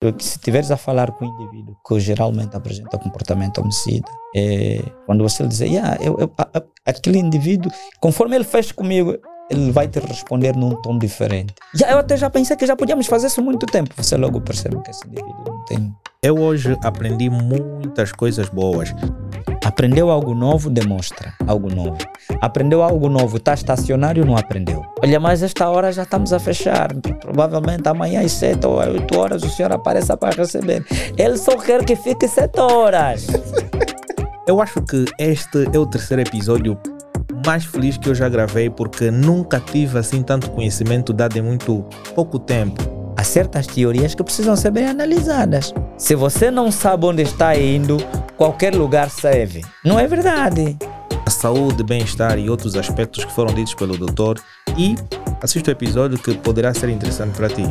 Se 0.00 0.36
estiveres 0.36 0.70
a 0.70 0.76
falar 0.76 1.10
com 1.10 1.24
um 1.24 1.28
indivíduo 1.28 1.76
que 1.86 1.98
geralmente 1.98 2.56
apresenta 2.56 2.96
comportamento 2.98 3.60
homicida, 3.60 4.08
é, 4.36 4.80
quando 5.04 5.24
você 5.24 5.42
lhe 5.42 5.48
dizer, 5.48 5.66
yeah, 5.66 5.98
eu, 6.00 6.16
eu, 6.20 6.32
a, 6.38 6.58
a, 6.58 6.62
aquele 6.86 7.18
indivíduo, 7.18 7.68
conforme 8.00 8.36
ele 8.36 8.44
fez 8.44 8.70
comigo, 8.70 9.18
ele 9.50 9.72
vai 9.72 9.88
te 9.88 9.98
responder 9.98 10.54
num 10.54 10.80
tom 10.82 10.98
diferente. 10.98 11.52
Já, 11.74 11.90
eu 11.90 11.98
até 11.98 12.16
já 12.16 12.30
pensei 12.30 12.56
que 12.56 12.64
já 12.64 12.76
podíamos 12.76 13.06
fazer 13.06 13.26
isso 13.26 13.40
há 13.40 13.44
muito 13.44 13.66
tempo. 13.66 13.92
Você 13.96 14.16
logo 14.16 14.40
percebe 14.40 14.80
que 14.82 14.90
esse 14.90 15.04
indivíduo 15.04 15.44
não 15.44 15.64
tem. 15.64 15.92
Eu 16.22 16.38
hoje 16.38 16.78
aprendi 16.84 17.28
muitas 17.28 18.12
coisas 18.12 18.48
boas. 18.50 18.94
Aprendeu 19.64 20.10
algo 20.10 20.34
novo, 20.34 20.70
demonstra 20.70 21.32
algo 21.46 21.72
novo. 21.72 21.98
Aprendeu 22.40 22.82
algo 22.82 23.08
novo, 23.08 23.36
está 23.36 23.54
estacionário, 23.54 24.24
não 24.24 24.36
aprendeu. 24.36 24.84
Olha, 25.02 25.20
mas 25.20 25.42
esta 25.42 25.68
hora 25.68 25.92
já 25.92 26.02
estamos 26.02 26.32
a 26.32 26.38
fechar. 26.38 26.94
Provavelmente 27.20 27.88
amanhã 27.88 28.20
às 28.22 28.32
7 28.32 28.66
ou 28.66 28.78
8 28.78 29.18
horas 29.18 29.42
o 29.42 29.48
senhor 29.48 29.72
apareça 29.72 30.16
para 30.16 30.36
receber. 30.36 30.84
Ele 31.16 31.36
só 31.36 31.56
quer 31.56 31.84
que 31.84 31.96
fique 31.96 32.26
7 32.28 32.58
horas. 32.60 33.26
Eu 34.46 34.60
acho 34.62 34.80
que 34.82 35.04
este 35.18 35.68
é 35.72 35.78
o 35.78 35.86
terceiro 35.86 36.22
episódio 36.22 36.78
mais 37.44 37.64
feliz 37.64 37.96
que 37.96 38.08
eu 38.08 38.14
já 38.14 38.28
gravei 38.28 38.68
porque 38.68 39.10
nunca 39.10 39.60
tive 39.60 39.98
assim 39.98 40.22
tanto 40.22 40.50
conhecimento 40.50 41.12
dado 41.12 41.36
em 41.36 41.42
muito 41.42 41.84
pouco 42.14 42.38
tempo. 42.38 42.82
Há 43.16 43.24
certas 43.24 43.66
teorias 43.66 44.14
que 44.14 44.22
precisam 44.22 44.54
ser 44.54 44.70
bem 44.70 44.86
analisadas. 44.86 45.74
Se 45.96 46.14
você 46.14 46.50
não 46.50 46.70
sabe 46.70 47.06
onde 47.06 47.22
está 47.22 47.58
indo, 47.58 47.96
qualquer 48.38 48.74
lugar 48.74 49.10
serve. 49.10 49.62
Não 49.84 49.98
é 49.98 50.06
verdade? 50.06 50.78
A 51.26 51.30
saúde, 51.30 51.82
bem-estar 51.82 52.38
e 52.38 52.48
outros 52.48 52.76
aspectos 52.76 53.24
que 53.24 53.32
foram 53.32 53.52
ditos 53.52 53.74
pelo 53.74 53.98
doutor 53.98 54.40
e 54.78 54.94
assista 55.42 55.70
o 55.70 55.72
episódio 55.72 56.16
que 56.16 56.34
poderá 56.38 56.72
ser 56.72 56.88
interessante 56.88 57.36
para 57.36 57.48
ti. 57.48 57.64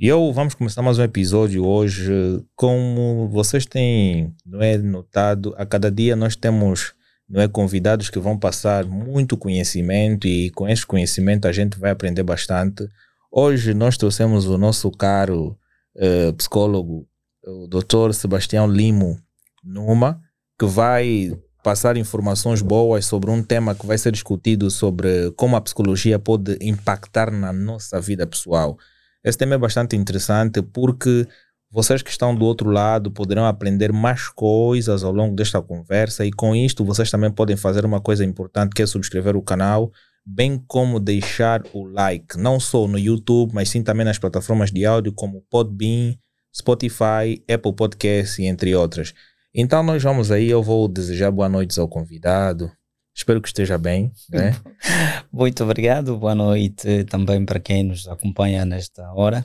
E 0.00 0.06
eu 0.06 0.32
vamos 0.32 0.54
começar 0.54 0.80
mais 0.80 0.96
um 1.00 1.02
episódio 1.02 1.66
hoje. 1.66 2.12
Como 2.54 3.28
vocês 3.30 3.66
têm 3.66 4.32
não 4.46 4.62
é, 4.62 4.78
notado, 4.78 5.52
a 5.58 5.66
cada 5.66 5.90
dia 5.90 6.14
nós 6.14 6.36
temos 6.36 6.94
não 7.28 7.40
é, 7.40 7.48
convidados 7.48 8.08
que 8.08 8.20
vão 8.20 8.38
passar 8.38 8.84
muito 8.84 9.36
conhecimento 9.36 10.28
e 10.28 10.50
com 10.50 10.68
esse 10.68 10.86
conhecimento 10.86 11.48
a 11.48 11.52
gente 11.52 11.80
vai 11.80 11.90
aprender 11.90 12.22
bastante. 12.22 12.88
Hoje 13.28 13.74
nós 13.74 13.96
trouxemos 13.96 14.46
o 14.46 14.56
nosso 14.56 14.88
caro 14.92 15.58
uh, 15.96 16.32
psicólogo, 16.34 17.04
o 17.44 17.66
Dr. 17.66 18.12
Sebastião 18.12 18.70
Limo 18.70 19.20
Numa, 19.64 20.22
que 20.56 20.64
vai 20.64 21.36
passar 21.60 21.96
informações 21.96 22.62
boas 22.62 23.04
sobre 23.04 23.32
um 23.32 23.42
tema 23.42 23.74
que 23.74 23.84
vai 23.84 23.98
ser 23.98 24.12
discutido 24.12 24.70
sobre 24.70 25.32
como 25.32 25.56
a 25.56 25.60
psicologia 25.60 26.20
pode 26.20 26.56
impactar 26.60 27.32
na 27.32 27.52
nossa 27.52 28.00
vida 28.00 28.24
pessoal. 28.28 28.78
Esse 29.24 29.38
tema 29.38 29.54
é 29.54 29.58
bastante 29.58 29.96
interessante 29.96 30.62
porque 30.62 31.26
vocês 31.70 32.00
que 32.00 32.10
estão 32.10 32.34
do 32.34 32.44
outro 32.44 32.70
lado 32.70 33.10
poderão 33.10 33.44
aprender 33.44 33.92
mais 33.92 34.28
coisas 34.28 35.04
ao 35.04 35.12
longo 35.12 35.36
desta 35.36 35.60
conversa 35.60 36.24
e 36.24 36.32
com 36.32 36.56
isto 36.56 36.84
vocês 36.84 37.10
também 37.10 37.30
podem 37.30 37.56
fazer 37.56 37.84
uma 37.84 38.00
coisa 38.00 38.24
importante 38.24 38.74
que 38.74 38.82
é 38.82 38.86
subscrever 38.86 39.36
o 39.36 39.42
canal, 39.42 39.92
bem 40.24 40.62
como 40.66 40.98
deixar 40.98 41.62
o 41.74 41.84
like, 41.84 42.38
não 42.38 42.58
só 42.58 42.86
no 42.86 42.98
YouTube, 42.98 43.52
mas 43.52 43.68
sim 43.68 43.82
também 43.82 44.04
nas 44.04 44.18
plataformas 44.18 44.70
de 44.70 44.86
áudio 44.86 45.12
como 45.12 45.44
Podbean, 45.50 46.14
Spotify, 46.56 47.42
Apple 47.52 47.74
Podcasts 47.74 48.38
e 48.38 48.44
entre 48.44 48.74
outras. 48.74 49.12
Então 49.54 49.82
nós 49.82 50.02
vamos 50.02 50.30
aí, 50.30 50.48
eu 50.48 50.62
vou 50.62 50.88
desejar 50.88 51.30
boa 51.30 51.48
noite 51.48 51.78
ao 51.78 51.88
convidado, 51.88 52.70
Espero 53.18 53.42
que 53.42 53.48
esteja 53.48 53.76
bem. 53.76 54.12
Né? 54.30 54.54
Muito 55.32 55.64
obrigado. 55.64 56.16
Boa 56.16 56.36
noite 56.36 57.02
também 57.06 57.44
para 57.44 57.58
quem 57.58 57.82
nos 57.82 58.06
acompanha 58.06 58.64
nesta 58.64 59.12
hora. 59.12 59.44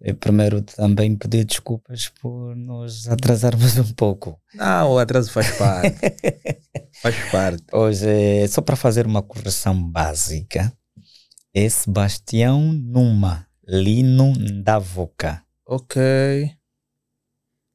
Eu 0.00 0.14
primeiro 0.14 0.62
também 0.62 1.14
pedir 1.14 1.44
desculpas 1.44 2.08
por 2.08 2.56
nos 2.56 3.06
atrasarmos 3.06 3.76
um 3.76 3.92
pouco. 3.92 4.40
Não, 4.54 4.92
o 4.92 4.98
atraso 4.98 5.30
faz 5.30 5.58
parte. 5.58 5.94
faz 7.02 7.30
parte. 7.30 7.62
Hoje, 7.70 8.48
só 8.48 8.62
para 8.62 8.76
fazer 8.76 9.06
uma 9.06 9.22
correção 9.22 9.78
básica, 9.78 10.72
é 11.52 11.68
Sebastião 11.68 12.72
Numa 12.72 13.46
Lino 13.68 14.32
da 14.64 14.78
Voca. 14.78 15.44
Ok. 15.66 16.00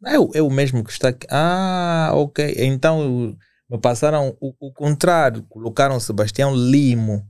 É 0.03 0.15
é 0.33 0.41
o 0.41 0.49
mesmo 0.49 0.83
que 0.83 0.91
está 0.91 1.09
aqui. 1.09 1.27
Ah, 1.29 2.09
ok. 2.15 2.55
Então 2.57 3.37
me 3.69 3.79
passaram 3.79 4.35
o, 4.39 4.53
o 4.59 4.71
contrário, 4.71 5.43
colocaram 5.43 5.99
Sebastião 5.99 6.55
Limo. 6.55 7.27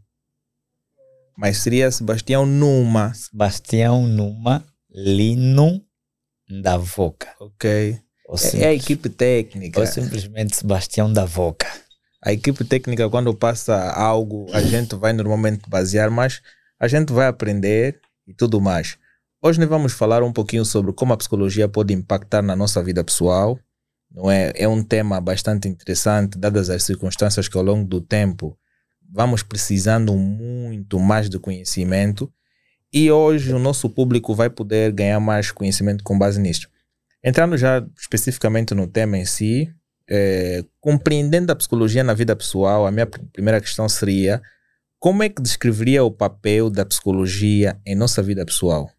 Mas 1.38 1.58
seria 1.58 1.92
Sebastião 1.92 2.46
Numa. 2.46 3.14
Sebastião 3.14 4.08
Numa 4.08 4.66
Lino 4.90 5.82
da 6.50 6.78
Voca. 6.78 7.34
Ok. 7.40 8.00
É, 8.54 8.58
é, 8.58 8.68
a 8.68 8.74
equipe 8.74 9.10
técnica. 9.10 9.80
Ou 9.80 9.86
simplesmente 9.86 10.56
Sebastião 10.56 11.12
da 11.12 11.26
Voca. 11.26 11.68
A 12.24 12.34
equipe 12.34 12.64
técnica, 12.64 13.10
quando 13.10 13.34
passa 13.36 13.92
algo, 13.92 14.48
a 14.52 14.62
gente 14.62 14.96
vai 14.96 15.14
normalmente 15.14 15.70
basear, 15.70 16.10
mas 16.10 16.42
a 16.80 16.88
gente 16.88 17.14
vai 17.14 17.28
aprender 17.28 18.00
e 18.28 18.34
tudo 18.34 18.60
mais. 18.60 18.98
Hoje 19.42 19.60
nós 19.60 19.70
vamos 19.70 19.94
falar 19.94 20.24
um 20.24 20.34
pouquinho 20.34 20.66
sobre 20.66 20.92
como 20.92 21.14
a 21.14 21.18
psicologia 21.18 21.70
pode 21.70 21.94
impactar 21.94 22.42
na 22.42 22.56
nossa 22.56 22.82
vida 22.82 23.04
pessoal, 23.04 23.60
não 24.16 24.32
é? 24.32 24.54
É 24.56 24.68
um 24.68 24.82
tema 24.82 25.20
bastante 25.20 25.68
interessante, 25.68 26.38
dadas 26.38 26.70
as 26.70 26.84
circunstâncias 26.84 27.50
que 27.50 27.58
ao 27.58 27.64
longo 27.64 27.86
do 27.88 28.00
tempo 28.00 28.58
vamos 29.12 29.44
precisando 29.44 30.16
muito 30.16 31.00
mais 31.00 31.30
de 31.30 31.38
conhecimento 31.38 32.32
e 32.92 33.12
hoje 33.12 33.54
o 33.54 33.60
nosso 33.60 33.90
público 33.90 34.34
vai 34.34 34.50
poder 34.50 34.92
ganhar 34.94 35.20
mais 35.20 35.52
conhecimento 35.52 36.04
com 36.04 36.18
base 36.18 36.40
nisso. 36.40 36.70
Entrando 37.22 37.58
já 37.58 37.86
especificamente 37.98 38.74
no 38.74 38.88
tema 38.88 39.18
em 39.18 39.26
si, 39.26 39.70
é, 40.10 40.64
compreendendo 40.80 41.52
a 41.52 41.56
psicologia 41.56 42.04
na 42.04 42.14
vida 42.14 42.36
pessoal, 42.36 42.86
a 42.86 42.92
minha 42.92 43.06
primeira 43.06 43.60
questão 43.60 43.90
seria 43.90 44.42
como 44.98 45.24
é 45.24 45.30
que 45.30 45.42
descreveria 45.42 46.04
o 46.04 46.12
papel 46.12 46.70
da 46.70 46.86
psicologia 46.86 47.80
em 47.86 47.96
nossa 47.96 48.24
vida 48.24 48.46
pessoal? 48.46 48.90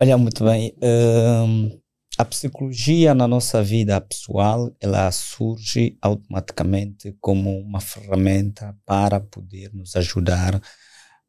Olha, 0.00 0.18
muito 0.18 0.44
bem. 0.44 0.74
Um, 0.82 1.80
a 2.16 2.24
psicologia 2.24 3.12
na 3.14 3.26
nossa 3.26 3.62
vida 3.62 4.00
pessoal, 4.00 4.74
ela 4.80 5.10
surge 5.10 5.98
automaticamente 6.00 7.16
como 7.20 7.58
uma 7.58 7.80
ferramenta 7.80 8.76
para 8.86 9.18
poder 9.18 9.72
nos 9.72 9.96
ajudar 9.96 10.60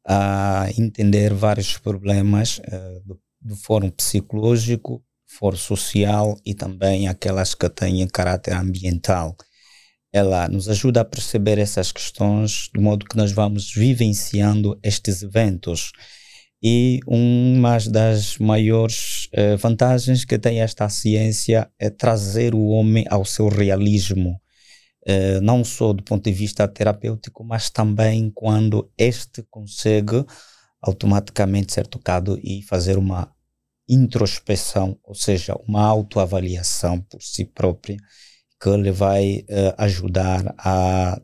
a 0.06 0.68
entender 0.78 1.34
vários 1.34 1.76
problemas 1.76 2.58
uh, 2.58 3.02
do, 3.04 3.20
do 3.40 3.56
fórum 3.56 3.90
psicológico, 3.90 5.02
fórum 5.26 5.56
social 5.56 6.38
e 6.44 6.54
também 6.54 7.08
aquelas 7.08 7.54
que 7.54 7.68
têm 7.68 8.06
caráter 8.06 8.54
ambiental. 8.54 9.36
Ela 10.12 10.48
nos 10.48 10.68
ajuda 10.68 11.00
a 11.00 11.04
perceber 11.04 11.58
essas 11.58 11.90
questões 11.90 12.70
de 12.72 12.80
modo 12.80 13.04
que 13.04 13.16
nós 13.16 13.32
vamos 13.32 13.72
vivenciando 13.74 14.78
estes 14.84 15.22
eventos 15.22 15.90
e 16.68 16.98
uma 17.06 17.78
das 17.78 18.38
maiores 18.38 19.26
uh, 19.26 19.56
vantagens 19.56 20.24
que 20.24 20.36
tem 20.36 20.60
esta 20.60 20.88
ciência 20.88 21.70
é 21.78 21.88
trazer 21.88 22.56
o 22.56 22.66
homem 22.66 23.04
ao 23.08 23.24
seu 23.24 23.46
realismo, 23.46 24.40
uh, 25.06 25.40
não 25.40 25.62
só 25.62 25.92
do 25.92 26.02
ponto 26.02 26.24
de 26.24 26.32
vista 26.32 26.66
terapêutico, 26.66 27.44
mas 27.44 27.70
também 27.70 28.32
quando 28.34 28.90
este 28.98 29.44
consegue 29.48 30.24
automaticamente 30.82 31.72
ser 31.72 31.86
tocado 31.86 32.36
e 32.42 32.62
fazer 32.62 32.98
uma 32.98 33.32
introspeção, 33.88 34.98
ou 35.04 35.14
seja, 35.14 35.54
uma 35.68 35.84
autoavaliação 35.84 37.00
por 37.00 37.22
si 37.22 37.44
própria, 37.44 37.96
que 38.60 38.76
lhe 38.76 38.90
vai 38.90 39.44
uh, 39.48 39.72
ajudar 39.78 40.52
a 40.58 41.16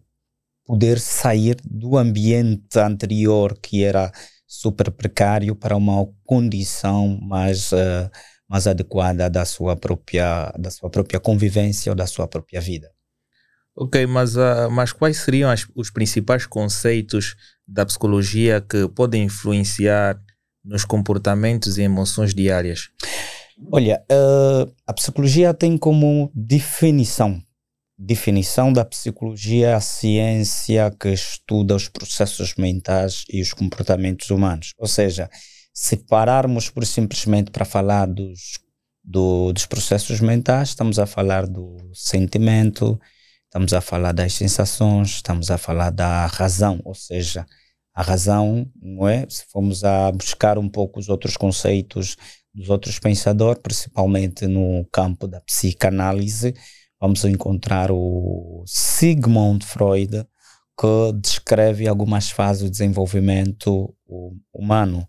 poder 0.65 1.01
sair 1.01 1.57
do 1.65 1.97
ambiente 1.97 2.79
anterior 2.79 3.59
que 3.61 3.83
era 3.83 4.13
super 4.53 4.91
precário 4.91 5.57
para 5.57 5.75
uma 5.75 6.07
condição 6.25 7.19
mais, 7.23 7.73
uh, 7.73 8.11
mais 8.47 8.67
adequada 8.67 9.31
da 9.31 9.47
sua, 9.47 9.75
própria, 9.75 10.53
da 10.59 10.71
sua 10.71 10.91
própria 10.91 11.19
convivência 11.19 11.91
ou 11.91 11.97
da 11.97 12.07
sua 12.07 12.29
própria 12.29 12.61
vida. 12.61 12.91
Ok, 13.75 14.07
mas, 14.07 14.37
uh, 14.37 14.71
mas 14.71 14.93
quais 14.93 15.17
seriam 15.17 15.51
as, 15.51 15.67
os 15.75 15.91
principais 15.91 16.45
conceitos 16.45 17.35
da 17.67 17.87
psicologia 17.87 18.61
que 18.61 18.87
podem 18.89 19.25
influenciar 19.25 20.21
nos 20.63 20.85
comportamentos 20.85 21.79
e 21.79 21.83
emoções 21.83 22.35
diárias? 22.35 22.91
Olha, 23.73 24.05
uh, 24.13 24.71
a 24.87 24.93
psicologia 24.93 25.55
tem 25.55 25.79
como 25.79 26.31
definição 26.35 27.43
definição 28.05 28.73
da 28.73 28.85
psicologia 28.85 29.69
é 29.69 29.75
a 29.75 29.81
ciência 29.81 30.91
que 30.91 31.09
estuda 31.09 31.77
os 31.77 31.89
processos 31.89 32.55
mentais 32.57 33.25
e 33.31 33.41
os 33.41 33.53
comportamentos 33.53 34.29
humanos. 34.31 34.75
Ou 34.77 34.89
seja, 34.89 35.31
se 35.73 35.97
pararmos 35.97 36.69
por 36.69 36.85
simplesmente 36.85 37.51
para 37.51 37.65
falar 37.65 38.07
dos 38.07 38.59
do, 39.05 39.53
dos 39.53 39.67
processos 39.67 40.21
mentais, 40.21 40.71
estamos 40.71 40.99
a 40.99 41.07
falar 41.07 41.47
do 41.47 41.77
sentimento, 41.93 43.01
estamos 43.45 43.73
a 43.73 43.81
falar 43.81 44.13
das 44.13 44.33
sensações, 44.33 45.11
estamos 45.11 45.51
a 45.51 45.59
falar 45.59 45.91
da 45.91 46.27
razão, 46.27 46.81
ou 46.85 46.95
seja, 46.95 47.47
a 47.95 48.03
razão, 48.03 48.71
não 48.81 49.09
é? 49.09 49.27
Se 49.29 49.45
formos 49.51 49.85
a 49.85 50.11
buscar 50.13 50.59
um 50.59 50.69
pouco 50.69 50.99
os 50.99 51.09
outros 51.09 51.37
conceitos 51.37 52.17
dos 52.55 52.69
outros 52.69 52.99
pensadores, 52.99 53.61
principalmente 53.63 54.47
no 54.47 54.85
campo 54.93 55.27
da 55.27 55.41
psicanálise, 55.41 56.55
vamos 57.03 57.25
encontrar 57.25 57.91
o 57.91 58.63
Sigmund 58.65 59.67
Freud, 59.67 60.25
que 60.79 61.13
descreve 61.21 61.89
algumas 61.89 62.31
fases 62.31 62.63
do 62.63 62.71
desenvolvimento 62.71 63.93
humano. 64.55 65.05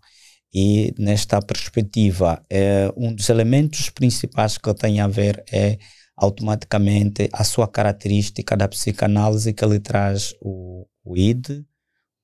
E 0.52 0.92
nesta 0.98 1.40
perspectiva, 1.40 2.44
é, 2.50 2.92
um 2.96 3.14
dos 3.14 3.28
elementos 3.28 3.90
principais 3.90 4.58
que 4.58 4.74
tem 4.74 4.98
a 4.98 5.06
ver 5.06 5.44
é 5.52 5.78
automaticamente 6.16 7.28
a 7.32 7.44
sua 7.44 7.68
característica 7.68 8.56
da 8.56 8.66
psicanálise 8.66 9.52
que 9.52 9.64
ele 9.64 9.78
traz 9.78 10.34
o, 10.40 10.88
o 11.04 11.16
id, 11.16 11.64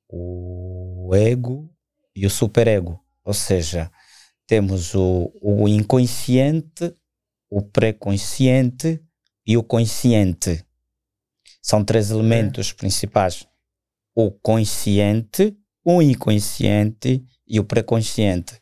o 0.09 1.13
ego 1.15 1.73
e 2.15 2.27
o 2.27 2.31
superego. 2.31 3.01
Ou 3.25 3.35
seja, 3.35 3.89
temos 4.49 4.97
o, 4.97 5.33
o 5.41 5.69
inconsciente, 5.69 6.93
o 7.49 7.63
pré-consciente 7.63 9.01
e 9.47 9.57
o 9.57 9.63
consciente. 9.63 10.65
São 11.63 11.85
três 11.85 12.11
elementos 12.11 12.71
é. 12.71 12.75
principais: 12.75 13.47
o 14.15 14.31
consciente, 14.31 15.57
o 15.85 16.01
inconsciente 16.03 17.25
e 17.47 17.59
o 17.61 17.65
pré-consciente. 17.65 18.61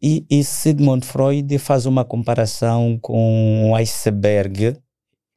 E, 0.00 0.24
e 0.30 0.44
Sigmund 0.44 1.04
Freud 1.04 1.58
faz 1.58 1.86
uma 1.86 2.04
comparação 2.04 2.98
com 3.00 3.68
um 3.68 3.74
iceberg 3.74 4.76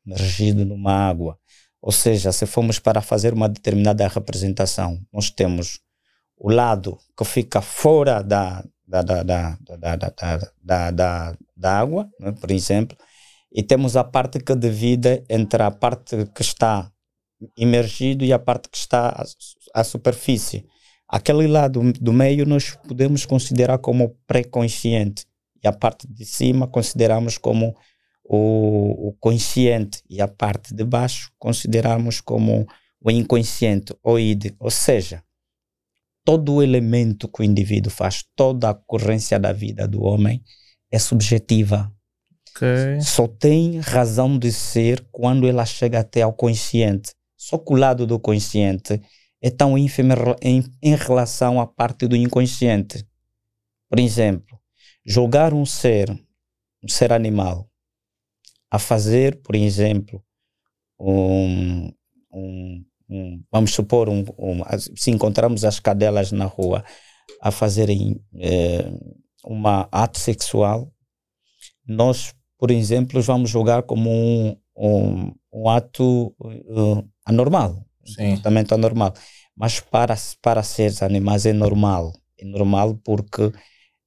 emergido 0.06 0.66
numa 0.66 0.92
água. 0.92 1.38
Ou 1.82 1.92
seja, 1.92 2.32
se 2.32 2.46
formos 2.46 2.80
para 2.80 3.02
fazer 3.02 3.34
uma 3.34 3.50
determinada 3.50 4.08
representação, 4.08 5.02
nós 5.12 5.30
temos 5.30 5.80
o 6.38 6.50
lado 6.50 6.98
que 7.18 7.26
fica 7.26 7.62
fora 7.62 8.22
da, 8.22 8.64
da, 8.88 9.02
da, 9.02 9.24
da, 9.24 9.58
da, 9.60 9.96
da, 9.96 10.52
da, 10.62 10.92
da, 10.92 11.38
da 11.56 11.80
água, 11.80 12.10
né, 12.20 12.32
por 12.32 12.52
exemplo, 12.52 12.98
e 13.54 13.62
temos 13.62 13.96
a 13.96 14.04
parte 14.04 14.40
que 14.40 14.56
divide 14.56 15.24
entre 15.30 15.62
a 15.62 15.70
parte 15.70 16.26
que 16.34 16.42
está 16.42 16.92
imergido 17.56 18.26
e 18.26 18.34
a 18.34 18.40
parte 18.40 18.68
que 18.70 18.78
está 18.78 19.24
à, 19.74 19.84
superfície. 19.84 20.66
Aquele 21.08 21.46
lado 21.46 21.94
do 22.02 22.12
meio 22.12 22.46
nós 22.46 22.76
podemos 22.88 23.26
considerar 23.26 23.78
como 23.78 24.18
pré-consciente 24.26 25.26
e 25.64 25.68
a 25.68 25.72
parte 25.72 26.08
de 26.08 26.26
cima 26.26 26.68
consideramos 26.68 27.38
como 27.38 27.76
o, 28.24 29.10
o, 29.10 29.14
consciente 29.20 30.02
e 30.10 30.20
a 30.20 30.28
parte 30.28 30.74
de 30.74 30.84
baixo 30.84 31.32
consideramos 31.38 32.22
como 32.22 32.66
o 33.00 33.12
inconsciente, 33.12 33.94
o 34.02 34.18
id. 34.18 34.56
Ou 34.60 34.72
seja, 34.72 35.24
todo 36.26 36.56
o 36.56 36.64
elemento 36.64 37.28
que 37.28 37.42
o 37.42 37.44
indivíduo 37.44 37.92
faz, 37.92 38.24
toda 38.36 38.70
a 38.70 38.72
ocorrência 38.72 39.38
da 39.40 39.52
vida 39.52 39.88
do 39.88 40.02
homem 40.02 40.42
é 40.90 40.98
subjetiva. 40.98 41.94
Okay. 42.56 43.02
Só 43.02 43.28
tem 43.28 43.80
razão 43.80 44.38
de 44.38 44.52
ser 44.52 45.06
quando 45.12 45.48
ela 45.48 45.66
chega 45.66 46.00
até 46.00 46.22
ao 46.22 46.34
consciente. 46.34 47.14
Só 47.36 47.58
que 47.58 47.74
o 47.74 47.76
lado 47.76 48.06
do 48.06 48.20
consciente 48.20 49.02
é 49.42 49.50
tão 49.50 49.78
ínfimo 49.78 50.14
em, 50.42 50.64
em 50.82 50.96
relação 50.96 51.60
à 51.60 51.68
parte 51.68 52.08
do 52.08 52.16
inconsciente. 52.16 53.06
Por 53.90 54.00
exemplo, 54.00 54.58
julgar 55.06 55.54
um 55.54 55.66
ser, 55.66 56.10
um 56.82 56.88
ser 56.88 57.12
animal, 57.12 57.70
a 58.72 58.80
fazer, 58.80 59.42
por 59.42 59.56
exemplo, 59.56 60.24
um, 61.00 61.92
um, 62.32 62.86
um 63.10 63.44
vamos 63.52 63.74
supor, 63.74 64.10
um, 64.10 64.26
se 64.96 65.12
encontramos 65.12 65.66
as 65.66 65.80
cadelas 65.80 66.32
na 66.32 66.46
rua 66.46 66.84
a 67.42 67.52
fazerem 67.52 68.20
eh, 68.40 68.92
uma 69.44 69.88
ato 69.92 70.18
sexual, 70.18 70.92
nós, 71.86 72.34
por 72.64 72.72
exemplo, 72.72 73.22
vamos 73.22 73.50
julgar 73.50 73.84
como 73.84 74.10
um, 74.10 74.56
um, 74.78 75.34
um 75.52 75.70
ato 75.70 76.34
uh, 76.40 77.06
anormal, 77.26 77.86
Sim. 78.06 78.30
comportamento 78.30 78.74
anormal. 78.74 79.14
Mas 79.54 79.82
para, 79.82 80.16
para 80.42 80.64
seres 80.64 81.04
animais 81.04 81.46
é 81.46 81.52
normal. 81.52 82.14
É 82.40 82.46
normal 82.46 82.98
porque 83.04 83.52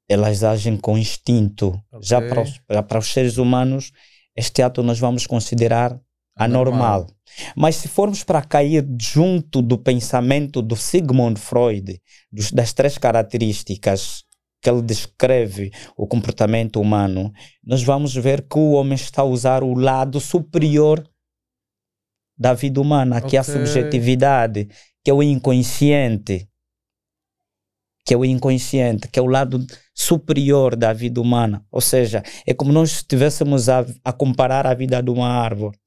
elas 0.08 0.42
agem 0.42 0.78
com 0.78 0.96
instinto. 0.96 1.78
Okay. 1.92 2.08
Já 2.08 2.22
para 2.22 2.40
os, 2.40 2.58
para 2.88 2.98
os 2.98 3.12
seres 3.12 3.36
humanos, 3.36 3.92
este 4.34 4.62
ato 4.62 4.82
nós 4.82 4.98
vamos 4.98 5.26
considerar 5.26 5.90
anormal. 6.34 6.80
anormal. 6.82 7.06
Mas 7.54 7.76
se 7.76 7.88
formos 7.88 8.24
para 8.24 8.40
cair 8.40 8.86
junto 8.98 9.60
do 9.60 9.76
pensamento 9.76 10.62
do 10.62 10.76
Sigmund 10.76 11.38
Freud, 11.38 12.00
dos, 12.32 12.50
das 12.52 12.72
três 12.72 12.96
características 12.96 14.24
que 14.66 14.70
ele 14.70 14.82
descreve 14.82 15.70
o 15.96 16.08
comportamento 16.08 16.80
humano, 16.80 17.32
nós 17.64 17.84
vamos 17.84 18.12
ver 18.16 18.42
que 18.48 18.58
o 18.58 18.72
homem 18.72 18.96
está 18.96 19.22
a 19.22 19.24
usar 19.24 19.62
o 19.62 19.74
lado 19.74 20.18
superior 20.18 21.08
da 22.36 22.52
vida 22.52 22.80
humana, 22.80 23.18
okay. 23.18 23.30
que 23.30 23.36
é 23.36 23.38
a 23.38 23.44
subjetividade, 23.44 24.66
que 25.04 25.10
é 25.12 25.14
o 25.14 25.22
inconsciente, 25.22 26.48
que 28.04 28.12
é 28.12 28.16
o 28.16 28.24
inconsciente, 28.24 29.06
que 29.06 29.20
é 29.20 29.22
o 29.22 29.26
lado 29.26 29.64
superior 29.94 30.74
da 30.74 30.92
vida 30.92 31.20
humana. 31.20 31.64
Ou 31.70 31.80
seja, 31.80 32.24
é 32.44 32.52
como 32.52 32.72
nós 32.72 32.90
estivéssemos 32.90 33.68
a, 33.68 33.86
a 34.04 34.12
comparar 34.12 34.66
a 34.66 34.74
vida 34.74 35.00
de 35.00 35.10
uma 35.12 35.28
árvore. 35.28 35.78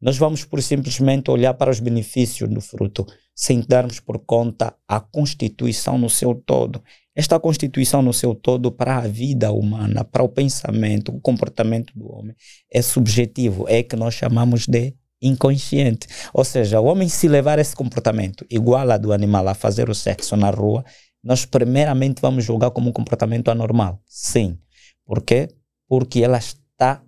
Nós 0.00 0.16
vamos 0.16 0.44
por 0.44 0.62
simplesmente 0.62 1.28
olhar 1.28 1.54
para 1.54 1.72
os 1.72 1.80
benefícios 1.80 2.48
do 2.48 2.60
fruto, 2.60 3.04
sem 3.34 3.60
darmos 3.66 3.98
por 3.98 4.20
conta 4.20 4.76
a 4.86 5.00
constituição 5.00 5.98
no 5.98 6.08
seu 6.08 6.36
todo. 6.36 6.80
Esta 7.18 7.40
constituição 7.40 8.00
no 8.00 8.12
seu 8.12 8.32
todo 8.32 8.70
para 8.70 8.98
a 8.98 9.00
vida 9.00 9.50
humana, 9.50 10.04
para 10.04 10.22
o 10.22 10.28
pensamento, 10.28 11.10
o 11.10 11.20
comportamento 11.20 11.92
do 11.98 12.08
homem, 12.12 12.32
é 12.72 12.80
subjetivo, 12.80 13.68
é 13.68 13.82
que 13.82 13.96
nós 13.96 14.14
chamamos 14.14 14.68
de 14.68 14.94
inconsciente. 15.20 16.06
Ou 16.32 16.44
seja, 16.44 16.80
o 16.80 16.84
homem 16.84 17.08
se 17.08 17.26
levar 17.26 17.58
esse 17.58 17.74
comportamento 17.74 18.46
igual 18.48 18.88
a 18.88 18.96
do 18.96 19.12
animal 19.12 19.48
a 19.48 19.54
fazer 19.54 19.90
o 19.90 19.96
sexo 19.96 20.36
na 20.36 20.50
rua, 20.50 20.84
nós 21.20 21.44
primeiramente 21.44 22.22
vamos 22.22 22.44
julgar 22.44 22.70
como 22.70 22.90
um 22.90 22.92
comportamento 22.92 23.50
anormal. 23.50 24.00
Sim. 24.06 24.56
Por 25.04 25.20
quê? 25.20 25.48
Porque 25.88 26.22
ela 26.22 26.38
está 26.38 27.02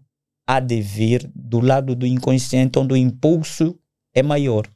a 0.44 0.58
devir 0.58 1.30
do 1.32 1.60
lado 1.60 1.94
do 1.94 2.04
inconsciente, 2.04 2.80
onde 2.80 2.94
o 2.94 2.96
impulso 2.96 3.78
é 4.12 4.24
maior. 4.24 4.66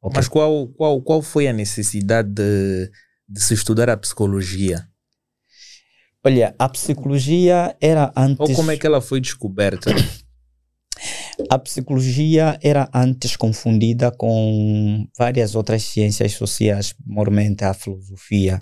Okay? 0.00 0.16
Mas 0.16 0.26
qual, 0.26 0.68
qual, 0.68 1.02
qual 1.02 1.20
foi 1.20 1.48
a 1.48 1.52
necessidade 1.52 2.30
de, 2.30 2.90
de 3.28 3.42
se 3.42 3.54
estudar 3.54 3.90
a 3.90 3.96
psicologia? 3.96 4.88
Olha, 6.24 6.54
a 6.58 6.68
psicologia 6.68 7.76
era 7.80 8.12
antes. 8.16 8.40
Ou 8.40 8.54
como 8.54 8.70
é 8.70 8.76
que 8.76 8.86
ela 8.86 9.00
foi 9.00 9.20
descoberta? 9.20 9.90
A 11.48 11.58
psicologia 11.58 12.58
era 12.62 12.90
antes 12.92 13.36
confundida 13.36 14.10
com 14.10 15.06
várias 15.16 15.54
outras 15.54 15.84
ciências 15.84 16.32
sociais, 16.32 16.94
mormente 17.06 17.64
a 17.64 17.72
filosofia. 17.72 18.60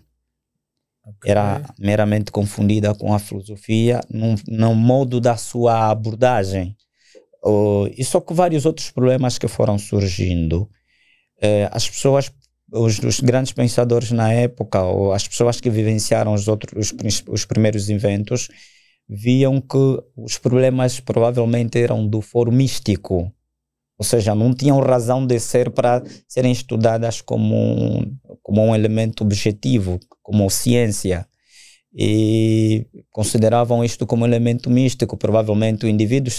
Okay. 1.02 1.30
Era 1.30 1.62
meramente 1.78 2.30
confundida 2.30 2.94
com 2.94 3.14
a 3.14 3.18
filosofia 3.18 4.00
no, 4.10 4.34
no 4.46 4.74
modo 4.74 5.20
da 5.20 5.36
sua 5.36 5.90
abordagem. 5.90 6.76
Uh, 7.42 7.86
e 7.96 8.04
só 8.04 8.20
que 8.20 8.34
vários 8.34 8.66
outros 8.66 8.90
problemas 8.90 9.38
que 9.38 9.48
foram 9.48 9.78
surgindo. 9.78 10.62
Uh, 11.38 11.70
as 11.70 11.88
pessoas, 11.88 12.30
os, 12.72 12.98
os, 12.98 13.20
grandes 13.20 13.52
pensadores 13.52 14.10
na 14.10 14.32
época, 14.32 14.82
ou 14.82 15.12
as 15.12 15.26
pessoas 15.26 15.60
que 15.60 15.70
vivenciaram 15.70 16.34
os, 16.34 16.48
outros, 16.48 16.92
os, 17.04 17.24
os 17.28 17.44
primeiros 17.44 17.88
inventos, 17.88 18.48
viam 19.08 19.60
que 19.60 20.02
os 20.16 20.38
problemas 20.38 21.00
provavelmente 21.00 21.78
eram 21.78 22.06
do 22.06 22.20
foro 22.20 22.50
místico, 22.50 23.32
ou 23.98 24.04
seja, 24.04 24.34
não 24.34 24.52
tinham 24.52 24.78
razão 24.80 25.26
de 25.26 25.38
ser 25.40 25.70
para 25.70 26.02
serem 26.28 26.52
estudadas 26.52 27.22
como 27.22 27.54
um, 27.54 28.16
como 28.42 28.62
um 28.62 28.74
elemento 28.74 29.24
objetivo, 29.24 29.98
como 30.22 30.50
ciência. 30.50 31.26
E 31.98 32.86
consideravam 33.10 33.82
isto 33.82 34.06
como 34.06 34.26
elemento 34.26 34.68
místico. 34.68 35.16
Provavelmente 35.16 35.86
o 35.86 35.88
indivíduo 35.88 36.30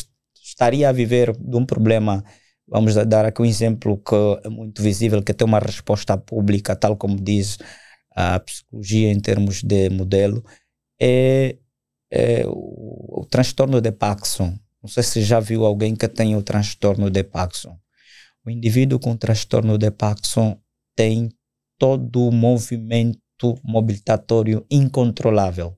estaria 0.44 0.88
a 0.88 0.92
viver 0.92 1.36
de 1.36 1.58
um 1.58 1.66
problema. 1.66 2.24
Vamos 2.68 2.96
dar 2.96 3.26
aqui 3.26 3.42
um 3.42 3.46
exemplo 3.46 3.98
que 3.98 4.16
é 4.46 4.50
muito 4.50 4.82
visível, 4.82 5.24
que 5.24 5.34
tem 5.34 5.48
uma 5.48 5.60
resposta 5.60 6.18
pública, 6.18 6.76
tal 6.76 6.98
como 6.98 7.16
diz 7.16 7.58
a 8.12 8.40
psicologia 8.40 9.12
em 9.12 9.20
termos 9.20 9.64
de 9.64 9.90
modelo, 9.90 10.44
é 11.00 11.58
é 12.10 12.46
o, 12.48 13.22
o, 13.22 13.26
transtorno 13.26 13.82
de 13.82 13.92
Parkinson. 13.92 14.58
Não 14.82 14.90
sei 14.90 15.04
se 15.04 15.22
já 15.22 15.40
viu 15.40 15.66
alguém 15.66 15.96
que 15.96 16.08
tem 16.08 16.36
o 16.36 16.42
transtorno 16.42 17.10
de 17.10 17.24
Parkinson. 17.24 17.78
O 18.46 18.50
indivíduo 18.50 19.00
com 19.00 19.18
transtorno 19.18 19.78
de 19.78 19.92
Parkinson 19.92 20.60
tem 20.96 21.30
todo 21.78 22.28
o 22.28 22.32
movimento 22.32 23.20
mobilitatório 23.64 24.66
incontrolável. 24.72 25.78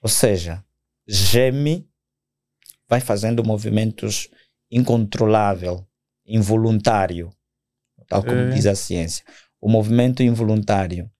Ou 0.00 0.08
seja, 0.08 0.64
geme, 1.06 1.88
vai 2.88 3.00
fazendo 3.00 3.44
movimentos 3.44 4.28
incontrolável, 4.70 5.86
involuntário, 6.26 7.30
tal 8.08 8.22
como 8.22 8.32
Ok. 8.34 8.54
diz 8.54 8.66
a 8.66 8.74
ciência. 8.74 9.24
O 9.60 9.68
movimento 9.68 10.22
involuntário. 10.22 11.10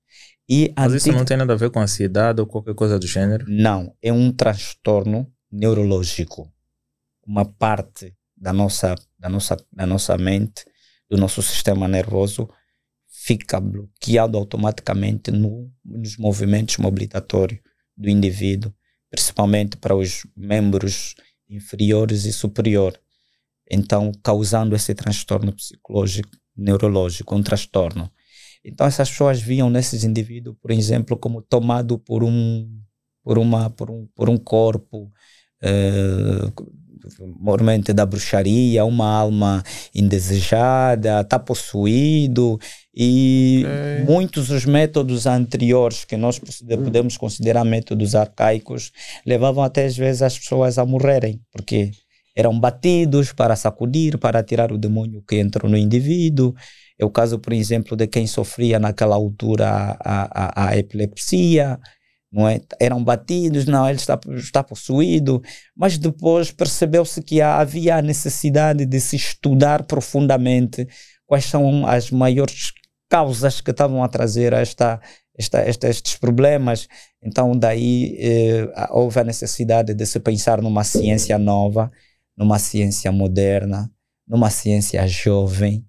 E 0.49 0.73
Mas 0.77 0.95
isso 0.95 1.13
não 1.13 1.25
tem 1.25 1.37
nada 1.37 1.53
a 1.53 1.57
ver 1.57 1.71
com 1.71 1.81
ansiedade 1.81 2.41
ou 2.41 2.47
qualquer 2.47 2.75
coisa 2.75 2.99
do 2.99 3.07
gênero? 3.07 3.45
Não, 3.49 3.95
é 4.01 4.13
um 4.13 4.33
transtorno 4.33 5.31
neurológico. 5.51 6.51
Uma 7.27 7.45
parte 7.45 8.15
da 8.37 8.53
nossa, 8.53 8.95
da 9.19 9.29
nossa, 9.29 9.57
da 9.71 9.87
nossa 9.87 10.17
mente, 10.17 10.65
do 11.11 11.17
nosso 11.19 11.43
sistema 11.43 11.87
nervoso, 11.87 12.49
fica 13.07 13.61
bloqueado 13.61 14.39
automaticamente 14.39 15.31
no, 15.31 15.71
nos 15.85 16.17
movimentos 16.17 16.79
mobilizatórios 16.79 17.61
do 17.97 18.09
indivíduo, 18.09 18.73
principalmente 19.11 19.77
para 19.77 19.95
os 19.95 20.27
membros 20.37 21.15
inferiores 21.49 22.25
e 22.25 22.33
superiores. 22.33 23.01
Então, 23.71 24.13
causando 24.23 24.75
esse 24.75 24.95
transtorno 24.95 25.53
psicológico, 25.53 26.31
neurológico, 26.57 27.35
um 27.35 27.43
transtorno. 27.43 28.11
Então, 28.65 28.87
essas 28.87 29.11
pessoas 29.11 29.41
viam 29.41 29.71
nesses 29.71 30.05
indivíduos, 30.05 30.57
por 30.61 30.71
exemplo, 30.71 31.17
como 31.17 31.43
tomado 31.43 31.99
por 31.99 32.25
um 32.25 32.69
por 33.23 33.39
uma 33.39 33.69
por 33.71 33.91
um, 33.91 34.07
por 34.15 34.31
um 34.31 34.39
corpo 34.39 35.13
eh, 35.63 36.51
mormente 37.39 37.93
da 37.93 38.05
bruxaria, 38.05 38.85
uma 38.85 39.07
alma 39.07 39.63
indesejada, 39.95 41.21
está 41.21 41.39
possuído 41.39 42.59
e 42.95 43.65
Ok. 43.65 44.05
muitos 44.05 44.49
dos 44.49 44.65
métodos 44.65 45.27
anteriores 45.27 46.05
que 46.05 46.17
nós 46.17 46.39
podemos 46.39 47.17
considerar 47.17 47.65
métodos 47.65 48.15
arcaicos 48.15 48.93
levavam 49.25 49.63
até 49.63 49.87
às 49.87 49.97
vezes 49.97 50.23
as 50.23 50.39
pessoas 50.39 50.79
a 50.79 50.85
morrerem, 50.85 51.41
porque 51.53 51.93
eram 52.39 52.59
batidos 52.59 53.33
para 53.33 53.57
sacudir, 53.57 54.17
para 54.17 54.45
tirar 54.45 54.71
o 54.71 54.79
demônio 54.79 55.25
que 55.29 55.41
entrou 55.41 55.69
no 55.69 55.77
indivíduo. 55.77 56.55
É 56.97 57.05
o 57.05 57.11
caso, 57.11 57.37
por 57.41 57.53
exemplo, 57.53 57.97
de 57.97 58.07
quem 58.07 58.29
sofria 58.29 58.79
naquela 58.79 59.17
altura 59.17 59.97
a, 59.99 60.67
a, 60.67 60.69
a 60.69 60.77
epilepsia, 60.77 61.81
não 62.31 62.47
é? 62.49 62.61
Eram 62.79 63.03
batidos, 63.03 63.67
não, 63.67 63.89
ele 63.89 63.99
está, 63.99 64.21
está 64.37 64.63
possuído, 64.63 65.43
mas 65.77 65.99
depois 65.99 66.53
percebeu-se 66.53 67.21
que 67.23 67.41
havia 67.41 67.97
a 67.97 68.03
necessidade 68.03 68.87
de 68.87 69.01
se 69.01 69.17
estudar 69.17 69.83
profundamente 69.83 70.87
quais 71.27 71.45
são 71.45 71.87
as 71.87 72.11
maiores 72.13 72.73
causas 73.11 73.61
que 73.61 73.73
estavam 73.73 74.05
a 74.05 74.09
trazer 74.09 74.53
esta, 74.53 75.01
esta, 75.37 75.59
esta, 75.61 75.89
estes 75.89 76.15
problemas. 76.17 76.87
Então, 77.21 77.53
daí 77.59 78.17
eh, 78.21 78.71
a- 78.77 78.91
houve 78.93 79.19
a 79.19 79.25
necessidade 79.25 79.93
de 79.93 80.07
se 80.07 80.21
pensar 80.21 80.63
numa 80.63 80.85
ciência 80.85 81.37
nova, 81.39 81.91
numa 82.39 82.59
ciência 82.61 83.11
moderna, 83.11 83.91
numa 84.27 84.49
ciência 84.49 85.05
jovem, 85.09 85.85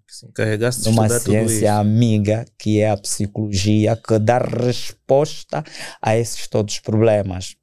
numa 0.85 1.07
ciência 1.07 1.75
amiga, 1.75 2.45
que 2.57 2.79
é 2.79 2.89
a 2.89 2.97
psicologia, 2.97 3.95
que 3.95 4.17
dá 4.17 4.39
resposta 4.39 5.63
a 6.01 6.17
esses 6.17 6.47
todos 6.47 6.75
os 6.75 6.79
problemas. 6.79 7.55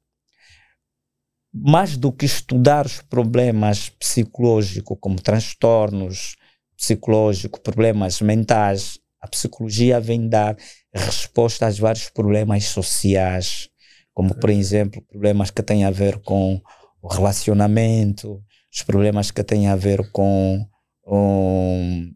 Mais 1.53 1.97
do 1.97 2.11
que 2.11 2.25
estudar 2.25 2.85
os 2.85 3.01
problemas 3.01 3.89
psicológicos, 3.89 4.97
como 5.01 5.19
transtornos 5.19 6.37
psicológicos, 6.77 7.59
problemas 7.59 8.21
mentais, 8.21 8.99
a 9.19 9.27
psicologia 9.27 9.99
vem 9.99 10.29
dar 10.29 10.55
resposta 10.93 11.65
aos 11.65 11.79
vários 11.79 12.09
problemas 12.09 12.65
sociais, 12.65 13.67
como, 14.13 14.35
por 14.35 14.51
exemplo, 14.51 15.01
problemas 15.01 15.49
que 15.49 15.63
têm 15.63 15.83
a 15.83 15.91
ver 15.91 16.19
com 16.19 16.61
o 17.01 17.07
relacionamento, 17.07 18.43
os 18.77 18.83
problemas 18.83 19.31
que 19.31 19.43
têm 19.43 19.67
a 19.67 19.75
ver 19.75 20.11
com 20.11 20.63
um, 21.07 22.11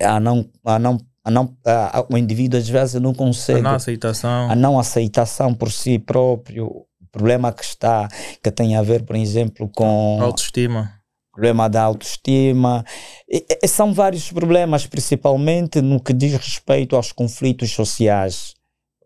a 0.00 0.20
não, 0.20 0.46
a 0.64 0.78
não, 0.78 0.98
a 1.24 1.30
não, 1.30 1.56
a, 1.64 1.98
a- 2.00 2.06
o 2.10 2.18
indivíduo 2.18 2.58
às 2.60 2.68
vezes 2.68 3.00
não 3.00 3.12
A 3.12 3.14
consegue 3.14 3.62
não 3.62 3.74
aceitação. 3.74 4.50
a 4.50 4.54
não 4.54 4.78
aceitação 4.78 5.54
por 5.54 5.72
si 5.72 5.98
próprio, 5.98 6.66
o 6.66 6.86
problema 7.10 7.50
que 7.52 7.64
está, 7.64 8.06
que 8.42 8.50
tem 8.50 8.76
a 8.76 8.82
ver, 8.82 9.02
por 9.04 9.16
exemplo, 9.16 9.66
com 9.74 10.18
autoestima. 10.20 10.92
problema 11.32 11.70
da 11.70 11.82
autoestima. 11.84 12.84
E- 13.26 13.46
e 13.62 13.66
são 13.68 13.94
vários 13.94 14.30
problemas, 14.30 14.86
principalmente 14.86 15.80
no 15.80 15.98
que 16.02 16.12
diz 16.12 16.34
respeito 16.34 16.96
aos 16.96 17.12
conflitos 17.12 17.70
sociais. 17.70 18.54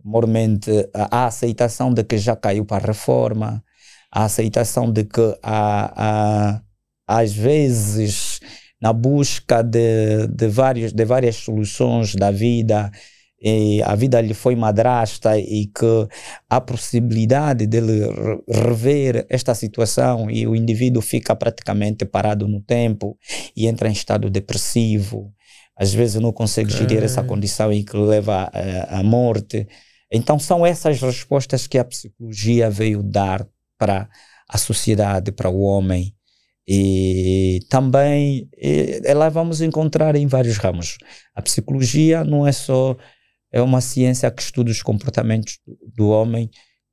Mormente, 0.02 0.70
a, 0.94 1.22
a 1.22 1.26
aceitação 1.26 1.92
de 1.92 2.02
que 2.02 2.18
já 2.18 2.34
caiu 2.34 2.64
para 2.64 2.82
a 2.82 2.86
reforma, 2.88 3.62
a 4.16 4.24
aceitação 4.24 4.90
de 4.90 5.04
que 5.04 5.20
há, 5.42 5.92
há, 5.94 6.62
às 7.06 7.34
vezes, 7.34 8.40
na 8.80 8.90
busca 8.90 9.62
de, 9.62 10.26
de, 10.28 10.48
vários, 10.48 10.90
de 10.94 11.04
várias 11.04 11.36
soluções 11.36 12.14
da 12.14 12.30
vida, 12.30 12.90
e 13.38 13.82
a 13.82 13.94
vida 13.94 14.18
lhe 14.22 14.32
foi 14.32 14.56
madrasta 14.56 15.38
e 15.38 15.66
que 15.66 16.08
há 16.48 16.58
possibilidade 16.62 17.66
dele 17.66 18.06
re- 18.06 18.42
rever 18.48 19.26
esta 19.28 19.54
situação 19.54 20.30
e 20.30 20.46
o 20.46 20.56
indivíduo 20.56 21.02
fica 21.02 21.36
praticamente 21.36 22.06
parado 22.06 22.48
no 22.48 22.62
tempo 22.62 23.18
e 23.54 23.66
entra 23.66 23.90
em 23.90 23.92
estado 23.92 24.30
depressivo. 24.30 25.30
Às 25.78 25.92
vezes 25.92 26.18
não 26.22 26.32
consegue 26.32 26.72
gerir 26.72 27.02
essa 27.04 27.20
Ok. 27.20 27.28
condição 27.28 27.70
e 27.70 27.84
que 27.84 27.98
leva 27.98 28.50
eh, 28.54 28.86
à 28.88 29.02
morte. 29.02 29.68
Então 30.10 30.38
são 30.38 30.64
essas 30.64 31.02
respostas 31.02 31.66
que 31.66 31.76
a 31.76 31.84
psicologia 31.84 32.70
veio 32.70 33.02
dar 33.02 33.46
para 33.78 34.08
a 34.48 34.58
sociedade, 34.58 35.32
para 35.32 35.50
o 35.50 35.60
homem. 35.60 36.14
E 36.68 37.60
também 37.70 38.48
eh, 38.58 39.14
lá 39.14 39.28
vamos 39.28 39.60
encontrar 39.60 40.16
em 40.16 40.26
vários 40.26 40.56
ramos. 40.56 40.98
A 41.34 41.40
psicologia 41.40 42.24
não 42.24 42.46
é 42.46 42.52
só 42.52 42.96
é 43.52 43.62
uma 43.62 43.80
ciência 43.80 44.30
que 44.30 44.42
estuda 44.42 44.70
os 44.70 44.82
comportamentos 44.82 45.58
do, 45.94 46.08
homem 46.08 46.50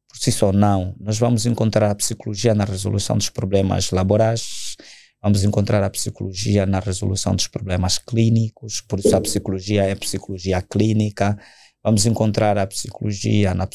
por 0.08 0.18
si 0.18 0.32
só, 0.32 0.52
não. 0.54 0.96
Nós 1.00 1.18
vamos 1.18 1.46
encontrar 1.46 1.90
a 1.90 1.96
psicologia 1.96 2.54
na 2.54 2.66
resolução 2.66 3.18
dos 3.18 3.30
problemas 3.30 3.90
laborais, 3.92 4.76
vamos 5.22 5.44
encontrar 5.44 5.84
a 5.84 5.90
psicologia 5.90 6.66
na 6.66 6.80
resolução 6.80 7.36
dos 7.36 7.48
problemas 7.48 7.98
clínicos, 7.98 8.80
por 8.82 9.00
isso 9.00 9.16
a 9.16 9.22
psicologia 9.22 9.84
é 9.84 9.96
psicologia 9.96 10.62
clínica, 10.62 11.38
vamos 11.84 12.06
encontrar 12.06 12.58
a 12.58 12.68
psicologia 12.68 13.54
na 13.54 13.68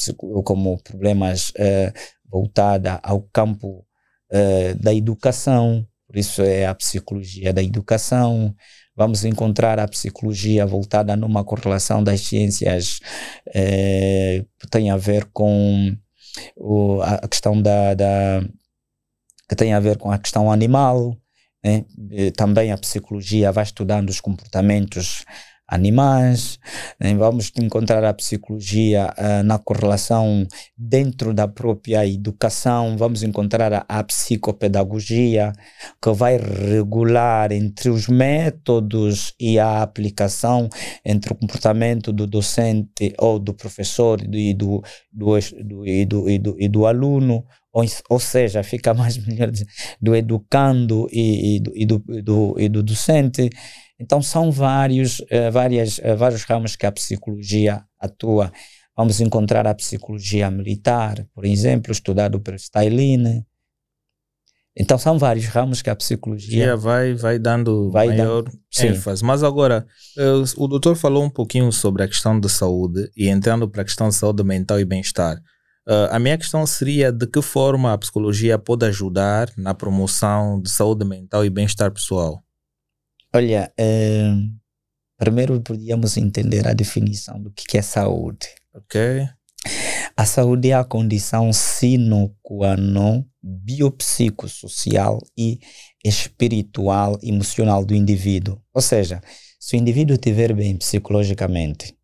como 0.45 0.81
problemas 0.83 1.53
eh, 1.57 1.93
voltada 2.31 3.01
ao 3.03 3.23
campo 3.33 3.85
eh, 4.31 4.75
da 4.75 4.95
educação, 4.95 5.87
por 6.07 6.17
isso 6.17 6.43
é 6.43 6.67
a 6.67 6.75
psicologia 6.75 7.53
da 7.53 7.63
educação, 7.63 8.55
vamos 8.97 9.25
encontrar 9.25 9.79
a 9.79 9.89
psicologia 9.89 10.67
voltada 10.67 11.17
numa 11.17 11.45
correlação 11.45 12.03
das 12.03 12.21
ciências 12.23 13.01
eh, 13.55 14.45
que 14.59 14.69
tem 14.69 14.91
a 14.91 14.97
ver 14.97 15.27
com 15.33 15.97
o, 16.57 17.01
a 17.03 17.27
questão 17.29 17.61
da, 17.61 17.95
da 17.95 18.43
que 19.49 19.57
tem 19.57 19.73
a 19.73 19.81
ver 19.81 19.97
com 19.97 20.11
a 20.11 20.19
questão 20.19 20.53
animal, 20.53 21.17
né? 21.65 21.85
Também 22.37 22.71
a 22.71 22.79
psicologia 22.79 23.51
vai 23.51 23.65
estudando 23.65 24.11
os 24.11 24.21
comportamentos 24.21 25.25
animais, 25.69 26.59
né? 26.99 27.15
vamos 27.15 27.53
encontrar 27.61 28.03
a 28.03 28.15
psicologia 28.15 29.13
ah, 29.17 29.43
na 29.43 29.59
correlação 29.59 30.47
dentro 30.77 31.35
da 31.35 31.47
própria 31.47 32.07
educação, 32.07 32.97
vamos 32.97 33.23
encontrar 33.23 33.73
a, 33.73 33.85
a 33.87 34.03
psicopedagogia 34.03 35.53
que 36.03 36.11
vai 36.13 36.39
regular 36.39 37.53
entre 37.53 37.91
os 37.91 38.09
métodos 38.09 39.35
e 39.39 39.59
a 39.59 39.83
aplicação 39.83 40.71
entre 41.05 41.33
o 41.33 41.37
comportamento 41.37 42.13
do 42.13 42.27
docente 42.27 43.13
ou 43.19 43.39
do 43.39 43.53
professor 43.53 44.23
e 44.23 44.55
do, 44.55 44.83
do, 45.13 45.39
do, 45.65 45.87
e 45.87 46.05
do, 46.07 46.31
e 46.31 46.39
do, 46.39 46.57
e 46.59 46.69
do 46.69 46.87
aluno, 46.87 47.45
ou, 47.73 47.85
ou 48.09 48.19
seja, 48.19 48.63
fica 48.63 48.95
mais 48.95 49.19
melhor 49.19 49.51
dizer, 49.51 49.67
do 50.01 50.15
educando 50.15 51.07
e, 51.13 51.57
e, 51.57 51.61
do, 51.61 51.73
e, 51.75 52.23
do, 52.23 52.55
e 52.59 52.69
do 52.69 52.83
docente. 52.83 53.51
Então 54.01 54.23
são 54.23 54.51
vários, 54.51 55.21
eh, 55.29 55.51
várias, 55.51 55.99
eh, 56.01 56.15
vários 56.15 56.45
ramos 56.45 56.77
que 56.77 56.87
a 56.87 56.93
psicologia 56.93 57.83
atua. 57.99 58.53
Vamos 58.97 59.21
encontrar 59.21 59.67
a 59.67 59.75
psicologia 59.75 60.51
militar, 60.51 61.27
por 61.35 61.45
exemplo, 61.45 61.91
estudado 61.91 62.41
por 62.41 62.55
Stalin. 62.55 63.45
Então 64.77 64.97
são 64.97 65.19
vários 65.19 65.47
ramos 65.47 65.83
que 65.83 65.91
a 65.91 65.97
psicologia 65.97 66.59
Yeah, 66.59 66.81
vai, 66.81 67.13
vai 67.15 67.39
dando 67.41 67.91
Vai 67.91 68.09
maior 68.09 68.45
Sim. 68.71 68.89
ênfase. 68.89 69.25
Mas 69.25 69.43
agora, 69.43 69.85
eh, 70.17 70.45
o 70.57 70.69
doutor 70.69 70.95
falou 70.95 71.25
um 71.25 71.31
pouquinho 71.31 71.73
sobre 71.73 72.05
a 72.05 72.09
questão 72.09 72.39
de 72.39 72.49
saúde 72.49 73.11
e 73.17 73.29
entrando 73.29 73.69
para 73.69 73.83
a 73.83 73.85
questão 73.85 74.09
de 74.09 74.15
saúde 74.15 74.45
mental 74.45 74.79
e 74.79 74.85
bem-estar. 74.85 75.39
A 76.11 76.19
minha 76.19 76.37
questão 76.37 76.67
seria 76.67 77.11
de 77.11 77.27
que 77.27 77.41
forma 77.41 77.95
a 77.95 77.97
psicologia 77.97 78.59
pode 78.59 78.85
ajudar 78.85 79.51
na 79.57 79.73
promoção 79.73 80.61
de 80.61 80.69
saúde 80.69 81.03
mental 81.03 81.47
e 81.47 81.49
bem-estar 81.49 81.91
pessoal? 81.91 82.45
Olha, 83.35 83.73
eh, 83.79 84.33
primeiro 85.19 85.61
podíamos 85.61 86.17
entender 86.17 86.67
a 86.67 86.73
definição 86.73 87.41
do 87.41 87.51
que 87.51 87.65
que 87.67 87.79
é 87.79 87.83
saúde. 87.83 88.49
Ok? 88.75 89.29
A 90.17 90.25
saúde 90.25 90.71
é 90.71 90.75
a 90.75 90.85
condição 90.85 91.53
sine 91.53 92.35
qua 92.43 92.77
non 92.77 93.25
biopsicossocial 93.43 95.21
e 95.37 95.61
espiritual, 96.05 97.19
emocional 97.23 97.85
do 97.85 97.95
indivíduo. 97.95 98.61
Ou 98.73 98.81
seja, 98.81 99.21
se 99.61 99.77
o 99.77 99.79
indivíduo 99.79 100.15
estiver 100.15 100.55
bem 100.55 100.77
psicologicamente 100.77 101.97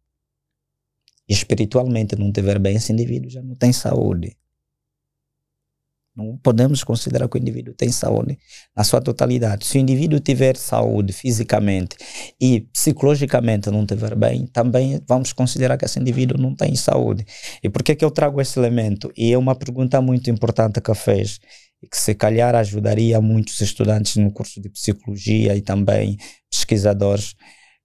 e 1.28 1.32
espiritualmente 1.32 2.16
não 2.16 2.28
estiver 2.28 2.58
bem, 2.58 2.76
esse 2.76 2.92
indivíduo 2.92 3.30
já 3.30 3.42
não 3.42 3.54
tem 3.54 3.72
saúde. 3.72 4.36
Não 6.16 6.36
podemos 6.36 6.84
considerar 6.84 7.28
que 7.28 7.36
o 7.36 7.40
indivíduo 7.40 7.74
tem 7.74 7.90
saúde 7.90 8.38
na 8.76 8.84
sua 8.84 9.00
totalidade. 9.00 9.66
Se 9.66 9.78
o 9.78 9.80
indivíduo 9.80 10.20
tiver 10.20 10.56
saúde 10.56 11.12
fisicamente 11.12 11.96
e 12.40 12.60
psicologicamente 12.72 13.68
não 13.68 13.80
estiver 13.80 14.14
bem, 14.14 14.46
também 14.46 15.02
vamos 15.08 15.32
considerar 15.32 15.76
que 15.76 15.84
esse 15.84 15.98
indivíduo 15.98 16.40
não 16.40 16.54
tem 16.54 16.76
saúde. 16.76 17.26
E 17.62 17.68
por 17.68 17.82
que, 17.82 17.96
que 17.96 18.04
eu 18.04 18.12
trago 18.12 18.40
esse 18.40 18.56
elemento? 18.58 19.12
E 19.16 19.32
é 19.32 19.38
uma 19.38 19.56
pergunta 19.56 20.00
muito 20.00 20.30
importante 20.30 20.80
que 20.80 20.94
fez 20.94 21.40
que 21.90 21.96
se 21.96 22.14
calhar 22.14 22.54
ajudaria 22.54 23.20
muitos 23.20 23.60
estudantes 23.60 24.16
no 24.16 24.32
curso 24.32 24.60
de 24.60 24.68
psicologia 24.68 25.54
e 25.56 25.60
também 25.60 26.16
pesquisadores. 26.50 27.34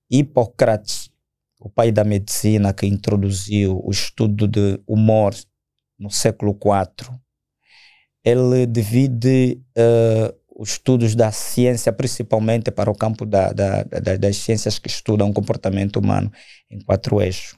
Hipócrates, 0.09 1.09
o 1.59 1.69
pai 1.69 1.91
da 1.91 2.03
medicina 2.03 2.74
que 2.74 2.86
introduziu 2.86 3.81
o 3.83 3.91
estudo 3.91 4.48
de 4.48 4.79
humor 4.88 5.36
no 5.98 6.09
século 6.09 6.51
IV, 6.53 7.19
ele 8.24 8.66
divide 8.66 9.62
uh, 9.78 10.40
os 10.56 10.72
estudos 10.72 11.16
da 11.16 11.32
ciência, 11.32 11.92
principalmente 11.94 12.70
para 12.70 12.92
o 12.92 12.96
campo 12.96 13.26
da, 13.26 13.54
da, 13.54 13.84
da, 13.84 14.18
das 14.18 14.38
ciências 14.38 14.78
que 14.78 14.90
estudam 14.90 15.30
o 15.30 15.34
comportamento 15.34 15.98
humano, 15.98 16.32
em 16.70 16.80
quatro 16.82 17.22
eixos. 17.22 17.58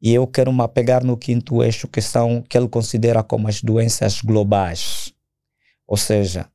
E 0.00 0.12
eu 0.12 0.26
quero 0.26 0.52
me 0.52 0.62
apegar 0.62 1.04
no 1.04 1.16
quinto 1.16 1.62
eixo, 1.62 1.86
que 1.86 2.00
são 2.00 2.42
que 2.42 2.58
ele 2.58 2.68
considera 2.68 3.22
como 3.22 3.46
as 3.46 3.62
doenças 3.62 4.20
globais. 4.20 5.12
Ou 5.86 5.96
seja, 5.96 6.48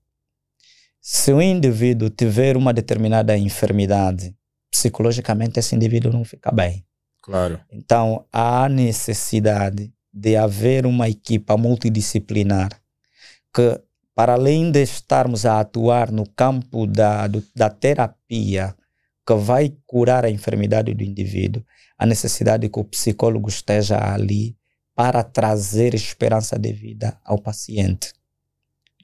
se 0.99 1.31
o 1.31 1.41
indivíduo 1.41 2.09
tiver 2.09 2.57
uma 2.57 2.73
determinada 2.73 3.37
enfermidade, 3.37 4.35
psicologicamente 4.69 5.57
esse 5.57 5.73
indivíduo 5.73 6.11
não 6.11 6.25
fica 6.25 6.51
bem. 6.51 6.85
Claro. 7.21 7.57
Então, 7.71 8.25
há 8.33 8.67
necessidade 8.67 9.93
de 10.13 10.35
haver 10.35 10.85
uma 10.85 11.07
equipa 11.07 11.55
multidisciplinar 11.55 12.69
que, 13.53 13.81
para 14.15 14.33
além 14.33 14.71
de 14.71 14.81
estarmos 14.81 15.45
a 15.45 15.59
atuar 15.59 16.11
no 16.11 16.27
campo 16.27 16.87
da, 16.87 17.27
do, 17.27 17.43
da 17.55 17.69
terapia, 17.69 18.75
que 19.25 19.33
vai 19.35 19.75
curar 19.85 20.25
a 20.25 20.29
enfermidade 20.29 20.93
do 20.93 21.03
indivíduo, 21.03 21.63
a 21.97 22.05
necessidade 22.05 22.61
de 22.61 22.69
que 22.69 22.79
o 22.79 22.85
psicólogo 22.85 23.49
esteja 23.49 23.97
ali 24.13 24.55
para 24.95 25.23
trazer 25.23 25.93
esperança 25.93 26.57
de 26.57 26.71
vida 26.71 27.19
ao 27.23 27.37
paciente. 27.37 28.13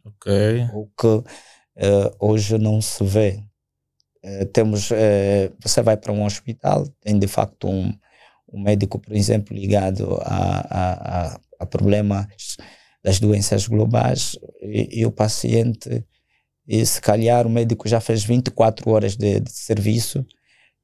Ok. 0.05 0.67
O 0.73 0.87
que 0.87 1.07
uh, 1.07 1.25
hoje 2.19 2.57
não 2.57 2.81
se 2.81 3.03
vê. 3.03 3.43
Uh, 4.23 4.45
temos, 4.45 4.89
uh, 4.91 5.53
você 5.59 5.81
vai 5.81 5.97
para 5.97 6.11
um 6.11 6.25
hospital, 6.25 6.87
tem 7.01 7.19
de 7.19 7.27
facto 7.27 7.69
um, 7.69 7.93
um 8.51 8.61
médico, 8.61 8.99
por 8.99 9.13
exemplo, 9.13 9.55
ligado 9.55 10.17
a, 10.21 10.59
a, 10.69 11.33
a, 11.33 11.39
a 11.59 11.65
problemas 11.65 12.57
das 13.03 13.19
doenças 13.19 13.67
globais 13.67 14.37
e, 14.61 15.01
e, 15.01 15.05
o 15.05 15.11
paciente, 15.11 16.05
e 16.67 16.85
se 16.85 17.01
calhar 17.01 17.45
o 17.45 17.49
médico 17.49 17.87
já 17.87 17.99
fez 17.99 18.23
24 18.23 18.89
horas 18.89 19.17
de, 19.17 19.41
de 19.41 19.51
serviço 19.51 20.25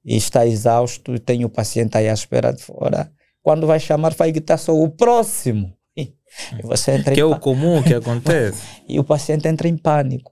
e 0.04 0.18
está 0.18 0.46
exausto 0.46 1.16
e 1.16 1.20
tem 1.20 1.46
o 1.46 1.50
paciente 1.50 1.98
aí 1.98 2.10
à 2.10 2.14
espera 2.14 2.52
de 2.52 2.62
fora. 2.62 3.12
Quando 3.42 3.66
vai 3.66 3.80
chamar, 3.80 4.14
vai 4.14 4.32
gritar 4.32 4.58
só 4.58 4.74
o 4.74 4.90
próximo. 4.90 5.74
E 6.58 6.62
você 6.62 6.92
entra 6.92 7.16
que 7.16 7.20
é 7.20 7.26
o 7.26 7.40
comum 7.40 7.82
que 7.82 7.94
acontece. 7.94 8.62
e 8.88 9.00
o 9.00 9.04
paciente 9.04 9.48
entra 9.48 9.68
em 9.68 9.76
pânico. 9.76 10.32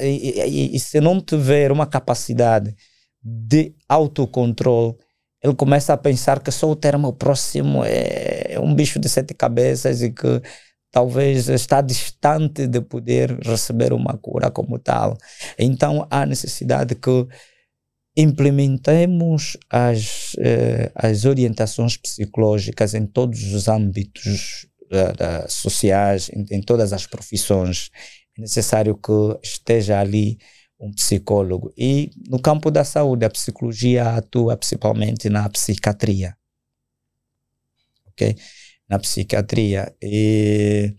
E, 0.00 0.40
e, 0.40 0.76
e 0.76 0.80
se 0.80 1.00
não 1.00 1.20
tiver 1.20 1.70
uma 1.70 1.86
capacidade 1.86 2.74
de 3.22 3.74
autocontrole, 3.88 4.96
ele 5.44 5.54
começa 5.54 5.92
a 5.92 5.96
pensar 5.98 6.40
que 6.40 6.50
só 6.50 6.70
o 6.70 6.74
termo 6.74 7.12
próximo 7.12 7.82
é 7.84 8.58
um 8.58 8.74
bicho 8.74 8.98
de 8.98 9.10
sete 9.10 9.34
cabeças 9.34 10.00
e 10.00 10.10
que 10.10 10.40
talvez 10.90 11.50
está 11.50 11.82
distante 11.82 12.66
de 12.66 12.80
poder 12.80 13.38
receber 13.40 13.92
uma 13.92 14.16
cura 14.16 14.50
como 14.50 14.78
tal. 14.78 15.18
Então 15.58 16.06
há 16.10 16.24
necessidade 16.24 16.94
que 16.94 17.26
implementemos 18.16 19.58
as, 19.68 20.34
eh, 20.38 20.90
as 20.94 21.26
orientações 21.26 21.98
psicológicas 21.98 22.94
em 22.94 23.04
todos 23.04 23.52
os 23.52 23.68
âmbitos 23.68 24.66
uh, 24.84 25.50
sociais, 25.50 26.30
em, 26.32 26.46
em 26.52 26.62
todas 26.62 26.92
as 26.92 27.06
profissões. 27.06 27.90
É 28.38 28.40
necessário 28.40 28.96
que 28.96 29.12
esteja 29.42 30.00
ali 30.00 30.38
um 30.78 30.92
psicólogo. 30.92 31.72
E 31.76 32.10
no 32.28 32.40
campo 32.40 32.70
da 32.70 32.84
saúde, 32.84 33.24
a 33.24 33.30
psicologia 33.30 34.16
atua 34.16 34.56
principalmente 34.56 35.28
na 35.28 35.48
psiquiatria. 35.48 36.36
Ok? 38.08 38.36
Na 38.88 38.98
psiquiatria. 38.98 39.94
E 40.02 40.94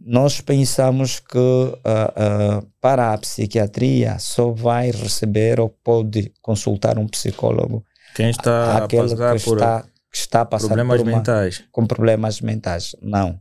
nós 0.00 0.40
pensamos 0.40 1.20
que 1.20 1.38
uh, 1.38 1.70
uh, 1.76 2.70
para 2.80 3.12
a 3.12 3.18
psiquiatria 3.18 4.18
só 4.18 4.50
vai 4.50 4.90
receber 4.90 5.60
ou 5.60 5.68
pode 5.68 6.32
consultar 6.42 6.98
um 6.98 7.06
psicólogo 7.06 7.84
quem 8.14 8.30
está 8.30 8.84
aquele 8.84 9.08
que 9.08 9.36
está, 9.36 9.82
que 9.82 10.16
está 10.16 10.44
problemas 10.46 11.00
uma, 11.00 11.16
mentais. 11.16 11.64
com 11.72 11.84
problemas 11.84 12.40
mentais. 12.40 12.94
Não. 13.02 13.40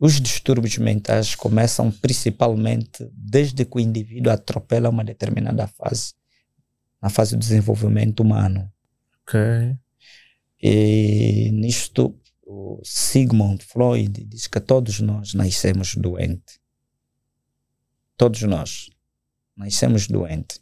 Os 0.00 0.20
distúrbios 0.20 0.78
mentais 0.78 1.34
começam 1.34 1.90
principalmente 1.90 3.08
desde 3.12 3.64
que 3.64 3.78
o 3.78 3.80
indivíduo 3.80 4.32
atropela 4.32 4.88
uma 4.88 5.04
determinada 5.04 5.66
fase, 5.66 6.14
na 7.02 7.08
fase 7.08 7.34
do 7.34 7.40
desenvolvimento 7.40 8.20
humano. 8.20 8.70
Ok. 9.22 9.40
E 10.62 11.50
nisto, 11.52 12.16
o 12.46 12.80
Sigmund 12.84 13.64
Freud 13.64 14.24
diz 14.24 14.46
que 14.46 14.60
todos 14.60 15.00
nós 15.00 15.34
nascemos 15.34 15.96
doentes. 15.96 16.60
Todos 18.16 18.42
nós 18.42 18.90
nascemos 19.56 20.06
doentes. 20.06 20.60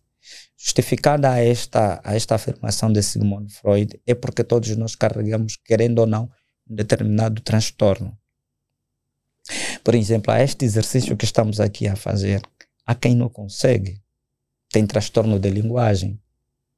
Justificada 0.56 1.30
a 1.30 1.38
esta, 1.38 2.00
a 2.02 2.16
esta 2.16 2.34
afirmação 2.34 2.90
de 2.90 3.02
Sigmund 3.02 3.52
Freud 3.52 4.00
é 4.06 4.14
porque 4.14 4.42
todos 4.42 4.74
nós 4.76 4.96
carregamos, 4.96 5.56
querendo 5.56 5.98
ou 5.98 6.06
não, 6.06 6.30
um 6.68 6.74
determinado 6.74 7.42
transtorno. 7.42 8.18
Por 9.82 9.94
exemplo, 9.94 10.32
a 10.32 10.42
este 10.42 10.64
exercício 10.64 11.16
que 11.16 11.24
estamos 11.24 11.60
aqui 11.60 11.86
a 11.86 11.96
fazer, 11.96 12.42
há 12.84 12.94
quem 12.94 13.14
não 13.14 13.28
consegue, 13.28 14.02
tem 14.70 14.86
transtorno 14.86 15.38
de 15.38 15.50
linguagem, 15.50 16.20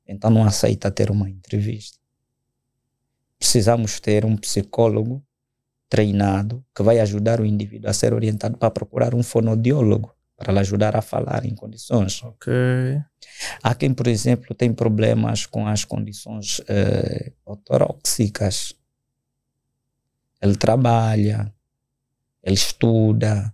então 0.06 0.30
não 0.30 0.44
aceita 0.44 0.90
ter 0.90 1.10
uma 1.10 1.28
entrevista. 1.28 1.98
Precisamos 3.38 4.00
ter 4.00 4.24
um 4.24 4.36
psicólogo 4.36 5.24
treinado 5.88 6.64
que 6.74 6.82
vai 6.82 7.00
ajudar 7.00 7.40
o 7.40 7.46
indivíduo 7.46 7.88
a 7.88 7.94
ser 7.94 8.12
orientado 8.12 8.58
para 8.58 8.70
procurar 8.70 9.14
um 9.14 9.22
fonodiólogo 9.22 10.14
para 10.38 10.52
lhe 10.52 10.60
ajudar 10.60 10.94
a 10.94 11.02
falar 11.02 11.44
em 11.44 11.54
condições. 11.54 12.22
Ok. 12.22 12.52
Há 13.60 13.74
quem, 13.74 13.92
por 13.92 14.06
exemplo, 14.06 14.54
tem 14.54 14.72
problemas 14.72 15.46
com 15.46 15.66
as 15.66 15.84
condições 15.84 16.60
eh, 16.68 17.32
otoróxicas. 17.44 18.72
Ele 20.40 20.54
trabalha, 20.54 21.52
ele 22.42 22.54
estuda, 22.54 23.52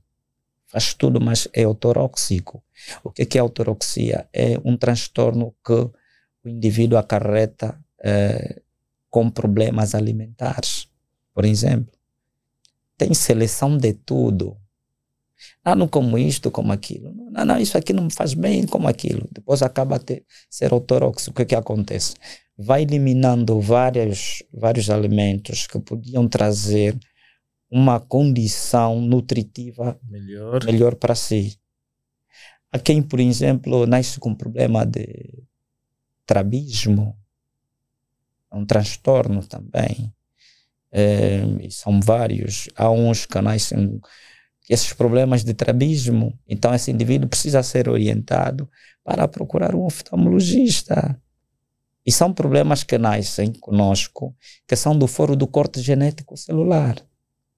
faz 0.66 0.92
tudo, 0.94 1.20
mas 1.20 1.48
é 1.52 1.64
autoróxico. 1.64 2.62
O 3.02 3.10
que 3.10 3.38
é 3.38 3.40
autoroxia? 3.40 4.28
É 4.32 4.58
um 4.64 4.76
transtorno 4.76 5.54
que 5.64 5.72
o 5.72 6.48
indivíduo 6.48 6.98
acarreta 6.98 7.78
é, 8.02 8.60
com 9.08 9.30
problemas 9.30 9.94
alimentares, 9.94 10.88
por 11.32 11.44
exemplo. 11.44 11.94
Tem 12.98 13.14
seleção 13.14 13.78
de 13.78 13.92
tudo. 13.92 14.56
Ah, 15.64 15.74
não 15.74 15.88
como 15.88 16.18
isto, 16.18 16.50
como 16.50 16.72
aquilo. 16.72 17.12
Não, 17.30 17.44
não, 17.44 17.58
isso 17.58 17.78
aqui 17.78 17.92
não 17.92 18.04
me 18.04 18.12
faz 18.12 18.34
bem, 18.34 18.66
como 18.66 18.88
aquilo. 18.88 19.28
Depois 19.32 19.62
acaba 19.62 19.98
de 19.98 20.24
ser 20.50 20.72
autoróxico. 20.72 21.30
O 21.30 21.34
que 21.34 21.42
é 21.42 21.44
que 21.46 21.54
acontece? 21.54 22.14
Vai 22.56 22.82
eliminando 22.82 23.60
vários, 23.60 24.42
vários 24.52 24.90
alimentos 24.90 25.66
que 25.66 25.78
podiam 25.78 26.28
trazer 26.28 26.98
uma 27.74 27.98
condição 27.98 29.00
nutritiva 29.00 29.98
melhor, 30.08 30.64
melhor 30.64 30.94
para 30.94 31.16
si. 31.16 31.58
Há 32.70 32.78
quem, 32.78 33.02
por 33.02 33.18
exemplo, 33.18 33.84
nasce 33.84 34.20
com 34.20 34.32
problema 34.32 34.86
de 34.86 35.42
trabismo, 36.24 37.18
é 38.48 38.54
um 38.54 38.64
transtorno 38.64 39.44
também. 39.44 40.14
É, 40.92 41.42
são 41.68 42.00
vários. 42.00 42.68
Há 42.76 42.88
uns 42.88 43.26
que 43.26 43.40
nascem 43.40 44.00
esses 44.70 44.92
problemas 44.92 45.42
de 45.42 45.52
trabismo, 45.52 46.38
então 46.46 46.72
esse 46.72 46.92
indivíduo 46.92 47.28
precisa 47.28 47.60
ser 47.64 47.88
orientado 47.88 48.70
para 49.02 49.26
procurar 49.26 49.74
um 49.74 49.84
oftalmologista. 49.84 51.20
E 52.06 52.12
são 52.12 52.32
problemas 52.32 52.84
que 52.84 52.98
nascem 52.98 53.52
conosco, 53.52 54.32
que 54.64 54.76
são 54.76 54.96
do 54.96 55.08
foro 55.08 55.34
do 55.34 55.48
corte 55.48 55.80
genético 55.80 56.36
celular. 56.36 57.04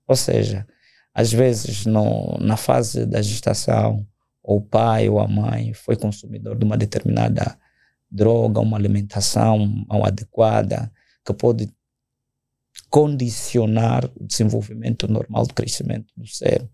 Ou 0.06 0.16
seja, 0.16 0.66
às 1.14 1.32
vezes 1.32 1.86
no, 1.86 2.36
na 2.40 2.56
fase 2.56 3.06
da 3.06 3.22
gestação, 3.22 4.06
o 4.42 4.60
pai 4.60 5.08
ou 5.08 5.18
a 5.18 5.26
mãe 5.26 5.72
foi 5.74 5.96
consumidor 5.96 6.56
de 6.56 6.64
uma 6.64 6.76
determinada 6.76 7.58
droga, 8.10 8.60
uma 8.60 8.76
alimentação 8.76 9.66
mal 9.88 10.06
adequada, 10.06 10.90
que 11.24 11.32
pode 11.34 11.68
condicionar 12.88 14.08
o 14.14 14.24
desenvolvimento 14.24 15.08
normal 15.08 15.46
do 15.46 15.54
crescimento 15.54 16.12
do 16.16 16.26
ser 16.26 16.68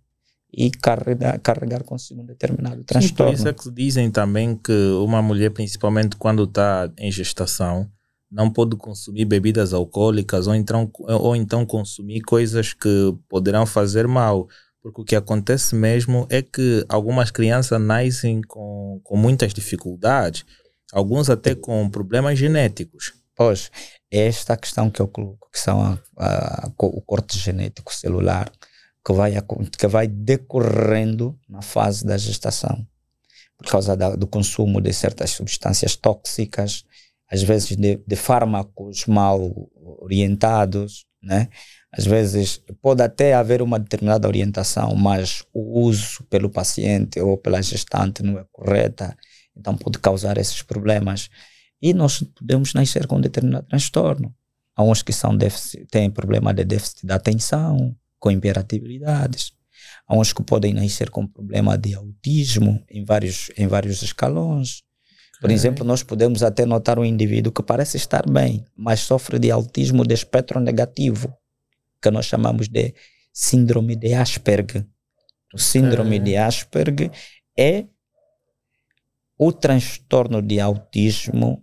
e 0.53 0.71
carregar, 0.71 1.39
carregar 1.41 1.83
consigo 1.83 2.21
um 2.21 2.27
determinado 2.27 2.85
transtorno. 2.85 3.33
Sim, 3.33 3.43
por 3.45 3.49
isso 3.49 3.49
é 3.49 3.53
que 3.53 3.71
dizem 3.71 4.11
também 4.11 4.55
que 4.55 4.73
uma 5.03 5.23
mulher, 5.23 5.51
principalmente 5.51 6.17
quando 6.17 6.45
está 6.45 6.93
em 6.99 7.11
gestação, 7.11 7.91
não 8.33 8.51
pode 8.51 8.75
consumir 8.77 9.27
bebidas 9.27 9.75
alcoólicas 9.75 10.47
ou 10.47 10.55
então, 10.55 10.91
ou 10.99 11.37
então 11.37 11.67
consumir 11.67 12.23
coisas 12.23 12.73
que 12.73 13.15
poderão 13.29 13.67
fazer 13.67 14.09
mal. 14.09 14.49
Porque 14.83 15.03
o 15.03 15.05
que 15.05 15.15
acontece 15.15 15.75
mesmo 15.75 16.27
é 16.31 16.43
que 16.43 16.85
algumas 16.89 17.31
crianças 17.31 17.81
nascem 17.81 18.41
com, 18.41 19.01
com 19.05 19.17
muitas 19.17 19.53
dificuldades, 19.53 20.45
alguns 20.93 21.29
até 21.31 21.55
com 21.55 21.89
problemas 21.89 22.39
genéticos. 22.39 23.13
Pois, 23.37 23.71
é 24.11 24.27
esta 24.27 24.57
questão 24.57 24.91
que 24.91 25.01
eu 25.01 25.07
coloco, 25.07 25.49
que 25.53 25.59
são 25.59 25.81
a, 25.83 25.99
a, 26.17 26.73
o 26.79 27.01
corte 27.03 27.39
genético 27.39 27.95
celular, 27.95 28.51
que 29.05 29.13
vai, 29.13 29.35
que 29.79 29.87
vai 29.87 30.09
decorrendo 30.09 31.39
na 31.49 31.61
fase 31.61 32.05
da 32.05 32.17
gestação, 32.17 32.87
por 33.59 33.71
causa 33.71 33.97
da, 33.97 34.17
do 34.17 34.27
consumo 34.27 34.81
de 34.81 34.93
certas 34.93 35.31
substâncias 35.31 35.97
tóxicas, 35.97 36.85
às 37.33 37.43
vezes 37.43 37.75
de, 37.77 37.97
de 38.07 38.17
fármacos 38.17 39.07
mal 39.07 39.41
orientados, 40.01 41.07
né? 41.23 41.49
Às 41.91 42.05
vezes 42.05 42.61
pode 42.83 43.03
até 43.03 43.33
haver 43.33 43.63
uma 43.63 43.79
determinada 43.79 44.29
orientação, 44.29 44.95
mas 44.95 45.43
o 45.53 45.81
uso 45.81 46.25
pelo 46.25 46.51
paciente 46.51 47.19
ou 47.21 47.39
pela 47.39 47.63
gestante 47.63 48.23
não 48.23 48.39
é 48.39 48.45
correta, 48.53 49.17
então 49.57 49.77
pode 49.77 49.99
causar 49.99 50.37
esses 50.37 50.63
problemas. 50.63 51.31
E 51.81 51.95
nós 51.95 52.23
podemos 52.39 52.75
nascer 52.75 53.07
com 53.07 53.17
um 53.17 53.21
determinado 53.21 53.67
transtorno. 53.67 54.35
Há 54.77 54.83
uns 54.83 55.03
que 55.03 55.13
são 55.13 55.37
déficit, 55.37 55.87
têm 55.87 56.11
problema 56.11 56.53
de 56.53 56.65
déficit 56.65 57.07
da 57.07 57.15
atenção, 57.15 57.97
com 58.19 58.31
hiperatividades. 58.31 59.53
Há 60.07 60.17
uns 60.17 60.33
que 60.33 60.43
podem 60.43 60.75
nascer 60.75 61.11
com 61.11 61.27
problema 61.27 61.77
de 61.77 61.95
autismo 61.95 62.83
em 62.91 63.05
vários, 63.05 63.51
em 63.57 63.67
vários 63.67 64.03
escalões. 64.03 64.83
Por 65.43 65.51
exemplo, 65.51 65.85
nós 65.85 66.03
podemos 66.03 66.43
até 66.43 66.65
notar 66.65 66.99
um 66.99 67.05
indivíduo 67.05 67.53
que 67.53 67.63
parece 67.63 67.99
estar 67.99 68.25
bem, 68.31 68.65
mas 68.75 69.01
sofre 69.01 69.39
de 69.39 69.51
autismo 69.51 70.07
de 70.07 70.15
espectro 70.15 70.61
negativo, 70.61 71.37
que 72.01 72.11
nós 72.11 72.25
chamamos 72.27 72.69
de 72.69 72.95
síndrome 73.33 73.95
de 73.95 74.15
Asperger. 74.15 74.87
O 75.53 75.59
síndrome 75.59 76.19
de 76.19 76.37
Asperger 76.37 77.11
é 77.59 77.87
o 79.37 79.53
transtorno 79.53 80.41
de 80.41 80.61
autismo 80.61 81.63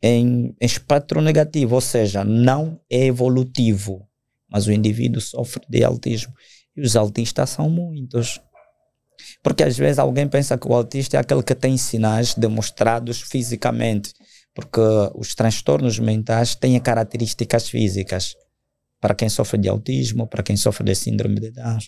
em, 0.00 0.54
em 0.60 0.64
espectro 0.64 1.20
negativo, 1.20 1.74
ou 1.74 1.80
seja, 1.80 2.24
não 2.24 2.80
é 2.88 3.06
evolutivo 3.06 4.08
mas 4.48 4.66
o 4.66 4.72
indivíduo 4.72 5.20
sofre 5.20 5.64
de 5.68 5.84
autismo. 5.84 6.32
E 6.76 6.80
os 6.80 6.96
autistas 6.96 7.50
são 7.50 7.68
muitos. 7.68 8.40
Porque 9.42 9.62
às 9.62 9.76
vezes 9.76 9.98
alguém 9.98 10.28
pensa 10.28 10.58
que 10.58 10.68
o 10.68 10.74
autista 10.74 11.16
é 11.16 11.20
aquele 11.20 11.42
que 11.42 11.54
tem 11.54 11.76
sinais 11.76 12.34
demonstrados 12.34 13.20
fisicamente, 13.20 14.12
porque 14.54 14.80
os 15.14 15.34
transtornos 15.34 15.98
mentais 15.98 16.54
têm 16.54 16.78
características 16.80 17.68
físicas. 17.68 18.34
Para 19.00 19.14
quem 19.14 19.28
sofre 19.28 19.60
de 19.60 19.68
autismo, 19.68 20.26
para 20.26 20.42
quem 20.42 20.56
sofre 20.56 20.84
de 20.84 20.94
síndrome 20.94 21.38
de 21.38 21.52
Down, 21.52 21.78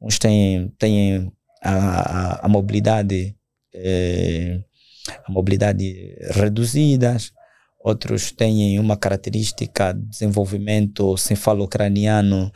uns 0.00 0.18
têm, 0.18 0.68
têm 0.78 1.32
a, 1.62 1.74
a, 1.74 2.46
a 2.46 2.48
mobilidade 2.48 3.36
eh, 3.72 4.60
a 5.24 5.30
mobilidade 5.30 6.16
reduzida, 6.32 7.16
outros 7.78 8.32
têm 8.32 8.78
uma 8.80 8.96
característica 8.96 9.92
de 9.92 10.06
desenvolvimento 10.06 11.16
cefalocraniano 11.16 12.52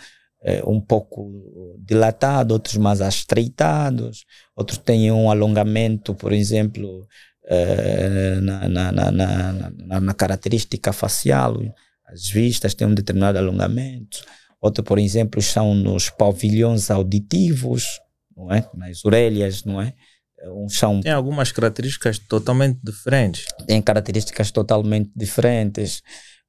um 0.66 0.81
pouco 0.81 1.76
dilatado, 1.79 2.55
outros 2.55 2.76
mais 2.76 3.00
estreitados, 3.00 4.24
outros 4.57 4.79
têm 4.79 5.12
um 5.12 5.31
alongamento, 5.31 6.14
por 6.14 6.33
exemplo, 6.33 7.07
é, 7.44 8.37
na, 8.40 8.68
na, 8.68 8.92
na, 9.12 10.00
na, 10.00 10.14
característica 10.14 10.92
facial, 10.92 11.57
as 12.07 12.29
vistas 12.29 12.74
têm 12.74 12.87
um 12.87 12.94
determinado 12.94 13.38
alongamento, 13.38 14.24
outros, 14.61 14.87
por 14.87 14.98
exemplo, 14.98 15.42
são 15.42 15.74
nos 15.74 16.09
pavilhões 16.11 16.90
auditivos, 16.90 18.00
não 18.37 18.53
é? 18.53 18.68
nas 18.74 19.05
orelhas, 19.05 19.64
não 19.64 19.81
é? 19.81 19.94
um 20.48 20.68
chão. 20.68 21.00
Tem 21.00 21.12
algumas 21.12 21.53
características 21.53 22.18
totalmente 22.18 22.79
diferentes. 22.83 23.44
Tem 23.66 23.81
características 23.83 24.50
totalmente 24.50 25.11
diferentes. 25.14 26.03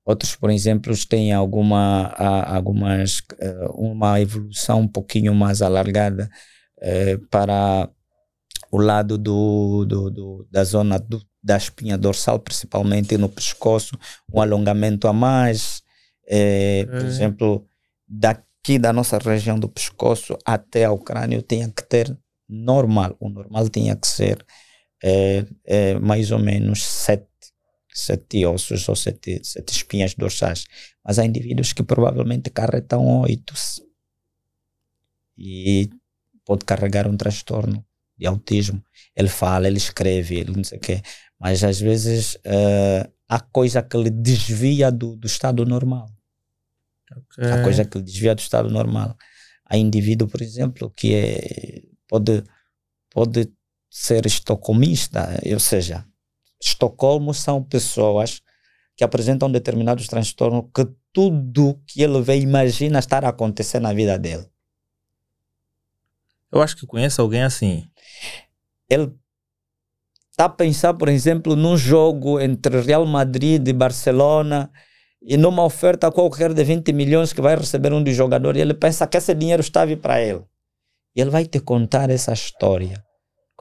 Outros, 0.06 0.36
por 0.36 0.50
exemplo, 0.50 0.94
têm 1.08 1.32
alguma, 1.32 2.08
algumas, 2.46 3.22
eh, 3.40 3.68
uma 3.74 4.20
evolução 4.20 4.82
um 4.82 4.88
pouquinho 4.88 5.34
mais 5.36 5.62
alargada 5.62 6.30
eh, 6.82 7.18
para 7.30 7.88
o 8.72 8.78
lado 8.80 9.18
do, 9.18 9.86
do, 9.86 10.10
do 10.10 10.48
da 10.50 10.64
zona 10.64 10.98
do, 10.98 11.22
da 11.44 11.56
espinha 11.58 11.98
dorsal, 11.98 12.40
principalmente 12.40 13.18
no 13.18 13.30
pescoço, 13.30 13.98
um 14.34 14.42
alongamento 14.42 15.08
a 15.08 15.14
mais. 15.14 15.84
Eh, 16.28 16.86
por 16.90 17.02
é. 17.02 17.06
exemplo, 17.06 17.68
daqui 18.08 18.80
da 18.80 18.92
nossa 18.92 19.18
região 19.20 19.60
do 19.60 19.70
pescoço 19.70 20.38
até 20.46 20.86
ao 20.86 20.98
crânio 20.98 21.42
tem 21.42 21.70
que 21.70 21.84
ter 21.84 22.18
normal. 22.50 23.16
O 23.20 23.30
normal 23.30 23.70
tinha 23.70 23.96
que 23.96 24.08
ser 24.08 24.46
é, 25.04 25.46
é, 25.66 26.00
mais 26.00 26.32
ou 26.32 26.40
menos 26.40 26.84
sete, 26.84 27.26
sete 27.94 28.46
ossos 28.46 28.88
ou 28.88 28.96
sete, 28.96 29.42
sete 29.44 29.74
espinhas 29.74 30.14
dorsais. 30.16 30.66
Mas 31.04 31.20
há 31.20 31.26
indivíduos 31.26 31.74
que 31.74 31.84
provavelmente 31.84 32.50
carregam 32.50 33.22
oito. 33.22 33.54
E 35.38 35.90
pode 36.46 36.66
carregar 36.66 37.08
um 37.08 37.18
transtorno 37.18 37.86
de 38.18 38.28
autismo. 38.28 38.84
Ele 39.16 39.30
fala, 39.30 39.68
ele 39.68 39.78
escreve, 39.78 40.36
ele 40.36 40.52
não 40.56 40.64
sei 40.64 40.78
o 40.78 40.82
quê. 40.82 41.02
Mas 41.40 41.64
às 41.64 41.80
vezes 41.80 42.36
uh, 42.36 43.12
há 43.28 43.40
coisa 43.40 43.82
que 43.82 43.98
ele 43.98 44.10
desvia 44.10 44.92
do, 44.92 45.16
do 45.16 45.28
estado 45.28 45.66
normal. 45.66 46.10
Okay. 47.34 47.52
Há 47.52 47.64
coisa 47.64 47.84
que 47.84 47.98
ele 47.98 48.06
desvia 48.06 48.36
do 48.36 48.40
estado 48.40 48.70
normal. 48.70 49.18
Há 49.66 49.78
indivíduo, 49.78 50.28
por 50.28 50.42
exemplo, 50.42 50.92
que 50.92 51.16
é 51.16 51.82
pode, 52.08 52.44
pode 53.10 53.52
ser 53.90 54.26
estocolmista, 54.26 55.30
ou 55.52 55.60
seja, 55.60 56.06
Estocolmo 56.62 57.34
são 57.34 57.64
pessoas 57.64 58.42
que 58.96 59.04
apresentam 59.04 59.52
determinados 59.52 60.08
transtornos 60.08 60.66
que 60.74 60.88
tudo 61.12 61.80
que 61.88 62.02
ele 62.02 62.22
vê 62.22 62.38
imagina 62.40 63.00
estar 63.00 63.26
a 63.26 63.30
acontecer 63.30 63.80
na 63.80 63.94
vida 63.94 64.18
dele. 64.18 64.46
Eu 66.52 66.62
acho 66.62 66.76
que 66.76 66.86
conheço 66.86 67.22
alguém 67.22 67.44
assim. 67.44 67.90
Ele 68.90 69.12
está 70.30 70.46
a 70.46 70.50
pensar, 70.50 70.94
por 70.94 71.10
exemplo, 71.10 71.56
num 71.56 71.78
jogo 71.78 72.40
entre 72.40 72.82
Real 72.82 73.06
Madrid 73.06 73.68
e 73.68 73.74
Barcelona 73.74 74.72
e 75.22 75.38
numa 75.38 75.64
oferta 75.64 76.12
qualquer 76.12 76.54
de 76.54 76.64
20 76.64 76.92
milhões 76.94 77.32
que 77.32 77.42
vai 77.42 77.56
receber 77.56 77.94
um 77.94 78.04
dos 78.04 78.16
jogadores, 78.16 78.60
e 78.60 78.62
ele 78.62 78.74
pensa 78.74 79.06
que 79.06 79.18
esse 79.18 79.34
dinheiro 79.36 79.62
está 79.62 79.84
a 79.84 79.86
vir 79.86 79.98
para 79.98 80.22
ele. 80.22 80.44
E 81.16 81.22
ele 81.22 81.30
vai 81.30 81.46
te 81.46 81.60
contar 81.60 82.10
essa 82.10 82.34
história. 82.34 83.04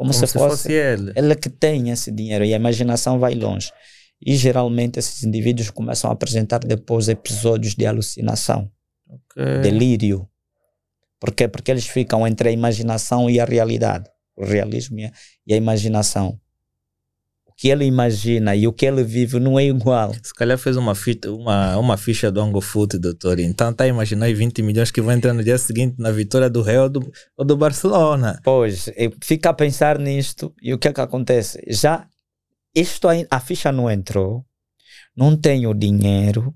Como, 0.01 0.13
como 0.13 0.19
se, 0.19 0.27
se, 0.27 0.33
fosse, 0.33 0.63
fosse 0.63 0.73
ele. 0.73 1.13
Ele 1.15 1.35
que 1.37 1.51
tem 1.51 1.91
esse 1.91 2.11
dinheiro 2.11 2.43
e 2.43 2.55
a 2.55 2.57
imaginação 2.57 3.19
vai 3.19 3.35
longe. 3.35 3.71
E 4.25 4.35
geralmente 4.35 4.99
esses 4.99 5.23
indivíduos 5.25 5.69
começam 5.69 6.09
a 6.09 6.15
apresentar 6.15 6.61
depois 6.61 7.07
episódios 7.11 7.75
de 7.75 7.85
alucinação, 7.85 8.73
okay. 9.07 9.59
delírio. 9.61 10.27
Por 11.21 11.35
quê? 11.35 11.47
Porque 11.47 11.71
eles 11.71 11.87
ficam 11.87 12.27
entre 12.27 12.49
a 12.49 12.53
imaginação 12.53 13.29
e 13.29 13.39
a 13.39 13.45
realidade. 13.45 14.09
O 14.35 14.43
realismo 14.43 14.99
e 15.47 15.53
a 15.53 15.57
imaginação 15.57 16.41
que 17.61 17.69
ele 17.69 17.85
imagina 17.85 18.57
e 18.57 18.67
o 18.67 18.73
que 18.73 18.87
ele 18.87 19.05
vive 19.05 19.39
não 19.39 19.59
é 19.59 19.65
igual. 19.65 20.15
Se 20.23 20.33
calhar 20.33 20.57
fez 20.57 20.79
uma, 20.79 20.95
fita, 20.95 21.31
uma, 21.31 21.77
uma 21.77 21.99
ficha 21.99 22.33
do 22.33 22.41
Angofoot, 22.41 22.97
doutor. 22.97 23.39
Então 23.39 23.71
tá 23.71 23.87
imaginando 23.87 24.35
20 24.35 24.63
milhões 24.63 24.91
que 24.91 25.03
vão 25.03 25.13
entrar 25.13 25.35
no 25.35 25.45
dia 25.45 25.59
seguinte 25.59 25.97
na 25.99 26.11
vitória 26.11 26.49
do 26.49 26.63
Real 26.63 26.85
ou 26.85 26.89
do, 26.89 27.13
ou 27.37 27.45
do 27.45 27.59
Barcelona. 27.59 28.41
Pois, 28.43 28.89
fica 29.23 29.51
a 29.51 29.53
pensar 29.53 29.99
nisto 29.99 30.55
e 30.63 30.73
o 30.73 30.79
que 30.79 30.89
é 30.89 30.93
que 30.95 31.03
acontece? 31.03 31.63
Já 31.69 32.07
isto 32.75 33.07
a 33.31 33.41
ficha 33.41 33.71
não 33.71 33.91
entrou, 33.91 34.43
não 35.15 35.37
tem 35.37 35.67
o 35.67 35.75
dinheiro, 35.75 36.55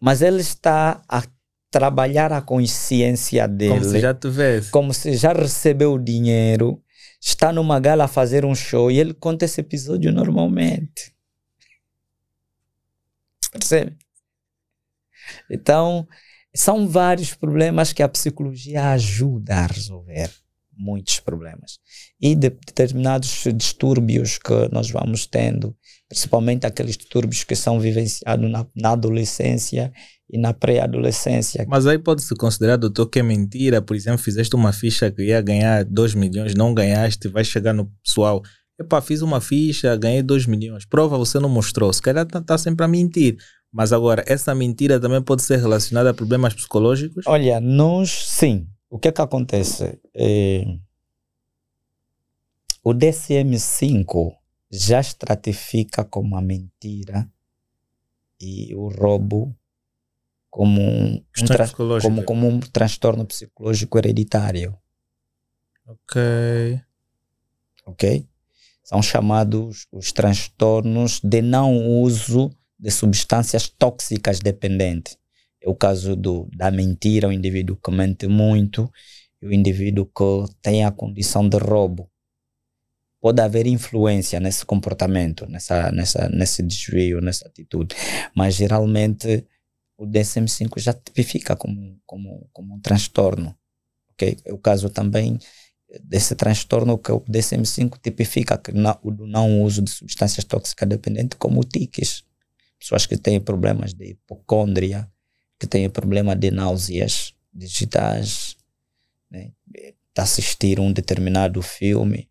mas 0.00 0.22
ele 0.22 0.42
está 0.42 1.02
a 1.08 1.24
trabalhar 1.72 2.32
a 2.32 2.40
consciência 2.40 3.48
dele. 3.48 3.80
Como 3.80 3.84
se 3.84 3.98
já 3.98 4.14
tivesse. 4.14 4.70
Como 4.70 4.94
se 4.94 5.16
já 5.16 5.32
recebeu 5.32 5.94
o 5.94 5.98
dinheiro 5.98 6.80
está 7.20 7.52
numa 7.52 7.78
gala 7.78 8.04
a 8.04 8.08
fazer 8.08 8.44
um 8.44 8.54
show 8.54 8.90
e 8.90 8.98
ele 8.98 9.12
conta 9.12 9.44
esse 9.44 9.60
episódio 9.60 10.10
normalmente. 10.10 11.14
Percebe? 13.52 13.96
Então, 15.50 16.06
são 16.54 16.88
vários 16.88 17.34
problemas 17.34 17.92
que 17.92 18.02
a 18.02 18.08
psicologia 18.08 18.90
ajuda 18.90 19.56
a 19.56 19.66
resolver. 19.66 20.30
Muitos 20.82 21.20
problemas. 21.20 21.78
E 22.18 22.34
de 22.34 22.48
determinados 22.48 23.44
distúrbios 23.54 24.38
que 24.38 24.68
nós 24.72 24.90
vamos 24.90 25.26
tendo, 25.26 25.76
principalmente 26.08 26.66
aqueles 26.66 26.96
distúrbios 26.96 27.44
que 27.44 27.54
são 27.54 27.78
vivenciados 27.78 28.50
na, 28.50 28.66
na 28.74 28.92
adolescência 28.92 29.92
e 30.32 30.38
na 30.38 30.54
pré-adolescência. 30.54 31.66
Mas 31.68 31.86
aí 31.86 31.98
pode-se 31.98 32.34
considerar, 32.36 32.76
doutor, 32.76 33.06
que 33.06 33.18
é 33.18 33.22
mentira. 33.22 33.82
Por 33.82 33.96
exemplo, 33.96 34.18
fizeste 34.18 34.54
uma 34.54 34.72
ficha 34.72 35.10
que 35.10 35.22
ia 35.24 35.40
ganhar 35.40 35.84
2 35.84 36.14
milhões, 36.14 36.54
não 36.54 36.72
ganhaste, 36.72 37.28
vai 37.28 37.44
chegar 37.44 37.72
no 37.72 37.86
pessoal. 38.02 38.42
Epá, 38.78 39.00
fiz 39.00 39.22
uma 39.22 39.40
ficha, 39.40 39.94
ganhei 39.96 40.22
2 40.22 40.46
milhões. 40.46 40.84
Prova 40.84 41.18
você 41.18 41.38
não 41.40 41.48
mostrou. 41.48 41.92
Se 41.92 42.00
calhar 42.00 42.24
está 42.24 42.40
tá 42.40 42.56
sempre 42.56 42.84
a 42.84 42.88
mentir. 42.88 43.36
Mas 43.72 43.92
agora, 43.92 44.24
essa 44.26 44.54
mentira 44.54 44.98
também 44.98 45.22
pode 45.22 45.42
ser 45.42 45.58
relacionada 45.58 46.10
a 46.10 46.14
problemas 46.14 46.54
psicológicos? 46.54 47.24
Olha, 47.26 47.60
nós 47.60 48.10
sim. 48.10 48.66
O 48.88 48.98
que 48.98 49.08
é 49.08 49.12
que 49.12 49.20
acontece? 49.20 50.00
É, 50.14 50.64
o 52.82 52.92
DSM-5 52.92 54.32
já 54.70 55.00
estratifica 55.00 56.04
como 56.04 56.36
a 56.36 56.40
mentira 56.40 57.28
e 58.40 58.74
o 58.74 58.88
roubo 58.88 59.54
como 60.50 60.80
um, 60.80 61.14
um 61.14 62.00
como, 62.02 62.24
como 62.24 62.48
um 62.48 62.60
transtorno 62.60 63.24
psicológico 63.24 63.98
hereditário. 63.98 64.76
Ok. 65.86 66.80
Ok? 67.86 68.26
São 68.82 69.00
chamados 69.00 69.86
os 69.92 70.12
transtornos 70.12 71.20
de 71.22 71.40
não 71.40 71.76
uso 72.02 72.50
de 72.78 72.90
substâncias 72.90 73.68
tóxicas 73.68 74.40
dependentes. 74.40 75.16
É 75.62 75.68
o 75.68 75.74
caso 75.74 76.16
do, 76.16 76.48
da 76.52 76.70
mentira, 76.70 77.28
o 77.28 77.32
indivíduo 77.32 77.76
que 77.76 77.90
mente 77.90 78.26
muito, 78.26 78.90
e 79.40 79.46
o 79.46 79.52
indivíduo 79.52 80.06
que 80.06 80.52
tem 80.60 80.84
a 80.84 80.90
condição 80.90 81.48
de 81.48 81.58
roubo. 81.58 82.10
Pode 83.20 83.42
haver 83.42 83.66
influência 83.66 84.40
nesse 84.40 84.64
comportamento, 84.64 85.46
nessa, 85.46 85.92
nessa, 85.92 86.28
nesse 86.30 86.62
desvio, 86.62 87.20
nessa 87.20 87.46
atitude, 87.46 87.94
mas 88.34 88.54
geralmente 88.54 89.46
o 90.00 90.06
DSM-5 90.06 90.80
já 90.80 90.94
tipifica 90.94 91.54
como, 91.54 92.00
como, 92.06 92.48
como 92.54 92.74
um 92.74 92.80
transtorno. 92.80 93.54
É 94.44 94.52
o 94.52 94.58
caso 94.58 94.88
também 94.88 95.38
desse 96.02 96.34
transtorno 96.34 96.96
que 96.96 97.12
o 97.12 97.20
DSM-5 97.20 97.98
tipifica 98.02 98.56
que 98.56 98.72
na, 98.72 98.98
o 99.02 99.10
não 99.26 99.62
uso 99.62 99.82
de 99.82 99.90
substâncias 99.90 100.44
tóxicas 100.44 100.88
dependentes 100.88 101.36
como 101.38 101.62
tiques. 101.64 102.24
Pessoas 102.78 103.04
que 103.04 103.18
têm 103.18 103.38
problemas 103.38 103.92
de 103.92 104.12
hipocôndria, 104.12 105.06
que 105.58 105.66
têm 105.66 105.88
problema 105.90 106.34
de 106.34 106.50
náuseas 106.50 107.34
digitais, 107.52 108.56
né? 109.30 109.52
assistir 110.16 110.80
um 110.80 110.92
determinado 110.92 111.62
filme 111.62 112.28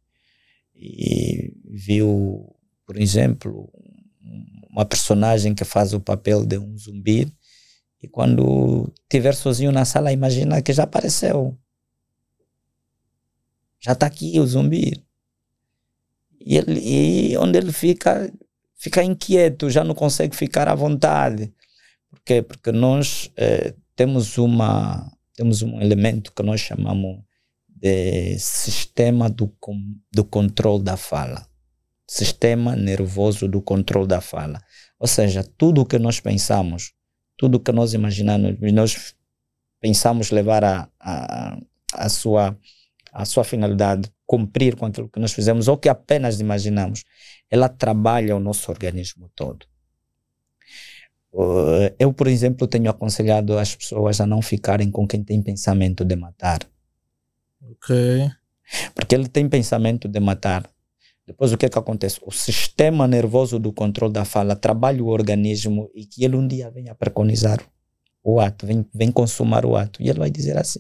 e 0.76 1.54
viu, 1.66 2.56
por 2.86 2.98
exemplo, 2.98 3.72
uma 4.70 4.86
personagem 4.86 5.54
que 5.56 5.66
faz 5.66 5.94
o 5.94 6.00
papel 6.00 6.46
de 6.46 6.58
um 6.58 6.78
zumbi 6.78 7.32
e 8.02 8.08
quando 8.08 8.92
estiver 9.04 9.36
sozinho 9.36 9.72
na 9.72 9.84
sala, 9.84 10.12
imagina 10.12 10.62
que 10.62 10.72
já 10.72 10.84
apareceu. 10.84 11.58
Já 13.80 13.92
está 13.92 14.06
aqui 14.06 14.40
o 14.40 14.48
zumbi. 14.48 15.04
E, 16.40 16.58
ele, 16.58 16.80
e 16.80 17.38
onde 17.38 17.58
ele 17.58 17.74
fica, 17.74 18.32
fica 18.76 19.04
inquieto, 19.04 19.70
já 19.70 19.84
não 19.84 19.94
consegue 19.94 20.36
ficar 20.36 20.70
à 20.70 20.76
vontade. 20.76 21.54
Por 22.10 22.22
quê? 22.22 22.42
Porque 22.42 22.72
nós 22.72 23.30
eh, 23.36 23.76
temos, 23.96 24.38
uma, 24.38 25.12
temos 25.36 25.62
um 25.62 25.82
elemento 25.82 26.32
que 26.32 26.42
nós 26.42 26.62
chamamos 26.62 27.20
de 27.68 28.38
sistema 28.40 29.30
do, 29.30 29.54
do 30.12 30.24
controle 30.24 30.84
da 30.84 30.96
fala. 30.96 31.46
Sistema 32.08 32.76
nervoso 32.76 33.48
do 33.48 33.62
controle 33.62 34.08
da 34.08 34.22
fala. 34.22 34.62
Ou 34.98 35.08
seja, 35.08 35.44
tudo 35.44 35.82
o 35.82 35.86
que 35.86 36.00
nós 36.00 36.20
pensamos 36.20 36.94
tudo 37.40 37.58
que 37.58 37.72
nós 37.72 37.94
imaginamos, 37.94 38.58
nós 38.74 39.16
pensamos 39.80 40.30
levar 40.30 40.62
a, 40.62 40.90
a, 41.00 41.58
a, 41.94 42.10
sua, 42.10 42.60
a 43.14 43.24
sua 43.24 43.46
finalidade, 43.46 44.12
cumprir 44.28 44.76
com 44.76 44.86
aquilo 44.86 45.08
que 45.08 45.22
nós 45.22 45.32
fizemos, 45.32 45.70
ou 45.70 45.78
que 45.78 45.88
apenas 45.88 46.42
imaginamos, 46.42 47.06
ela 47.50 47.70
trabalha 47.70 48.36
o 48.36 48.42
nosso 48.42 48.70
organismo 48.70 49.32
todo. 49.34 49.66
Eu, 51.98 52.12
por 52.12 52.28
exemplo, 52.28 52.68
tenho 52.68 52.90
aconselhado 52.90 53.58
as 53.58 53.74
pessoas 53.74 54.20
a 54.20 54.26
não 54.26 54.42
ficarem 54.42 54.92
com 54.92 55.08
quem 55.08 55.24
tem 55.24 55.42
pensamento 55.42 56.04
de 56.04 56.18
matar. 56.18 56.60
Ok. 57.62 58.30
Porque 58.94 59.16
ele 59.16 59.30
tem 59.30 59.48
pensamento 59.48 60.10
de 60.10 60.20
matar. 60.20 60.70
Depois 61.30 61.54
o 61.54 61.58
que 61.58 61.68
é 61.68 61.70
que 61.70 61.78
acontece? 61.78 62.20
O 62.26 62.32
sistema 62.32 63.08
nervoso 63.08 63.60
do 63.60 63.72
controle 63.72 64.12
da 64.12 64.26
fala 64.26 64.56
trabalha 64.56 65.04
o 65.04 65.10
organismo 65.10 65.88
e 65.94 66.04
que 66.04 66.26
ele 66.26 66.36
um 66.36 66.48
dia 66.48 66.72
venha 66.72 66.96
preconizar 66.96 67.62
o 68.24 68.40
ato, 68.40 68.66
vem, 68.66 68.84
vem 68.92 69.12
consumar 69.12 69.64
o 69.64 69.76
ato. 69.76 70.02
E 70.02 70.10
ele 70.10 70.18
vai 70.18 70.32
dizer 70.32 70.58
assim: 70.58 70.80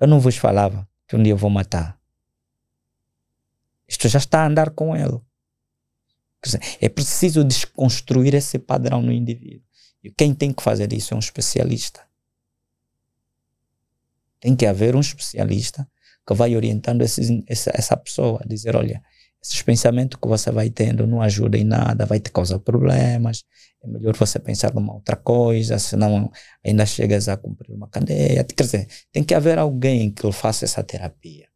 Eu 0.00 0.08
não 0.08 0.18
vos 0.18 0.34
falava 0.38 0.88
que 1.06 1.14
um 1.14 1.22
dia 1.22 1.34
eu 1.34 1.36
vou 1.36 1.50
matar. 1.50 2.00
Isto 3.86 4.08
já 4.08 4.18
está 4.18 4.44
a 4.44 4.46
andar 4.46 4.70
com 4.70 4.96
ele. 4.96 5.20
É 6.80 6.88
preciso 6.88 7.44
desconstruir 7.44 8.34
esse 8.34 8.58
padrão 8.58 9.02
no 9.02 9.12
indivíduo. 9.12 9.62
E 10.02 10.10
quem 10.10 10.32
tem 10.32 10.54
que 10.54 10.62
fazer 10.62 10.90
isso 10.90 11.12
é 11.12 11.16
um 11.18 11.20
especialista. 11.20 12.00
Tem 14.40 14.56
que 14.56 14.64
haver 14.64 14.96
um 14.96 15.00
especialista 15.00 15.86
que 16.26 16.32
vai 16.32 16.56
orientando 16.56 17.02
esse, 17.02 17.44
essa, 17.46 17.70
essa 17.74 17.94
pessoa, 17.94 18.42
dizer, 18.46 18.74
olha, 18.74 19.02
esses 19.42 19.62
pensamentos 19.62 20.18
que 20.20 20.28
você 20.28 20.50
vai 20.50 20.68
tendo 20.68 21.06
não 21.06 21.22
ajudam 21.22 21.60
em 21.60 21.64
nada, 21.64 22.04
vai 22.04 22.20
te 22.20 22.30
causar 22.30 22.58
problemas. 22.58 23.44
É 23.82 23.88
melhor 23.88 24.14
você 24.14 24.38
pensar 24.38 24.74
numa 24.74 24.92
outra 24.92 25.16
coisa, 25.16 25.78
senão 25.78 26.30
ainda 26.64 26.84
chegas 26.84 27.28
a 27.28 27.36
cumprir 27.36 27.74
uma 27.74 27.88
cadeia. 27.88 28.44
Quer 28.44 28.64
dizer, 28.64 28.88
tem 29.10 29.24
que 29.24 29.34
haver 29.34 29.58
alguém 29.58 30.10
que 30.10 30.30
faça 30.30 30.66
essa 30.66 30.82
terapia. 30.82 31.48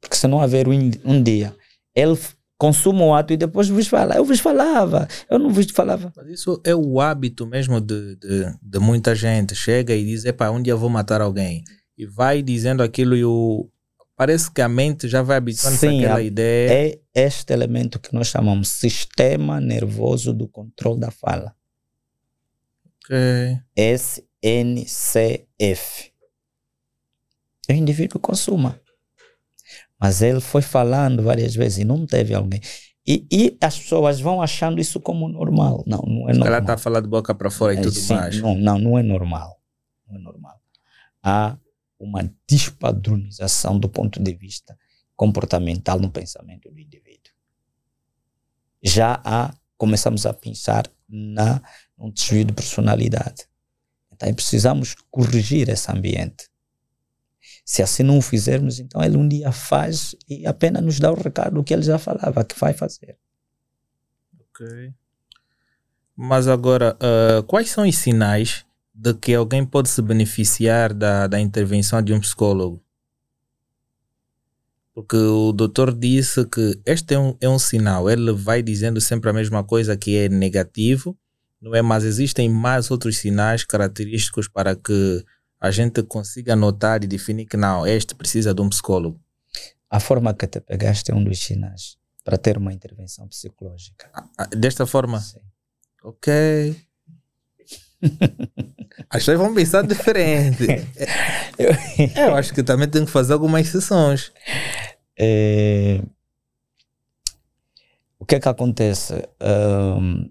Porque 0.00 0.16
se 0.16 0.26
não 0.26 0.40
haver 0.40 0.66
um, 0.66 0.90
um 1.04 1.22
dia, 1.22 1.54
ele 1.94 2.18
consuma 2.58 3.04
o 3.04 3.14
ato 3.14 3.32
e 3.32 3.36
depois 3.36 3.68
vos 3.68 3.86
fala. 3.86 4.16
Eu 4.16 4.24
vos 4.24 4.40
falava, 4.40 5.06
eu 5.30 5.38
não 5.38 5.50
vos 5.50 5.70
falava. 5.70 6.12
Mas 6.16 6.26
isso 6.28 6.60
é 6.64 6.74
o 6.74 7.00
hábito 7.00 7.46
mesmo 7.46 7.80
de, 7.80 8.16
de, 8.16 8.54
de 8.60 8.78
muita 8.80 9.14
gente. 9.14 9.54
Chega 9.54 9.94
e 9.94 10.04
diz, 10.04 10.24
epá, 10.24 10.50
um 10.50 10.60
dia 10.60 10.72
eu 10.72 10.78
vou 10.78 10.90
matar 10.90 11.20
alguém. 11.20 11.62
E 11.96 12.04
vai 12.06 12.42
dizendo 12.42 12.82
aquilo 12.82 13.16
e 13.16 13.24
o, 13.24 13.68
Parece 14.16 14.50
que 14.50 14.62
a 14.62 14.68
mente 14.68 15.08
já 15.08 15.22
vai 15.22 15.38
habituando-se 15.38 15.86
àquela 15.86 16.22
ideia. 16.22 16.72
É 16.72 16.98
este 17.26 17.52
elemento 17.52 17.98
que 17.98 18.14
nós 18.14 18.28
chamamos 18.28 18.68
sistema 18.68 19.60
nervoso 19.60 20.32
do 20.32 20.46
controle 20.46 21.00
da 21.00 21.10
fala. 21.10 21.54
Ok. 23.04 23.16
SNCF. 23.76 24.24
O 27.68 27.72
indivíduo 27.72 28.20
consuma. 28.20 28.80
Mas 29.98 30.22
ele 30.22 30.40
foi 30.40 30.62
falando 30.62 31.22
várias 31.22 31.54
vezes 31.54 31.78
e 31.78 31.84
não 31.84 32.06
teve 32.06 32.34
alguém. 32.34 32.60
E, 33.06 33.26
e 33.30 33.58
as 33.60 33.78
pessoas 33.78 34.20
vão 34.20 34.40
achando 34.40 34.80
isso 34.80 35.00
como 35.00 35.28
normal. 35.28 35.82
Não, 35.86 36.02
não 36.06 36.28
é 36.28 36.32
normal. 36.32 36.46
Ela 36.46 36.58
está 36.58 36.78
falando 36.78 37.04
de 37.04 37.10
boca 37.10 37.34
para 37.34 37.50
fora 37.50 37.74
e 37.74 37.78
é, 37.78 37.80
tudo 37.80 37.94
sim, 37.94 38.14
mais. 38.14 38.40
Não, 38.40 38.54
não, 38.54 38.78
não 38.78 38.98
é 38.98 39.02
normal. 39.02 39.60
Não 40.08 40.16
é 40.16 40.18
normal. 40.20 40.60
Há 41.22 41.56
uma 41.98 42.30
despadronização 42.48 43.78
do 43.78 43.88
ponto 43.88 44.22
de 44.22 44.34
vista 44.34 44.78
comportamental 45.16 45.98
no 45.98 46.10
pensamento 46.10 46.70
do 46.70 46.78
indivíduo. 46.78 47.32
Já 48.82 49.20
há, 49.24 49.54
começamos 49.76 50.26
a 50.26 50.34
pensar 50.34 50.90
na 51.08 51.62
um 51.98 52.10
desvio 52.10 52.44
de 52.44 52.52
personalidade. 52.52 53.46
Então 54.12 54.32
precisamos 54.34 54.94
corrigir 55.10 55.68
esse 55.68 55.90
ambiente. 55.90 56.48
Se 57.64 57.82
assim 57.82 58.02
não 58.02 58.18
o 58.18 58.22
fizermos, 58.22 58.78
então 58.78 59.02
ele 59.02 59.16
um 59.16 59.26
dia 59.26 59.50
faz 59.50 60.14
e 60.28 60.46
apenas 60.46 60.82
nos 60.82 61.00
dá 61.00 61.10
o 61.10 61.14
recado 61.14 61.54
do 61.54 61.64
que 61.64 61.72
ele 61.72 61.82
já 61.82 61.98
falava 61.98 62.44
que 62.44 62.58
vai 62.58 62.74
fazer. 62.74 63.16
Ok. 64.50 64.92
Mas 66.16 66.46
agora, 66.46 66.96
uh, 66.96 67.42
quais 67.44 67.70
são 67.70 67.88
os 67.88 67.96
sinais 67.96 68.64
de 68.94 69.12
que 69.12 69.34
alguém 69.34 69.66
pode 69.66 69.88
se 69.88 70.00
beneficiar 70.00 70.94
da, 70.94 71.26
da 71.26 71.40
intervenção 71.40 72.00
de 72.00 72.12
um 72.14 72.20
psicólogo. 72.20 72.80
Porque 74.94 75.16
o 75.16 75.52
doutor 75.52 75.92
disse 75.92 76.46
que 76.46 76.80
este 76.86 77.14
é 77.14 77.18
um, 77.18 77.36
é 77.40 77.48
um 77.48 77.58
sinal, 77.58 78.08
ele 78.08 78.32
vai 78.32 78.62
dizendo 78.62 79.00
sempre 79.00 79.28
a 79.28 79.32
mesma 79.32 79.64
coisa 79.64 79.96
que 79.96 80.16
é 80.16 80.28
negativo, 80.28 81.18
não 81.60 81.74
é? 81.74 81.82
Mas 81.82 82.04
existem 82.04 82.48
mais 82.48 82.92
outros 82.92 83.18
sinais 83.18 83.64
característicos 83.64 84.46
para 84.46 84.76
que 84.76 85.24
a 85.60 85.72
gente 85.72 86.00
consiga 86.04 86.54
notar 86.54 87.02
e 87.02 87.08
definir 87.08 87.46
que 87.46 87.56
não, 87.56 87.84
este 87.84 88.14
precisa 88.14 88.54
de 88.54 88.62
um 88.62 88.68
psicólogo. 88.68 89.20
A 89.90 89.98
forma 89.98 90.32
que 90.32 90.46
te 90.46 90.60
pegaste 90.60 91.10
é 91.10 91.14
um 91.14 91.24
dos 91.24 91.40
sinais 91.40 91.96
para 92.22 92.38
ter 92.38 92.56
uma 92.56 92.72
intervenção 92.72 93.26
psicológica. 93.26 94.08
Desta 94.56 94.86
forma? 94.86 95.20
Sim. 95.20 95.40
Ok. 96.04 96.76
As 99.10 99.18
pessoas 99.20 99.38
vão 99.38 99.54
pensar 99.54 99.86
diferente. 99.86 100.66
eu, 101.58 101.70
eu 102.24 102.34
acho 102.34 102.52
que 102.52 102.62
também 102.62 102.88
tem 102.88 103.04
que 103.04 103.10
fazer 103.10 103.32
algumas 103.32 103.68
sessões. 103.68 104.32
É, 105.18 106.00
o 108.18 108.26
que 108.26 108.36
é 108.36 108.40
que 108.40 108.48
acontece? 108.48 109.14
Um, 109.40 110.30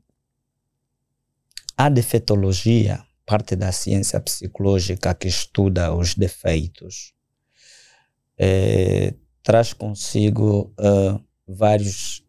a 1.78 1.90
defeitologia, 1.90 3.04
parte 3.26 3.56
da 3.56 3.72
ciência 3.72 4.20
psicológica 4.20 5.14
que 5.14 5.28
estuda 5.28 5.94
os 5.94 6.16
defeitos, 6.16 7.14
é, 8.38 9.14
traz 9.44 9.74
consigo 9.74 10.74
uh, 10.80 11.24
vários 11.48 12.24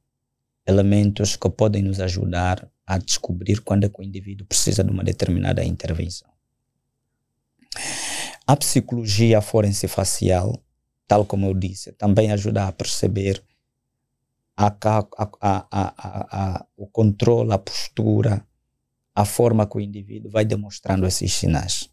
elementos 0.67 1.37
que 1.37 1.49
podem 1.51 1.83
nos 1.83 2.01
ajudar 2.01 2.69
a 2.87 2.99
descobrir 2.99 3.61
quando 3.61 3.85
é 3.85 3.89
que 3.89 4.01
o 4.01 4.05
indivíduo 4.05 4.47
precisa 4.47 4.85
de 4.85 4.91
uma 4.91 5.03
determinada 5.03 5.65
intervenção. 5.65 6.29
A 8.47 8.57
psicologia 8.57 9.41
forense 9.41 9.89
facial, 9.89 10.63
tal 11.09 11.25
como 11.25 11.47
eu 11.47 11.55
disse, 11.55 11.93
também 11.93 12.31
ajuda 12.31 12.69
a 12.69 12.73
perceber 12.73 13.43
a, 14.57 14.73
a, 15.41 16.67
o 16.77 16.87
controle, 16.87 17.53
a 17.53 17.59
postura, 17.59 18.47
a 19.15 19.25
forma 19.25 19.67
que 19.67 19.77
o 19.77 19.81
indivíduo 19.81 20.31
vai 20.31 20.45
demonstrando 20.45 21.07
esses 21.07 21.33
sinais. 21.33 21.91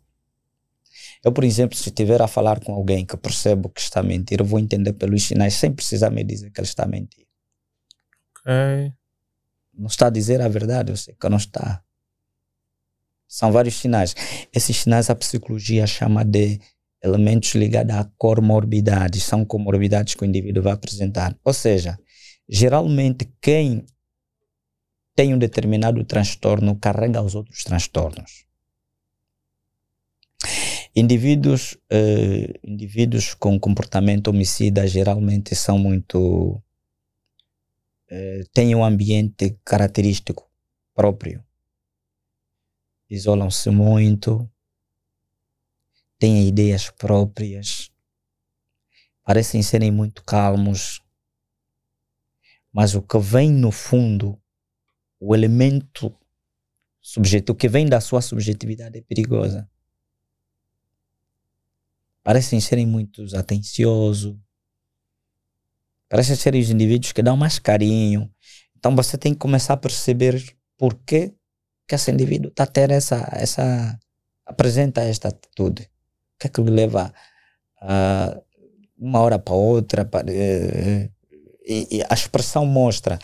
Eu, 1.23 1.31
por 1.31 1.43
exemplo, 1.43 1.77
se 1.77 1.89
estiver 1.89 2.21
a 2.21 2.27
falar 2.27 2.59
com 2.59 2.73
alguém 2.73 3.05
que 3.05 3.15
percebo 3.15 3.69
que 3.69 3.79
está 3.79 3.99
a 3.99 4.03
mentir, 4.03 4.39
eu 4.39 4.45
vou 4.45 4.59
entender 4.59 4.93
pelos 4.93 5.23
sinais 5.23 5.53
sem 5.53 5.71
precisar 5.71 6.09
me 6.09 6.23
dizer 6.23 6.51
que 6.51 6.59
ele 6.59 6.67
está 6.67 6.83
a 6.83 6.87
mentir. 6.87 7.27
Ok. 8.39 9.00
Não 9.73 9.87
está 9.87 10.07
a 10.07 10.09
dizer 10.09 10.41
a 10.41 10.47
verdade, 10.47 10.91
eu 10.91 10.97
sei 10.97 11.15
que 11.19 11.29
não 11.29 11.37
está. 11.37 11.81
São 13.27 13.51
vários 13.51 13.75
sinais. 13.75 14.13
Esses 14.53 14.77
sinais 14.77 15.09
a 15.09 15.15
psicologia 15.15 15.87
chama 15.87 16.23
de 16.25 16.59
elementos 17.01 17.55
ligados 17.55 17.95
a 17.95 18.03
comorbidades. 18.17 19.23
São 19.23 19.45
comorbidades 19.45 20.15
que 20.15 20.23
o 20.23 20.25
indivíduo 20.25 20.63
vai 20.63 20.73
apresentar. 20.73 21.37
Ou 21.43 21.53
seja, 21.53 21.97
geralmente 22.47 23.31
quem 23.41 23.85
tem 25.15 25.33
um 25.33 25.37
determinado 25.37 26.03
transtorno 26.03 26.75
carrega 26.75 27.21
os 27.21 27.35
outros 27.35 27.63
transtornos. 27.63 28.45
Indivíduos, 30.95 31.77
uh, 31.91 32.59
indivíduos 32.63 33.33
com 33.33 33.57
comportamento 33.59 34.27
homicida 34.27 34.85
geralmente 34.87 35.55
são 35.55 35.77
muito. 35.77 36.61
Uh, 38.11 38.45
têm 38.53 38.75
um 38.75 38.83
ambiente 38.83 39.57
característico 39.63 40.51
próprio. 40.93 41.41
Isolam-se 43.09 43.69
muito, 43.69 44.49
têm 46.19 46.45
ideias 46.45 46.89
próprias, 46.89 47.89
parecem 49.23 49.63
serem 49.63 49.91
muito 49.91 50.23
calmos, 50.25 51.01
mas 52.71 52.95
o 52.95 53.01
que 53.01 53.17
vem 53.17 53.49
no 53.49 53.71
fundo, 53.71 54.37
o 55.17 55.33
elemento 55.33 56.13
subjetivo, 57.01 57.57
que 57.57 57.69
vem 57.69 57.87
da 57.87 58.01
sua 58.01 58.21
subjetividade 58.21 58.97
é 58.97 59.01
perigosa. 59.01 59.69
Parecem 62.23 62.59
serem 62.59 62.85
muito 62.85 63.25
atenciosos, 63.35 64.37
parecem 66.11 66.35
serem 66.35 66.59
os 66.59 66.69
indivíduos 66.69 67.13
que 67.13 67.23
dão 67.23 67.37
mais 67.37 67.57
carinho. 67.57 68.29
Então 68.77 68.93
você 68.93 69.17
tem 69.17 69.31
que 69.31 69.39
começar 69.39 69.75
a 69.75 69.77
perceber 69.77 70.43
por 70.77 70.93
que, 71.05 71.33
esse 71.89 72.11
indivíduo 72.11 72.49
está 72.49 72.63
a 72.63 72.67
ter 72.67 72.89
essa, 72.89 73.29
essa, 73.33 73.99
apresenta 74.45 75.01
esta 75.01 75.27
atitude. 75.27 75.83
O 75.83 76.39
que 76.39 76.47
é 76.47 76.49
que 76.49 76.61
lhe 76.61 76.69
leva 76.69 77.13
a 77.81 78.41
uma 78.97 79.19
hora 79.19 79.37
para 79.37 79.53
outra? 79.53 80.05
Para, 80.05 80.31
e, 80.31 81.09
e, 81.65 82.01
a 82.09 82.13
expressão 82.13 82.65
mostra. 82.65 83.19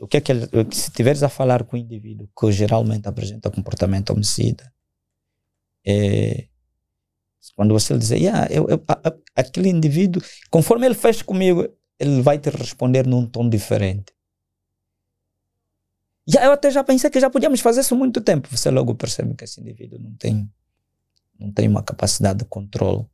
O 0.00 0.08
que 0.08 0.16
é 0.16 0.20
que 0.20 0.32
ele, 0.32 0.46
se 0.72 0.88
estiveres 0.88 1.22
a 1.22 1.28
falar 1.28 1.62
com 1.64 1.76
o 1.76 1.78
indivíduo 1.78 2.28
que 2.36 2.50
geralmente 2.50 3.08
apresenta 3.08 3.50
comportamento 3.50 4.10
homicida, 4.10 4.72
é, 5.86 6.48
quando 7.54 7.72
você 7.72 7.96
dizer, 7.96 8.18
yeah, 8.18 8.48
eu, 8.50 8.68
eu, 8.68 8.82
a, 8.88 9.14
aquele 9.36 9.68
indivíduo, 9.68 10.20
conforme 10.50 10.86
ele 10.86 10.96
fez 10.96 11.22
comigo, 11.22 11.68
ele 12.00 12.22
vai 12.22 12.38
te 12.38 12.48
responder 12.48 13.06
num 13.06 13.26
tom 13.26 13.48
diferente. 13.48 14.14
Já, 16.26 16.44
eu 16.46 16.52
até 16.52 16.70
já 16.70 16.82
pensei 16.82 17.10
que 17.10 17.20
já 17.20 17.28
podíamos 17.28 17.60
fazer 17.60 17.80
isso 17.80 17.94
há 17.94 17.98
muito 17.98 18.20
tempo. 18.22 18.48
Você 18.50 18.70
logo 18.70 18.94
percebe 18.94 19.34
que 19.34 19.44
esse 19.44 19.60
indivíduo 19.60 19.98
não 19.98 20.14
tem, 20.14 20.50
não 21.38 21.52
tem 21.52 21.68
uma 21.68 21.82
capacidade 21.82 22.38
de 22.38 22.44
controle 22.46 23.04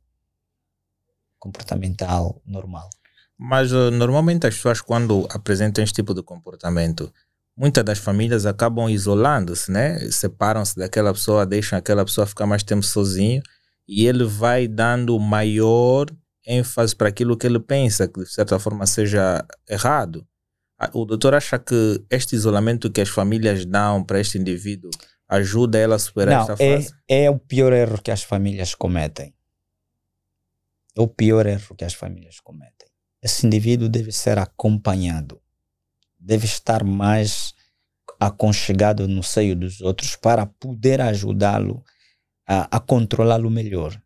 comportamental 1.37 2.41
normal. 2.45 2.89
Mas 3.37 3.71
uh, 3.73 3.91
normalmente 3.91 4.47
as 4.47 4.55
pessoas 4.55 4.81
quando 4.81 5.27
apresentam 5.31 5.83
esse 5.83 5.93
tipo 5.93 6.13
de 6.13 6.23
comportamento, 6.23 7.13
muitas 7.55 7.83
das 7.83 7.99
famílias 7.99 8.45
acabam 8.45 8.89
isolando-se, 8.89 9.69
né? 9.71 9.99
Separam-se 10.11 10.77
daquela 10.77 11.13
pessoa, 11.13 11.45
deixam 11.45 11.77
aquela 11.77 12.05
pessoa 12.05 12.25
ficar 12.25 12.45
mais 12.45 12.63
tempo 12.63 12.83
sozinho 12.83 13.41
e 13.87 14.07
ele 14.07 14.23
vai 14.23 14.67
dando 14.67 15.19
maior 15.19 16.07
ênfase 16.47 16.95
para 16.95 17.09
aquilo 17.09 17.37
que 17.37 17.45
ele 17.45 17.59
pensa 17.59 18.07
que 18.07 18.21
de 18.21 18.31
certa 18.31 18.57
forma 18.57 18.87
seja 18.87 19.45
errado. 19.69 20.25
O 20.93 21.05
doutor 21.05 21.35
acha 21.35 21.59
que 21.59 22.05
este 22.09 22.35
isolamento 22.35 22.89
que 22.89 23.01
as 23.01 23.09
famílias 23.09 23.65
dão 23.65 24.03
para 24.03 24.19
este 24.19 24.37
indivíduo 24.37 24.89
ajuda 25.27 25.77
ela 25.77 25.95
a 25.95 25.99
superar 25.99 26.35
Não, 26.35 26.53
esta 26.53 26.63
é, 26.63 26.75
fase? 26.75 26.95
É 27.07 27.29
o 27.29 27.37
pior 27.37 27.73
erro 27.73 28.01
que 28.01 28.11
as 28.11 28.23
famílias 28.23 28.73
cometem. 28.73 29.33
É 30.95 31.01
o 31.01 31.07
pior 31.07 31.45
erro 31.45 31.75
que 31.75 31.83
as 31.83 31.93
famílias 31.93 32.39
cometem. 32.39 32.87
Esse 33.21 33.45
indivíduo 33.45 33.89
deve 33.89 34.11
ser 34.11 34.37
acompanhado, 34.37 35.41
deve 36.17 36.45
estar 36.45 36.83
mais 36.83 37.53
aconchegado 38.19 39.07
no 39.07 39.21
seio 39.21 39.55
dos 39.55 39.81
outros 39.81 40.15
para 40.15 40.45
poder 40.45 41.01
ajudá-lo 41.01 41.83
a, 42.47 42.77
a 42.77 42.79
controlá-lo 42.79 43.49
melhor. 43.49 44.01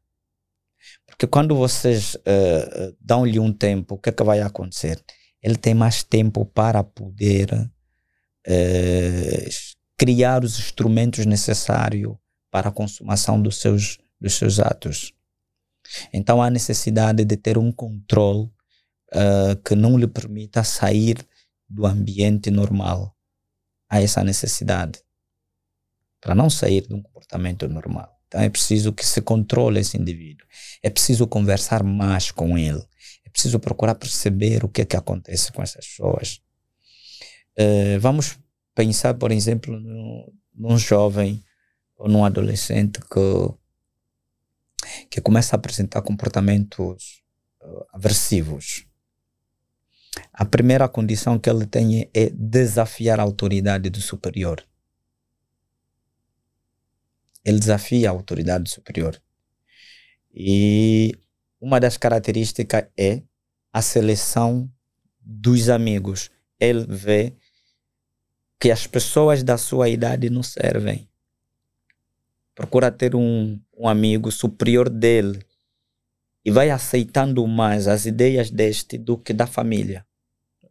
Porque 1.22 1.30
quando 1.30 1.56
vocês 1.56 2.16
uh, 2.16 2.98
dão-lhe 3.00 3.40
um 3.40 3.54
tempo, 3.54 3.94
o 3.94 3.98
que 4.00 4.10
é 4.10 4.12
que 4.12 4.24
vai 4.24 4.42
acontecer? 4.42 5.00
Ele 5.40 5.56
tem 5.56 5.76
mais 5.76 6.02
tempo 6.02 6.44
para 6.44 6.84
poder 6.84 7.54
uh, 7.54 9.50
criar 9.96 10.44
os 10.44 10.58
instrumentos 10.58 11.28
necessários 11.28 12.18
para 12.50 12.70
a 12.70 12.72
consumação 12.72 13.40
dos 13.40 13.58
seus, 13.58 14.00
dos 14.20 14.34
seus 14.34 14.60
atos. 14.60 15.14
Então 16.12 16.42
há 16.42 16.50
necessidade 16.50 17.24
de 17.24 17.38
ter 17.38 17.56
um 17.56 17.72
controle 17.72 18.50
uh, 19.14 19.56
que 19.64 19.76
não 19.76 20.00
lhe 20.00 20.08
permita 20.08 20.64
sair 20.64 21.24
do 21.70 21.86
ambiente 21.86 22.50
normal. 22.50 23.16
Há 23.88 24.02
essa 24.02 24.24
necessidade 24.24 25.00
para 26.20 26.34
não 26.34 26.50
sair 26.50 26.88
de 26.88 26.96
um 26.96 27.02
comportamento 27.04 27.68
normal. 27.70 28.21
Então 28.32 28.40
é 28.40 28.50
preciso 28.50 28.94
que 28.94 29.06
se 29.06 29.22
controle 29.22 29.82
esse 29.82 29.98
indivíduo. 29.98 30.48
É 30.82 30.90
preciso 30.90 31.28
conversar 31.28 31.84
mais 31.84 32.32
com 32.32 32.58
ele. 32.58 32.82
É 33.26 33.30
preciso 33.30 33.60
procurar 33.60 33.96
perceber 33.96 34.64
o 34.64 34.70
que 34.70 34.84
é 34.84 34.86
que 34.86 34.96
acontece 34.96 35.52
com 35.52 35.62
essas 35.62 35.86
pessoas. 35.86 36.42
Uh, 37.60 38.00
vamos 38.00 38.40
pensar, 38.74 39.16
por 39.16 39.34
exemplo, 39.34 39.78
no, 39.78 40.34
num 40.56 40.78
jovem 40.78 41.44
ou 41.98 42.08
num 42.08 42.24
adolescente 42.24 43.02
que, 43.02 43.54
que 45.10 45.20
começa 45.20 45.54
a 45.54 45.58
apresentar 45.58 46.02
comportamentos 46.02 47.22
uh, 47.62 47.86
aversivos. 47.92 48.86
A 50.32 50.46
primeira 50.46 50.88
condição 50.88 51.38
que 51.38 51.50
ele 51.50 51.66
tem 51.66 52.10
é 52.14 52.30
desafiar 52.30 53.20
a 53.20 53.24
autoridade 53.24 53.90
do 53.90 54.00
superior 54.00 54.66
ele 57.44 57.60
desafia 57.60 58.10
a 58.10 58.12
autoridade 58.12 58.70
superior. 58.70 59.22
E 60.34 61.14
uma 61.60 61.80
das 61.80 61.98
características 61.98 62.86
é 62.98 63.22
a 63.74 63.82
seleção 63.82 64.72
dos 65.20 65.70
amigos. 65.70 66.30
Ele 66.60 66.86
vê 66.88 67.34
que 68.60 68.72
as 68.72 68.86
pessoas 68.86 69.44
da 69.44 69.58
sua 69.58 69.90
idade 69.90 70.30
não 70.30 70.44
servem. 70.44 71.10
Procura 72.54 72.92
ter 72.92 73.16
um, 73.16 73.60
um 73.76 73.88
amigo 73.88 74.32
superior 74.32 74.90
dele 74.90 75.44
e 76.46 76.52
vai 76.52 76.70
aceitando 76.70 77.46
mais 77.48 77.88
as 77.88 78.06
ideias 78.06 78.52
deste 78.52 78.98
do 78.98 79.18
que 79.18 79.34
da 79.34 79.48
família. 79.48 80.06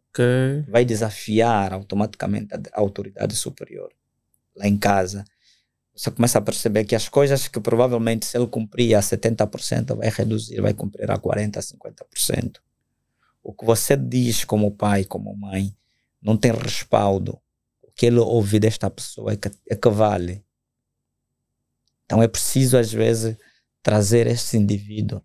Okay. 0.09 0.63
Vai 0.67 0.85
desafiar 0.85 1.73
automaticamente 1.73 2.53
a 2.53 2.79
autoridade 2.79 3.35
superior 3.35 3.91
lá 4.55 4.67
em 4.67 4.77
casa 4.77 5.25
você 5.95 6.09
começa 6.09 6.37
a 6.37 6.41
perceber 6.41 6.85
que 6.85 6.95
as 6.95 7.09
coisas 7.09 7.47
que 7.47 7.59
provavelmente 7.59 8.25
se 8.25 8.37
ele 8.37 8.47
cumprir 8.47 8.95
a 8.95 9.01
70% 9.01 9.95
vai 9.95 10.09
reduzir, 10.09 10.61
vai 10.61 10.73
cumprir 10.73 11.09
a 11.11 11.17
40%, 11.17 11.75
50%. 12.17 12.59
O 13.43 13.53
que 13.53 13.65
você 13.65 13.97
diz 13.97 14.45
como 14.45 14.71
pai, 14.71 15.03
como 15.03 15.35
mãe, 15.35 15.75
não 16.21 16.37
tem 16.37 16.51
respaldo. 16.51 17.39
O 17.81 17.91
que 17.91 18.05
ele 18.05 18.19
ouve 18.19 18.59
desta 18.59 18.89
pessoa 18.89 19.33
é 19.33 19.37
que, 19.37 19.51
é 19.69 19.75
que 19.75 19.89
vale. 19.89 20.43
Então 22.05 22.21
é 22.21 22.27
preciso, 22.27 22.77
às 22.77 22.91
vezes, 22.91 23.35
trazer 23.81 24.27
esse 24.27 24.57
indivíduo 24.57 25.21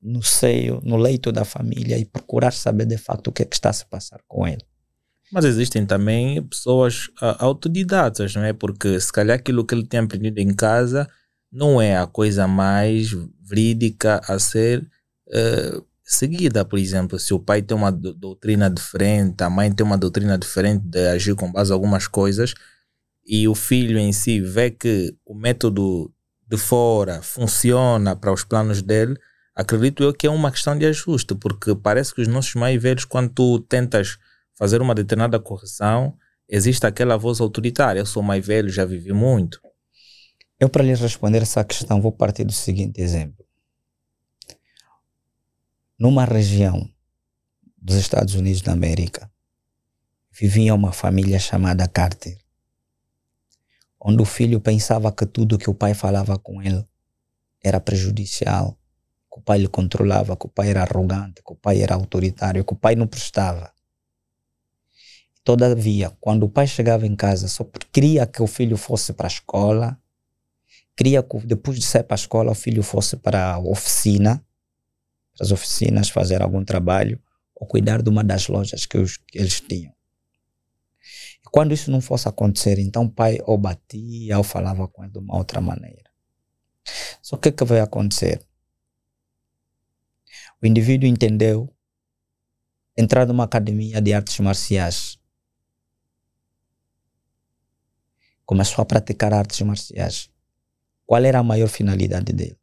no 0.00 0.22
seio, 0.22 0.80
no 0.82 0.96
leito 0.96 1.30
da 1.30 1.44
família 1.44 1.96
e 1.96 2.04
procurar 2.04 2.52
saber 2.52 2.86
de 2.86 2.98
fato 2.98 3.28
o 3.28 3.32
que 3.32 3.42
é 3.42 3.44
que 3.44 3.54
está 3.54 3.70
a 3.70 3.72
se 3.72 3.86
passar 3.86 4.20
com 4.26 4.46
ele. 4.46 4.64
Mas 5.32 5.46
existem 5.46 5.86
também 5.86 6.42
pessoas 6.42 7.06
uh, 7.22 7.36
autodidatas, 7.38 8.34
não 8.34 8.44
é? 8.44 8.52
Porque 8.52 9.00
se 9.00 9.10
calhar 9.10 9.38
aquilo 9.38 9.64
que 9.64 9.74
ele 9.74 9.86
tem 9.86 10.00
aprendido 10.00 10.38
em 10.38 10.54
casa 10.54 11.08
não 11.50 11.80
é 11.80 11.96
a 11.96 12.06
coisa 12.06 12.46
mais 12.46 13.10
verídica 13.40 14.20
a 14.28 14.38
ser 14.38 14.86
uh, 15.28 15.84
seguida. 16.04 16.64
Por 16.64 16.78
exemplo, 16.78 17.18
se 17.18 17.32
o 17.32 17.40
pai 17.40 17.62
tem 17.62 17.76
uma 17.76 17.90
doutrina 17.90 18.68
diferente, 18.68 19.42
a 19.42 19.48
mãe 19.48 19.72
tem 19.72 19.84
uma 19.84 19.96
doutrina 19.96 20.36
diferente 20.36 20.84
de 20.84 21.08
agir 21.08 21.34
com 21.34 21.50
base 21.50 21.70
em 21.70 21.74
algumas 21.74 22.06
coisas, 22.06 22.52
e 23.24 23.48
o 23.48 23.54
filho 23.54 23.98
em 23.98 24.12
si 24.12 24.40
vê 24.40 24.70
que 24.70 25.14
o 25.24 25.34
método 25.34 26.12
de 26.46 26.58
fora 26.58 27.22
funciona 27.22 28.14
para 28.14 28.32
os 28.32 28.44
planos 28.44 28.82
dele, 28.82 29.16
acredito 29.54 30.02
eu 30.02 30.12
que 30.12 30.26
é 30.26 30.30
uma 30.30 30.50
questão 30.50 30.76
de 30.76 30.84
ajuste, 30.84 31.34
porque 31.34 31.74
parece 31.74 32.14
que 32.14 32.20
os 32.20 32.28
nossos 32.28 32.54
mais 32.54 32.82
velhos, 32.82 33.06
quando 33.06 33.30
tu 33.30 33.60
tentas 33.60 34.18
fazer 34.62 34.80
uma 34.80 34.94
determinada 34.94 35.40
correção, 35.40 36.16
existe 36.48 36.86
aquela 36.86 37.16
voz 37.16 37.40
autoritária. 37.40 37.98
Eu 37.98 38.06
sou 38.06 38.22
mais 38.22 38.46
velho, 38.46 38.68
já 38.68 38.84
vivi 38.84 39.12
muito. 39.12 39.60
Eu, 40.56 40.68
para 40.68 40.84
lhe 40.84 40.94
responder 40.94 41.42
essa 41.42 41.64
questão, 41.64 42.00
vou 42.00 42.12
partir 42.12 42.44
do 42.44 42.52
seguinte 42.52 43.00
exemplo. 43.00 43.44
Numa 45.98 46.24
região 46.24 46.88
dos 47.76 47.96
Estados 47.96 48.36
Unidos 48.36 48.62
da 48.62 48.70
América, 48.70 49.28
vivia 50.30 50.72
uma 50.76 50.92
família 50.92 51.40
chamada 51.40 51.88
Carter, 51.88 52.38
onde 54.00 54.22
o 54.22 54.24
filho 54.24 54.60
pensava 54.60 55.10
que 55.10 55.26
tudo 55.26 55.58
que 55.58 55.68
o 55.68 55.74
pai 55.74 55.92
falava 55.92 56.38
com 56.38 56.62
ele 56.62 56.86
era 57.60 57.80
prejudicial, 57.80 58.78
que 59.28 59.40
o 59.40 59.42
pai 59.42 59.58
lhe 59.58 59.68
controlava, 59.68 60.36
que 60.36 60.46
o 60.46 60.48
pai 60.48 60.70
era 60.70 60.82
arrogante, 60.82 61.42
que 61.44 61.52
o 61.52 61.56
pai 61.56 61.82
era 61.82 61.96
autoritário, 61.96 62.64
que 62.64 62.72
o 62.72 62.76
pai 62.76 62.94
não 62.94 63.08
prestava. 63.08 63.71
Todavia, 65.44 66.10
quando 66.20 66.44
o 66.44 66.48
pai 66.48 66.66
chegava 66.68 67.04
em 67.06 67.16
casa, 67.16 67.48
só 67.48 67.64
queria 67.92 68.26
que 68.26 68.40
o 68.40 68.46
filho 68.46 68.76
fosse 68.76 69.12
para 69.12 69.26
a 69.26 69.28
escola, 69.28 70.00
queria 70.96 71.20
que 71.22 71.38
depois 71.38 71.78
de 71.78 71.84
sair 71.84 72.04
para 72.04 72.14
a 72.14 72.22
escola 72.22 72.52
o 72.52 72.54
filho 72.54 72.82
fosse 72.82 73.16
para 73.16 73.54
a 73.54 73.58
oficina, 73.58 74.44
para 75.36 75.44
as 75.44 75.50
oficinas 75.50 76.08
fazer 76.10 76.42
algum 76.42 76.64
trabalho 76.64 77.20
ou 77.56 77.66
cuidar 77.66 78.02
de 78.02 78.08
uma 78.08 78.22
das 78.22 78.46
lojas 78.46 78.86
que, 78.86 78.96
os, 78.96 79.16
que 79.16 79.38
eles 79.38 79.60
tinham. 79.60 79.92
E 81.44 81.50
quando 81.50 81.74
isso 81.74 81.90
não 81.90 82.00
fosse 82.00 82.28
acontecer, 82.28 82.78
então 82.78 83.04
o 83.04 83.10
pai 83.10 83.38
ou 83.44 83.58
batia 83.58 84.38
ou 84.38 84.44
falava 84.44 84.86
com 84.86 85.02
ele 85.02 85.12
de 85.12 85.18
uma 85.18 85.36
outra 85.36 85.60
maneira. 85.60 86.08
Só 87.20 87.36
que 87.36 87.48
o 87.48 87.52
que 87.52 87.64
vai 87.64 87.80
acontecer? 87.80 88.46
O 90.62 90.66
indivíduo 90.66 91.08
entendeu 91.08 91.68
entrar 92.96 93.26
numa 93.26 93.44
academia 93.44 94.00
de 94.00 94.12
artes 94.12 94.38
marciais 94.38 95.11
começou 98.52 98.82
a 98.82 98.84
praticar 98.84 99.32
artes 99.32 99.62
marciais. 99.62 100.28
Qual 101.06 101.24
era 101.24 101.38
a 101.38 101.42
maior 101.42 101.68
finalidade 101.68 102.34
dele? 102.34 102.58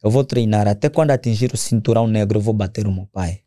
Eu 0.00 0.08
vou 0.08 0.22
treinar 0.22 0.68
até 0.68 0.88
quando 0.88 1.10
atingir 1.10 1.52
o 1.52 1.56
cinturão 1.56 2.06
negro, 2.06 2.38
eu 2.38 2.42
vou 2.42 2.54
bater 2.54 2.86
o 2.86 2.92
meu 2.92 3.06
pai. 3.06 3.42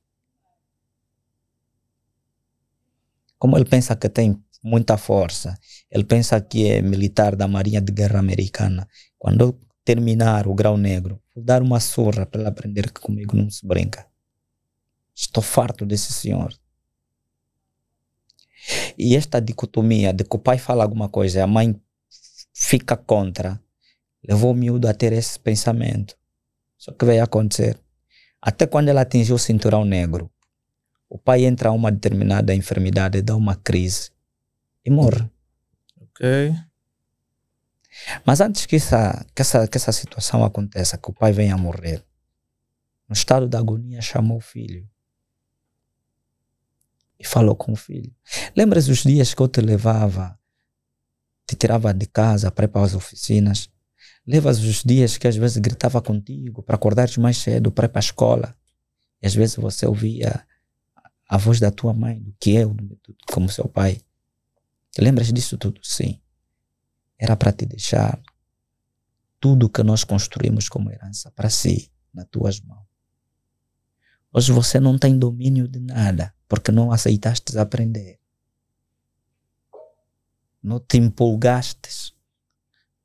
Como 3.39 3.57
ele 3.57 3.63
pensa 3.63 3.95
que 3.95 4.09
tem 4.09 4.37
muita 4.61 4.97
força, 4.97 5.57
ele 5.89 6.03
pensa 6.03 6.39
que 6.41 6.69
é 6.69 6.81
militar 6.81 7.33
da 7.33 7.47
Marinha 7.47 7.79
de 7.79 7.93
Guerra 7.93 8.19
Americana. 8.19 8.85
Quando 9.17 9.41
eu 9.41 9.59
terminar 9.85 10.47
o 10.47 10.53
grau 10.53 10.77
negro, 10.77 11.21
vou 11.33 11.43
dar 11.45 11.61
uma 11.61 11.79
surra 11.79 12.25
para 12.25 12.41
ele 12.41 12.49
aprender 12.49 12.91
que 12.91 12.99
comigo 12.99 13.37
não 13.37 13.49
se 13.49 13.65
brinca. 13.65 14.05
Estou 15.15 15.41
farto 15.41 15.85
desse 15.85 16.11
senhor. 16.11 16.53
E 18.97 19.15
esta 19.15 19.41
dicotomia 19.41 20.13
de 20.13 20.23
que 20.23 20.35
o 20.35 20.39
pai 20.39 20.57
fala 20.57 20.83
alguma 20.83 21.09
coisa 21.09 21.39
e 21.39 21.41
a 21.41 21.47
mãe 21.47 21.79
fica 22.53 22.95
contra, 22.95 23.59
levou 24.23 24.51
o 24.51 24.55
miúdo 24.55 24.87
a 24.87 24.93
ter 24.93 25.11
esse 25.13 25.39
pensamento. 25.39 26.17
Só 26.77 26.91
que 26.91 27.05
veio 27.05 27.23
acontecer. 27.23 27.79
Até 28.41 28.67
quando 28.67 28.89
ela 28.89 29.01
atingiu 29.01 29.35
o 29.35 29.39
cinturão 29.39 29.85
negro, 29.85 30.29
o 31.09 31.17
pai 31.17 31.45
entra 31.45 31.69
a 31.69 31.71
uma 31.71 31.91
determinada 31.91 32.53
enfermidade, 32.53 33.21
dá 33.21 33.35
uma 33.35 33.55
crise 33.55 34.11
e 34.83 34.89
morre. 34.89 35.29
Ok. 36.01 36.53
Mas 38.25 38.41
antes 38.41 38.65
que 38.65 38.75
essa, 38.75 39.25
que 39.35 39.41
essa, 39.41 39.67
que 39.67 39.77
essa 39.77 39.91
situação 39.91 40.43
aconteça, 40.43 40.97
que 40.97 41.09
o 41.09 41.13
pai 41.13 41.31
venha 41.31 41.53
a 41.53 41.57
morrer, 41.57 42.03
no 43.07 43.13
estado 43.13 43.47
de 43.47 43.55
agonia, 43.55 44.01
chamou 44.01 44.37
o 44.37 44.41
filho 44.41 44.87
e 47.23 47.27
falou 47.27 47.55
com 47.55 47.71
o 47.71 47.75
filho. 47.75 48.13
Lembras 48.55 48.89
os 48.89 49.03
dias 49.03 49.33
que 49.33 49.41
eu 49.41 49.47
te 49.47 49.61
levava, 49.61 50.37
te 51.47 51.55
tirava 51.55 51.93
de 51.93 52.05
casa 52.05 52.51
para 52.51 52.65
ir 52.65 52.67
para 52.67 52.83
as 52.83 52.93
oficinas? 52.93 53.69
Levas 54.27 54.59
os 54.59 54.83
dias 54.83 55.17
que 55.17 55.25
às 55.25 55.37
vezes 55.37 55.57
gritava 55.57 56.01
contigo 56.01 56.61
para 56.61 56.75
acordares 56.75 57.15
mais 57.17 57.37
cedo 57.37 57.71
para 57.71 57.85
ir 57.85 57.89
para 57.89 57.99
a 57.99 58.01
escola? 58.01 58.55
E 59.21 59.27
às 59.27 59.33
vezes 59.33 59.55
você 59.55 59.85
ouvia 59.85 60.45
a 61.29 61.37
voz 61.37 61.61
da 61.61 61.71
tua 61.71 61.93
mãe, 61.93 62.19
do 62.19 62.35
que 62.37 62.51
eu, 62.51 62.75
como 63.31 63.49
seu 63.49 63.69
pai. 63.69 64.01
Lembras 64.99 65.31
disso 65.31 65.57
tudo? 65.57 65.79
Sim. 65.81 66.19
Era 67.17 67.37
para 67.37 67.53
te 67.53 67.65
deixar 67.65 68.21
tudo 69.39 69.69
que 69.69 69.81
nós 69.81 70.03
construímos 70.03 70.67
como 70.67 70.91
herança 70.91 71.31
para 71.31 71.49
si, 71.49 71.89
nas 72.13 72.27
tuas 72.29 72.59
mãos. 72.59 72.83
Hoje 74.33 74.51
você 74.51 74.79
não 74.79 74.97
tem 74.97 75.17
domínio 75.17 75.67
de 75.69 75.79
nada 75.79 76.33
porque 76.53 76.71
não 76.71 76.91
aceitaste 76.91 77.57
aprender. 77.57 78.19
Não 80.61 80.79
te 80.79 80.97
empolgaste 80.97 82.15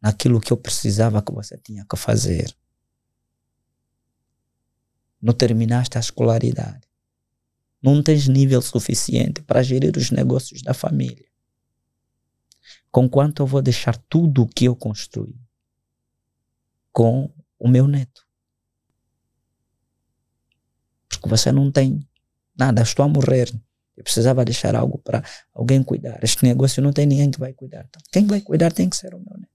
naquilo 0.03 0.39
que 0.39 0.53
eu 0.53 0.57
precisava 0.59 1.23
que 1.23 1.33
você 1.33 1.57
tinha 1.57 1.83
que 1.87 1.97
fazer. 1.97 2.55
Não 5.19 5.33
terminaste 5.33 5.97
a 5.97 6.01
escolaridade. 6.01 6.87
Não 7.83 8.03
tens 8.03 8.29
nível 8.29 8.61
suficiente 8.61 9.41
para 9.41 9.63
gerir 9.63 9.97
os 9.97 10.11
negócios 10.11 10.61
da 10.61 10.75
família. 10.75 11.31
Com 12.91 13.09
quanto 13.09 13.43
eu 13.43 13.47
vou 13.47 13.63
deixar 13.63 13.97
tudo 14.11 14.43
o 14.43 14.47
que 14.47 14.67
eu 14.67 14.77
construí 14.77 15.41
com 16.93 17.33
o 17.59 17.67
meu 17.67 17.89
neto? 17.89 18.29
Porque 21.09 21.31
você 21.31 21.51
não 21.51 21.73
tem 21.73 22.07
Nada, 22.59 22.83
estou 22.83 23.05
a 23.05 23.09
morrer. 23.09 23.51
Eu 23.97 24.05
precisava 24.05 24.45
deixar 24.45 24.75
algo 24.75 24.99
para 24.99 25.23
alguém 25.55 25.83
cuidar. 25.83 26.19
Este 26.23 26.45
negócio 26.45 26.83
não 26.83 26.93
tem 26.93 27.07
ninguém 27.07 27.31
que 27.31 27.41
vai 27.41 27.53
cuidar. 27.53 27.87
Então, 27.89 28.03
quem 28.13 28.27
vai 28.27 28.41
cuidar 28.41 28.73
tem 28.73 28.89
que 28.89 28.97
ser 28.97 29.15
o 29.15 29.19
meu 29.19 29.39
neto. 29.39 29.49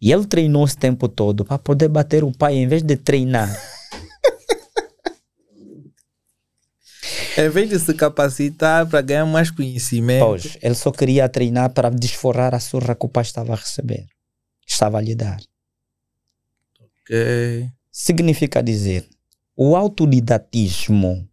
E 0.00 0.12
ele 0.12 0.26
treinou 0.26 0.64
esse 0.64 0.76
tempo 0.76 1.08
todo 1.08 1.44
para 1.44 1.58
poder 1.58 1.88
bater 1.88 2.24
o 2.24 2.32
pai 2.32 2.54
em 2.54 2.66
vez 2.66 2.82
de 2.82 2.96
treinar. 2.96 3.50
em 7.36 7.48
vez 7.50 7.68
de 7.68 7.78
se 7.78 7.92
capacitar 7.92 8.88
para 8.88 9.02
ganhar 9.02 9.26
mais 9.26 9.50
conhecimento. 9.50 10.24
Pois, 10.24 10.56
ele 10.62 10.74
só 10.74 10.90
queria 10.90 11.28
treinar 11.28 11.70
para 11.70 11.90
desforrar 11.90 12.54
a 12.54 12.60
surra 12.60 12.94
que 12.94 13.04
o 13.04 13.08
pai 13.08 13.22
estava 13.22 13.52
a 13.52 13.56
receber. 13.56 14.06
Estava 14.66 14.96
a 14.96 15.00
lhe 15.02 15.14
dar. 15.14 15.40
Ok. 16.80 17.68
Significa 17.90 18.62
dizer, 18.62 19.06
o 19.56 19.76
autodidatismo, 19.76 21.28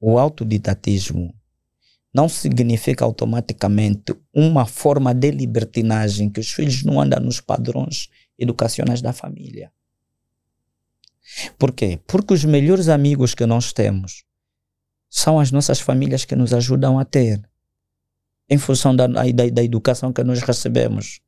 o 0.00 0.18
autodidatismo 0.18 1.34
não 2.12 2.28
significa 2.28 3.04
automaticamente 3.04 4.14
uma 4.32 4.66
forma 4.66 5.14
de 5.14 5.30
libertinagem 5.30 6.30
que 6.30 6.40
os 6.40 6.50
filhos 6.50 6.82
não 6.82 7.00
andam 7.00 7.20
nos 7.20 7.40
padrões 7.40 8.08
educacionais 8.38 9.02
da 9.02 9.12
família. 9.12 9.70
Por 11.58 11.72
quê? 11.72 12.00
Porque 12.06 12.32
os 12.32 12.44
melhores 12.44 12.88
amigos 12.88 13.34
que 13.34 13.44
nós 13.44 13.72
temos 13.72 14.24
são 15.10 15.38
as 15.38 15.50
nossas 15.50 15.80
famílias 15.80 16.24
que 16.24 16.36
nos 16.36 16.52
ajudam 16.52 16.98
a 16.98 17.04
ter, 17.04 17.40
em 18.48 18.58
função 18.58 18.96
da, 18.96 19.06
da, 19.06 19.22
da 19.52 19.62
educação 19.62 20.12
que 20.12 20.24
nós 20.24 20.40
recebemos. 20.40 21.20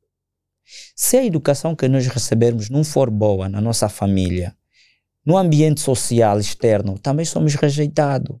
Se 0.95 1.17
a 1.17 1.25
educação 1.25 1.75
que 1.75 1.87
nós 1.87 2.07
recebemos 2.07 2.69
não 2.69 2.83
for 2.83 3.09
boa 3.09 3.47
na 3.47 3.61
nossa 3.61 3.89
família, 3.89 4.55
no 5.25 5.37
ambiente 5.37 5.79
social 5.81 6.39
externo, 6.39 6.97
também 6.97 7.25
somos 7.25 7.55
rejeitados, 7.55 8.37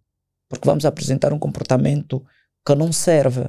porque 0.49 0.65
vamos 0.67 0.85
apresentar 0.85 1.31
um 1.31 1.39
comportamento 1.39 2.25
que 2.65 2.75
não 2.75 2.91
serve. 2.91 3.47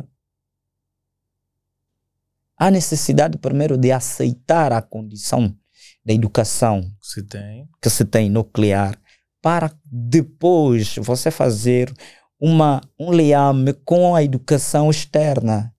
Há 2.56 2.70
necessidade, 2.70 3.38
primeiro, 3.38 3.76
de 3.76 3.90
aceitar 3.90 4.72
a 4.72 4.82
condição 4.82 5.56
da 6.04 6.12
educação 6.12 6.82
que 7.00 7.06
se 7.06 7.22
tem, 7.22 7.68
que 7.80 7.90
se 7.90 8.04
tem 8.04 8.30
nuclear, 8.30 8.98
para 9.40 9.72
depois 9.84 10.96
você 10.96 11.30
fazer 11.30 11.92
uma, 12.38 12.80
um 12.98 13.12
liame 13.12 13.72
com 13.72 14.14
a 14.14 14.22
educação 14.22 14.90
externa. 14.90 15.74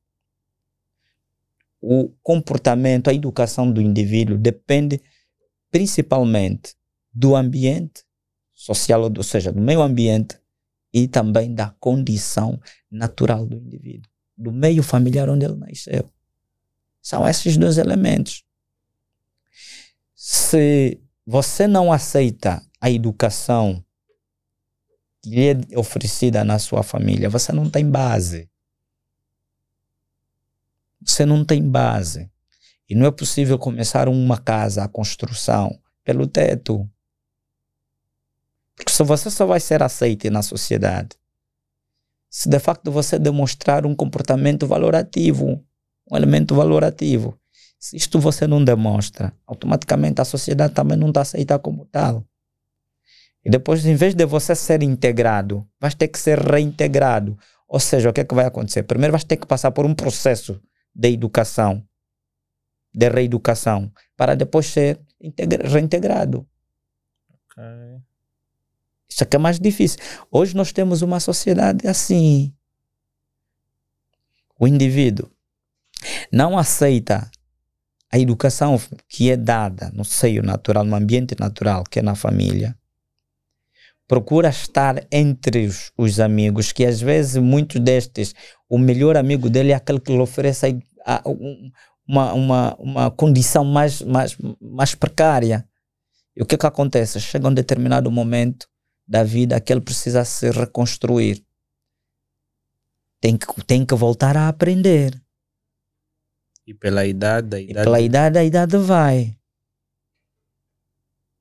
O 1.81 2.09
comportamento, 2.21 3.09
a 3.09 3.13
educação 3.13 3.69
do 3.71 3.81
indivíduo 3.81 4.37
depende 4.37 5.01
principalmente 5.69 6.75
do 7.14 7.36
ambiente 7.36 8.03
social, 8.53 9.01
ou 9.01 9.24
seja, 9.24 9.51
do 9.51 9.61
meio 9.61 9.82
ambiente 9.82 10.39
e 10.93 11.07
também 11.07 11.53
da 11.53 11.70
condição 11.80 12.59
natural 12.89 13.45
do 13.45 13.57
indivíduo, 13.57 14.09
do 14.38 14.51
meio 14.51 14.84
familiar 14.84 15.30
onde 15.30 15.45
ele 15.45 15.55
nasceu. 15.55 16.09
São 17.01 17.28
esses 17.28 17.57
dois 17.57 17.78
elementos. 17.78 18.43
Se 20.16 21.01
você 21.26 21.68
não 21.68 21.91
aceita 21.91 22.66
a 22.80 22.89
educação 22.89 23.84
que 25.22 25.30
lhe 25.30 25.47
é 25.74 25.78
oferecida 25.78 26.43
na 26.43 26.59
sua 26.59 26.84
família, 26.84 27.30
você 27.30 27.51
não 27.51 27.70
tem 27.70 27.89
base. 27.89 28.49
Você 31.01 31.26
não 31.26 31.43
tem 31.43 31.68
base. 31.70 32.30
E 32.89 32.95
não 32.95 33.05
é 33.07 33.11
possível 33.11 33.57
começar 33.57 34.07
uma 34.07 34.38
casa, 34.38 34.84
a 34.84 34.88
construção, 34.88 35.78
pelo 36.03 36.28
teto. 36.28 36.89
Porque 38.76 38.91
se 38.91 39.03
você 39.03 39.30
só 39.30 39.45
vai 39.45 39.59
ser 39.59 39.84
aceito 39.84 40.30
na 40.32 40.41
sociedade 40.41 41.17
se 42.34 42.49
de 42.49 42.57
facto 42.57 42.91
você 42.91 43.19
demonstrar 43.19 43.86
um 43.86 43.93
comportamento 43.95 44.65
valorativo, 44.65 45.63
um 46.09 46.17
elemento 46.17 46.55
valorativo. 46.55 47.39
Se 47.78 47.95
isto 47.95 48.19
você 48.19 48.47
não 48.47 48.65
demonstra, 48.65 49.32
automaticamente 49.45 50.19
a 50.19 50.26
sociedade 50.26 50.74
também 50.74 50.97
não 50.97 51.09
está 51.09 51.21
aceita 51.21 51.59
como 51.59 51.86
tal. 51.86 52.26
E 53.45 53.51
depois, 53.51 53.86
em 53.86 53.93
vez 53.93 54.15
de 54.15 54.26
você 54.26 54.55
ser 54.55 54.82
integrado, 54.82 55.67
vai 55.80 55.91
ter 55.91 56.07
que 56.07 56.17
ser 56.17 56.39
reintegrado. 56.39 57.38
Ou 57.67 57.80
seja, 57.80 58.09
o 58.09 58.13
que 58.13 58.21
é 58.21 58.26
que 58.26 58.34
vai 58.34 58.45
acontecer? 58.45 58.82
Primeiro 58.82 59.11
vai 59.11 59.21
ter 59.21 59.38
que 59.38 59.45
passar 59.45 59.69
por 59.69 59.86
um 59.86 59.93
processo 59.93 60.59
de 60.95 61.09
educação, 61.09 61.86
de 62.91 63.09
reeducação, 63.09 63.91
para 64.17 64.34
depois 64.34 64.65
ser 64.65 64.99
reintegrado. 65.21 66.47
Okay. 67.51 67.82
Isso 69.09 69.23
aqui 69.23 69.35
é 69.35 69.39
mais 69.39 69.59
difícil. 69.59 69.99
Hoje 70.31 70.55
nós 70.55 70.71
temos 70.71 71.01
uma 71.01 71.19
sociedade 71.19 71.87
assim. 71.87 72.53
O 74.59 74.67
indivíduo 74.67 75.29
não 76.31 76.57
aceita 76.57 77.29
a 78.11 78.19
educação 78.19 78.79
que 79.07 79.31
é 79.31 79.35
dada 79.37 79.91
no 79.93 80.05
seio 80.05 80.43
natural, 80.43 80.83
no 80.83 80.95
ambiente 80.95 81.35
natural, 81.39 81.83
que 81.83 81.99
é 81.99 82.01
na 82.01 82.15
família. 82.15 82.77
Procura 84.07 84.49
estar 84.49 85.03
entre 85.11 85.65
os, 85.65 85.91
os 85.97 86.19
amigos, 86.19 86.71
que 86.71 86.85
às 86.85 87.01
vezes 87.01 87.41
muitos 87.41 87.81
destes, 87.81 88.35
o 88.69 88.77
melhor 88.77 89.17
amigo 89.17 89.49
dele 89.49 89.71
é 89.71 89.75
aquele 89.75 89.99
que 89.99 90.11
lhe 90.11 90.19
oferece 90.19 90.79
a, 91.05 91.15
a, 91.15 91.23
uma, 92.07 92.33
uma, 92.33 92.75
uma 92.77 93.11
condição 93.11 93.65
mais, 93.65 94.01
mais, 94.01 94.37
mais 94.61 94.93
precária. 94.93 95.67
E 96.35 96.43
o 96.43 96.45
que, 96.45 96.57
que 96.57 96.67
acontece? 96.67 97.19
Chega 97.19 97.47
um 97.47 97.53
determinado 97.53 98.11
momento 98.11 98.67
da 99.07 99.23
vida 99.23 99.59
que 99.59 99.71
ele 99.71 99.81
precisa 99.81 100.23
se 100.25 100.49
reconstruir. 100.51 101.45
Tem 103.19 103.37
que, 103.37 103.45
tem 103.63 103.85
que 103.85 103.95
voltar 103.95 104.35
a 104.35 104.47
aprender. 104.47 105.21
E 106.65 106.73
pela 106.73 107.05
idade, 107.05 107.55
a 107.55 107.59
idade... 107.59 107.79
E 107.79 107.83
pela 107.83 107.99
idade, 107.99 108.37
a 108.39 108.43
idade 108.43 108.77
vai. 108.77 109.37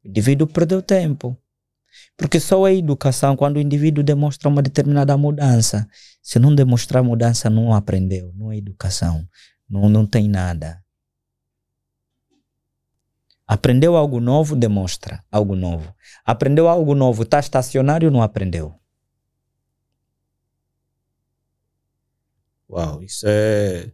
O 0.05 0.09
indivíduo 0.09 0.47
perdeu 0.47 0.83
tempo. 0.83 1.37
Porque 2.17 2.41
só 2.41 2.65
a 2.65 2.73
educação, 2.73 3.37
quando 3.37 3.57
o 3.57 3.61
indivíduo 3.61 4.03
demonstra 4.03 4.49
uma 4.49 4.63
determinada 4.63 5.17
mudança, 5.17 5.89
se 6.23 6.39
não 6.39 6.55
demonstrar 6.55 7.03
mudança, 7.03 7.51
não 7.51 7.73
aprendeu, 7.73 8.33
não 8.35 8.51
é 8.51 8.57
educação, 8.57 9.29
não, 9.69 9.89
não 9.89 10.07
tem 10.07 10.29
nada. 10.29 10.82
Aprendeu 13.53 13.99
algo 13.99 14.19
novo, 14.19 14.57
demonstra 14.57 15.23
algo 15.31 15.55
novo. 15.55 15.95
Aprendeu 16.25 16.69
algo 16.69 16.95
novo, 16.95 17.23
está 17.23 17.39
estacionário, 17.39 18.11
não 18.11 18.23
aprendeu. 18.23 18.75
Uau, 22.67 23.03
isso 23.03 23.27
é. 23.29 23.93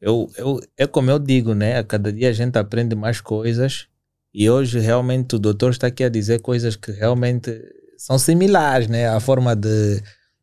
Eu, 0.00 0.28
eu, 0.36 0.60
é 0.76 0.88
como 0.88 1.08
eu 1.08 1.20
digo, 1.20 1.54
né? 1.54 1.78
A 1.78 1.84
cada 1.84 2.12
dia 2.12 2.28
a 2.30 2.32
gente 2.32 2.58
aprende 2.58 2.96
mais 2.96 3.20
coisas 3.20 3.86
e 4.34 4.50
hoje 4.50 4.80
realmente 4.80 5.36
o 5.36 5.38
doutor 5.38 5.70
está 5.70 5.86
aqui 5.86 6.02
a 6.02 6.08
dizer 6.08 6.40
coisas 6.40 6.74
que 6.74 6.90
realmente 6.90 7.56
são 7.96 8.18
similares, 8.18 8.88
né? 8.88 9.08
A 9.08 9.20
forma 9.20 9.54
de, 9.54 10.02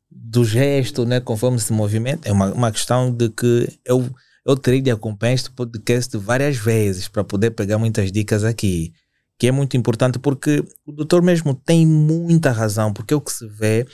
do 0.09 0.45
gesto, 0.45 1.05
né? 1.05 1.19
Conforme 1.19 1.59
se 1.59 1.73
movimenta. 1.73 2.29
É 2.29 2.31
uma, 2.31 2.53
uma 2.53 2.71
questão 2.71 3.11
de 3.11 3.27
que 3.27 3.77
eu 3.83 4.09
eu 4.45 4.55
terei 4.55 4.81
de 4.81 4.91
acompanhar 4.91 5.33
este 5.33 5.51
podcast 5.51 6.17
várias 6.17 6.57
vezes 6.57 7.07
para 7.07 7.23
poder 7.23 7.51
pegar 7.51 7.77
muitas 7.77 8.11
dicas 8.11 8.43
aqui, 8.43 8.91
que 9.37 9.47
é 9.47 9.51
muito 9.51 9.77
importante 9.77 10.19
porque 10.19 10.63
o 10.85 10.91
doutor 10.91 11.21
mesmo 11.21 11.53
tem 11.53 11.85
muita 11.85 12.51
razão, 12.51 12.91
porque 12.91 13.13
é 13.13 13.17
o 13.17 13.21
que 13.21 13.31
se 13.31 13.47
vê, 13.47 13.85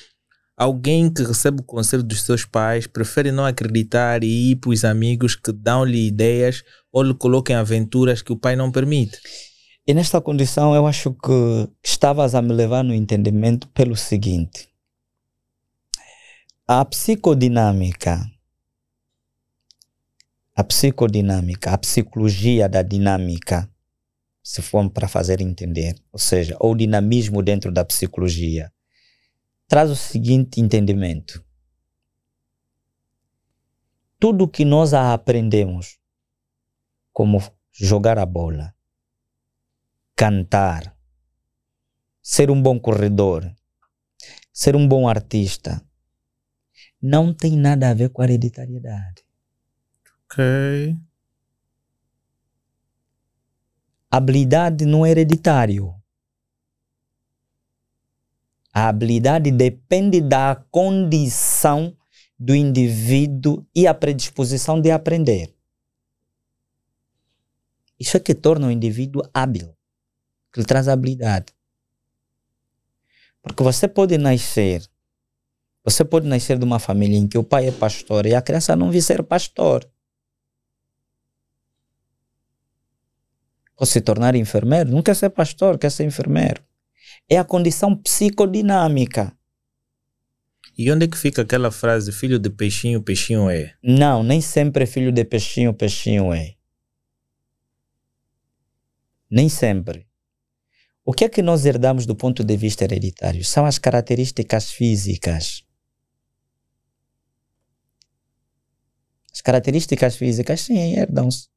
alguém 0.56 1.12
que 1.12 1.24
recebe 1.24 1.62
o 1.62 1.66
conselho 1.66 2.04
dos 2.04 2.22
seus 2.24 2.46
pais 2.46 2.88
prefere 2.88 3.32
não 3.32 3.46
acreditar 3.46 4.24
e 4.24 4.52
ir 4.52 4.56
para 4.56 4.72
os 4.72 4.84
amigos 4.84 5.36
que 5.36 5.52
dão-lhe 5.52 6.08
ideias 6.08 6.64
ou 6.92 7.04
lhe 7.04 7.14
colocam 7.14 7.58
aventuras 7.58 8.22
que 8.22 8.32
o 8.32 8.38
pai 8.38 8.56
não 8.56 8.72
permite. 8.72 9.20
E 9.86 9.94
nesta 9.94 10.20
condição 10.20 10.76
eu 10.76 10.86
acho 10.86 11.14
que 11.14 11.70
estavas 11.84 12.36
a 12.36 12.42
me 12.42 12.54
levar 12.54 12.84
no 12.84 12.94
entendimento 12.94 13.68
pelo 13.70 13.96
seguinte. 13.96 14.68
A 16.68 16.84
psicodinâmica 16.84 18.20
a 20.58 20.64
psicodinâmica, 20.64 21.72
a 21.72 21.78
psicologia 21.78 22.68
da 22.68 22.82
dinâmica, 22.82 23.72
se 24.42 24.60
for 24.60 24.90
para 24.90 25.08
fazer 25.08 25.40
entender, 25.40 25.94
ou 26.12 26.18
seja, 26.18 26.58
o 26.60 26.74
dinamismo 26.74 27.44
dentro 27.44 27.72
da 27.72 27.86
psicologia, 27.86 28.74
traz 29.68 29.92
o 29.92 29.96
seguinte 29.96 30.60
entendimento. 30.60 31.46
Tudo 34.20 34.48
que 34.48 34.66
nós 34.66 34.96
aprendemos, 34.96 36.00
como 37.14 37.40
jogar 37.72 38.18
a 38.18 38.26
bola, 38.26 38.74
cantar, 40.16 40.98
ser 42.20 42.50
um 42.50 42.60
bom 42.60 42.80
corredor, 42.80 43.48
ser 44.52 44.76
um 44.76 44.88
bom 44.88 45.08
artista, 45.08 45.80
não 47.00 47.32
tem 47.32 47.56
nada 47.56 47.92
a 47.92 47.94
ver 47.94 48.10
com 48.10 48.24
a 48.24 48.26
hereditariedade. 48.26 49.27
Ok. 50.30 50.98
Habilidade 54.12 54.86
não 54.86 55.06
é 55.06 55.12
hereditário. 55.12 55.94
A 58.74 58.90
habilidade 58.90 59.52
depende 59.52 60.22
da 60.22 60.56
condição 60.70 61.98
do 62.38 62.54
indivíduo 62.54 63.66
e 63.74 63.88
a 63.88 63.94
predisposição 63.94 64.80
de 64.80 64.92
aprender. 64.92 65.54
Isso 68.00 68.16
é 68.16 68.20
que 68.20 68.36
torna 68.36 68.68
o 68.68 68.72
indivíduo 68.72 69.24
hábil, 69.34 69.76
que 70.54 70.60
lhe 70.60 70.66
traz 70.66 70.88
habilidade. 70.88 71.54
Porque 73.42 73.64
você 73.64 73.88
pode 73.88 74.18
nascer, 74.18 74.88
você 75.84 76.06
pode 76.06 76.28
nascer 76.28 76.60
de 76.60 76.66
uma 76.66 76.80
família 76.80 77.18
em 77.18 77.28
que 77.28 77.38
o 77.38 77.44
pai 77.44 77.68
é 77.68 77.72
pastor 77.72 78.26
e 78.26 78.36
a 78.36 78.42
criança 78.42 78.76
não 78.76 78.92
vir 78.92 79.02
ser 79.02 79.24
pastor. 79.24 79.90
Ou 83.78 83.86
se 83.86 84.02
tornar 84.02 84.36
enfermeiro, 84.36 84.90
não 84.90 85.04
quer 85.04 85.16
ser 85.16 85.30
pastor, 85.30 85.78
quer 85.78 85.92
ser 85.92 86.04
enfermeiro. 86.04 86.64
É 87.30 87.38
a 87.38 87.44
condição 87.44 87.96
psicodinâmica. 87.96 89.32
E 90.78 90.92
onde 90.92 91.06
é 91.06 91.08
que 91.08 91.18
fica 91.18 91.42
aquela 91.42 91.72
frase, 91.72 92.12
filho 92.12 92.40
de 92.40 92.50
peixinho, 92.50 93.02
peixinho 93.02 93.50
é? 93.50 93.74
Não, 93.84 94.24
nem 94.24 94.42
sempre 94.42 94.86
filho 94.86 95.12
de 95.12 95.24
peixinho, 95.24 95.74
peixinho 95.74 96.34
é. 96.34 96.56
Nem 99.30 99.50
sempre. 99.50 100.08
O 101.04 101.14
que 101.14 101.26
é 101.26 101.30
que 101.30 101.42
nós 101.42 101.66
herdamos 101.66 102.06
do 102.06 102.16
ponto 102.16 102.44
de 102.44 102.58
vista 102.58 102.84
hereditário? 102.84 103.44
São 103.44 103.66
as 103.66 103.78
características 103.78 104.72
físicas. 104.72 105.64
As 109.34 109.42
características 109.42 110.16
físicas, 110.16 110.62
sim, 110.62 110.96
herdam-se. 110.96 111.48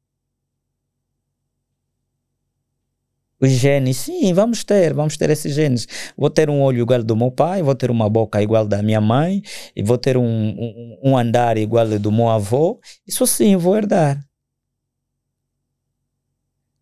Os 3.41 3.49
genes, 3.49 3.97
sim, 3.97 4.31
vamos 4.33 4.63
ter, 4.63 4.93
vamos 4.93 5.17
ter 5.17 5.31
esses 5.31 5.55
genes. 5.55 5.87
Vou 6.15 6.29
ter 6.29 6.47
um 6.47 6.61
olho 6.61 6.81
igual 6.83 7.01
do 7.01 7.15
meu 7.15 7.31
pai, 7.31 7.63
vou 7.63 7.73
ter 7.73 7.89
uma 7.89 8.07
boca 8.07 8.39
igual 8.39 8.67
da 8.67 8.83
minha 8.83 9.01
mãe, 9.01 9.41
e 9.75 9.81
vou 9.81 9.97
ter 9.97 10.15
um, 10.15 10.23
um, 10.23 10.99
um 11.03 11.17
andar 11.17 11.57
igual 11.57 11.87
do 11.97 12.11
meu 12.11 12.29
avô. 12.29 12.79
Isso 13.07 13.25
sim, 13.25 13.55
vou 13.55 13.75
herdar. 13.75 14.23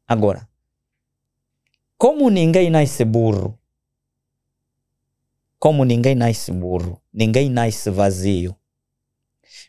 Agora, 0.06 0.50
como 1.98 2.30
ninguém 2.30 2.70
nasce 2.70 3.06
burro, 3.06 3.58
como 5.58 5.86
ninguém 5.86 6.16
nasce 6.16 6.52
burro, 6.52 7.02
ninguém 7.14 7.50
nasce 7.50 7.90
vazio. 7.90 8.56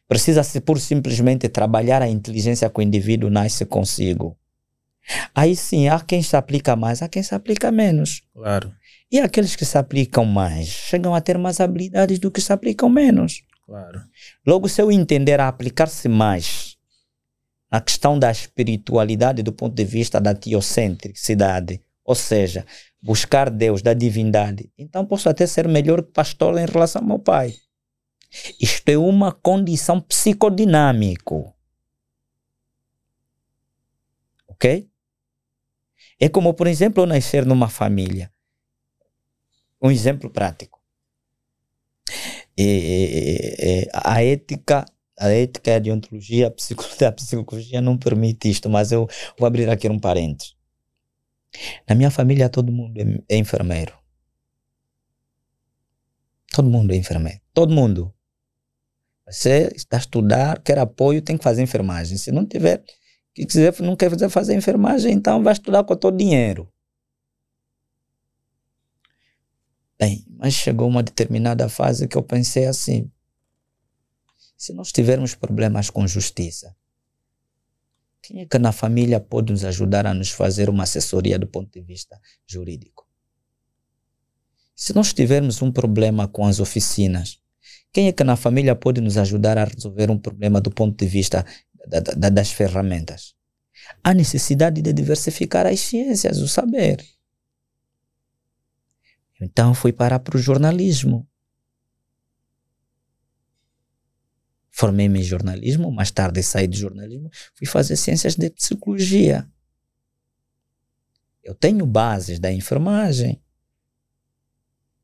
Precisa-se 0.08 0.60
por 0.60 0.80
simplesmente 0.80 1.48
trabalhar 1.48 2.02
a 2.02 2.08
inteligência 2.08 2.68
que 2.68 2.80
o 2.80 2.82
indivíduo 2.82 3.30
nasce 3.30 3.64
consigo. 3.64 4.39
Aí 5.34 5.56
sim, 5.56 5.88
há 5.88 6.00
quem 6.00 6.22
se 6.22 6.36
aplica 6.36 6.76
mais, 6.76 7.02
há 7.02 7.08
quem 7.08 7.22
se 7.22 7.34
aplica 7.34 7.70
menos. 7.70 8.22
Claro. 8.32 8.72
E 9.10 9.18
aqueles 9.18 9.56
que 9.56 9.64
se 9.64 9.76
aplicam 9.76 10.24
mais 10.24 10.68
chegam 10.68 11.14
a 11.14 11.20
ter 11.20 11.36
mais 11.36 11.60
habilidades 11.60 12.18
do 12.18 12.30
que 12.30 12.40
se 12.40 12.52
aplicam 12.52 12.88
menos. 12.88 13.42
Claro. 13.66 14.02
Logo, 14.46 14.68
se 14.68 14.80
eu 14.80 14.90
entender 14.90 15.40
a 15.40 15.48
aplicar-se 15.48 16.08
mais 16.08 16.76
na 17.70 17.80
questão 17.80 18.18
da 18.18 18.30
espiritualidade 18.30 19.42
do 19.42 19.52
ponto 19.52 19.74
de 19.74 19.84
vista 19.84 20.20
da 20.20 20.34
teocentricidade, 20.34 21.80
ou 22.04 22.14
seja, 22.14 22.66
buscar 23.00 23.48
Deus, 23.48 23.82
da 23.82 23.94
divindade, 23.94 24.70
então 24.76 25.06
posso 25.06 25.28
até 25.28 25.46
ser 25.46 25.68
melhor 25.68 26.02
que 26.02 26.10
pastor 26.10 26.58
em 26.58 26.66
relação 26.66 27.02
ao 27.02 27.06
meu 27.06 27.18
pai. 27.18 27.54
Isto 28.60 28.88
é 28.88 28.98
uma 28.98 29.32
condição 29.32 30.00
psicodinâmica. 30.00 31.52
Ok? 34.48 34.89
É 36.20 36.28
como, 36.28 36.52
por 36.52 36.66
exemplo, 36.66 37.06
nascer 37.06 37.46
numa 37.46 37.68
família. 37.68 38.30
Um 39.82 39.90
exemplo 39.90 40.28
prático. 40.28 40.78
É, 42.56 42.62
é, 42.62 43.80
é, 43.84 43.88
a 43.94 44.22
ética, 44.22 44.84
a 45.18 45.28
ética, 45.30 45.76
a 45.76 45.78
deontologia, 45.78 46.48
a 46.48 46.50
psicologia, 46.50 47.08
a 47.08 47.12
psicologia 47.12 47.80
não 47.80 47.96
permite 47.96 48.50
isto, 48.50 48.68
mas 48.68 48.92
eu 48.92 49.08
vou 49.38 49.46
abrir 49.46 49.70
aqui 49.70 49.88
um 49.88 49.98
parênteses. 49.98 50.54
Na 51.88 51.94
minha 51.94 52.10
família 52.10 52.50
todo 52.50 52.70
mundo 52.70 53.22
é 53.28 53.36
enfermeiro. 53.36 53.98
Todo 56.52 56.68
mundo 56.68 56.92
é 56.92 56.96
enfermeiro. 56.96 57.40
Todo 57.54 57.72
mundo. 57.72 58.12
Você 59.26 59.72
está 59.74 59.96
a 59.96 60.00
estudar, 60.00 60.60
quer 60.60 60.78
apoio, 60.78 61.22
tem 61.22 61.38
que 61.38 61.44
fazer 61.44 61.62
enfermagem. 61.62 62.18
Se 62.18 62.32
não 62.32 62.44
tiver, 62.44 62.84
que 63.34 63.46
quiser, 63.46 63.78
não 63.80 63.96
quer 63.96 64.10
fazer 64.28 64.54
enfermagem, 64.54 65.12
então 65.12 65.42
vai 65.42 65.52
estudar 65.52 65.84
com 65.84 65.96
todo 65.96 66.16
dinheiro. 66.16 66.70
Bem, 69.98 70.24
mas 70.30 70.54
chegou 70.54 70.88
uma 70.88 71.02
determinada 71.02 71.68
fase 71.68 72.08
que 72.08 72.16
eu 72.16 72.22
pensei 72.22 72.66
assim: 72.66 73.10
se 74.56 74.72
nós 74.72 74.90
tivermos 74.90 75.34
problemas 75.34 75.90
com 75.90 76.06
justiça, 76.06 76.74
quem 78.22 78.40
é 78.40 78.46
que 78.46 78.58
na 78.58 78.72
família 78.72 79.20
pode 79.20 79.52
nos 79.52 79.64
ajudar 79.64 80.06
a 80.06 80.14
nos 80.14 80.30
fazer 80.30 80.70
uma 80.70 80.84
assessoria 80.84 81.38
do 81.38 81.46
ponto 81.46 81.70
de 81.72 81.80
vista 81.80 82.18
jurídico? 82.46 83.06
Se 84.74 84.94
nós 84.94 85.12
tivermos 85.12 85.60
um 85.60 85.70
problema 85.70 86.26
com 86.26 86.46
as 86.46 86.60
oficinas, 86.60 87.38
quem 87.92 88.08
é 88.08 88.12
que 88.12 88.24
na 88.24 88.36
família 88.36 88.74
pode 88.74 89.00
nos 89.00 89.18
ajudar 89.18 89.58
a 89.58 89.64
resolver 89.64 90.10
um 90.10 90.18
problema 90.18 90.60
do 90.60 90.70
ponto 90.70 90.96
de 90.96 91.10
vista 91.10 91.44
da, 91.86 92.00
da, 92.00 92.28
das 92.28 92.50
ferramentas? 92.52 93.34
Há 94.02 94.14
necessidade 94.14 94.80
de 94.80 94.92
diversificar 94.92 95.66
as 95.66 95.80
ciências, 95.80 96.38
o 96.38 96.48
saber. 96.48 97.04
Então 99.40 99.74
fui 99.74 99.92
parar 99.92 100.20
para 100.20 100.36
o 100.36 100.40
jornalismo. 100.40 101.26
Formei-me 104.70 105.20
em 105.20 105.22
jornalismo, 105.22 105.90
mais 105.90 106.10
tarde 106.10 106.42
saí 106.42 106.66
de 106.66 106.78
jornalismo, 106.78 107.30
fui 107.54 107.66
fazer 107.66 107.96
ciências 107.96 108.36
de 108.36 108.48
psicologia. 108.50 109.46
Eu 111.42 111.54
tenho 111.54 111.84
bases 111.84 112.38
da 112.38 112.52
enfermagem. 112.52 113.42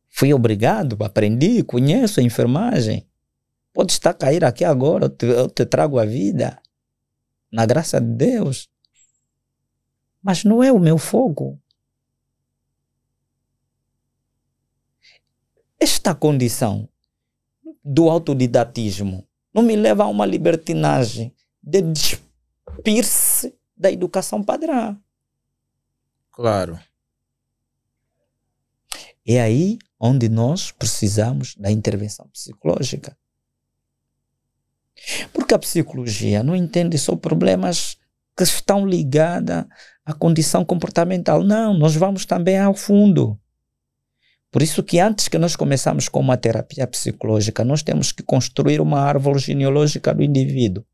Fui 0.09 0.33
obrigado, 0.33 0.97
aprendi, 1.03 1.63
conheço 1.63 2.21
a 2.21 2.23
enfermagem. 2.23 3.07
Pode 3.73 3.93
estar 3.93 4.15
cair 4.15 4.45
aqui 4.45 4.65
agora, 4.65 5.07
eu 5.07 5.11
te, 5.11 5.27
eu 5.27 5.51
te 5.51 5.67
trago 5.67 5.99
a 5.99 6.07
vida. 6.07 6.59
Na 7.51 7.65
graça 7.65 8.01
de 8.01 8.13
Deus. 8.13 8.69
Mas 10.23 10.45
não 10.45 10.63
é 10.63 10.73
o 10.73 10.79
meu 10.79 10.99
fogo. 10.99 11.61
Esta 15.79 16.15
condição 16.15 16.89
do 17.85 18.09
autodidatismo 18.09 19.27
não 19.55 19.63
me 19.63 19.77
leva 19.77 20.05
a 20.05 20.09
uma 20.09 20.27
libertinagem 20.27 21.35
de 21.63 21.83
despir-se 21.83 23.57
da 23.77 23.91
educação 23.91 24.43
padrão. 24.43 25.01
Claro. 26.33 26.79
É 29.27 29.41
aí 29.41 29.79
onde 29.99 30.29
nós 30.29 30.71
precisamos 30.71 31.55
da 31.57 31.71
intervenção 31.71 32.29
psicológica. 32.29 33.17
Porque 35.33 35.55
a 35.55 35.59
psicologia 35.59 36.43
não 36.43 36.57
entende 36.57 36.99
só 36.99 37.15
problemas 37.17 37.97
que 38.37 38.43
estão 38.43 38.87
ligados 38.87 39.65
à 40.05 40.13
condição 40.13 40.65
comportamental. 40.65 41.43
Não, 41.43 41.75
nós 41.75 41.95
vamos 41.95 42.27
também 42.27 42.59
ao 42.59 42.75
fundo. 42.75 43.39
Por 44.51 44.63
isso 44.63 44.83
que 44.83 44.99
antes 44.99 45.29
que 45.29 45.39
nós 45.39 45.55
começamos 45.55 46.09
com 46.09 46.21
uma 46.21 46.37
terapia 46.37 46.87
psicológica, 46.87 47.65
nós 47.65 47.83
temos 47.83 48.13
que 48.13 48.23
construir 48.23 48.81
uma 48.81 49.01
árvore 49.01 49.39
genealógica 49.39 50.15
do 50.15 50.23
indivíduo. 50.23 50.85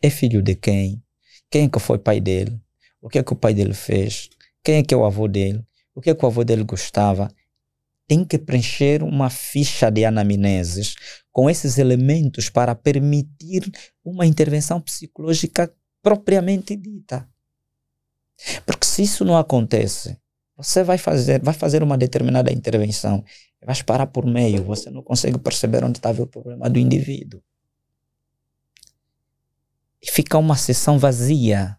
É 0.00 0.08
filho 0.08 0.42
de 0.42 0.54
quem? 0.54 1.02
Quem 1.50 1.64
é 1.64 1.68
que 1.68 1.78
foi 1.78 1.98
pai 1.98 2.20
dele? 2.20 2.60
O 3.00 3.08
que 3.08 3.18
é 3.18 3.22
que 3.22 3.32
o 3.32 3.36
pai 3.36 3.54
dele 3.54 3.74
fez? 3.74 4.30
Quem 4.62 4.76
é 4.76 4.82
que 4.82 4.94
é 4.94 4.96
o 4.96 5.04
avô 5.04 5.28
dele? 5.28 5.64
O 5.94 6.00
que 6.00 6.10
é 6.10 6.14
que 6.14 6.24
o 6.24 6.28
avô 6.28 6.44
dele 6.44 6.64
gostava? 6.64 7.28
Tem 8.06 8.24
que 8.24 8.38
preencher 8.38 9.02
uma 9.02 9.28
ficha 9.28 9.90
de 9.90 10.04
anamneses 10.04 10.94
com 11.32 11.50
esses 11.50 11.76
elementos 11.76 12.48
para 12.48 12.74
permitir 12.74 13.70
uma 14.04 14.24
intervenção 14.24 14.80
psicológica 14.80 15.72
propriamente 16.02 16.76
dita. 16.76 17.28
Porque 18.64 18.86
se 18.86 19.02
isso 19.02 19.24
não 19.24 19.36
acontece, 19.36 20.18
você 20.56 20.82
vai 20.82 20.98
fazer, 20.98 21.42
vai 21.42 21.52
fazer 21.52 21.82
uma 21.82 21.98
determinada 21.98 22.52
intervenção, 22.52 23.24
vai 23.62 23.82
parar 23.82 24.06
por 24.06 24.24
meio, 24.24 24.64
você 24.64 24.90
não 24.90 25.02
consegue 25.02 25.38
perceber 25.38 25.84
onde 25.84 25.98
está 25.98 26.10
o 26.10 26.26
problema 26.26 26.70
do 26.70 26.78
indivíduo. 26.78 27.42
E 30.00 30.10
fica 30.10 30.38
uma 30.38 30.56
sessão 30.56 30.98
vazia. 30.98 31.78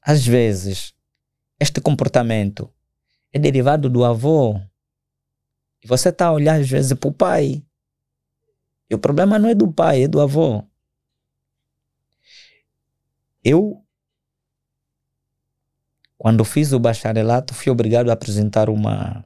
Às 0.00 0.24
vezes, 0.24 0.94
este 1.60 1.80
comportamento 1.80 2.72
é 3.32 3.38
derivado 3.38 3.88
do 3.88 4.04
avô. 4.04 4.60
E 5.82 5.86
você 5.86 6.08
está 6.08 6.26
a 6.26 6.32
olhar 6.32 6.58
às 6.58 6.68
vezes 6.68 6.92
para 6.94 7.08
o 7.08 7.12
pai. 7.12 7.62
E 8.88 8.94
o 8.94 8.98
problema 8.98 9.38
não 9.38 9.48
é 9.48 9.54
do 9.54 9.70
pai, 9.70 10.04
é 10.04 10.08
do 10.08 10.20
avô. 10.20 10.64
Eu 13.44 13.84
quando 16.20 16.44
fiz 16.44 16.70
o 16.72 16.78
bacharelato, 16.78 17.54
fui 17.54 17.72
obrigado 17.72 18.10
a 18.10 18.12
apresentar 18.12 18.68
uma, 18.68 19.24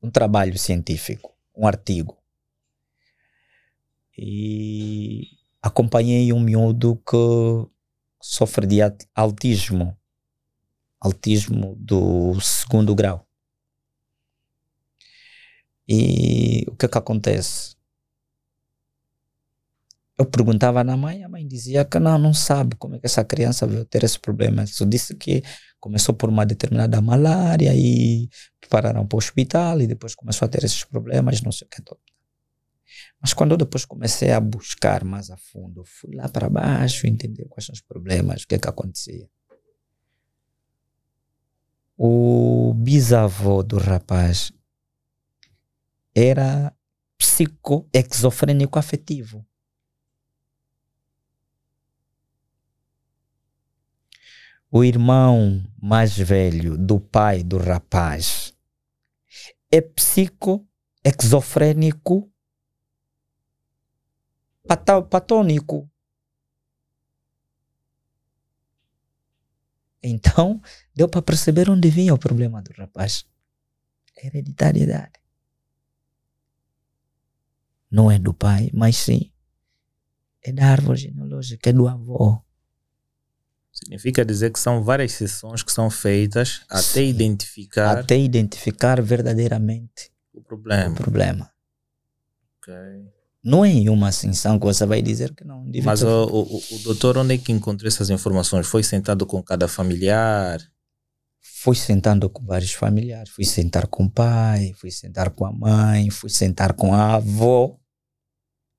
um 0.00 0.08
trabalho 0.08 0.56
científico, 0.56 1.36
um 1.56 1.66
artigo. 1.66 2.16
E 4.16 5.26
acompanhei 5.60 6.32
um 6.32 6.38
miúdo 6.38 7.02
que 7.04 7.16
sofre 8.22 8.64
de 8.64 8.78
autismo, 9.12 9.98
autismo 11.00 11.76
do 11.78 12.38
segundo 12.40 12.94
grau. 12.94 13.26
E 15.88 16.64
o 16.68 16.76
que 16.76 16.86
é 16.86 16.88
que 16.88 16.98
acontece? 16.98 17.74
Eu 20.16 20.26
perguntava 20.26 20.84
na 20.84 20.96
mãe, 20.96 21.24
a 21.24 21.28
mãe 21.28 21.46
dizia 21.46 21.84
que 21.84 21.98
não, 21.98 22.18
não 22.18 22.34
sabe 22.34 22.76
como 22.76 22.94
é 22.94 22.98
que 22.98 23.06
essa 23.06 23.24
criança 23.24 23.66
veio 23.66 23.84
ter 23.86 24.04
esse 24.04 24.18
problema. 24.20 24.66
Só 24.66 24.84
disse 24.84 25.16
que 25.16 25.42
começou 25.80 26.14
por 26.14 26.28
uma 26.28 26.44
determinada 26.44 27.00
malária 27.00 27.72
e 27.74 28.28
pararam 28.68 29.06
para 29.06 29.16
o 29.16 29.18
hospital 29.18 29.80
e 29.80 29.86
depois 29.86 30.14
começou 30.14 30.46
a 30.46 30.48
ter 30.48 30.62
esses 30.62 30.84
problemas, 30.84 31.40
não 31.42 31.50
sei 31.50 31.66
o 31.66 31.70
que. 31.70 31.82
Todo. 31.82 31.98
Mas 33.20 33.32
quando 33.32 33.52
eu 33.52 33.56
depois 33.56 33.84
comecei 33.84 34.30
a 34.30 34.40
buscar 34.40 35.04
mais 35.04 35.30
a 35.30 35.36
fundo, 35.36 35.82
fui 35.84 36.14
lá 36.14 36.28
para 36.28 36.48
baixo 36.48 37.06
entender 37.06 37.46
quais 37.48 37.66
são 37.66 37.72
os 37.72 37.80
problemas, 37.80 38.42
o 38.42 38.46
que 38.46 38.54
é 38.54 38.58
que 38.58 38.68
acontecia. 38.68 39.28
O 42.02 42.72
bisavô 42.72 43.62
do 43.62 43.76
rapaz 43.76 44.50
era 46.14 46.74
psicoexofrênico 47.18 48.78
afetivo. 48.78 49.46
o 54.72 54.84
irmão 54.84 55.60
mais 55.82 56.16
velho 56.16 56.78
do 56.78 57.00
pai 57.00 57.42
do 57.42 57.58
rapaz 57.58 58.54
é 59.70 59.80
psico-exofrênico 59.80 62.32
patônico. 65.10 65.89
Então, 70.02 70.60
deu 70.94 71.08
para 71.08 71.22
perceber 71.22 71.68
onde 71.68 71.90
vinha 71.90 72.14
o 72.14 72.18
problema 72.18 72.62
do 72.62 72.72
rapaz. 72.72 73.24
Hereditariedade. 74.16 75.12
Não 77.90 78.10
é 78.10 78.18
do 78.18 78.32
pai, 78.32 78.70
mas 78.72 78.96
sim 78.96 79.32
é 80.42 80.52
da 80.52 80.66
árvore 80.66 80.98
genealógica, 80.98 81.70
é 81.70 81.72
do 81.72 81.86
avô. 81.86 82.42
Significa 83.72 84.24
dizer 84.24 84.50
que 84.50 84.58
são 84.58 84.82
várias 84.82 85.12
sessões 85.12 85.62
que 85.62 85.72
são 85.72 85.88
feitas 85.90 86.62
até 86.68 86.82
sim, 86.82 87.08
identificar. 87.08 87.98
Até 87.98 88.18
identificar 88.18 89.00
verdadeiramente 89.00 90.10
o 90.34 90.42
problema. 90.42 90.92
O 90.92 90.94
problema. 90.94 91.52
Okay. 92.58 93.19
Não 93.42 93.64
é 93.64 93.70
em 93.70 93.88
uma 93.88 94.08
ascensão 94.08 94.58
que 94.58 94.66
você 94.66 94.84
vai 94.84 95.00
dizer 95.00 95.34
que 95.34 95.44
não. 95.44 95.64
Mas 95.82 96.02
o, 96.02 96.24
o, 96.26 96.56
o, 96.56 96.78
doutor, 96.84 97.16
onde 97.16 97.34
é 97.34 97.38
que 97.38 97.52
encontrou 97.52 97.88
essas 97.88 98.10
informações? 98.10 98.66
Foi 98.66 98.82
sentado 98.82 99.24
com 99.24 99.42
cada 99.42 99.66
familiar? 99.66 100.60
Fui 101.62 101.74
sentando 101.74 102.28
com 102.28 102.44
vários 102.44 102.72
familiares. 102.72 103.30
Fui 103.30 103.44
sentar 103.44 103.86
com 103.86 104.04
o 104.04 104.10
pai, 104.10 104.72
fui 104.76 104.90
sentar 104.90 105.30
com 105.30 105.46
a 105.46 105.52
mãe, 105.52 106.10
fui 106.10 106.28
sentar 106.28 106.74
com 106.74 106.92
a 106.92 107.14
avó. 107.14 107.78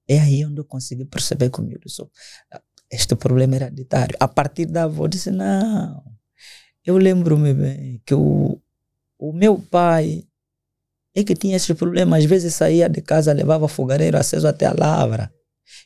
É 0.08 0.20
aí 0.20 0.46
onde 0.46 0.60
eu 0.60 0.66
consegui 0.66 1.06
perceber 1.06 1.50
comigo. 1.50 1.80
Este 2.92 3.16
problema 3.16 3.56
hereditário. 3.56 4.16
A 4.20 4.28
partir 4.28 4.68
da 4.68 4.84
avó, 4.84 5.06
eu 5.06 5.08
disse: 5.08 5.32
não. 5.32 6.04
Eu 6.86 6.98
lembro-me 6.98 7.54
bem 7.54 8.02
que 8.06 8.14
o, 8.14 8.62
o 9.18 9.34
meu 9.34 9.60
pai 9.60 10.24
é 11.16 11.24
que 11.24 11.36
tinha 11.36 11.56
esse 11.56 11.74
problema. 11.74 12.18
Às 12.18 12.26
vezes 12.26 12.54
saía 12.54 12.88
de 12.90 13.02
casa, 13.02 13.34
levava 13.34 13.68
fogareiro 13.68 14.18
aceso 14.18 14.48
até 14.48 14.66
a 14.66 14.76
lavra. 14.78 15.32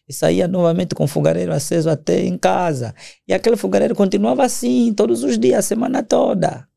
E 0.07 0.13
saía 0.13 0.47
novamente 0.47 0.95
com 0.95 1.07
fogareiro 1.07 1.53
aceso 1.53 1.89
até 1.89 2.21
em 2.21 2.37
casa. 2.37 2.93
E 3.27 3.33
aquele 3.33 3.55
fogareiro 3.55 3.95
continuava 3.95 4.43
assim, 4.43 4.93
todos 4.93 5.23
os 5.23 5.37
dias, 5.37 5.59
a 5.59 5.61
semana 5.61 6.03
toda. 6.03 6.67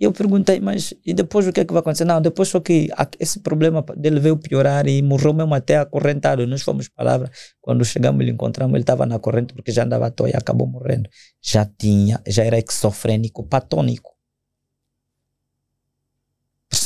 E 0.00 0.04
eu 0.04 0.12
perguntei, 0.12 0.60
mas 0.60 0.94
e 1.04 1.12
depois 1.12 1.46
o 1.48 1.52
que 1.52 1.60
é 1.60 1.64
que 1.64 1.72
vai 1.72 1.80
acontecer? 1.80 2.04
Não, 2.04 2.20
depois 2.20 2.48
só 2.48 2.60
que 2.60 2.88
esse 3.18 3.40
problema 3.40 3.84
dele 3.96 4.20
veio 4.20 4.36
piorar 4.36 4.86
e 4.86 5.02
morreu 5.02 5.34
mesmo 5.34 5.52
até 5.54 5.76
acorrentado. 5.76 6.46
Nós 6.46 6.62
fomos 6.62 6.88
palavra, 6.88 7.28
quando 7.60 7.84
chegamos 7.84 8.24
e 8.24 8.30
encontramos, 8.30 8.74
ele 8.74 8.84
estava 8.84 9.04
na 9.06 9.18
corrente 9.18 9.54
porque 9.54 9.72
já 9.72 9.82
andava 9.84 10.06
à 10.06 10.10
toa 10.10 10.30
e 10.30 10.36
acabou 10.36 10.68
morrendo. 10.68 11.10
Já 11.42 11.64
tinha, 11.64 12.22
já 12.28 12.44
era 12.44 12.58
esquizofrênico 12.58 13.42
patônico. 13.42 14.17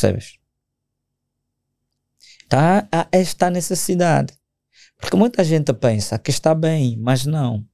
Percebes? 0.03 0.39
Tá 2.49 2.89
há 2.91 3.07
esta 3.13 3.49
necessidade. 3.49 4.35
Porque 4.99 5.17
muita 5.17 5.45
gente 5.45 5.73
pensa 5.73 6.19
que 6.19 6.31
está 6.31 6.55
bem, 6.55 6.97
mas 6.97 7.25
não. 7.25 7.65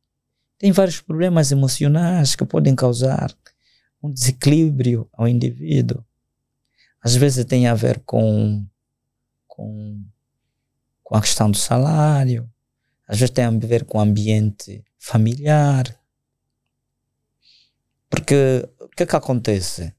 Tem 0.59 0.71
vários 0.71 1.01
problemas 1.01 1.51
emocionais 1.51 2.37
que 2.37 2.45
podem 2.45 2.75
causar 2.75 3.35
um 4.03 4.11
desequilíbrio 4.11 5.09
ao 5.13 5.27
indivíduo. 5.27 6.05
Às 7.01 7.15
vezes 7.17 7.45
tem 7.47 7.67
a 7.67 7.75
ver 7.75 8.01
com, 8.05 8.67
com, 9.47 10.05
com 11.03 11.17
a 11.17 11.21
questão 11.21 11.51
do 11.51 11.57
salário, 11.57 12.49
às 13.07 13.19
vezes 13.19 13.35
tem 13.35 13.45
a 13.45 13.51
ver 13.51 13.85
com 13.85 13.99
o 13.99 14.01
ambiente 14.03 14.85
familiar. 14.99 15.99
Porque 18.11 18.69
o 18.81 18.89
que 18.89 19.05
é 19.05 19.07
que 19.07 19.17
acontece? 19.17 19.95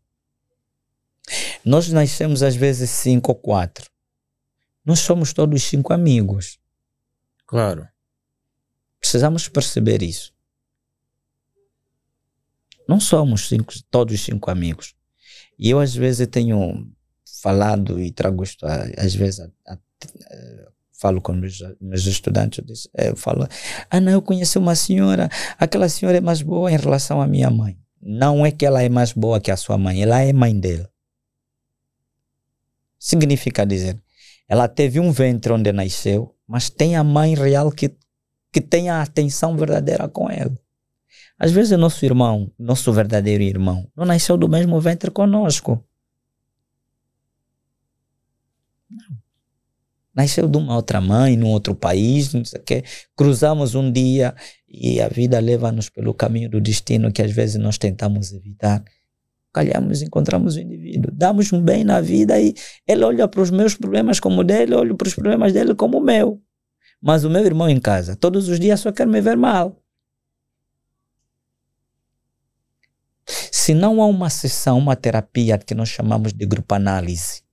Nós 1.63 1.89
nascemos 1.89 2.43
às 2.43 2.55
vezes 2.55 2.89
cinco 2.89 3.31
ou 3.31 3.35
quatro. 3.35 3.89
Nós 4.85 4.99
somos 4.99 5.33
todos 5.33 5.63
cinco 5.63 5.93
amigos. 5.93 6.59
Claro. 7.45 7.87
Precisamos 8.99 9.47
perceber 9.47 10.01
isso. 10.01 10.33
Não 12.87 12.99
somos 12.99 13.47
cinco, 13.47 13.73
todos 13.91 14.19
cinco 14.19 14.49
amigos. 14.49 14.95
E 15.57 15.69
eu 15.69 15.79
às 15.79 15.93
vezes 15.93 16.27
tenho 16.27 16.87
falado 17.41 17.99
e 17.99 18.11
trago 18.11 18.43
isto, 18.43 18.65
às 18.65 19.13
vezes 19.13 19.39
a, 19.39 19.49
a, 19.67 19.73
a, 19.73 20.71
falo 20.93 21.21
com 21.21 21.33
meus, 21.33 21.61
meus 21.79 22.05
estudantes, 22.05 22.89
eu 22.93 23.15
falo, 23.15 23.47
ah 23.89 23.99
não, 23.99 24.11
eu 24.11 24.21
conheci 24.21 24.57
uma 24.57 24.75
senhora, 24.75 25.29
aquela 25.57 25.87
senhora 25.87 26.17
é 26.17 26.21
mais 26.21 26.41
boa 26.41 26.71
em 26.71 26.77
relação 26.77 27.21
à 27.21 27.27
minha 27.27 27.49
mãe. 27.49 27.77
Não 28.01 28.45
é 28.45 28.51
que 28.51 28.65
ela 28.65 28.81
é 28.81 28.89
mais 28.89 29.11
boa 29.11 29.39
que 29.39 29.51
a 29.51 29.57
sua 29.57 29.77
mãe, 29.77 30.01
ela 30.01 30.21
é 30.21 30.33
mãe 30.33 30.57
dele. 30.57 30.87
Significa 32.99 33.65
dizer, 33.65 33.97
ela 34.47 34.67
teve 34.67 34.99
um 34.99 35.11
ventre 35.11 35.53
onde 35.53 35.71
nasceu, 35.71 36.35
mas 36.45 36.69
tem 36.69 36.95
a 36.95 37.03
mãe 37.03 37.33
real 37.33 37.71
que, 37.71 37.95
que 38.51 38.59
tem 38.59 38.89
a 38.89 39.01
atenção 39.01 39.55
verdadeira 39.55 40.09
com 40.09 40.29
ela. 40.29 40.55
Às 41.37 41.51
vezes, 41.51 41.77
nosso 41.79 42.03
irmão, 42.03 42.51
nosso 42.59 42.91
verdadeiro 42.91 43.43
irmão, 43.43 43.89
não 43.95 44.05
nasceu 44.05 44.37
do 44.37 44.49
mesmo 44.49 44.81
ventre 44.81 45.09
conosco. 45.09 45.81
Não. 48.89 49.17
Nasceu 50.13 50.49
de 50.49 50.57
uma 50.57 50.75
outra 50.75 50.99
mãe, 50.99 51.37
num 51.37 51.47
outro 51.47 51.73
país, 51.73 52.33
não 52.33 52.43
sei 52.43 52.59
o 52.59 52.63
quê. 52.63 52.83
Cruzamos 53.15 53.73
um 53.73 53.89
dia 53.89 54.35
e 54.67 54.99
a 54.99 55.07
vida 55.07 55.39
leva-nos 55.39 55.89
pelo 55.89 56.13
caminho 56.13 56.49
do 56.49 56.59
destino 56.59 57.09
que 57.09 57.21
às 57.21 57.31
vezes 57.31 57.55
nós 57.55 57.77
tentamos 57.77 58.33
evitar 58.33 58.83
calhamos, 59.59 60.01
encontramos 60.01 60.55
o 60.55 60.59
indivíduo, 60.59 61.11
damos 61.13 61.51
um 61.51 61.61
bem 61.61 61.83
na 61.83 61.99
vida 61.99 62.39
e 62.39 62.53
ele 62.87 63.03
olha 63.03 63.27
para 63.27 63.41
os 63.41 63.51
meus 63.51 63.75
problemas 63.75 64.19
como 64.19 64.43
dele, 64.43 64.73
olha 64.73 64.95
para 64.95 65.07
os 65.07 65.13
problemas 65.13 65.51
dele 65.51 65.75
como 65.75 65.97
o 65.97 66.01
meu. 66.01 66.41
Mas 67.01 67.23
o 67.23 67.29
meu 67.29 67.45
irmão 67.45 67.69
em 67.69 67.79
casa, 67.79 68.15
todos 68.15 68.47
os 68.47 68.59
dias 68.59 68.79
só 68.79 68.91
quer 68.91 69.05
me 69.05 69.19
ver 69.21 69.35
mal. 69.35 69.75
Se 73.51 73.73
não 73.73 74.01
há 74.01 74.05
uma 74.05 74.29
sessão, 74.29 74.77
uma 74.77 74.95
terapia 74.95 75.57
que 75.57 75.75
nós 75.75 75.89
chamamos 75.89 76.33
de 76.33 76.45
grupo 76.45 76.73
análise, 76.73 77.43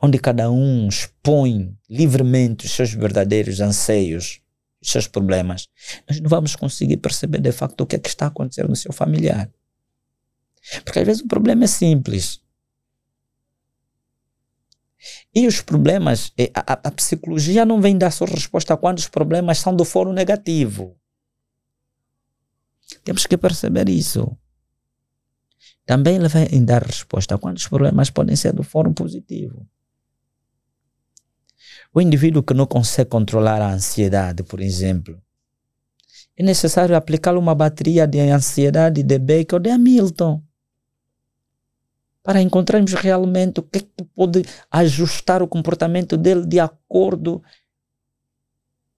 onde 0.00 0.18
cada 0.18 0.50
um 0.50 0.88
expõe 0.88 1.76
livremente 1.90 2.66
os 2.66 2.72
seus 2.72 2.92
verdadeiros 2.92 3.60
anseios, 3.60 4.40
os 4.86 4.92
seus 4.92 5.08
problemas, 5.08 5.68
nós 6.08 6.20
não 6.20 6.30
vamos 6.30 6.54
conseguir 6.54 6.96
perceber 6.98 7.40
de 7.40 7.52
facto 7.52 7.80
o 7.80 7.86
que 7.86 7.96
é 7.96 7.98
que 7.98 8.08
está 8.08 8.26
acontecendo 8.26 8.68
no 8.68 8.76
seu 8.76 8.92
familiar. 8.92 9.50
Porque 10.84 11.00
às 11.00 11.06
vezes 11.06 11.22
o 11.22 11.28
problema 11.28 11.64
é 11.64 11.66
simples. 11.66 12.40
E 15.34 15.46
os 15.46 15.60
problemas, 15.60 16.32
a, 16.54 16.72
a, 16.72 16.90
psicologia 16.90 17.64
não 17.64 17.80
vem 17.80 17.98
dar 17.98 18.10
sua 18.10 18.26
resposta 18.26 18.76
quando 18.76 18.98
os 18.98 19.08
problemas 19.08 19.58
são 19.58 19.74
do 19.74 19.84
foro 19.84 20.12
negativo. 20.12 20.96
Temos 23.04 23.26
que 23.26 23.36
perceber 23.36 23.88
isso. 23.88 24.36
Também 25.84 26.16
ele 26.16 26.28
vem 26.28 26.64
dar 26.64 26.82
resposta 26.82 27.38
quando 27.38 27.56
os 27.58 27.68
problemas 27.68 28.10
podem 28.10 28.34
ser 28.34 28.52
do 28.52 28.62
foro 28.62 28.92
positivo. 28.92 29.68
O 31.96 32.00
indivíduo 32.02 32.42
que 32.42 32.52
não 32.52 32.66
consegue 32.66 33.08
controlar 33.08 33.62
a 33.62 33.72
ansiedade, 33.72 34.42
por 34.42 34.60
exemplo, 34.60 35.18
é 36.36 36.42
necessário 36.42 36.94
aplicar 36.94 37.34
uma 37.38 37.54
bateria 37.54 38.06
de 38.06 38.20
ansiedade 38.20 39.02
de 39.02 39.18
Beck 39.18 39.54
ou 39.54 39.58
de 39.58 39.70
Hamilton 39.70 40.42
para 42.22 42.42
encontrarmos 42.42 42.92
realmente 42.92 43.60
o 43.60 43.62
que, 43.62 43.78
é 43.78 43.80
que 43.80 44.04
pode 44.14 44.42
ajustar 44.70 45.42
o 45.42 45.48
comportamento 45.48 46.18
dele 46.18 46.44
de 46.44 46.60
acordo 46.60 47.42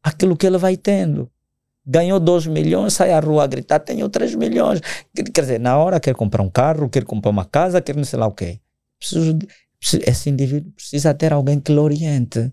aquilo 0.02 0.36
que 0.36 0.48
ele 0.48 0.58
vai 0.58 0.76
tendo. 0.76 1.30
Ganhou 1.86 2.18
2 2.18 2.48
milhões, 2.48 2.94
sai 2.94 3.12
à 3.12 3.20
rua 3.20 3.44
a 3.44 3.46
gritar, 3.46 3.78
tenho 3.78 4.08
3 4.08 4.34
milhões. 4.34 4.80
Quer 5.14 5.42
dizer, 5.42 5.60
na 5.60 5.78
hora 5.78 6.00
quer 6.00 6.16
comprar 6.16 6.42
um 6.42 6.50
carro, 6.50 6.90
quer 6.90 7.04
comprar 7.04 7.30
uma 7.30 7.44
casa, 7.44 7.80
quer 7.80 7.94
não 7.94 8.02
sei 8.02 8.18
lá 8.18 8.26
o 8.26 8.32
quê. 8.32 8.58
Preciso, 8.98 9.38
esse 10.04 10.28
indivíduo 10.28 10.72
precisa 10.72 11.14
ter 11.14 11.32
alguém 11.32 11.60
que 11.60 11.70
lhe 11.70 11.78
oriente 11.78 12.52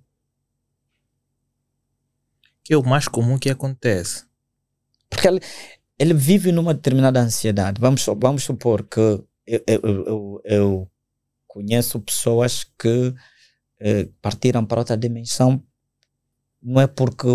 que 2.65 2.73
é 2.73 2.77
o 2.77 2.83
mais 2.83 3.07
comum 3.07 3.37
que 3.37 3.49
acontece. 3.49 4.25
Porque 5.07 5.27
ele, 5.27 5.39
ele 5.99 6.13
vive 6.15 6.51
numa 6.51 6.73
determinada 6.73 7.21
ansiedade. 7.21 7.79
Vamos, 7.79 8.03
vamos 8.17 8.43
supor 8.43 8.83
que 8.83 8.99
eu, 8.99 9.63
eu, 9.67 9.81
eu, 9.83 10.41
eu 10.43 10.91
conheço 11.47 12.01
pessoas 12.01 12.63
que 12.77 13.13
eh, 13.79 14.09
partiram 14.19 14.65
para 14.65 14.79
outra 14.79 14.97
dimensão, 14.97 15.63
não 16.61 16.81
é 16.81 16.87
porque 16.87 17.27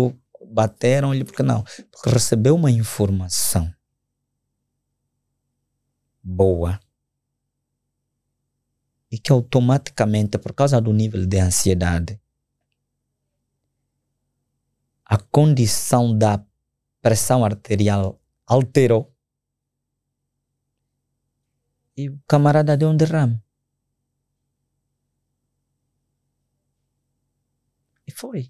bateram-lhe, 0.51 1.23
porque 1.23 1.41
não, 1.41 1.63
porque 1.63 2.09
recebeu 2.09 2.55
uma 2.55 2.69
informação 2.69 3.73
boa 6.21 6.77
e 9.09 9.17
que 9.17 9.31
automaticamente, 9.31 10.37
por 10.37 10.53
causa 10.53 10.79
do 10.79 10.93
nível 10.93 11.25
de 11.25 11.39
ansiedade, 11.39 12.20
a 15.11 15.17
condição 15.17 16.17
da 16.17 16.41
pressão 17.01 17.43
arterial 17.43 18.17
alterou 18.47 19.13
e 21.97 22.07
o 22.07 22.17
camarada 22.25 22.77
deu 22.77 22.87
um 22.87 22.95
derrame. 22.95 23.37
E 28.07 28.11
foi. 28.11 28.49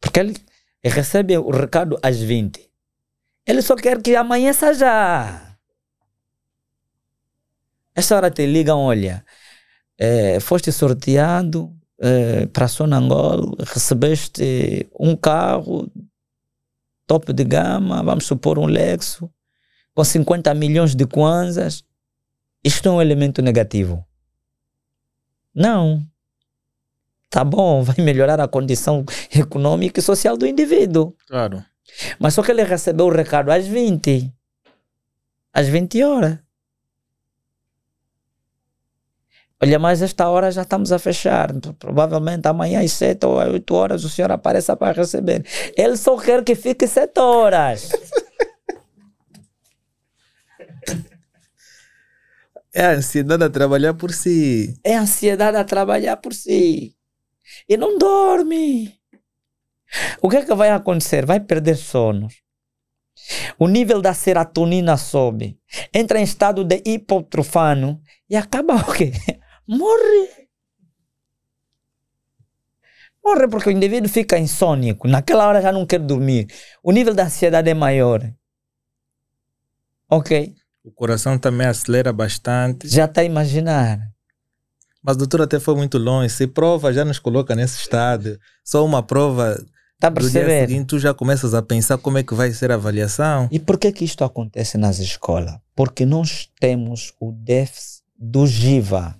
Porque 0.00 0.20
ele, 0.20 0.34
recebe 0.84 1.36
o 1.36 1.50
recado 1.50 1.98
às 2.04 2.20
20. 2.20 2.70
Ele 3.44 3.62
só 3.62 3.74
quer 3.74 4.00
que 4.00 4.14
amanheça 4.14 4.72
já. 4.72 5.58
Essa 7.96 8.14
hora 8.14 8.30
te 8.30 8.46
ligam, 8.46 8.78
olha, 8.78 9.26
é, 9.98 10.38
foste 10.38 10.70
sorteado 10.70 11.76
para 12.52 12.68
Sonangol, 12.68 13.56
recebeste 13.60 14.88
um 14.98 15.16
carro 15.16 15.90
top 17.06 17.32
de 17.32 17.44
gama, 17.44 18.02
vamos 18.02 18.26
supor 18.26 18.58
um 18.58 18.66
Lexus, 18.66 19.28
com 19.94 20.04
50 20.04 20.52
milhões 20.54 20.94
de 20.94 21.06
kwanzas. 21.06 21.84
Isto 22.62 22.88
é 22.88 22.92
um 22.92 23.02
elemento 23.02 23.42
negativo. 23.42 24.04
Não. 25.54 26.04
Tá 27.30 27.44
bom, 27.44 27.82
vai 27.84 27.96
melhorar 27.98 28.40
a 28.40 28.48
condição 28.48 29.04
econômica 29.34 30.00
e 30.00 30.02
social 30.02 30.36
do 30.36 30.46
indivíduo. 30.46 31.14
Claro. 31.26 31.64
Mas 32.18 32.34
só 32.34 32.42
que 32.42 32.50
ele 32.50 32.64
recebeu 32.64 33.06
o 33.06 33.10
recado 33.10 33.50
às 33.50 33.66
20. 33.66 34.32
Às 35.52 35.68
20 35.68 36.02
horas. 36.02 36.38
Olha, 39.62 39.78
mas 39.78 40.02
esta 40.02 40.28
hora 40.28 40.50
já 40.50 40.62
estamos 40.62 40.92
a 40.92 40.98
fechar. 40.98 41.52
Provavelmente 41.78 42.46
amanhã 42.46 42.82
às 42.82 42.92
7 42.92 43.24
ou 43.26 43.40
às 43.40 43.48
8 43.48 43.74
horas 43.74 44.04
o 44.04 44.10
senhor 44.10 44.30
apareça 44.30 44.76
para 44.76 44.92
receber. 44.92 45.44
Ele 45.76 45.96
só 45.96 46.16
quer 46.18 46.42
que 46.44 46.54
fique 46.54 46.86
7 46.86 47.18
horas. 47.18 47.90
É 52.76 52.86
a 52.86 52.90
ansiedade 52.90 53.44
a 53.44 53.48
trabalhar 53.48 53.94
por 53.94 54.12
si. 54.12 54.76
É 54.82 54.96
a 54.96 55.02
ansiedade 55.02 55.56
a 55.56 55.62
trabalhar 55.62 56.16
por 56.16 56.34
si. 56.34 56.96
E 57.68 57.76
não 57.76 57.96
dorme. 57.96 58.98
O 60.20 60.28
que 60.28 60.38
é 60.38 60.44
que 60.44 60.54
vai 60.56 60.70
acontecer? 60.70 61.24
Vai 61.24 61.38
perder 61.38 61.76
sono. 61.76 62.26
O 63.60 63.68
nível 63.68 64.02
da 64.02 64.12
serotonina 64.12 64.96
sobe. 64.96 65.56
Entra 65.94 66.18
em 66.18 66.24
estado 66.24 66.64
de 66.64 66.82
hipotrofano 66.84 68.00
e 68.28 68.34
acaba 68.36 68.74
o 68.74 68.92
quê? 68.92 69.12
Morre. 69.66 70.48
Morre 73.24 73.48
porque 73.48 73.70
o 73.70 73.72
indivíduo 73.72 74.08
fica 74.08 74.38
insônico. 74.38 75.08
Naquela 75.08 75.46
hora 75.46 75.62
já 75.62 75.72
não 75.72 75.86
quer 75.86 76.00
dormir. 76.00 76.48
O 76.82 76.92
nível 76.92 77.14
da 77.14 77.24
ansiedade 77.24 77.70
é 77.70 77.74
maior. 77.74 78.20
Ok? 80.10 80.54
O 80.84 80.92
coração 80.92 81.38
também 81.38 81.66
acelera 81.66 82.12
bastante. 82.12 82.86
Já 82.86 83.06
está 83.06 83.22
a 83.22 83.24
imaginar. 83.24 83.98
Mas 85.02 85.16
o 85.16 85.18
doutor 85.20 85.42
até 85.42 85.58
foi 85.58 85.74
muito 85.74 85.96
longe. 85.96 86.28
Se 86.34 86.46
prova 86.46 86.92
já 86.92 87.04
nos 87.04 87.18
coloca 87.18 87.54
nesse 87.54 87.80
estado. 87.80 88.38
Só 88.62 88.84
uma 88.84 89.02
prova 89.02 89.56
Tá 89.98 90.08
a 90.08 90.10
do 90.10 90.28
dia 90.28 90.46
seguinte 90.46 90.88
tu 90.88 90.98
já 90.98 91.14
começas 91.14 91.54
a 91.54 91.62
pensar 91.62 91.96
como 91.96 92.18
é 92.18 92.22
que 92.22 92.34
vai 92.34 92.52
ser 92.52 92.70
a 92.70 92.74
avaliação. 92.74 93.48
E 93.50 93.58
por 93.58 93.78
que 93.78 93.90
que 93.90 94.04
isto 94.04 94.22
acontece 94.22 94.76
nas 94.76 94.98
escolas? 94.98 95.56
Porque 95.74 96.04
nós 96.04 96.50
temos 96.60 97.14
o 97.18 97.32
déficit 97.32 98.04
do 98.18 98.46
GIVA. 98.46 99.18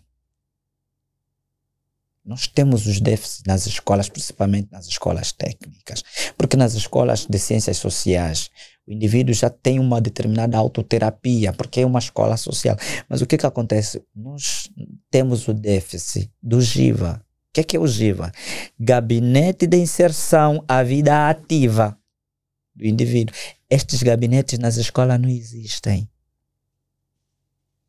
Nós 2.25 2.47
temos 2.47 2.87
os 2.87 3.01
déficits 3.01 3.43
nas 3.47 3.67
escolas, 3.67 4.09
principalmente 4.09 4.69
nas 4.73 4.87
escolas 4.87 5.31
técnicas. 5.31 6.03
Porque 6.39 6.57
nas 6.57 6.75
escolas 6.75 7.27
de 7.27 7.39
ciências 7.39 7.77
sociais, 7.77 8.51
o 8.87 8.93
indivíduo 8.93 9.35
já 9.35 9.51
tem 9.51 9.79
uma 9.79 10.01
determinada 10.01 10.57
autoterapia, 10.57 11.53
porque 11.53 11.81
é 11.81 11.87
uma 11.87 11.99
escola 11.99 12.37
social. 12.39 12.77
Mas 13.09 13.21
o 13.21 13.27
que 13.27 13.37
que 13.37 13.47
acontece? 13.47 14.03
Nós 14.15 14.71
temos 15.11 15.47
o 15.49 15.53
déficit 15.53 16.31
do 16.43 16.63
GIVA. 16.63 17.23
O 17.51 17.53
que 17.53 17.61
é 17.61 17.65
que 17.65 17.77
é 17.77 17.81
o 17.81 17.87
GIVA? 17.87 18.33
Gabinete 18.81 19.67
de 19.67 19.77
Inserção 19.77 20.65
à 20.67 20.83
Vida 20.83 21.29
Ativa 21.29 21.99
do 22.75 22.87
indivíduo. 22.87 23.35
Estes 23.69 24.03
gabinetes 24.03 24.59
nas 24.59 24.77
escolas 24.77 25.21
não 25.21 25.29
existem. 25.29 26.09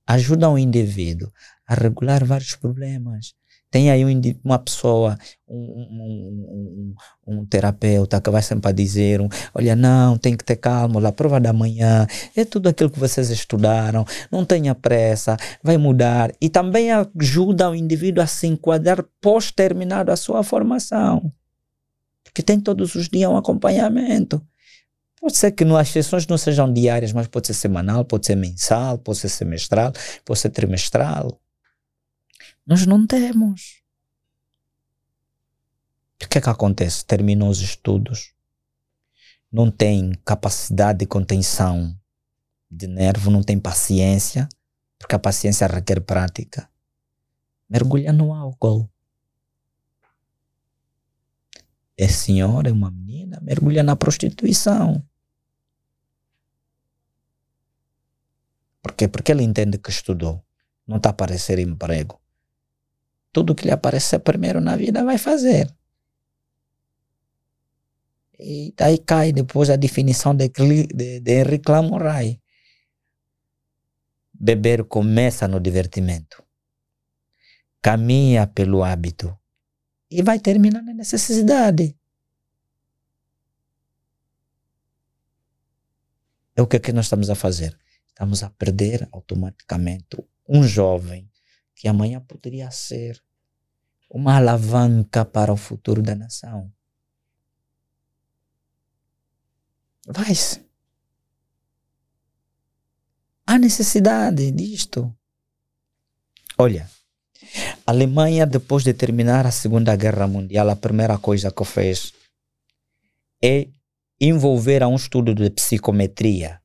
Ajudam 0.06 0.54
o 0.54 0.60
indivíduo 0.60 1.32
a 1.66 1.74
regular 1.74 2.24
vários 2.24 2.56
problemas. 2.56 3.34
Tem 3.76 3.92
aí 3.92 4.06
um 4.06 4.22
uma 4.42 4.58
pessoa, 4.58 5.18
um, 5.46 5.58
um- 5.58 6.96
um- 7.28 7.46
terapeuta 7.46 8.22
que 8.22 8.30
vai 8.30 8.42
sempre 8.42 8.72
dizer: 8.72 9.20
olha, 9.54 9.76
não, 9.76 10.18
tem 10.18 10.38
que 10.38 10.46
ter 10.46 10.56
calma, 10.56 11.06
a 11.06 11.12
prova 11.12 11.42
da 11.42 11.52
manhã 11.52 12.08
é 12.38 12.46
tudo 12.46 12.70
aquilo 12.70 12.90
que 12.90 12.98
vocês 12.98 13.30
estudaram, 13.30 14.06
não 14.32 14.46
tenha 14.46 14.74
pressa, 14.74 15.36
vai 15.62 15.76
mudar. 15.76 16.32
E 16.40 16.48
também 16.48 16.90
ajuda 16.90 17.70
o 17.70 17.76
indivíduo 17.76 18.24
a 18.24 18.28
se 18.28 18.48
enquadrar 18.48 19.04
pós-terminado 19.20 20.10
a 20.10 20.16
sua 20.16 20.42
formação. 20.42 21.30
Porque 22.24 22.42
tem 22.42 22.62
todos 22.62 22.96
os 22.96 23.10
dias 23.10 23.30
um 23.30 23.36
acompanhamento. 23.36 24.42
Pode 25.20 25.36
ser 25.36 25.52
que 25.52 25.66
as 25.66 25.90
sessões 25.90 26.26
não 26.28 26.38
sejam 26.38 26.72
diárias, 26.72 27.12
mas 27.12 27.28
pode 27.28 27.48
ser 27.48 27.54
semanal, 27.54 28.06
pode 28.06 28.26
ser 28.26 28.38
mensal, 28.38 28.98
pode 28.98 29.18
ser 29.18 29.28
semestral, 29.28 29.92
pode 30.24 30.40
ser 30.40 30.50
trimestral. 30.52 31.42
Nós 32.66 32.86
não 32.86 33.06
temos. 33.06 33.84
O 36.24 36.28
que 36.28 36.38
é 36.38 36.42
que 36.42 36.50
acontece? 36.50 37.06
Terminou 37.06 37.50
os 37.50 37.62
estudos, 37.62 38.34
não 39.52 39.70
tem 39.70 40.14
capacidade 40.26 41.00
de 41.00 41.06
contenção 41.06 41.96
de 42.70 42.88
nervo, 42.88 43.30
não 43.30 43.44
tem 43.44 43.60
paciência, 43.60 44.50
porque 44.98 45.16
a 45.16 45.20
paciência 45.20 45.68
requer 45.68 46.02
prática. 46.02 46.70
Mergulha 47.70 48.12
no 48.12 48.34
álcool. 48.34 48.90
É 51.98 52.08
senhora, 52.08 52.70
é 52.70 52.74
uma 52.74 52.92
menina, 52.92 53.40
mergulha 53.42 53.84
na 53.84 53.96
prostituição. 53.96 55.06
Por 58.82 58.94
quê? 58.94 59.08
Porque 59.08 59.32
ele 59.32 59.44
entende 59.44 59.78
que 59.78 59.90
estudou. 59.90 60.44
Não 60.86 60.98
está 60.98 61.10
a 61.10 61.12
aparecer 61.12 61.60
emprego. 61.60 62.22
Tudo 63.36 63.54
que 63.54 63.66
lhe 63.66 63.72
aparecer 63.72 64.20
primeiro 64.20 64.62
na 64.62 64.78
vida 64.78 65.04
vai 65.04 65.18
fazer. 65.18 65.68
E 68.40 68.74
daí 68.78 68.98
cai 68.98 69.34
depois 69.34 69.70
a 69.70 69.76
definição 69.76 70.34
de, 70.34 70.48
de, 70.48 71.20
de 71.20 71.32
Henrique 71.42 71.70
Lamorai. 71.70 72.42
Beber 74.34 74.86
começa 74.86 75.50
no 75.50 75.60
divertimento. 75.60 76.42
Caminha 77.82 78.48
pelo 78.48 78.86
hábito. 78.86 79.38
E 80.10 80.24
vai 80.24 80.40
terminar 80.40 80.82
na 80.82 80.94
necessidade. 80.94 81.94
É 86.56 86.62
o 86.62 86.68
que, 86.68 86.78
é 86.78 86.80
que 86.80 86.94
nós 86.94 87.08
estamos 87.08 87.30
a 87.30 87.36
fazer? 87.36 87.78
Estamos 88.08 88.44
a 88.44 88.50
perder 88.50 89.10
automaticamente 89.12 90.16
um 90.48 90.64
jovem 90.64 91.30
que 91.76 91.90
amanhã 91.90 92.22
poderia 92.22 92.72
ser 92.72 93.22
uma 94.10 94.38
alavanca 94.38 95.26
para 95.26 95.52
o 95.52 95.58
futuro 95.58 96.02
da 96.02 96.16
nação. 96.16 96.72
Vai-se. 100.08 100.64
Há 103.46 103.58
necessidade 103.58 104.52
disto. 104.52 105.16
Olha, 106.58 106.90
a 107.86 107.92
Alemanha, 107.92 108.46
depois 108.46 108.84
de 108.84 108.94
terminar 108.94 109.46
a 109.46 109.52
Segunda 109.52 109.96
Guerra 109.96 110.28
Mundial, 110.28 110.70
a 110.70 110.76
primeira 110.76 111.18
coisa 111.18 111.52
que 111.52 111.66
fez 111.66 112.14
é 113.44 113.68
envolver 114.20 114.82
a 114.82 114.88
um 114.88 114.96
estudo 114.96 115.36
de 115.36 115.50
psicometria 115.50 116.62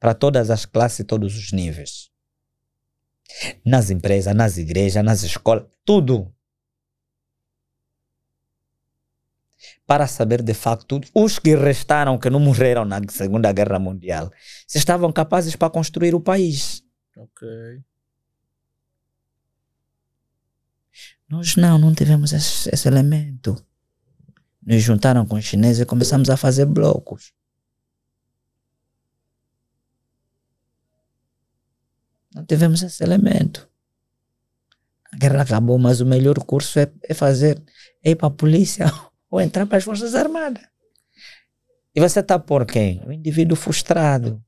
para 0.00 0.14
todas 0.14 0.50
as 0.50 0.64
classes 0.64 1.00
e 1.00 1.04
todos 1.04 1.36
os 1.36 1.52
níveis. 1.52 2.10
Nas 3.64 3.90
empresas, 3.90 4.34
nas 4.34 4.56
igrejas, 4.56 5.04
nas 5.04 5.22
escolas, 5.22 5.64
tudo. 5.84 6.32
Para 9.86 10.06
saber 10.06 10.42
de 10.42 10.54
facto 10.54 11.00
os 11.14 11.38
que 11.38 11.54
restaram, 11.54 12.18
que 12.18 12.30
não 12.30 12.40
morreram 12.40 12.84
na 12.84 13.00
Segunda 13.08 13.52
Guerra 13.52 13.78
Mundial, 13.78 14.30
se 14.66 14.78
estavam 14.78 15.12
capazes 15.12 15.54
para 15.56 15.70
construir 15.70 16.14
o 16.14 16.20
país. 16.20 16.82
Ok. 17.16 17.48
Nós 21.28 21.56
não, 21.56 21.78
não 21.78 21.94
tivemos 21.94 22.32
esse, 22.32 22.68
esse 22.72 22.86
elemento. 22.86 23.56
Nos 24.64 24.82
juntaram 24.82 25.26
com 25.26 25.36
os 25.36 25.44
chineses 25.44 25.82
e 25.82 25.86
começamos 25.86 26.30
a 26.30 26.36
fazer 26.36 26.66
blocos. 26.66 27.32
Não 32.36 32.44
tivemos 32.44 32.82
esse 32.82 33.02
elemento. 33.02 33.68
A 35.12 35.16
guerra 35.16 35.42
acabou, 35.42 35.78
mas 35.78 36.00
o 36.00 36.06
melhor 36.06 36.38
curso 36.40 36.78
é, 36.78 36.90
é 37.02 37.14
fazer, 37.14 37.62
é 38.04 38.10
ir 38.10 38.16
para 38.16 38.28
a 38.28 38.30
polícia 38.30 38.86
ou 39.30 39.40
entrar 39.40 39.66
para 39.66 39.78
as 39.78 39.84
Forças 39.84 40.14
Armadas. 40.14 40.62
E 41.94 42.00
você 42.00 42.20
está 42.20 42.38
por 42.38 42.66
quem? 42.66 43.02
O 43.06 43.12
indivíduo 43.12 43.56
frustrado. 43.56 44.42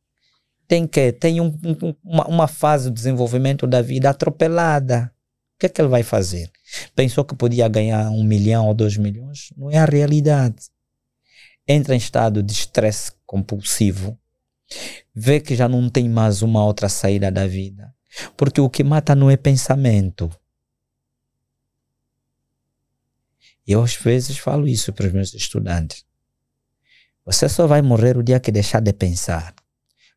Tem 0.67 0.87
que 0.87 1.13
tem 1.13 1.41
um, 1.41 1.47
um- 1.65 1.95
uma, 2.05 2.27
uma 2.29 2.47
fase 2.49 2.91
do 2.91 2.95
desenvolvimento 2.95 3.67
da 3.67 3.81
vida 3.81 4.11
atropelada. 4.11 5.11
O 5.57 5.59
que 5.59 5.67
é 5.67 5.69
que 5.71 5.81
ele 5.81 5.89
vai 5.89 6.03
fazer? 6.03 6.51
Pensou 6.95 7.25
que 7.25 7.35
podia 7.35 7.67
ganhar 7.69 8.11
um 8.11 8.23
milhão 8.23 8.67
ou 8.67 8.75
dois 8.75 8.99
milhões? 8.99 9.49
Não 9.57 9.71
é 9.71 9.79
a 9.79 9.87
realidade. 9.87 10.67
entra 11.67 11.95
em 11.95 11.99
estado 11.99 12.43
de 12.43 12.53
estresse 12.53 13.13
compulsivo, 13.27 14.19
vê 15.15 15.41
que 15.41 15.55
já 15.55 15.69
não 15.69 15.89
tem 15.89 16.09
mais 16.09 16.43
uma 16.43 16.65
outra 16.65 16.89
saída 16.89 17.31
da 17.31 17.47
vida. 17.47 17.95
Porque 18.37 18.61
o 18.61 18.71
que 18.71 18.83
mata 18.83 19.15
não 19.15 19.31
é 19.31 19.37
pensamento. 19.37 20.31
Eu 23.67 23.83
às 23.83 23.95
vezes 23.97 24.39
falo 24.39 24.67
isso 24.67 24.93
para 24.93 25.07
os 25.07 25.13
meus 25.13 25.35
estudantes. 25.35 26.05
Você 27.25 27.49
só 27.49 27.67
vai 27.67 27.83
morrer 27.83 28.17
o 28.17 28.23
dia 28.23 28.41
que 28.41 28.51
deixar 28.51 28.81
de 28.81 28.93
pensar. 28.93 29.55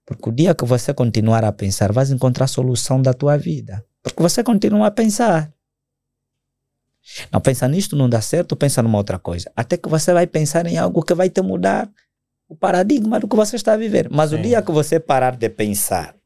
Porque 0.06 0.30
o 0.30 0.32
dia 0.32 0.56
que 0.56 0.66
você 0.66 0.94
continuar 0.94 1.44
a 1.44 1.52
pensar, 1.52 1.92
vai 1.92 2.06
encontrar 2.06 2.46
a 2.46 2.48
solução 2.48 3.02
da 3.02 3.14
tua 3.14 3.38
vida. 3.38 3.86
Porque 4.02 4.22
você 4.22 4.44
continua 4.44 4.88
a 4.88 4.92
pensar. 4.92 5.54
Não 7.32 7.42
pensa 7.42 7.68
nisto, 7.68 7.96
não 7.96 8.10
dá 8.10 8.22
certo, 8.22 8.56
pensa 8.56 8.82
numa 8.82 8.98
outra 8.98 9.20
coisa. 9.20 9.52
Até 9.56 9.76
que 9.76 9.90
você 9.90 10.14
vai 10.14 10.28
pensar 10.28 10.66
em 10.66 10.78
algo 10.78 11.04
que 11.04 11.14
vai 11.14 11.30
te 11.30 11.42
mudar 11.42 11.92
o 12.52 12.56
paradigma 12.58 13.18
do 13.18 13.30
que 13.30 13.36
você 13.38 13.56
está 13.56 13.72
a 13.72 13.78
viver. 13.78 14.10
Mas 14.12 14.32
Sim. 14.32 14.36
o 14.36 14.42
dia 14.42 14.62
que 14.62 14.74
você 14.74 15.00
parar 15.00 15.38
de 15.38 15.48
pensar, 15.48 16.18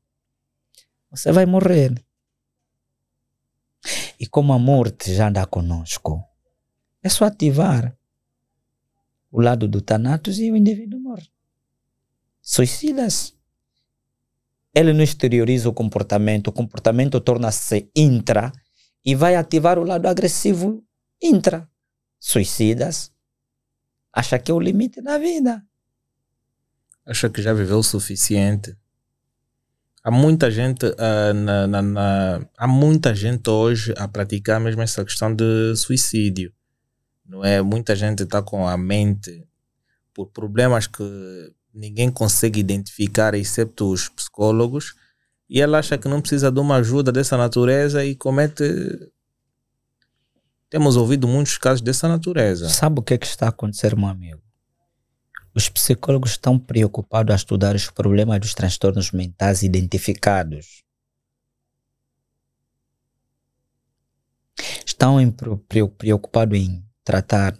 você 1.11 1.31
vai 1.31 1.45
morrer. 1.45 1.93
E 4.19 4.25
como 4.25 4.51
a 4.51 4.57
morte 4.57 5.13
já 5.13 5.27
anda 5.27 5.45
conosco, 5.45 6.23
é 7.03 7.09
só 7.09 7.25
ativar 7.25 7.95
o 9.31 9.39
lado 9.39 9.67
do 9.67 9.81
Thanatos 9.81 10.39
e 10.39 10.51
o 10.51 10.57
indivíduo 10.57 10.99
morre. 10.99 11.29
Suicidas. 12.41 13.35
Ele 14.73 14.93
não 14.93 15.03
exterioriza 15.03 15.69
o 15.69 15.73
comportamento, 15.73 16.47
o 16.47 16.51
comportamento 16.51 17.21
torna-se 17.21 17.87
intra 17.95 18.51
e 19.05 19.13
vai 19.13 19.35
ativar 19.35 19.77
o 19.77 19.83
lado 19.83 20.07
agressivo 20.07 20.83
intra. 21.21 21.69
Suicidas. 22.19 23.11
Acha 24.11 24.39
que 24.39 24.49
é 24.49 24.55
o 24.55 24.59
limite 24.59 25.03
da 25.03 25.19
vida. 25.19 25.63
Acha 27.05 27.29
que 27.29 27.41
já 27.41 27.53
viveu 27.53 27.77
o 27.77 27.83
suficiente. 27.83 28.75
Há 30.03 30.11
muita 30.11 30.49
gente 30.49 30.85
uh, 30.85 31.33
na, 31.33 31.67
na, 31.67 31.81
na, 31.81 32.47
há 32.57 32.67
muita 32.67 33.13
gente 33.13 33.49
hoje 33.49 33.93
a 33.97 34.07
praticar 34.07 34.59
mesmo 34.59 34.81
essa 34.81 35.03
questão 35.03 35.33
de 35.33 35.75
suicídio. 35.75 36.53
Não 37.25 37.43
é? 37.43 37.61
Muita 37.61 37.95
gente 37.95 38.23
está 38.23 38.41
com 38.41 38.67
a 38.67 38.77
mente 38.77 39.47
por 40.13 40.27
problemas 40.27 40.87
que 40.87 41.03
ninguém 41.73 42.09
consegue 42.09 42.59
identificar, 42.59 43.33
exceto 43.33 43.91
os 43.91 44.07
psicólogos, 44.07 44.95
e 45.49 45.61
ela 45.61 45.79
acha 45.79 45.97
que 45.97 46.07
não 46.07 46.21
precisa 46.21 46.51
de 46.51 46.59
uma 46.59 46.77
ajuda 46.77 47.11
dessa 47.11 47.35
natureza 47.35 48.05
e 48.05 48.15
comete. 48.15 48.63
Temos 50.69 50.95
ouvido 50.95 51.27
muitos 51.27 51.57
casos 51.57 51.81
dessa 51.81 52.07
natureza. 52.07 52.69
Sabe 52.69 52.99
o 52.99 53.03
que, 53.03 53.13
é 53.13 53.17
que 53.17 53.27
está 53.27 53.47
a 53.47 53.49
acontecer, 53.49 53.95
meu 53.95 54.07
amigo? 54.07 54.44
Os 55.55 55.69
psicólogos 55.69 56.31
estão 56.31 56.59
preocupados 56.59 57.31
a 57.31 57.35
estudar 57.37 57.75
os 57.75 57.89
problemas 57.89 58.41
dos 58.41 58.53
transtornos 58.53 59.11
mentais 59.11 59.63
identificados. 59.63 60.83
Estão 64.85 65.17
preocupados 65.97 66.59
em 66.59 66.85
tratar 67.05 67.57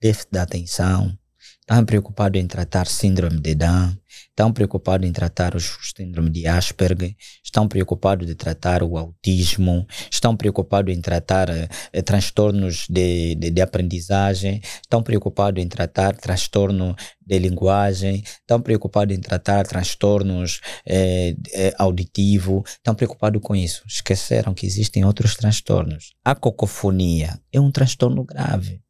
déficit 0.00 0.32
da 0.32 0.42
atenção, 0.42 1.16
estão 1.64 1.84
preocupados 1.84 2.38
em 2.38 2.46
tratar 2.46 2.86
síndrome 2.86 3.40
de 3.40 3.54
Down, 3.54 3.96
estão 4.28 4.52
preocupados 4.52 5.08
em 5.08 5.12
tratar 5.12 5.56
o 5.56 5.60
síndrome 5.60 6.28
de 6.28 6.46
Asperger, 6.46 7.16
estão 7.42 7.66
preocupados 7.66 8.28
em 8.30 8.34
tratar 8.34 8.82
o 8.82 8.98
autismo, 8.98 9.86
estão 10.10 10.36
preocupados 10.36 10.94
em 10.94 11.00
tratar 11.00 11.48
eh, 11.48 12.02
transtornos 12.02 12.86
de, 12.90 13.34
de, 13.36 13.50
de, 13.50 13.62
aprendizagem, 13.62 14.60
estão 14.82 15.02
preocupados 15.02 15.62
em 15.62 15.66
tratar 15.66 16.14
transtorno 16.16 16.94
de 17.26 17.38
linguagem, 17.38 18.22
estão 18.22 18.60
preocupados 18.60 19.16
em 19.16 19.20
tratar 19.20 19.66
transtornos 19.66 20.60
eh, 20.86 21.34
eh, 21.54 21.72
auditivos, 21.78 22.70
estão 22.72 22.94
preocupados 22.94 23.40
com 23.42 23.56
isso. 23.56 23.82
Esqueceram 23.88 24.52
que 24.52 24.66
existem 24.66 25.02
outros 25.06 25.34
transtornos. 25.34 26.12
A 26.22 26.34
cocofonia 26.34 27.40
é 27.50 27.58
um 27.58 27.70
transtorno 27.70 28.22
grave 28.22 28.84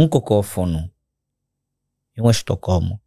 Um 0.00 0.06
cocófono 0.06 0.88
em 2.16 2.22
um 2.22 2.30
Estocolmo, 2.30 3.00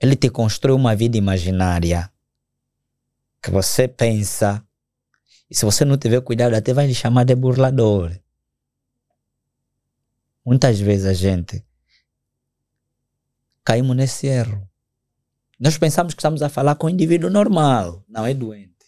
ele 0.00 0.16
te 0.16 0.28
constrói 0.28 0.74
uma 0.74 0.96
vida 0.96 1.16
imaginária 1.16 2.12
que 3.40 3.48
você 3.48 3.86
pensa 3.86 4.66
e 5.48 5.54
se 5.54 5.64
você 5.64 5.84
não 5.84 5.96
tiver 5.96 6.20
cuidado 6.20 6.56
até 6.56 6.74
vai 6.74 6.88
lhe 6.88 6.96
chamar 6.96 7.22
de 7.22 7.36
burlador. 7.36 8.10
Muitas 10.44 10.80
vezes 10.80 11.06
a 11.06 11.12
gente 11.12 11.64
caímos 13.64 13.94
nesse 13.94 14.26
erro. 14.26 14.68
Nós 15.60 15.78
pensamos 15.78 16.12
que 16.12 16.18
estamos 16.18 16.42
a 16.42 16.48
falar 16.48 16.74
com 16.74 16.88
um 16.88 16.90
indivíduo 16.90 17.30
normal. 17.30 18.04
Não, 18.08 18.26
é 18.26 18.34
doente. 18.34 18.84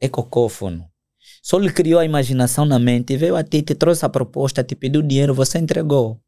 É 0.00 0.08
cocófono. 0.08 0.90
Só 1.46 1.58
lhe 1.58 1.72
criou 1.72 2.00
a 2.00 2.04
imaginação 2.04 2.64
na 2.64 2.76
mente, 2.76 3.16
veio 3.16 3.36
a 3.36 3.44
ti, 3.44 3.62
te 3.62 3.72
trouxe 3.72 4.04
a 4.04 4.08
proposta, 4.08 4.64
te 4.64 4.74
pediu 4.74 5.00
dinheiro, 5.00 5.32
você 5.32 5.58
entregou. 5.58 6.20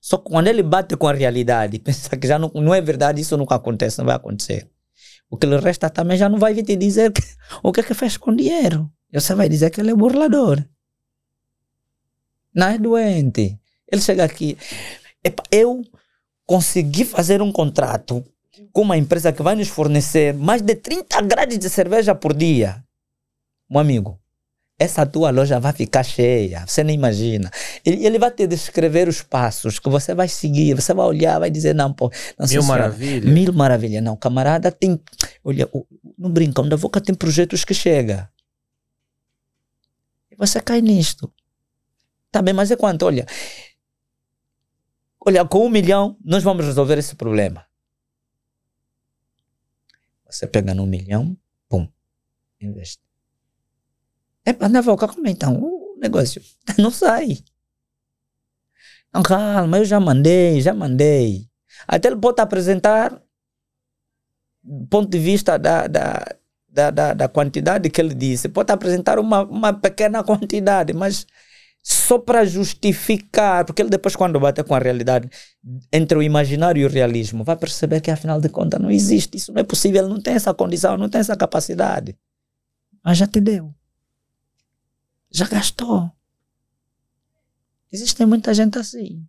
Só 0.00 0.16
que 0.16 0.30
quando 0.30 0.46
ele 0.46 0.62
bate 0.62 0.96
com 0.96 1.08
a 1.08 1.12
realidade, 1.12 1.80
pensa 1.82 2.16
que 2.16 2.28
já 2.28 2.38
não, 2.38 2.48
não 2.54 2.72
é 2.72 2.80
verdade, 2.80 3.20
isso 3.20 3.36
nunca 3.36 3.56
acontece, 3.56 3.98
não 3.98 4.04
vai 4.04 4.14
acontecer. 4.14 4.70
O 5.28 5.36
que 5.36 5.44
lhe 5.44 5.58
resta 5.58 5.90
também 5.90 6.16
já 6.16 6.28
não 6.28 6.38
vai 6.38 6.54
vir 6.54 6.62
te 6.62 6.76
dizer 6.76 7.10
que, 7.10 7.20
o 7.64 7.72
que 7.72 7.80
é 7.80 7.82
que 7.82 7.94
fez 7.94 8.16
com 8.16 8.32
dinheiro. 8.32 8.88
Você 9.12 9.34
vai 9.34 9.48
dizer 9.48 9.70
que 9.70 9.80
ele 9.80 9.90
é 9.90 9.94
burlador. 9.96 10.64
Não 12.54 12.68
é 12.68 12.78
doente. 12.78 13.58
Ele 13.90 14.00
chega 14.00 14.22
aqui. 14.22 14.56
Epa, 15.24 15.42
eu 15.50 15.82
consegui 16.46 17.04
fazer 17.04 17.42
um 17.42 17.50
contrato 17.50 18.24
com 18.72 18.82
uma 18.82 18.96
empresa 18.96 19.32
que 19.32 19.42
vai 19.42 19.56
nos 19.56 19.66
fornecer 19.66 20.32
mais 20.32 20.62
de 20.62 20.76
30 20.76 21.20
grades 21.22 21.58
de 21.58 21.68
cerveja 21.68 22.14
por 22.14 22.32
dia. 22.32 22.84
Meu 23.72 23.80
amigo, 23.80 24.20
essa 24.78 25.06
tua 25.06 25.30
loja 25.30 25.58
vai 25.58 25.72
ficar 25.72 26.02
cheia, 26.02 26.66
você 26.66 26.84
nem 26.84 26.94
imagina. 26.94 27.50
Ele, 27.82 28.04
ele 28.04 28.18
vai 28.18 28.30
te 28.30 28.46
descrever 28.46 29.08
os 29.08 29.22
passos 29.22 29.78
que 29.78 29.88
você 29.88 30.14
vai 30.14 30.28
seguir, 30.28 30.74
você 30.74 30.92
vai 30.92 31.06
olhar, 31.06 31.38
vai 31.38 31.50
dizer, 31.50 31.74
não, 31.74 31.90
pô, 31.90 32.12
não 32.38 32.46
Mil 32.46 32.62
maravilhas. 32.64 33.32
Mil 33.32 33.52
maravilhas. 33.54 34.02
Não, 34.02 34.14
camarada 34.14 34.70
tem, 34.70 35.00
olha, 35.42 35.66
não 36.18 36.30
brinca, 36.30 36.60
onde 36.60 36.74
a 36.74 36.76
boca 36.76 37.00
tem 37.00 37.14
projetos 37.14 37.64
que 37.64 37.72
chega. 37.72 38.30
E 40.30 40.36
você 40.36 40.60
cai 40.60 40.82
nisto. 40.82 41.32
Tá 42.30 42.42
bem, 42.42 42.52
mas 42.52 42.70
é 42.70 42.76
quanto? 42.76 43.06
Olha, 43.06 43.24
olha, 45.24 45.46
com 45.46 45.64
um 45.64 45.70
milhão 45.70 46.18
nós 46.22 46.42
vamos 46.42 46.66
resolver 46.66 46.98
esse 46.98 47.16
problema. 47.16 47.64
Você 50.28 50.46
pega 50.46 50.74
no 50.74 50.86
milhão, 50.86 51.34
pum, 51.70 51.88
investe. 52.60 53.11
É 54.44 54.52
para 54.52 54.66
andar 54.66 54.82
como 54.84 55.28
então? 55.28 55.54
O 55.60 55.98
negócio 56.00 56.42
não 56.78 56.90
sai. 56.90 57.38
Não, 59.12 59.22
calma, 59.22 59.78
eu 59.78 59.84
já 59.84 60.00
mandei, 60.00 60.60
já 60.60 60.72
mandei. 60.72 61.46
Até 61.86 62.08
ele 62.08 62.16
pode 62.16 62.40
apresentar 62.40 63.22
ponto 64.88 65.08
de 65.10 65.18
vista 65.18 65.58
da, 65.58 65.86
da, 65.86 66.24
da, 66.68 66.90
da, 66.90 67.14
da 67.14 67.28
quantidade 67.28 67.90
que 67.90 68.00
ele 68.00 68.14
disse. 68.14 68.48
Pode 68.48 68.72
apresentar 68.72 69.18
uma, 69.18 69.42
uma 69.42 69.72
pequena 69.72 70.22
quantidade, 70.24 70.92
mas 70.92 71.26
só 71.82 72.18
para 72.18 72.44
justificar, 72.44 73.64
porque 73.64 73.82
ele 73.82 73.90
depois 73.90 74.14
quando 74.14 74.38
bate 74.38 74.62
com 74.62 74.74
a 74.74 74.78
realidade, 74.78 75.28
entre 75.92 76.16
o 76.16 76.22
imaginário 76.22 76.80
e 76.80 76.86
o 76.86 76.88
realismo, 76.88 77.42
vai 77.44 77.56
perceber 77.56 78.00
que 78.00 78.10
afinal 78.10 78.40
de 78.40 78.48
contas 78.48 78.80
não 78.80 78.90
existe, 78.90 79.36
isso 79.36 79.52
não 79.52 79.60
é 79.60 79.64
possível, 79.64 80.02
ele 80.02 80.12
não 80.12 80.20
tem 80.20 80.34
essa 80.34 80.54
condição, 80.54 80.96
não 80.96 81.08
tem 81.08 81.20
essa 81.20 81.36
capacidade. 81.36 82.16
Mas 83.04 83.18
já 83.18 83.26
te 83.26 83.40
deu 83.40 83.74
já 85.32 85.46
gastou. 85.46 86.10
Existe 87.90 88.24
muita 88.24 88.54
gente 88.54 88.78
assim. 88.78 89.26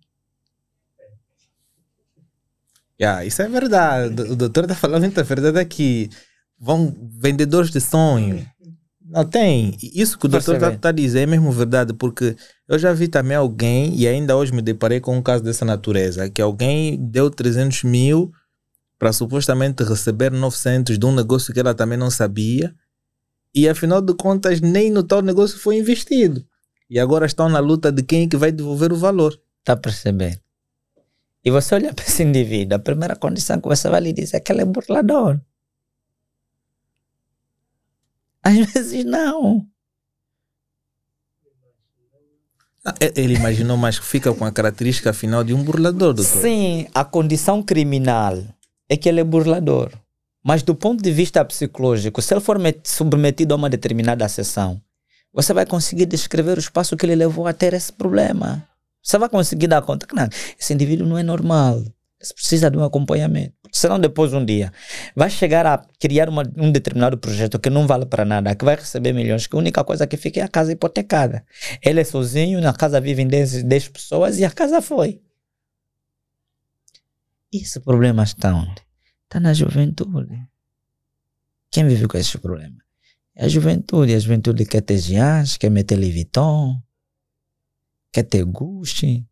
Yeah, 3.00 3.26
isso 3.26 3.42
é 3.42 3.50
verdade. 3.50 4.22
O 4.22 4.36
doutor 4.36 4.64
está 4.64 4.76
falando 4.76 5.02
muita 5.02 5.24
verdade 5.24 5.60
aqui. 5.60 6.10
Vão 6.60 6.96
vendedores 7.20 7.70
de 7.72 7.82
sonho. 7.82 8.48
Não 9.02 9.26
tem. 9.26 9.78
Isso 9.82 10.18
que 10.18 10.26
o 10.26 10.30
doutor 10.30 10.56
está 10.56 10.72
tá 10.72 10.90
a 10.90 10.92
dizer 10.92 11.22
é 11.22 11.26
mesmo 11.26 11.52
verdade, 11.52 11.94
porque 11.94 12.36
eu 12.68 12.80
já 12.80 12.94
vi 12.94 13.08
também 13.08 13.36
alguém, 13.36 13.94
e 13.96 14.08
ainda 14.08 14.36
hoje 14.36 14.54
me 14.54 14.62
deparei 14.62 15.00
com 15.02 15.18
um 15.18 15.22
caso 15.22 15.44
dessa 15.44 15.66
natureza, 15.66 16.30
que 16.30 16.42
alguém 16.42 16.98
deu 16.98 17.30
300 17.30 17.84
mil 17.84 18.32
para 18.98 19.12
supostamente 19.12 19.84
receber 19.84 20.32
900 20.32 20.98
de 20.98 21.06
um 21.06 21.14
negócio 21.14 21.54
que 21.54 21.60
ela 21.60 21.76
também 21.76 21.98
não 21.98 22.10
sabia 22.10 22.74
e 23.54 23.68
afinal 23.70 24.02
de 24.02 24.14
contas 24.14 24.60
nem 24.62 24.90
no 24.90 25.04
tal 25.04 25.22
negócio 25.22 25.60
foi 25.60 25.78
investido. 25.78 26.46
E 26.90 27.00
agora 27.00 27.26
estão 27.26 27.50
na 27.50 27.60
luta 27.60 27.92
de 27.92 28.04
quem 28.04 28.24
é 28.24 28.28
que 28.28 28.38
vai 28.38 28.52
devolver 28.52 28.92
o 28.92 28.98
valor. 28.98 29.40
Está 29.60 29.76
percebendo? 29.76 30.40
E 31.46 31.52
você 31.52 31.76
olha 31.76 31.94
para 31.94 32.06
esse 32.06 32.24
indivíduo, 32.24 32.78
a 32.78 32.80
primeira 32.80 33.16
condição 33.16 33.60
que 33.60 33.68
você 33.68 33.90
vai 33.90 34.02
lhe 34.02 34.14
dizer 34.14 34.38
é 34.38 34.40
que 34.40 34.52
ele 34.52 34.62
é 34.62 34.66
burlador. 34.66 35.40
Às 38.42 38.74
vezes 38.74 39.06
não. 39.06 39.66
Ah, 42.86 42.94
ele 43.16 43.36
imaginou, 43.36 43.78
mas 43.78 43.98
fica 43.98 44.34
com 44.34 44.44
a 44.44 44.52
característica 44.52 45.14
final 45.14 45.44
de 45.44 45.54
um 45.54 45.64
burlador, 45.64 46.14
doutor. 46.14 46.42
Sim, 46.42 46.88
a 46.94 47.06
condição 47.06 47.64
criminal 47.64 48.44
é 48.90 48.98
que 48.98 49.08
ele 49.08 49.22
é 49.22 49.24
burlador. 49.24 49.92
Mas 50.44 50.62
do 50.62 50.76
ponto 50.76 51.02
de 51.02 51.12
vista 51.12 51.44
psicológico, 51.46 52.22
se 52.22 52.34
ele 52.34 52.42
for 52.42 52.58
submetido 52.84 53.54
a 53.54 53.58
uma 53.58 53.70
determinada 53.70 54.28
sessão, 54.28 54.82
você 55.34 55.54
vai 55.54 55.66
conseguir 55.66 56.06
descrever 56.06 56.58
o 56.58 56.60
espaço 56.60 56.98
que 56.98 57.06
ele 57.06 57.16
levou 57.16 57.48
a 57.48 57.54
ter 57.54 57.74
esse 57.74 57.92
problema. 57.92 58.68
Você 59.02 59.18
vai 59.18 59.30
conseguir 59.30 59.68
dar 59.68 59.82
conta 59.82 60.06
que 60.06 60.16
não, 60.16 60.28
esse 60.60 60.74
indivíduo 60.74 61.08
não 61.08 61.18
é 61.18 61.24
normal. 61.24 61.82
Você 62.22 62.34
precisa 62.34 62.70
de 62.70 62.78
um 62.78 62.84
acompanhamento. 62.84 63.54
Senão, 63.72 64.00
depois, 64.00 64.32
um 64.34 64.46
dia, 64.46 64.72
vai 65.16 65.30
chegar 65.30 65.66
a 65.66 65.84
criar 66.00 66.30
uma, 66.30 66.44
um 66.56 66.72
determinado 66.72 67.18
projeto 67.18 67.60
que 67.60 67.70
não 67.70 67.88
vale 67.88 68.06
para 68.06 68.24
nada, 68.24 68.56
que 68.56 68.64
vai 68.64 68.76
receber 68.76 69.12
milhões, 69.14 69.48
que 69.48 69.56
a 69.56 69.60
única 69.60 69.84
coisa 69.84 70.06
que 70.06 70.16
fica 70.16 70.40
é 70.40 70.44
a 70.44 70.48
casa 70.48 70.72
hipotecada. 70.72 71.44
Ele 71.84 72.00
é 72.00 72.04
sozinho, 72.04 72.62
na 72.62 72.72
casa 72.72 73.02
vivem 73.02 73.28
10, 73.28 73.64
10 73.64 73.88
pessoas 73.90 74.38
e 74.40 74.46
a 74.46 74.52
casa 74.52 74.82
foi. 74.82 75.22
E 77.52 77.58
esse 77.58 77.80
problema 77.80 78.24
está 78.24 78.54
onde? 78.54 78.83
Está 79.34 79.40
na 79.40 79.52
juventude. 79.52 80.48
Quem 81.72 81.88
vive 81.88 82.08
com 82.08 82.20
esse 82.20 82.38
problema? 82.38 82.78
É 83.36 83.46
a 83.46 83.48
juventude. 83.48 84.14
A 84.14 84.20
juventude 84.20 84.64
quer 84.64 84.82
ter 84.82 85.00
giants, 85.00 85.58
quer 85.58 85.72
meter 85.72 85.96
Leviton, 85.96 86.80
quer 88.12 88.22
ter 88.22 88.46
Gucci, 88.46 89.28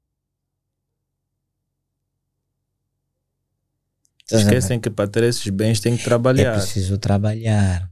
Esquecem 4.32 4.80
que 4.80 4.90
para 4.90 5.08
ter 5.08 5.24
esses 5.26 5.48
bens 5.50 5.80
tem 5.80 5.96
que 5.96 6.04
trabalhar. 6.04 6.56
É 6.56 6.58
preciso 6.58 6.98
trabalhar. 6.98 7.88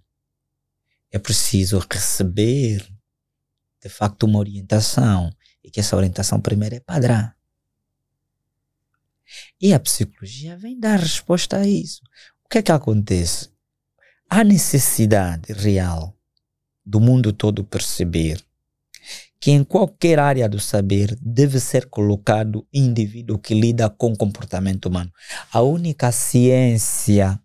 É 1.12 1.20
preciso 1.20 1.78
receber, 1.92 2.88
de 3.84 3.90
facto, 3.90 4.24
uma 4.24 4.40
orientação. 4.40 5.32
E 5.64 5.70
que 5.70 5.80
essa 5.80 5.96
orientação 5.96 6.42
primeiro 6.42 6.74
é 6.74 6.80
padrão. 6.80 7.32
E 9.62 9.74
a 9.74 9.80
psicologia 9.80 10.58
vem 10.58 10.80
dar 10.80 11.00
resposta 11.00 11.58
a 11.58 11.68
isso. 11.68 12.02
O 12.46 12.50
que 12.50 12.60
é 12.60 12.62
que 12.62 12.72
acontece? 12.72 13.50
Há 14.30 14.44
necessidade 14.44 15.54
real 15.54 16.16
do 16.86 17.00
mundo 17.00 17.32
todo 17.34 17.64
perceber 17.64 18.44
que 19.40 19.52
em 19.52 19.64
qualquer 19.64 20.20
área 20.20 20.50
do 20.50 20.60
saber 20.60 21.18
deve 21.22 21.60
ser 21.60 21.86
colocado 21.86 22.68
indivíduo 22.74 23.40
que 23.40 23.54
lida 23.54 23.90
com 23.90 24.16
comportamento 24.16 24.88
humano. 24.88 25.12
A 25.52 25.62
única 25.62 26.12
ciência 26.12 27.40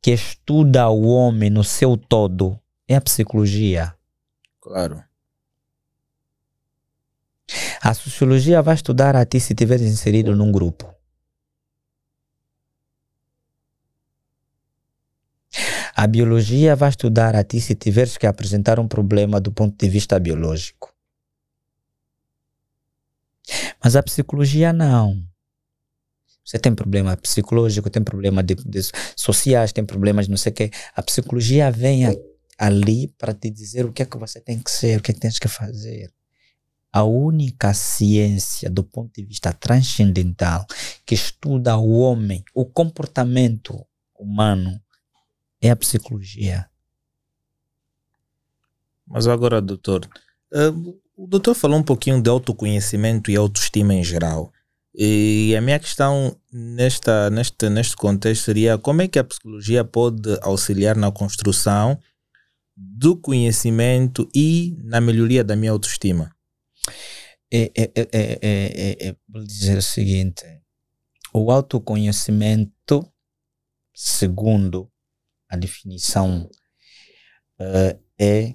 que 0.00 0.10
estuda 0.10 0.88
o 0.88 1.04
homem 1.04 1.48
no 1.48 1.62
seu 1.62 1.96
todo 1.96 2.58
é 2.88 2.96
a 2.96 3.00
psicologia. 3.00 3.94
Claro. 4.60 5.02
A 7.80 7.94
sociologia 7.94 8.60
vai 8.62 8.74
estudar 8.74 9.14
a 9.14 9.24
ti 9.24 9.38
se 9.38 9.52
estiver 9.52 9.80
inserido 9.80 10.34
num 10.34 10.50
grupo. 10.50 10.92
A 15.94 16.06
biologia 16.06 16.74
vai 16.74 16.88
estudar 16.88 17.36
a 17.36 17.44
ti 17.44 17.60
se 17.60 17.74
tiveres 17.74 18.16
que 18.16 18.26
apresentar 18.26 18.80
um 18.80 18.88
problema 18.88 19.40
do 19.40 19.52
ponto 19.52 19.76
de 19.76 19.90
vista 19.90 20.18
biológico. 20.18 20.92
Mas 23.82 23.96
a 23.96 24.02
psicologia 24.02 24.72
não. 24.72 25.22
Você 26.44 26.58
tem 26.58 26.74
problema 26.74 27.16
psicológico, 27.16 27.88
tem 27.88 28.02
problema 28.02 28.42
de, 28.42 28.54
de 28.54 28.80
sociais, 29.16 29.72
tem 29.72 29.84
problemas 29.84 30.28
não 30.28 30.36
sei 30.36 30.50
o 30.50 30.54
quê. 30.54 30.70
A 30.94 31.02
psicologia 31.02 31.70
vem 31.70 32.06
a, 32.06 32.12
ali 32.58 33.08
para 33.18 33.32
te 33.32 33.48
dizer 33.48 33.84
o 33.84 33.92
que 33.92 34.02
é 34.02 34.06
que 34.06 34.18
você 34.18 34.40
tem 34.40 34.58
que 34.58 34.70
ser, 34.70 34.98
o 34.98 35.02
que 35.02 35.12
é 35.12 35.14
que 35.14 35.20
tens 35.20 35.38
que 35.38 35.48
fazer. 35.48 36.12
A 36.92 37.04
única 37.04 37.72
ciência 37.72 38.68
do 38.68 38.84
ponto 38.84 39.14
de 39.14 39.24
vista 39.24 39.52
transcendental 39.52 40.66
que 41.06 41.14
estuda 41.14 41.76
o 41.76 41.90
homem, 42.00 42.44
o 42.54 42.66
comportamento 42.66 43.86
humano, 44.18 44.81
é 45.62 45.70
a 45.70 45.76
psicologia. 45.76 46.68
Mas 49.06 49.26
agora, 49.26 49.62
doutor, 49.62 50.08
uh, 50.52 51.00
o 51.16 51.26
doutor 51.26 51.54
falou 51.54 51.78
um 51.78 51.82
pouquinho 51.82 52.20
de 52.20 52.28
autoconhecimento 52.28 53.30
e 53.30 53.36
autoestima 53.36 53.94
em 53.94 54.02
geral. 54.02 54.52
E 54.94 55.54
a 55.56 55.60
minha 55.60 55.78
questão 55.78 56.36
nesta, 56.52 57.30
neste, 57.30 57.68
neste 57.70 57.96
contexto 57.96 58.44
seria 58.44 58.76
como 58.76 59.00
é 59.00 59.08
que 59.08 59.18
a 59.18 59.24
psicologia 59.24 59.84
pode 59.84 60.36
auxiliar 60.42 60.96
na 60.96 61.10
construção 61.10 61.98
do 62.76 63.16
conhecimento 63.16 64.28
e 64.34 64.76
na 64.82 65.00
melhoria 65.00 65.44
da 65.44 65.56
minha 65.56 65.72
autoestima? 65.72 66.34
É, 67.50 67.70
é, 67.76 67.92
é, 67.94 69.08
é, 69.08 69.16
vou 69.28 69.44
dizer 69.44 69.78
o 69.78 69.82
seguinte: 69.82 70.44
o 71.32 71.50
autoconhecimento, 71.50 73.06
segundo 73.94 74.91
a 75.52 75.56
definição, 75.56 76.48
uh, 77.60 78.00
é 78.18 78.54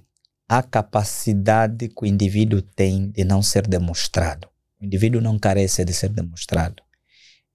a 0.49 0.63
capacidade 0.63 1.89
que 1.89 2.03
o 2.03 2.05
indivíduo 2.07 2.59
tem 2.59 3.11
de 3.11 3.23
não 3.23 3.43
ser 3.43 3.67
demonstrado. 3.67 4.47
O 4.81 4.85
indivíduo 4.85 5.21
não 5.21 5.37
carece 5.37 5.85
de 5.85 5.93
ser 5.93 6.09
demonstrado. 6.09 6.81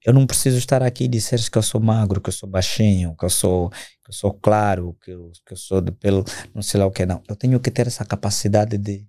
Eu 0.05 0.13
não 0.13 0.25
preciso 0.25 0.57
estar 0.57 0.81
aqui 0.81 1.05
e 1.05 1.07
dizer 1.09 1.39
que 1.49 1.57
eu 1.57 1.61
sou 1.61 1.81
magro, 1.81 2.21
que 2.21 2.29
eu 2.29 2.33
sou 2.33 2.47
baixinho, 2.47 3.15
que 3.17 3.25
eu 3.25 3.29
sou, 3.29 3.69
que 3.69 4.09
eu 4.09 4.13
sou 4.13 4.33
claro, 4.33 4.97
que 5.03 5.11
eu, 5.11 5.31
que 5.45 5.53
eu 5.53 5.57
sou 5.57 5.81
de 5.81 5.91
pelo, 5.91 6.23
não 6.53 6.61
sei 6.61 6.79
lá 6.79 6.85
o 6.85 6.91
que 6.91 7.05
não. 7.05 7.21
Eu 7.27 7.35
tenho 7.35 7.59
que 7.59 7.71
ter 7.71 7.87
essa 7.87 8.05
capacidade 8.05 8.77
de 8.77 9.05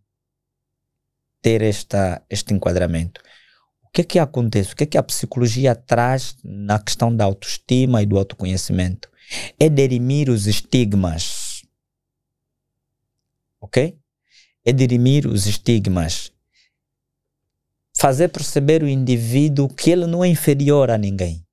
ter 1.41 1.63
esta, 1.63 2.23
este 2.29 2.55
enquadramento. 2.55 3.21
O 3.83 3.91
que 3.91 4.01
é 4.01 4.05
que 4.05 4.19
acontece? 4.19 4.73
O 4.73 4.77
que 4.77 4.85
é 4.85 4.87
que 4.87 4.99
a 4.99 5.03
psicologia 5.03 5.77
traz 5.77 6.37
na 6.43 6.81
questão 6.81 7.15
da 7.15 7.25
autoestima 7.25 8.03
e 8.03 8.07
do 8.07 8.19
autoconhecimento? 8.19 9.09
É 9.59 9.69
derimir 9.69 10.29
os 10.29 10.47
estigmas 10.47 11.45
ok? 13.65 13.99
É 14.65 14.73
dirimir 14.73 15.27
os 15.27 15.47
estigmas. 15.47 16.33
Fazer 17.97 18.29
perceber 18.29 18.83
o 18.83 18.89
indivíduo 18.89 19.69
que 19.69 19.91
ele 19.91 20.07
não 20.07 20.25
é 20.25 20.29
inferior 20.29 20.91
a 20.91 20.99
ninguém. 20.99 21.45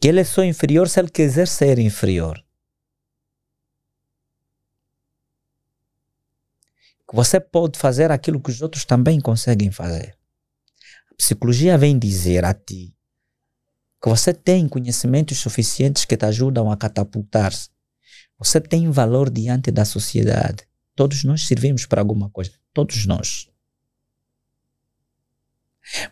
Que 0.00 0.08
ele 0.08 0.20
é 0.20 0.24
só 0.24 0.42
inferior 0.44 0.88
se 0.88 1.00
ele 1.00 1.10
quiser 1.10 1.46
ser 1.46 1.78
inferior. 1.78 2.42
Que 7.08 7.14
você 7.14 7.40
pode 7.40 7.78
fazer 7.78 8.10
aquilo 8.10 8.40
que 8.40 8.50
os 8.50 8.62
outros 8.62 8.84
também 8.84 9.20
conseguem 9.20 9.70
fazer. 9.70 10.16
A 11.10 11.14
psicologia 11.14 11.76
vem 11.76 11.98
dizer 11.98 12.44
a 12.44 12.54
ti 12.54 12.97
que 14.00 14.08
você 14.08 14.32
tem 14.32 14.68
conhecimentos 14.68 15.38
suficientes 15.38 16.04
que 16.04 16.16
te 16.16 16.24
ajudam 16.24 16.70
a 16.70 16.76
catapultar-se 16.76 17.70
você 18.38 18.60
tem 18.60 18.88
valor 18.90 19.28
diante 19.28 19.72
da 19.72 19.84
sociedade. 19.84 20.66
Todos 20.94 21.24
nós 21.24 21.46
servimos 21.46 21.86
para 21.86 22.00
alguma 22.00 22.30
coisa. 22.30 22.52
Todos 22.72 23.04
nós. 23.04 23.50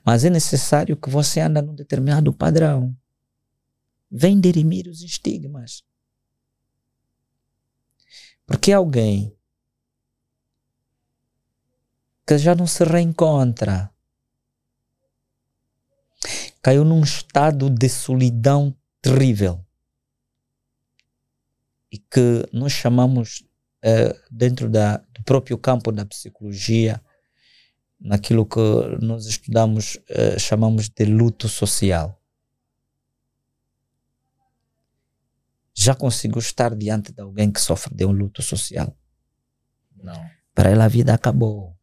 Mas 0.04 0.24
é 0.24 0.30
necessário 0.30 0.96
que 0.96 1.08
você 1.08 1.40
ande 1.40 1.62
num 1.62 1.74
determinado 1.74 2.32
padrão. 2.32 2.96
Vem 4.10 4.40
dirimir 4.40 4.88
os 4.88 5.02
estigmas. 5.02 5.84
Porque 8.44 8.72
alguém 8.72 9.36
que 12.26 12.38
já 12.38 12.56
não 12.56 12.66
se 12.66 12.82
reencontra 12.82 13.92
caiu 16.66 16.84
num 16.84 17.00
estado 17.00 17.70
de 17.70 17.88
solidão 17.88 18.76
terrível 19.00 19.64
e 21.92 21.96
que 21.96 22.44
nós 22.52 22.72
chamamos, 22.72 23.44
uh, 23.84 24.20
dentro 24.28 24.68
da, 24.68 24.96
do 24.96 25.22
próprio 25.22 25.56
campo 25.58 25.92
da 25.92 26.04
psicologia, 26.04 27.00
naquilo 28.00 28.44
que 28.44 28.58
nós 29.00 29.26
estudamos, 29.26 29.94
uh, 30.10 30.40
chamamos 30.40 30.88
de 30.88 31.04
luto 31.04 31.48
social. 31.48 32.20
Já 35.72 35.94
conseguiu 35.94 36.40
estar 36.40 36.74
diante 36.74 37.12
de 37.12 37.22
alguém 37.22 37.52
que 37.52 37.60
sofre 37.60 37.94
de 37.94 38.04
um 38.04 38.10
luto 38.10 38.42
social? 38.42 38.92
Não. 39.94 40.30
Para 40.52 40.72
ele 40.72 40.82
a 40.82 40.88
vida 40.88 41.14
acabou. 41.14 41.78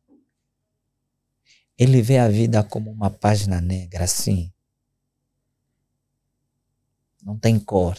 Ele 1.77 2.01
vê 2.01 2.18
a 2.18 2.27
vida 2.27 2.61
como 2.65 2.91
uma 2.91 3.10
página 3.10 3.61
negra, 3.61 4.03
assim. 4.03 4.52
Não 7.24 7.38
tem 7.38 7.58
cor. 7.58 7.98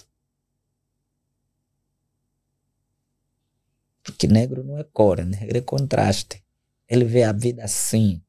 Porque 4.02 4.26
negro 4.26 4.62
não 4.62 4.78
é 4.78 4.84
cor, 4.84 5.24
negro 5.24 5.56
é 5.56 5.62
contraste. 5.62 6.42
Ele 6.86 7.04
vê 7.06 7.22
a 7.22 7.32
vida 7.32 7.64
assim. 7.64 8.20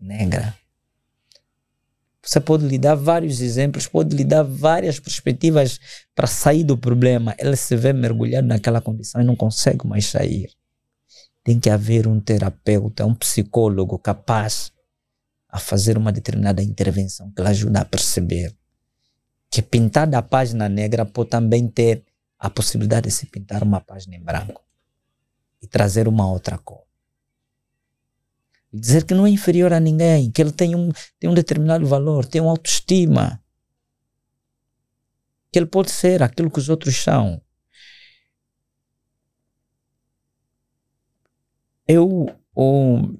Negra. 0.00 0.56
Você 2.22 2.40
pode 2.40 2.66
lhe 2.66 2.78
dar 2.78 2.96
vários 2.96 3.40
exemplos, 3.40 3.86
pode 3.86 4.16
lhe 4.16 4.24
dar 4.24 4.42
várias 4.42 4.98
perspectivas 4.98 5.78
para 6.14 6.26
sair 6.26 6.64
do 6.64 6.76
problema. 6.76 7.36
Ele 7.38 7.54
se 7.54 7.76
vê 7.76 7.92
mergulhado 7.92 8.48
naquela 8.48 8.80
condição 8.80 9.20
e 9.20 9.24
não 9.24 9.36
consegue 9.36 9.86
mais 9.86 10.06
sair. 10.06 10.50
tem 11.44 11.60
que 11.60 11.70
haver 11.70 12.08
um 12.08 12.18
terapeuta, 12.18 13.06
um 13.06 13.14
psicólogo 13.14 13.96
capaz 13.98 14.72
a 15.48 15.60
fazer 15.60 15.96
uma 15.96 16.10
determinada 16.10 16.60
intervenção 16.60 17.30
que 17.30 17.40
lhe 17.40 17.48
ajuda 17.48 17.82
a 17.82 17.84
perceber 17.84 18.52
que 19.56 19.62
pintar 19.62 20.06
da 20.06 20.20
página 20.20 20.68
negra 20.68 21.06
pode 21.06 21.30
também 21.30 21.66
ter 21.66 22.04
a 22.38 22.50
possibilidade 22.50 23.08
de 23.08 23.14
se 23.14 23.24
pintar 23.24 23.62
uma 23.62 23.80
página 23.80 24.14
em 24.14 24.20
branco 24.20 24.62
e 25.62 25.66
trazer 25.66 26.06
uma 26.06 26.30
outra 26.30 26.58
cor. 26.58 26.82
Dizer 28.70 29.06
que 29.06 29.14
não 29.14 29.26
é 29.26 29.30
inferior 29.30 29.72
a 29.72 29.80
ninguém, 29.80 30.30
que 30.30 30.42
ele 30.42 30.52
tem 30.52 30.76
um, 30.76 30.92
tem 31.18 31.30
um 31.30 31.32
determinado 31.32 31.86
valor, 31.86 32.26
tem 32.26 32.42
uma 32.42 32.50
autoestima. 32.50 33.42
Que 35.50 35.58
ele 35.58 35.64
pode 35.64 35.90
ser 35.90 36.22
aquilo 36.22 36.50
que 36.50 36.58
os 36.58 36.68
outros 36.68 36.94
são. 36.96 37.40
Eu, 41.88 42.26
um, 42.54 43.16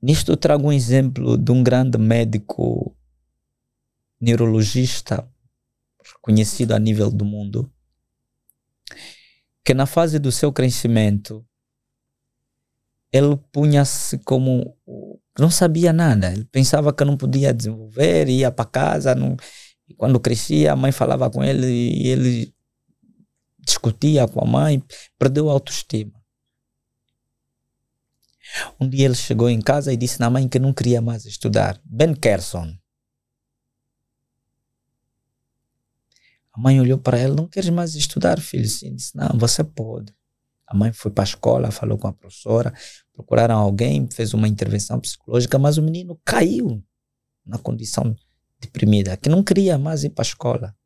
nisto 0.00 0.36
trago 0.36 0.68
um 0.68 0.72
exemplo 0.72 1.36
de 1.36 1.50
um 1.50 1.60
grande 1.60 1.98
médico 1.98 2.96
neurologista 4.24 5.28
reconhecido 6.02 6.72
a 6.72 6.78
nível 6.78 7.10
do 7.10 7.24
mundo, 7.24 7.70
que 9.64 9.74
na 9.74 9.86
fase 9.86 10.18
do 10.18 10.32
seu 10.32 10.52
crescimento 10.52 11.44
ele 13.12 13.36
punha-se 13.52 14.18
como 14.18 14.76
não 15.38 15.50
sabia 15.50 15.92
nada, 15.92 16.32
ele 16.32 16.44
pensava 16.44 16.92
que 16.92 17.04
não 17.04 17.16
podia 17.16 17.52
desenvolver, 17.52 18.28
ia 18.28 18.50
para 18.50 18.64
casa, 18.64 19.14
não, 19.14 19.36
quando 19.96 20.20
crescia 20.20 20.72
a 20.72 20.76
mãe 20.76 20.92
falava 20.92 21.30
com 21.30 21.42
ele 21.42 21.66
e 21.66 22.08
ele 22.08 22.54
discutia 23.58 24.28
com 24.28 24.40
a 24.40 24.46
mãe, 24.46 24.82
perdeu 25.18 25.48
a 25.48 25.52
autoestima. 25.52 26.12
Um 28.78 28.88
dia 28.88 29.06
ele 29.06 29.14
chegou 29.14 29.48
em 29.48 29.60
casa 29.60 29.92
e 29.92 29.96
disse 29.96 30.20
na 30.20 30.30
mãe 30.30 30.48
que 30.48 30.58
não 30.58 30.72
queria 30.72 31.00
mais 31.00 31.24
estudar. 31.24 31.80
Ben 31.84 32.14
Kerson. 32.14 32.76
A 36.54 36.60
mãe 36.60 36.80
olhou 36.80 36.98
para 36.98 37.18
ele, 37.18 37.34
não 37.34 37.48
queres 37.48 37.68
mais 37.68 37.96
estudar, 37.96 38.40
filho? 38.40 38.68
Sim, 38.68 38.94
disse, 38.94 39.16
não, 39.16 39.36
você 39.36 39.64
pode. 39.64 40.14
A 40.68 40.74
mãe 40.74 40.92
foi 40.92 41.10
para 41.10 41.24
a 41.24 41.26
escola, 41.26 41.72
falou 41.72 41.98
com 41.98 42.06
a 42.06 42.12
professora, 42.12 42.72
procuraram 43.12 43.56
alguém, 43.58 44.08
fez 44.08 44.32
uma 44.32 44.46
intervenção 44.46 45.00
psicológica, 45.00 45.58
mas 45.58 45.78
o 45.78 45.82
menino 45.82 46.18
caiu 46.24 46.80
na 47.44 47.58
condição 47.58 48.14
deprimida, 48.60 49.16
que 49.16 49.28
não 49.28 49.42
queria 49.42 49.76
mais 49.76 50.04
ir 50.04 50.10
para 50.10 50.22
a 50.22 50.28
escola. 50.28 50.76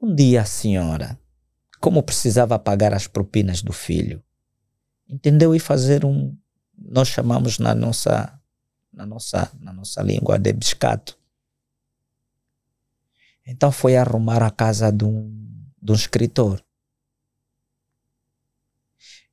Um 0.00 0.14
dia 0.14 0.42
a 0.42 0.44
senhora, 0.44 1.18
como 1.80 2.02
precisava 2.02 2.58
pagar 2.58 2.92
as 2.92 3.06
propinas 3.06 3.62
do 3.62 3.72
filho, 3.72 4.22
entendeu 5.08 5.54
e 5.54 5.58
fazer 5.58 6.04
um, 6.04 6.36
nós 6.78 7.08
chamamos 7.08 7.58
na 7.58 7.74
nossa, 7.74 8.38
na 8.92 9.06
nossa, 9.06 9.50
na 9.58 9.72
nossa 9.72 10.02
língua 10.02 10.38
de 10.38 10.52
biscato. 10.52 11.19
Então 13.50 13.72
foi 13.72 13.96
arrumar 13.96 14.44
a 14.44 14.50
casa 14.50 14.92
de 14.92 15.04
um, 15.04 15.28
de 15.82 15.90
um 15.90 15.94
escritor. 15.96 16.64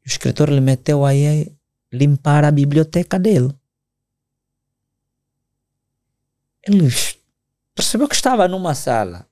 O 0.03 0.07
escritor 0.07 0.49
lhe 0.49 0.59
meteu 0.59 1.05
aí 1.05 1.55
limpar 1.93 2.43
a 2.43 2.49
biblioteca 2.49 3.19
dele. 3.19 3.53
Ele 6.63 6.87
percebeu 7.75 8.07
que 8.07 8.15
estava 8.15 8.47
numa 8.47 8.73
sala 8.73 9.29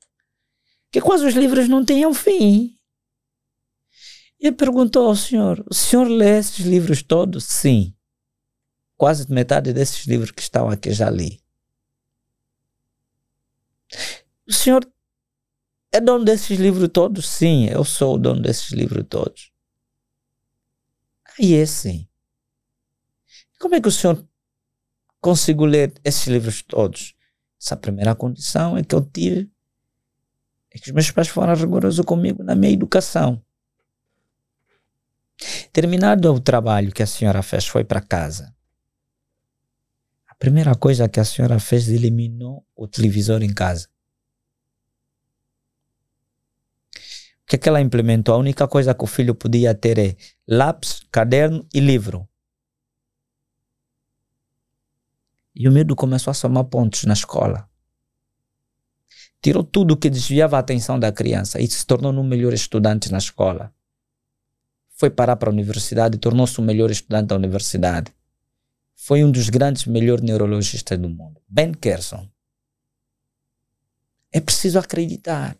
que 0.91 1.01
quase 1.01 1.25
os 1.25 1.33
livros 1.33 1.67
não 1.67 1.83
tinham 1.83 2.13
fim. 2.13 2.77
E 4.39 4.51
perguntou 4.51 5.07
ao 5.07 5.15
senhor: 5.15 5.65
O 5.67 5.73
senhor 5.73 6.07
lê 6.07 6.37
esses 6.37 6.63
livros 6.63 7.01
todos? 7.01 7.45
Sim. 7.45 7.91
Quase 8.95 9.31
metade 9.31 9.73
desses 9.73 10.05
livros 10.05 10.29
que 10.29 10.43
estão 10.43 10.69
aqui 10.69 10.91
já 10.93 11.09
li. 11.09 11.41
O 14.47 14.53
senhor 14.53 14.87
é 15.91 15.99
dono 15.99 16.25
desses 16.25 16.59
livros 16.59 16.89
todos? 16.89 17.27
Sim, 17.27 17.67
eu 17.67 17.83
sou 17.83 18.15
o 18.15 18.17
dono 18.17 18.41
desses 18.41 18.71
livros 18.71 19.05
todos. 19.09 19.51
Aí 21.37 21.55
é 21.55 21.65
sim. 21.65 22.07
Como 23.59 23.75
é 23.75 23.81
que 23.81 23.87
o 23.87 23.91
senhor 23.91 24.25
conseguiu 25.19 25.65
ler 25.65 25.93
esses 26.03 26.27
livros 26.27 26.61
todos? 26.61 27.15
Essa 27.61 27.75
primeira 27.75 28.13
condição 28.13 28.77
é 28.77 28.83
que 28.83 28.93
eu 28.93 29.01
tive 29.01 29.49
é 30.75 30.77
que 30.77 30.89
os 30.89 30.93
meus 30.93 31.09
pais 31.09 31.29
foram 31.29 31.55
rigorosos 31.55 32.05
comigo 32.05 32.43
na 32.43 32.53
minha 32.53 32.73
educação. 32.73 33.41
Terminado 35.71 36.33
o 36.33 36.39
trabalho 36.39 36.91
que 36.91 37.01
a 37.01 37.07
senhora 37.07 37.41
fez, 37.41 37.65
foi 37.65 37.85
para 37.85 38.01
casa. 38.01 38.53
A 40.27 40.35
primeira 40.35 40.75
coisa 40.75 41.07
que 41.07 41.17
a 41.17 41.23
senhora 41.23 41.59
fez, 41.59 41.87
eliminou 41.87 42.67
o 42.75 42.89
televisor 42.89 43.41
em 43.41 43.53
casa. 43.53 43.87
O 47.45 47.47
que, 47.47 47.57
é 47.57 47.59
que 47.59 47.69
ela 47.69 47.79
implementou? 47.79 48.33
A 48.33 48.39
única 48.39 48.67
coisa 48.67 48.95
que 48.95 49.03
o 49.03 49.07
filho 49.07 49.35
podia 49.35 49.75
ter 49.75 49.99
é 49.99 50.15
lápis, 50.47 51.05
caderno 51.11 51.63
e 51.71 51.79
livro. 51.79 52.27
E 55.53 55.69
o 55.69 55.71
medo 55.71 55.95
começou 55.95 56.31
a 56.31 56.33
somar 56.33 56.63
pontos 56.65 57.03
na 57.03 57.13
escola. 57.13 57.69
Tirou 59.39 59.63
tudo 59.63 59.95
que 59.95 60.09
desviava 60.09 60.57
a 60.57 60.59
atenção 60.59 60.99
da 60.99 61.11
criança 61.11 61.61
e 61.61 61.67
se 61.67 61.85
tornou 61.85 62.11
um 62.11 62.23
melhor 62.23 62.51
estudante 62.51 63.11
na 63.11 63.19
escola. 63.19 63.71
Foi 64.89 65.11
parar 65.11 65.35
para 65.35 65.49
a 65.49 65.53
universidade 65.53 66.15
e 66.15 66.19
tornou-se 66.19 66.59
o 66.59 66.63
melhor 66.63 66.89
estudante 66.89 67.27
da 67.27 67.35
universidade. 67.35 68.11
Foi 68.95 69.23
um 69.23 69.31
dos 69.31 69.49
grandes 69.49 69.85
melhores 69.85 70.23
neurologistas 70.23 70.97
do 70.97 71.07
mundo. 71.07 71.39
Ben 71.47 71.73
Kerson. 71.73 72.27
É 74.31 74.41
preciso 74.41 74.79
acreditar. 74.79 75.55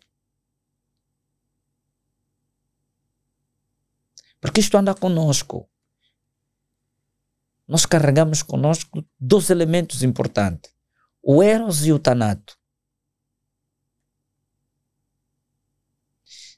Porque 4.46 4.60
isto 4.60 4.78
anda 4.78 4.94
conosco. 4.94 5.68
Nós 7.66 7.84
carregamos 7.84 8.44
conosco 8.44 9.04
dois 9.18 9.50
elementos 9.50 10.04
importantes: 10.04 10.70
o 11.20 11.42
Eros 11.42 11.84
e 11.84 11.92
o 11.92 11.98
Tanato. 11.98 12.56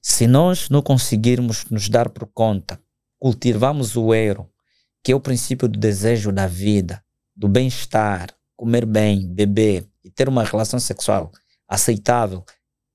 Se 0.02 0.26
nós 0.26 0.68
não 0.68 0.82
conseguirmos 0.82 1.64
nos 1.70 1.88
dar 1.88 2.10
por 2.10 2.26
conta, 2.26 2.78
cultivamos 3.18 3.96
o 3.96 4.12
Ero, 4.12 4.52
que 5.02 5.12
é 5.12 5.14
o 5.14 5.20
princípio 5.20 5.66
do 5.66 5.78
desejo 5.78 6.30
da 6.30 6.46
vida, 6.46 7.02
do 7.34 7.48
bem-estar, 7.48 8.36
comer 8.54 8.84
bem, 8.84 9.26
beber 9.32 9.88
e 10.04 10.10
ter 10.10 10.28
uma 10.28 10.44
relação 10.44 10.78
sexual 10.78 11.32
aceitável, 11.66 12.44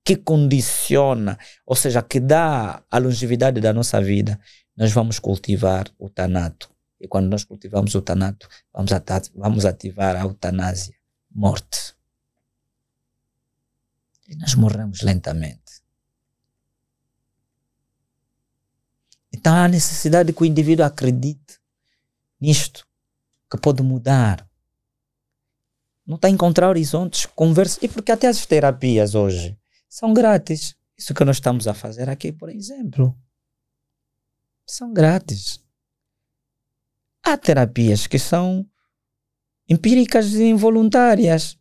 que 0.04 0.14
condiciona, 0.14 1.36
ou 1.66 1.74
seja, 1.74 2.00
que 2.00 2.20
dá 2.20 2.80
a 2.88 2.98
longevidade 2.98 3.60
da 3.60 3.72
nossa 3.72 4.00
vida, 4.00 4.38
nós 4.76 4.92
vamos 4.92 5.18
cultivar 5.18 5.88
o 5.98 6.08
tanato. 6.08 6.70
E 7.00 7.06
quando 7.06 7.28
nós 7.28 7.44
cultivamos 7.44 7.94
o 7.94 8.02
tanato, 8.02 8.48
vamos, 8.72 8.90
vamos 9.34 9.64
ativar 9.64 10.16
a 10.16 10.20
eutanásia, 10.20 10.94
morte. 11.30 11.94
E 14.26 14.34
nós 14.36 14.54
morremos 14.54 15.02
lentamente. 15.02 15.82
Então 19.32 19.54
há 19.54 19.68
necessidade 19.68 20.32
que 20.32 20.42
o 20.42 20.46
indivíduo 20.46 20.86
acredite 20.86 21.60
nisto, 22.40 22.86
que 23.50 23.58
pode 23.58 23.82
mudar. 23.82 24.48
Não 26.06 26.16
está 26.16 26.28
a 26.28 26.30
encontrar 26.30 26.68
horizontes, 26.68 27.26
conversa. 27.26 27.78
E 27.82 27.88
porque 27.88 28.12
até 28.12 28.28
as 28.28 28.44
terapias 28.46 29.14
hoje 29.14 29.58
são 29.88 30.14
grátis. 30.14 30.74
Isso 30.96 31.12
que 31.12 31.24
nós 31.24 31.36
estamos 31.36 31.68
a 31.68 31.74
fazer 31.74 32.08
aqui, 32.08 32.32
por 32.32 32.48
exemplo 32.48 33.16
são 34.66 34.92
grátis. 34.92 35.62
Há 37.22 37.36
terapias 37.36 38.06
que 38.06 38.18
são 38.18 38.68
empíricas 39.68 40.34
e 40.34 40.44
involuntárias. 40.44 41.58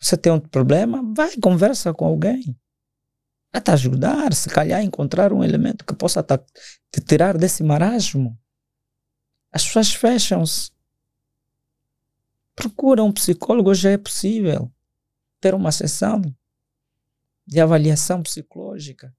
Você 0.00 0.16
tem 0.16 0.32
um 0.32 0.40
problema, 0.40 1.02
vai 1.14 1.36
conversa 1.36 1.92
com 1.92 2.04
alguém. 2.04 2.56
Vai 3.52 3.60
te 3.60 3.70
ajudar, 3.70 4.32
se 4.32 4.48
calhar 4.48 4.82
encontrar 4.82 5.32
um 5.32 5.44
elemento 5.44 5.84
que 5.84 5.94
possa 5.94 6.22
te 6.22 7.00
tirar 7.00 7.36
desse 7.36 7.62
marasmo. 7.62 8.38
As 9.50 9.64
pessoas 9.66 9.92
fecham-se. 9.92 10.70
Procura 12.54 13.02
um 13.02 13.12
psicólogo, 13.12 13.74
já 13.74 13.90
é 13.90 13.98
possível 13.98 14.72
ter 15.40 15.54
uma 15.54 15.72
sessão 15.72 16.22
de 17.46 17.60
avaliação 17.60 18.22
psicológica. 18.22 19.14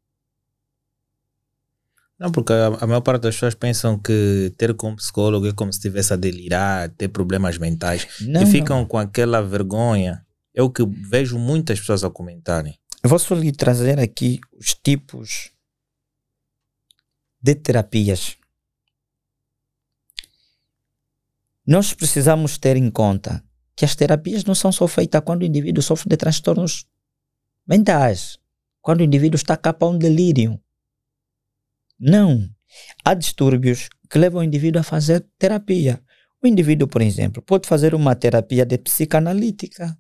Não, 2.24 2.32
porque 2.32 2.54
a, 2.54 2.68
a, 2.68 2.88
maior 2.88 3.02
parte 3.02 3.24
das 3.24 3.36
pessoas 3.36 3.54
pensam 3.54 4.00
que 4.00 4.54
ter 4.58 4.74
como 4.76 4.96
psicólogo 4.96 5.46
é 5.46 5.52
como 5.52 5.74
se 5.74 5.80
estivesse 5.80 6.14
a 6.14 6.16
delirar, 6.16 6.90
ter 6.92 7.10
problemas 7.10 7.58
mentais. 7.58 8.08
Não, 8.22 8.44
e 8.44 8.46
ficam 8.46 8.80
não. 8.80 8.86
com 8.86 8.98
aquela 8.98 9.42
vergonha. 9.42 10.26
É 10.56 10.62
o 10.62 10.70
que 10.70 10.86
vejo 10.86 11.38
muitas 11.38 11.80
pessoas 11.80 12.04
a 12.04 12.10
comentarem. 12.10 12.80
Eu 13.04 13.10
vou 13.10 13.20
só 13.20 13.36
lhe 13.36 13.52
trazer 13.52 14.00
aqui 14.00 14.40
os 14.58 14.74
tipos 14.74 15.52
de 17.42 17.56
terapias, 17.56 18.38
nós 21.66 21.94
precisamos 21.94 22.58
ter 22.58 22.78
em 22.78 22.90
conta 22.90 23.44
que 23.76 23.86
as 23.86 23.96
terapias 23.96 24.44
não 24.44 24.54
são 24.56 24.72
só 24.72 24.88
feitas 24.88 25.22
quando 25.26 25.42
o 25.42 25.46
indivíduo 25.46 25.82
sofre 25.82 26.10
de 26.10 26.16
transtornos 26.16 26.86
mentais, 27.68 28.38
quando 28.82 29.00
o 29.00 29.04
indivíduo 29.04 29.36
está 29.36 29.58
capa 29.58 29.86
a 29.86 29.90
um 29.90 29.98
delírio. 29.98 30.60
Não. 32.00 32.50
Há 33.04 33.14
distúrbios 33.14 33.90
que 34.10 34.18
levam 34.18 34.42
o 34.42 34.44
indivíduo 34.44 34.80
a 34.80 34.84
fazer 34.84 35.26
terapia. 35.38 36.02
O 36.42 36.48
indivíduo, 36.48 36.88
por 36.88 37.02
exemplo, 37.02 37.42
pode 37.42 37.68
fazer 37.68 37.96
uma 37.96 38.16
terapia 38.16 38.66
de 38.66 38.78
psicanalítica. 38.78 39.98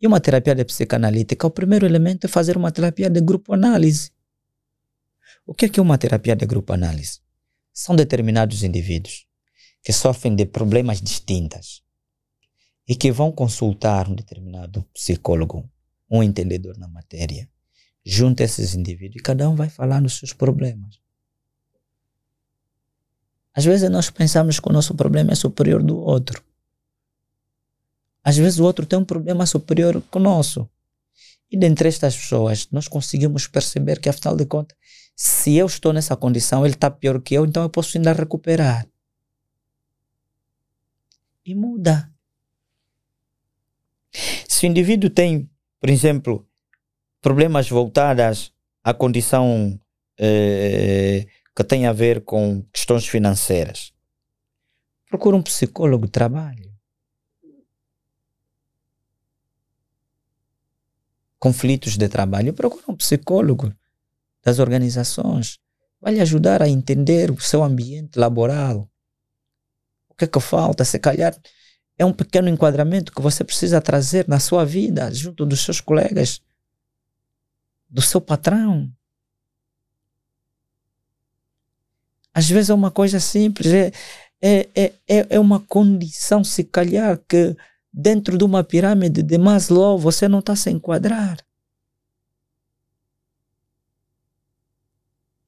E 0.00 0.06
uma 0.06 0.20
terapia 0.20 0.54
de 0.54 0.64
psicanalítica, 0.64 1.46
o 1.46 1.50
primeiro 1.50 1.86
elemento 1.86 2.26
é 2.26 2.28
fazer 2.28 2.56
uma 2.56 2.72
terapia 2.72 3.08
de 3.08 3.20
grupo 3.20 3.54
análise. 3.54 4.10
O 5.46 5.54
que 5.54 5.66
é, 5.66 5.68
que 5.68 5.78
é 5.78 5.82
uma 5.82 5.96
terapia 5.96 6.34
de 6.34 6.44
grupo 6.44 6.72
análise? 6.72 7.20
São 7.72 7.94
determinados 7.94 8.62
indivíduos 8.62 9.26
que 9.82 9.92
sofrem 9.92 10.34
de 10.34 10.46
problemas 10.46 11.00
distintos 11.00 11.82
e 12.86 12.94
que 12.94 13.12
vão 13.12 13.32
consultar 13.32 14.08
um 14.08 14.14
determinado 14.14 14.82
psicólogo, 14.92 15.70
um 16.10 16.22
entendedor 16.22 16.76
na 16.78 16.88
matéria, 16.88 17.48
junto 18.04 18.42
a 18.42 18.44
esses 18.44 18.74
indivíduos 18.74 19.20
e 19.20 19.22
cada 19.22 19.48
um 19.48 19.54
vai 19.54 19.68
falar 19.68 20.00
nos 20.00 20.18
seus 20.18 20.32
problemas. 20.32 21.00
Às 23.54 23.64
vezes 23.64 23.90
nós 23.90 24.10
pensamos 24.10 24.58
que 24.58 24.68
o 24.68 24.72
nosso 24.72 24.94
problema 24.94 25.32
é 25.32 25.34
superior 25.34 25.82
do 25.82 25.98
outro. 25.98 26.42
Às 28.24 28.36
vezes 28.36 28.58
o 28.58 28.64
outro 28.64 28.86
tem 28.86 28.98
um 28.98 29.04
problema 29.04 29.44
superior 29.46 30.00
que 30.00 30.16
o 30.16 30.20
nosso. 30.20 30.68
E 31.50 31.56
dentre 31.56 31.88
estas 31.88 32.16
pessoas, 32.16 32.68
nós 32.70 32.88
conseguimos 32.88 33.46
perceber 33.46 34.00
que, 34.00 34.08
afinal 34.08 34.34
de 34.34 34.46
contas, 34.46 34.76
se 35.14 35.54
eu 35.54 35.66
estou 35.66 35.92
nessa 35.92 36.16
condição, 36.16 36.64
ele 36.64 36.74
está 36.74 36.90
pior 36.90 37.20
que 37.20 37.34
eu, 37.34 37.44
então 37.44 37.62
eu 37.62 37.68
posso 37.68 37.98
ainda 37.98 38.12
recuperar. 38.12 38.86
E 41.44 41.54
muda. 41.54 42.10
Se 44.48 44.66
o 44.66 44.68
indivíduo 44.68 45.10
tem, 45.10 45.50
por 45.78 45.90
exemplo, 45.90 46.48
problemas 47.22 47.70
voltados 47.70 48.52
à 48.82 48.92
condição 48.92 49.80
eh, 50.18 51.24
que 51.54 51.64
tem 51.64 51.86
a 51.86 51.92
ver 51.92 52.24
com 52.24 52.62
questões 52.72 53.06
financeiras, 53.06 53.94
procura 55.08 55.36
um 55.36 55.42
psicólogo 55.42 56.06
de 56.06 56.12
trabalho. 56.12 56.72
Conflitos 61.38 61.96
de 61.96 62.08
trabalho, 62.08 62.52
procura 62.52 62.84
um 62.88 62.96
psicólogo 62.96 63.72
das 64.44 64.58
organizações. 64.58 65.58
Vai 66.00 66.14
lhe 66.14 66.20
ajudar 66.20 66.62
a 66.62 66.68
entender 66.68 67.30
o 67.30 67.40
seu 67.40 67.62
ambiente 67.62 68.18
laboral. 68.18 68.88
O 70.08 70.14
que 70.14 70.24
é 70.24 70.28
que 70.28 70.40
falta? 70.40 70.84
Se 70.84 70.98
calhar 70.98 71.36
é 71.96 72.04
um 72.04 72.12
pequeno 72.12 72.48
enquadramento 72.48 73.12
que 73.12 73.22
você 73.22 73.44
precisa 73.44 73.80
trazer 73.80 74.26
na 74.28 74.40
sua 74.40 74.64
vida, 74.64 75.12
junto 75.12 75.46
dos 75.46 75.64
seus 75.64 75.80
colegas, 75.80 76.40
do 77.92 78.00
seu 78.00 78.20
patrão. 78.20 78.90
Às 82.32 82.48
vezes 82.48 82.70
é 82.70 82.74
uma 82.74 82.90
coisa 82.90 83.20
simples, 83.20 83.70
é, 83.70 83.92
é, 84.40 84.68
é, 84.74 84.94
é, 85.06 85.26
é 85.30 85.38
uma 85.38 85.60
condição, 85.60 86.42
se 86.42 86.64
calhar, 86.64 87.18
que 87.28 87.54
dentro 87.92 88.38
de 88.38 88.44
uma 88.44 88.64
pirâmide 88.64 89.22
de 89.22 89.36
Maslow 89.36 89.98
você 89.98 90.26
não 90.26 90.38
está 90.38 90.54
a 90.54 90.56
se 90.56 90.70
enquadrar. 90.70 91.36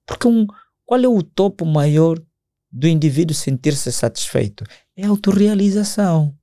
Porque 0.05 0.29
um, 0.29 0.47
qual 0.85 1.01
é 1.01 1.09
o 1.09 1.23
topo 1.23 1.65
maior 1.65 2.23
do 2.71 2.87
indivíduo 2.87 3.35
sentir-se 3.35 3.91
satisfeito? 3.91 4.65
É 4.95 5.07
a 5.07 5.09
autorrealização. 5.09 6.37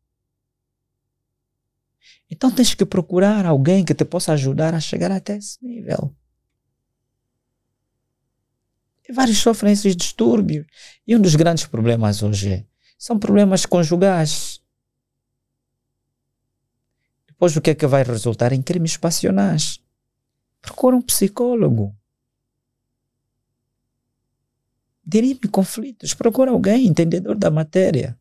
Então 2.31 2.49
tens 2.49 2.73
que 2.73 2.85
procurar 2.85 3.45
alguém 3.45 3.83
que 3.83 3.93
te 3.93 4.05
possa 4.05 4.31
ajudar 4.31 4.73
a 4.73 4.79
chegar 4.79 5.11
até 5.11 5.35
esse 5.35 5.57
nível. 5.61 6.15
E 9.07 9.11
vários 9.11 9.39
sofrem 9.39 9.73
esses 9.73 9.93
distúrbios. 9.93 10.65
E 11.05 11.13
um 11.13 11.21
dos 11.21 11.35
grandes 11.35 11.65
problemas 11.65 12.23
hoje 12.23 12.65
são 12.97 13.19
problemas 13.19 13.65
conjugais. 13.65 14.61
Depois 17.27 17.53
o 17.57 17.61
que 17.61 17.71
é 17.71 17.75
que 17.75 17.85
vai 17.85 18.03
resultar 18.03 18.53
em 18.53 18.61
crimes 18.61 18.95
passionais? 18.95 19.81
Procura 20.61 20.95
um 20.95 21.01
psicólogo. 21.01 21.93
Dirime 25.05 25.49
conflitos. 25.51 26.13
Procura 26.13 26.51
alguém 26.51 26.87
entendedor 26.87 27.35
da 27.35 27.51
matéria. 27.51 28.17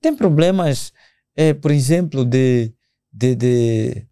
Tem 0.00 0.14
problemas, 0.16 0.92
é, 1.36 1.52
por 1.52 1.70
exemplo, 1.70 2.24
de, 2.24 2.72
de, 3.12 3.34
de, 3.34 4.06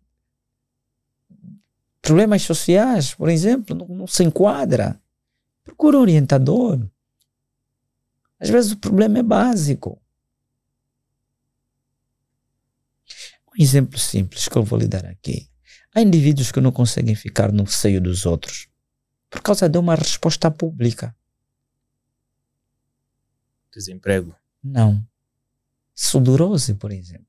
problemas 2.03 2.43
sociais, 2.43 3.15
por 3.15 3.29
exemplo, 3.29 3.75
não, 3.75 3.89
não 3.89 4.07
se 4.07 4.23
enquadra. 4.23 5.01
Procura 5.65 5.99
um 5.99 6.01
orientador. 6.01 6.87
Às 8.39 8.51
vezes 8.51 8.73
o 8.73 8.79
problema 8.79 9.19
é 9.19 9.23
básico. 9.23 10.01
Um 13.49 13.63
exemplo 13.63 13.99
simples 13.99 14.47
que 14.47 14.57
eu 14.57 14.63
vou 14.63 14.79
lhe 14.79 14.87
dar 14.87 15.05
aqui. 15.07 15.49
Há 15.95 16.03
indivíduos 16.03 16.53
que 16.53 16.61
não 16.61 16.71
conseguem 16.71 17.15
ficar 17.15 17.51
no 17.51 17.67
seio 17.67 18.01
dos 18.01 18.27
outros 18.27 18.69
por 19.31 19.43
causa 19.43 19.69
de 19.69 19.79
uma 19.79 19.95
resposta 19.95 20.51
pública. 20.51 21.15
Desemprego? 23.73 24.35
Não. 24.63 25.07
Sudorose, 26.01 26.75
por 26.75 26.93
exemplo. 26.93 27.27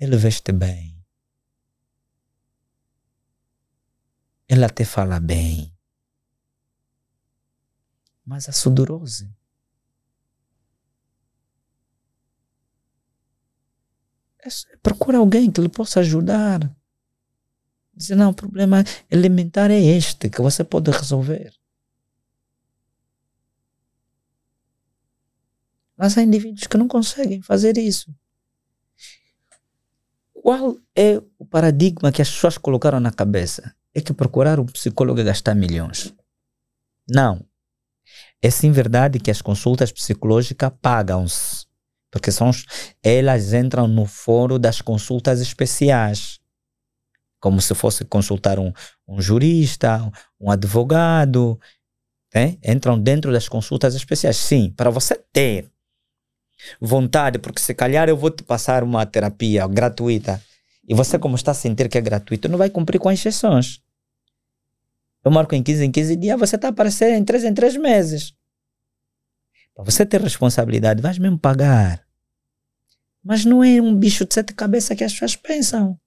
Ele 0.00 0.16
veste 0.16 0.50
bem. 0.50 1.00
Ele 4.48 4.64
até 4.64 4.84
fala 4.84 5.20
bem. 5.20 5.72
Mas 8.24 8.48
a 8.48 8.52
sudorose 8.52 9.32
procura 14.82 15.18
alguém 15.18 15.50
que 15.50 15.60
lhe 15.60 15.68
possa 15.68 16.00
ajudar. 16.00 16.60
Dizer, 17.94 18.16
não, 18.16 18.30
o 18.30 18.34
problema 18.34 18.82
elementar 19.08 19.70
é 19.70 19.80
este, 19.80 20.28
que 20.28 20.42
você 20.42 20.64
pode 20.64 20.90
resolver. 20.90 21.52
Mas 25.96 26.18
há 26.18 26.22
indivíduos 26.22 26.66
que 26.66 26.76
não 26.76 26.86
conseguem 26.86 27.40
fazer 27.40 27.78
isso. 27.78 28.14
Qual 30.32 30.76
é 30.94 31.20
o 31.38 31.44
paradigma 31.44 32.12
que 32.12 32.22
as 32.22 32.30
pessoas 32.30 32.58
colocaram 32.58 33.00
na 33.00 33.10
cabeça? 33.10 33.74
É 33.94 34.00
que 34.00 34.12
procurar 34.12 34.60
um 34.60 34.66
psicólogo 34.66 35.18
é 35.20 35.24
gastar 35.24 35.54
milhões. 35.54 36.14
Não. 37.08 37.44
É 38.42 38.50
sim 38.50 38.70
verdade 38.70 39.18
que 39.18 39.30
as 39.30 39.40
consultas 39.40 39.90
psicológicas 39.90 40.70
pagam-se. 40.80 41.66
Porque 42.10 42.30
são, 42.30 42.50
elas 43.02 43.52
entram 43.52 43.88
no 43.88 44.06
foro 44.06 44.58
das 44.58 44.80
consultas 44.80 45.40
especiais. 45.40 46.38
Como 47.40 47.60
se 47.60 47.74
fosse 47.74 48.04
consultar 48.04 48.58
um, 48.58 48.72
um 49.08 49.20
jurista, 49.20 50.12
um 50.38 50.50
advogado. 50.50 51.58
Né? 52.34 52.56
Entram 52.62 53.00
dentro 53.00 53.32
das 53.32 53.48
consultas 53.48 53.94
especiais. 53.94 54.36
Sim, 54.36 54.72
para 54.76 54.90
você 54.90 55.14
ter 55.32 55.70
vontade, 56.80 57.38
porque 57.38 57.60
se 57.60 57.74
calhar 57.74 58.08
eu 58.08 58.16
vou 58.16 58.30
te 58.30 58.42
passar 58.42 58.82
uma 58.82 59.04
terapia 59.04 59.66
gratuita 59.66 60.42
e 60.88 60.94
você, 60.94 61.18
como 61.18 61.34
está 61.34 61.50
a 61.50 61.54
sentir 61.54 61.88
que 61.88 61.98
é 61.98 62.00
gratuito, 62.00 62.48
não 62.48 62.58
vai 62.58 62.70
cumprir 62.70 62.98
com 62.98 63.08
as 63.08 63.18
exceções. 63.18 63.82
Eu 65.24 65.30
marco 65.30 65.54
em 65.54 65.62
15 65.62 65.84
em 65.84 65.90
15 65.90 66.16
dias, 66.16 66.38
você 66.38 66.56
está 66.56 66.68
a 66.68 66.70
aparecer 66.70 67.12
em 67.12 67.24
3 67.24 67.44
em 67.44 67.54
3 67.54 67.76
meses. 67.76 68.34
Para 69.74 69.84
você 69.84 70.06
ter 70.06 70.20
responsabilidade, 70.20 71.02
vais 71.02 71.18
mesmo 71.18 71.38
pagar. 71.38 72.06
Mas 73.22 73.44
não 73.44 73.62
é 73.62 73.82
um 73.82 73.94
bicho 73.94 74.24
de 74.24 74.32
sete 74.32 74.54
cabeças 74.54 74.96
que 74.96 75.02
as 75.02 75.12
pessoas 75.12 75.34
pensam. 75.34 75.98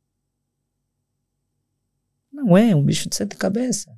Não 2.31 2.57
é 2.57 2.73
um 2.73 2.81
bicho 2.81 3.09
de 3.09 3.15
sete 3.15 3.35
cabeças. 3.35 3.93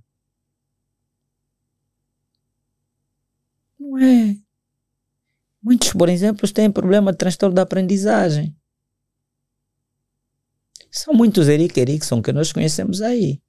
Não 3.79 3.97
é. 3.99 4.35
Muitos, 5.61 5.93
por 5.93 6.09
exemplo, 6.09 6.51
têm 6.51 6.71
problema 6.71 7.11
de 7.11 7.17
transtorno 7.17 7.55
da 7.55 7.61
aprendizagem. 7.61 8.55
São 10.91 11.13
muitos 11.13 11.47
Eric 11.47 11.79
Erickson 11.79 12.21
que 12.21 12.33
nós 12.33 12.51
conhecemos 12.51 13.01
aí. 13.01 13.39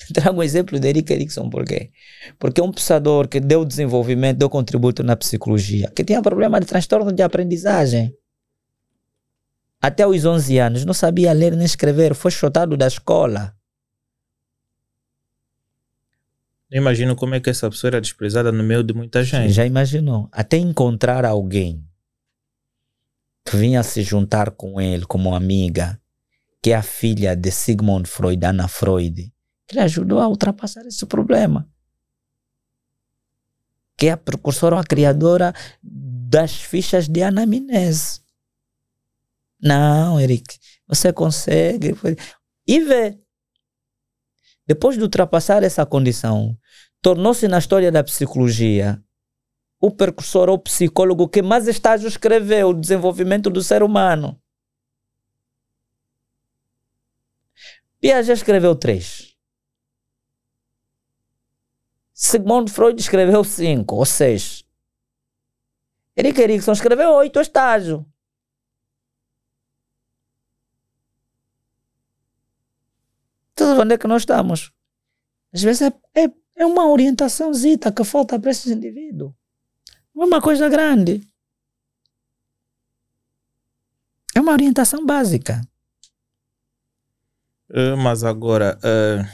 Trago 0.14 0.40
um 0.40 0.42
exemplo 0.42 0.80
de 0.80 0.88
Eric 0.88 1.12
Erickson, 1.12 1.48
por 1.50 1.64
quê? 1.64 1.90
Porque 2.38 2.60
é 2.60 2.64
um 2.64 2.72
pensador 2.72 3.28
que 3.28 3.38
deu 3.38 3.64
desenvolvimento, 3.64 4.38
deu 4.38 4.48
contributo 4.48 5.02
na 5.02 5.14
psicologia, 5.14 5.90
que 5.94 6.02
tinha 6.02 6.22
problema 6.22 6.58
de 6.58 6.66
transtorno 6.66 7.12
de 7.12 7.22
aprendizagem. 7.22 8.16
até 9.80 10.06
os 10.06 10.24
11 10.24 10.58
anos, 10.58 10.84
não 10.84 10.92
sabia 10.92 11.32
ler 11.32 11.56
nem 11.56 11.64
escrever, 11.64 12.14
foi 12.14 12.30
chutado 12.30 12.76
da 12.76 12.86
escola. 12.86 13.54
Eu 16.70 16.80
imagino 16.80 17.16
como 17.16 17.34
é 17.34 17.40
que 17.40 17.50
essa 17.50 17.68
pessoa 17.68 17.90
era 17.90 18.00
desprezada 18.00 18.52
no 18.52 18.62
meio 18.62 18.84
de 18.84 18.94
muita 18.94 19.24
gente. 19.24 19.52
Já 19.52 19.66
imaginou? 19.66 20.28
Até 20.30 20.56
encontrar 20.56 21.24
alguém 21.24 21.84
que 23.44 23.56
vinha 23.56 23.82
se 23.82 24.02
juntar 24.02 24.52
com 24.52 24.80
ele 24.80 25.04
como 25.04 25.34
amiga, 25.34 26.00
que 26.62 26.70
é 26.70 26.76
a 26.76 26.82
filha 26.82 27.34
de 27.34 27.50
Sigmund 27.50 28.08
Freud, 28.08 28.44
Ana 28.44 28.68
Freud, 28.68 29.32
que 29.66 29.74
lhe 29.74 29.80
ajudou 29.80 30.20
a 30.20 30.28
ultrapassar 30.28 30.86
esse 30.86 31.04
problema. 31.06 31.68
Que 33.96 34.06
é 34.06 34.12
a 34.12 34.16
precursora, 34.16 34.78
a 34.78 34.84
criadora 34.84 35.52
das 35.82 36.54
fichas 36.54 37.08
de 37.08 37.22
anamnese. 37.22 38.20
Não, 39.60 40.20
Eric, 40.20 40.58
você 40.86 41.12
consegue. 41.12 41.94
E 42.66 42.80
vê. 42.80 43.18
Depois 44.70 44.96
de 44.96 45.02
ultrapassar 45.02 45.64
essa 45.64 45.84
condição, 45.84 46.56
tornou-se 47.02 47.48
na 47.48 47.58
história 47.58 47.90
da 47.90 48.04
psicologia 48.04 49.02
o 49.80 49.90
precursor 49.90 50.48
ou 50.48 50.56
psicólogo 50.60 51.28
que 51.28 51.42
mais 51.42 51.66
estágios 51.66 52.12
escreveu 52.12 52.68
o 52.68 52.74
desenvolvimento 52.74 53.50
do 53.50 53.64
ser 53.64 53.82
humano. 53.82 54.40
Piaget 58.00 58.30
escreveu 58.30 58.76
três. 58.76 59.36
Sigmund 62.14 62.70
Freud 62.70 63.00
escreveu 63.00 63.42
cinco 63.42 63.96
ou 63.96 64.06
seis. 64.06 64.64
Eric 66.16 66.40
Erikson 66.40 66.70
escreveu 66.70 67.10
oito 67.14 67.40
estágios. 67.40 68.04
Tudo 73.60 73.78
onde 73.78 73.94
é 73.94 73.98
que 73.98 74.06
nós 74.06 74.22
estamos? 74.22 74.72
Às 75.52 75.60
vezes 75.60 75.82
é, 75.82 75.92
é, 76.14 76.30
é 76.56 76.64
uma 76.64 76.88
orientaçãozita 76.88 77.92
que 77.92 78.02
falta 78.04 78.40
para 78.40 78.50
esses 78.50 78.72
indivíduos. 78.72 79.34
Não 80.14 80.22
é 80.22 80.26
uma 80.26 80.40
coisa 80.40 80.66
grande. 80.70 81.20
É 84.34 84.40
uma 84.40 84.52
orientação 84.52 85.04
básica. 85.04 85.60
Uh, 87.68 87.98
mas 87.98 88.24
agora, 88.24 88.78
uh, 88.78 89.28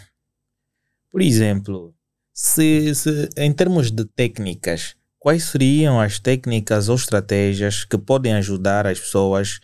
por 1.08 1.22
exemplo, 1.22 1.94
se, 2.32 2.96
se, 2.96 3.28
em 3.36 3.52
termos 3.52 3.92
de 3.92 4.04
técnicas, 4.06 4.96
quais 5.20 5.44
seriam 5.44 6.00
as 6.00 6.18
técnicas 6.18 6.88
ou 6.88 6.96
estratégias 6.96 7.84
que 7.84 7.96
podem 7.96 8.34
ajudar 8.34 8.88
as 8.88 8.98
pessoas 8.98 9.60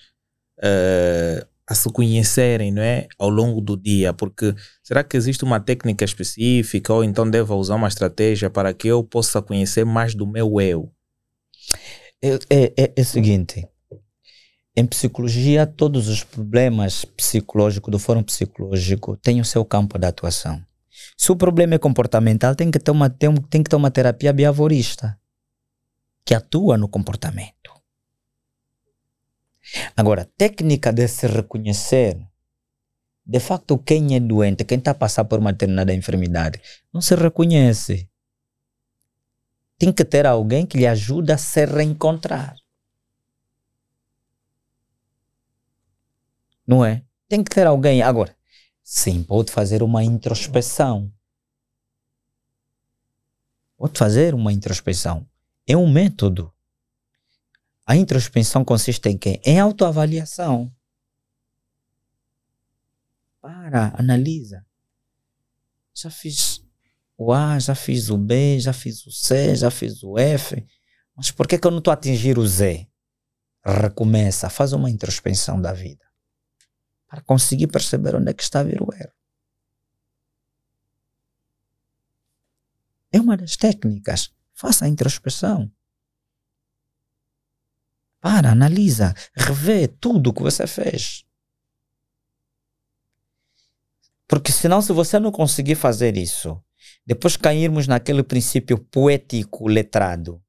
uh, 0.58 1.51
a 1.68 1.74
se 1.74 1.90
conhecerem 1.90 2.72
não 2.72 2.82
é? 2.82 3.06
ao 3.18 3.28
longo 3.28 3.60
do 3.60 3.76
dia? 3.76 4.12
Porque 4.12 4.54
será 4.82 5.02
que 5.02 5.16
existe 5.16 5.44
uma 5.44 5.60
técnica 5.60 6.04
específica 6.04 6.92
ou 6.92 7.04
então 7.04 7.28
devo 7.28 7.54
usar 7.56 7.76
uma 7.76 7.88
estratégia 7.88 8.50
para 8.50 8.74
que 8.74 8.88
eu 8.88 9.02
possa 9.04 9.40
conhecer 9.40 9.84
mais 9.84 10.14
do 10.14 10.26
meu 10.26 10.60
eu? 10.60 10.92
É, 12.20 12.34
é, 12.50 12.72
é, 12.76 12.92
é 12.96 13.00
o 13.00 13.04
seguinte, 13.04 13.66
em 14.74 14.86
psicologia, 14.86 15.66
todos 15.66 16.08
os 16.08 16.24
problemas 16.24 17.04
psicológicos, 17.04 17.90
do 17.90 17.98
fórum 17.98 18.22
psicológico, 18.22 19.16
têm 19.18 19.38
o 19.40 19.44
seu 19.44 19.64
campo 19.64 19.98
de 19.98 20.06
atuação. 20.06 20.62
Se 21.16 21.30
o 21.30 21.36
problema 21.36 21.74
é 21.74 21.78
comportamental, 21.78 22.54
tem 22.54 22.70
que 22.70 22.78
ter 22.78 22.90
uma, 22.90 23.10
tem, 23.10 23.34
tem 23.50 23.62
que 23.62 23.68
ter 23.68 23.76
uma 23.76 23.90
terapia 23.90 24.32
behaviorista 24.32 25.18
que 26.24 26.34
atua 26.34 26.78
no 26.78 26.88
comportamento. 26.88 27.61
Agora, 29.96 30.28
técnica 30.36 30.92
de 30.92 31.06
se 31.08 31.26
reconhecer, 31.26 32.18
de 33.24 33.40
facto, 33.40 33.78
quem 33.78 34.14
é 34.14 34.20
doente, 34.20 34.64
quem 34.64 34.78
está 34.78 34.90
a 34.90 34.94
passar 34.94 35.24
por 35.24 35.38
uma 35.38 35.52
determinada 35.52 35.94
enfermidade, 35.94 36.60
não 36.92 37.00
se 37.00 37.14
reconhece 37.14 38.10
tem 39.82 39.92
que 39.92 40.04
ter 40.04 40.24
alguém 40.26 40.64
que 40.64 40.78
lhe 40.78 40.86
ajude 40.86 41.32
a 41.32 41.36
se 41.36 41.66
reencontrar. 41.66 42.54
Não 46.64 46.84
é? 46.84 47.04
Tem 47.28 47.42
que 47.42 47.50
ter 47.50 47.66
alguém. 47.66 48.00
Agora, 48.00 48.36
sim, 48.80 49.24
pode 49.24 49.50
fazer 49.50 49.82
uma 49.82 50.04
introspeção. 50.04 51.12
Pode 53.76 53.98
fazer 53.98 54.34
uma 54.36 54.52
introspeção. 54.52 55.26
É 55.66 55.76
um 55.76 55.90
método. 55.90 56.51
A 57.92 57.96
introspeção 57.96 58.64
consiste 58.64 59.06
em 59.10 59.18
quê? 59.18 59.38
Em 59.44 59.60
autoavaliação. 59.60 60.74
Para, 63.38 63.94
analisa. 63.98 64.64
Já 65.94 66.08
fiz 66.08 66.64
o 67.18 67.34
A, 67.34 67.58
já 67.58 67.74
fiz 67.74 68.08
o 68.08 68.16
B, 68.16 68.58
já 68.58 68.72
fiz 68.72 69.06
o 69.06 69.10
C, 69.10 69.54
já 69.54 69.70
fiz 69.70 70.02
o 70.02 70.18
F. 70.18 70.66
Mas 71.14 71.30
por 71.30 71.46
que, 71.46 71.58
que 71.58 71.66
eu 71.66 71.70
não 71.70 71.80
estou 71.80 71.90
a 71.90 71.94
atingir 71.94 72.38
o 72.38 72.46
Z? 72.46 72.88
Recomeça, 73.62 74.48
faz 74.48 74.72
uma 74.72 74.88
introspecção 74.88 75.60
da 75.60 75.74
vida. 75.74 76.06
Para 77.06 77.20
conseguir 77.20 77.66
perceber 77.66 78.16
onde 78.16 78.30
é 78.30 78.32
que 78.32 78.42
está 78.42 78.60
a 78.60 78.64
vir 78.64 78.80
o 78.80 78.88
erro. 78.94 79.12
É 83.12 83.20
uma 83.20 83.36
das 83.36 83.54
técnicas. 83.54 84.32
Faça 84.54 84.86
a 84.86 84.88
introspecção. 84.88 85.70
Para, 88.22 88.52
analisa, 88.52 89.12
revê 89.34 89.88
tudo 89.88 90.30
o 90.30 90.32
que 90.32 90.44
você 90.44 90.64
fez. 90.64 91.24
Porque 94.28 94.52
senão, 94.52 94.80
se 94.80 94.92
você 94.92 95.18
não 95.18 95.32
conseguir 95.32 95.74
fazer 95.74 96.16
isso, 96.16 96.62
depois 97.04 97.36
cairmos 97.36 97.88
naquele 97.88 98.22
princípio 98.22 98.78
poético 98.78 99.66
letrado 99.66 100.40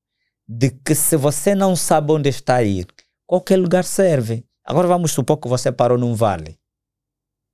de 0.48 0.70
que 0.70 0.94
se 0.94 1.18
você 1.18 1.56
não 1.56 1.76
sabe 1.76 2.12
onde 2.12 2.30
está 2.30 2.62
ir, 2.62 2.86
qualquer 3.26 3.58
lugar 3.58 3.84
serve. 3.84 4.46
Agora 4.64 4.88
vamos 4.88 5.12
supor 5.12 5.38
que 5.38 5.48
você 5.48 5.72
parou 5.72 5.98
num 5.98 6.14
vale. 6.14 6.60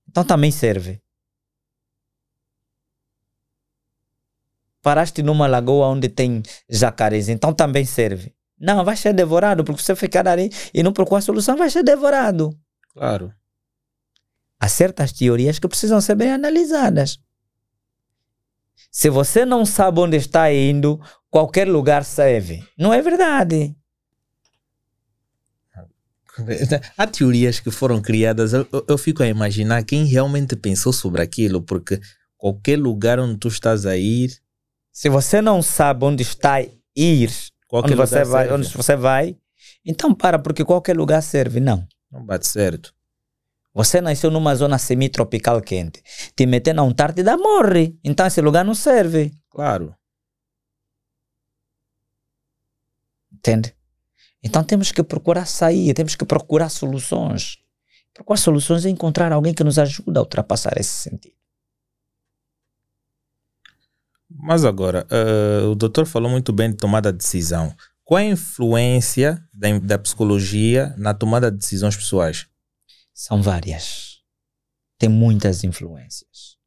Então 0.05 0.25
também 0.25 0.51
serve. 0.51 1.01
Paraste 4.81 5.23
numa 5.23 5.47
lagoa 5.47 5.87
onde 5.87 6.09
tem 6.09 6.43
jacarés, 6.69 7.29
então 7.29 7.53
também 7.53 7.85
serve. 7.85 8.35
Não, 8.59 8.83
vai 8.83 8.97
ser 8.97 9.13
devorado, 9.13 9.63
porque 9.63 9.81
você 9.81 9.95
ficar 9.95 10.27
ali 10.27 10.49
e 10.73 10.83
não 10.83 10.91
procurar 10.91 11.21
solução, 11.21 11.55
vai 11.55 11.69
ser 11.69 11.83
devorado. 11.83 12.49
Claro. 12.93 13.33
Há 14.59 14.67
certas 14.67 15.13
teorias 15.13 15.57
que 15.57 15.67
precisam 15.67 16.01
ser 16.01 16.15
bem 16.15 16.33
analisadas. 16.33 17.19
Se 18.91 19.09
você 19.09 19.45
não 19.45 19.65
sabe 19.65 19.99
onde 19.99 20.17
está 20.17 20.51
indo, 20.51 20.99
qualquer 21.29 21.67
lugar 21.67 22.03
serve. 22.03 22.63
Não 22.77 22.93
é 22.93 23.01
verdade. 23.01 23.75
Há 26.97 27.05
teorias 27.07 27.59
que 27.59 27.71
foram 27.71 28.01
criadas, 28.01 28.53
eu, 28.53 28.67
eu, 28.87 28.97
fico 28.97 29.21
a 29.21 29.27
imaginar 29.27 29.83
quem 29.83 30.05
realmente 30.05 30.55
pensou 30.55 30.93
sobre 30.93 31.21
aquilo, 31.21 31.61
porque 31.61 31.99
qualquer 32.37 32.79
lugar 32.79 33.19
onde 33.19 33.37
tu 33.37 33.47
estás 33.49 33.85
a 33.85 33.97
ir. 33.97 34.31
Se 34.91 35.09
você 35.09 35.41
não 35.41 35.61
sabe 35.61 36.05
onde 36.05 36.23
está 36.23 36.55
a 36.55 36.65
ir, 36.95 37.31
onde 37.71 37.95
você, 37.95 38.23
vai, 38.23 38.51
onde 38.51 38.67
você 38.69 38.95
vai, 38.95 39.37
então 39.85 40.13
para, 40.13 40.39
porque 40.39 40.65
qualquer 40.65 40.97
lugar 40.97 41.21
serve. 41.21 41.59
Não. 41.59 41.87
Não 42.11 42.25
bate 42.25 42.47
certo. 42.47 42.93
Você 43.73 44.01
nasceu 44.01 44.31
numa 44.31 44.55
zona 44.55 44.77
semi-tropical 44.77 45.61
quente. 45.61 46.01
Te 46.35 46.45
meter 46.45 46.73
na 46.73 46.81
Antártida, 46.81 47.37
morre. 47.37 47.97
Então 48.03 48.25
esse 48.25 48.41
lugar 48.41 48.65
não 48.65 48.73
serve. 48.73 49.31
Claro. 49.49 49.95
Entende? 53.31 53.75
Então 54.43 54.63
temos 54.63 54.91
que 54.91 55.03
procurar 55.03 55.45
sair, 55.45 55.93
temos 55.93 56.15
que 56.15 56.25
procurar 56.25 56.69
soluções. 56.69 57.57
Procurar 58.13 58.37
soluções 58.37 58.85
é 58.85 58.89
encontrar 58.89 59.31
alguém 59.31 59.53
que 59.53 59.63
nos 59.63 59.77
ajude 59.77 60.17
a 60.17 60.21
ultrapassar 60.21 60.73
esse 60.77 61.09
sentido. 61.09 61.38
Mas 64.29 64.63
agora, 64.63 65.07
uh, 65.11 65.71
o 65.71 65.75
doutor 65.75 66.05
falou 66.05 66.29
muito 66.29 66.53
bem 66.53 66.69
de 66.69 66.77
tomada 66.77 67.11
de 67.11 67.17
decisão. 67.17 67.75
Qual 68.03 68.19
é 68.19 68.23
a 68.23 68.31
influência 68.31 69.43
da, 69.53 69.77
da 69.79 69.99
psicologia 69.99 70.93
na 70.97 71.13
tomada 71.13 71.51
de 71.51 71.57
decisões 71.57 71.95
pessoais? 71.95 72.47
São 73.13 73.41
várias. 73.41 74.21
Tem 74.97 75.09
muitas 75.09 75.63
influências. 75.63 76.57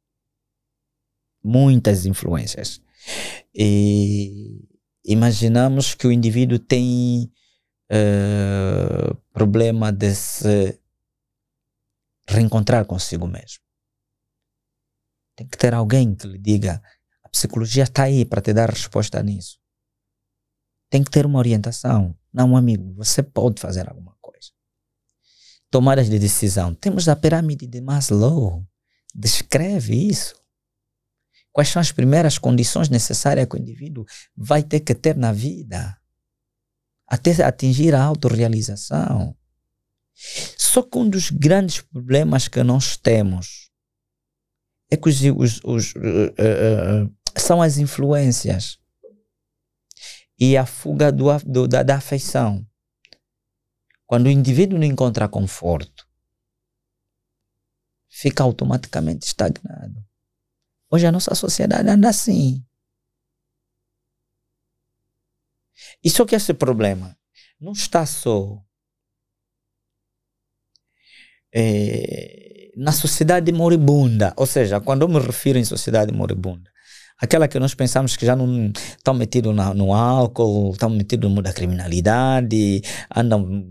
Muitas 1.43 2.05
influências. 2.05 2.81
E 3.53 4.65
imaginamos 5.05 5.93
que 5.93 6.07
o 6.07 6.11
indivíduo 6.11 6.59
tem 6.59 7.31
uh, 7.91 9.15
problema 9.31 9.91
de 9.91 10.13
se 10.15 10.79
reencontrar 12.27 12.85
consigo 12.85 13.27
mesmo. 13.27 13.63
Tem 15.35 15.47
que 15.47 15.57
ter 15.57 15.73
alguém 15.73 16.15
que 16.15 16.27
lhe 16.27 16.37
diga: 16.37 16.81
psicologia 17.33 17.83
está 17.83 18.03
aí 18.03 18.23
para 18.23 18.41
te 18.41 18.53
dar 18.53 18.69
resposta 18.69 19.21
nisso. 19.21 19.59
Tem 20.89 21.03
que 21.03 21.11
ter 21.11 21.25
uma 21.25 21.39
orientação. 21.39 22.15
Não, 22.31 22.55
amigo, 22.55 22.93
você 22.93 23.21
pode 23.21 23.59
fazer 23.59 23.89
alguma 23.89 24.13
tomadas 25.73 26.07
de 26.07 26.19
decisão. 26.19 26.75
Temos 26.75 27.09
a 27.09 27.15
pirâmide 27.15 27.65
de 27.65 27.81
Maslow. 27.81 28.63
Descreve 29.11 29.95
isso. 29.95 30.35
Quais 31.51 31.69
são 31.69 31.79
as 31.79 31.91
primeiras 31.91 32.37
condições 32.37 32.89
necessárias 32.89 33.47
que 33.47 33.55
o 33.55 33.59
indivíduo 33.59 34.05
vai 34.35 34.61
ter 34.61 34.81
que 34.81 34.93
ter 34.93 35.17
na 35.17 35.33
vida 35.33 35.97
até 37.07 37.43
atingir 37.43 37.95
a 37.95 38.03
autorrealização? 38.03 39.35
Só 40.13 40.83
que 40.83 40.95
um 40.95 41.09
dos 41.09 41.31
grandes 41.31 41.81
problemas 41.81 42.47
que 42.47 42.61
nós 42.61 42.95
temos 42.95 43.71
é 44.91 44.97
que 44.97 45.09
os, 45.09 45.21
os, 45.21 45.59
os 45.63 45.95
uh, 45.95 45.99
uh, 45.99 47.05
uh, 47.05 47.15
são 47.41 47.61
as 47.61 47.77
influências 47.77 48.79
e 50.39 50.57
a 50.57 50.65
fuga 50.65 51.11
do, 51.11 51.25
do, 51.45 51.67
da, 51.67 51.83
da 51.83 51.95
afeição. 51.95 52.65
Quando 54.05 54.27
o 54.27 54.31
indivíduo 54.31 54.77
não 54.77 54.85
encontra 54.85 55.27
conforto, 55.27 56.07
fica 58.09 58.43
automaticamente 58.43 59.25
estagnado. 59.25 60.05
Hoje 60.89 61.07
a 61.07 61.11
nossa 61.11 61.33
sociedade 61.33 61.89
anda 61.89 62.09
assim. 62.09 62.63
E 66.03 66.09
só 66.09 66.25
que 66.25 66.35
esse 66.35 66.53
problema 66.53 67.17
não 67.59 67.71
está 67.71 68.05
só 68.05 68.63
é, 71.53 72.71
na 72.75 72.91
sociedade 72.91 73.51
moribunda. 73.51 74.33
Ou 74.35 74.45
seja, 74.45 74.81
quando 74.81 75.03
eu 75.03 75.07
me 75.07 75.19
refiro 75.19 75.57
em 75.57 75.65
sociedade 75.65 76.11
moribunda, 76.11 76.72
aquela 77.23 77.47
que 77.47 77.57
nós 77.57 77.73
pensamos 77.73 78.17
que 78.17 78.25
já 78.25 78.35
não 78.35 78.67
estão 78.67 79.13
metidos 79.13 79.55
no 79.55 79.93
álcool, 79.93 80.71
estão 80.73 80.89
metidos 80.89 81.29
no 81.29 81.33
mundo 81.33 81.45
da 81.45 81.53
criminalidade, 81.53 82.81
andam 83.15 83.65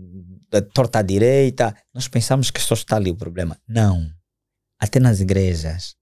torta 0.73 0.99
à 0.99 1.01
direita, 1.01 1.75
nós 1.93 2.07
pensamos 2.07 2.49
que 2.49 2.59
só 2.59 2.73
está 2.73 2.95
ali 2.95 3.11
o 3.11 3.15
problema. 3.15 3.59
Não. 3.67 4.09
Até 4.79 4.99
nas 4.99 5.19
igrejas. 5.19 5.95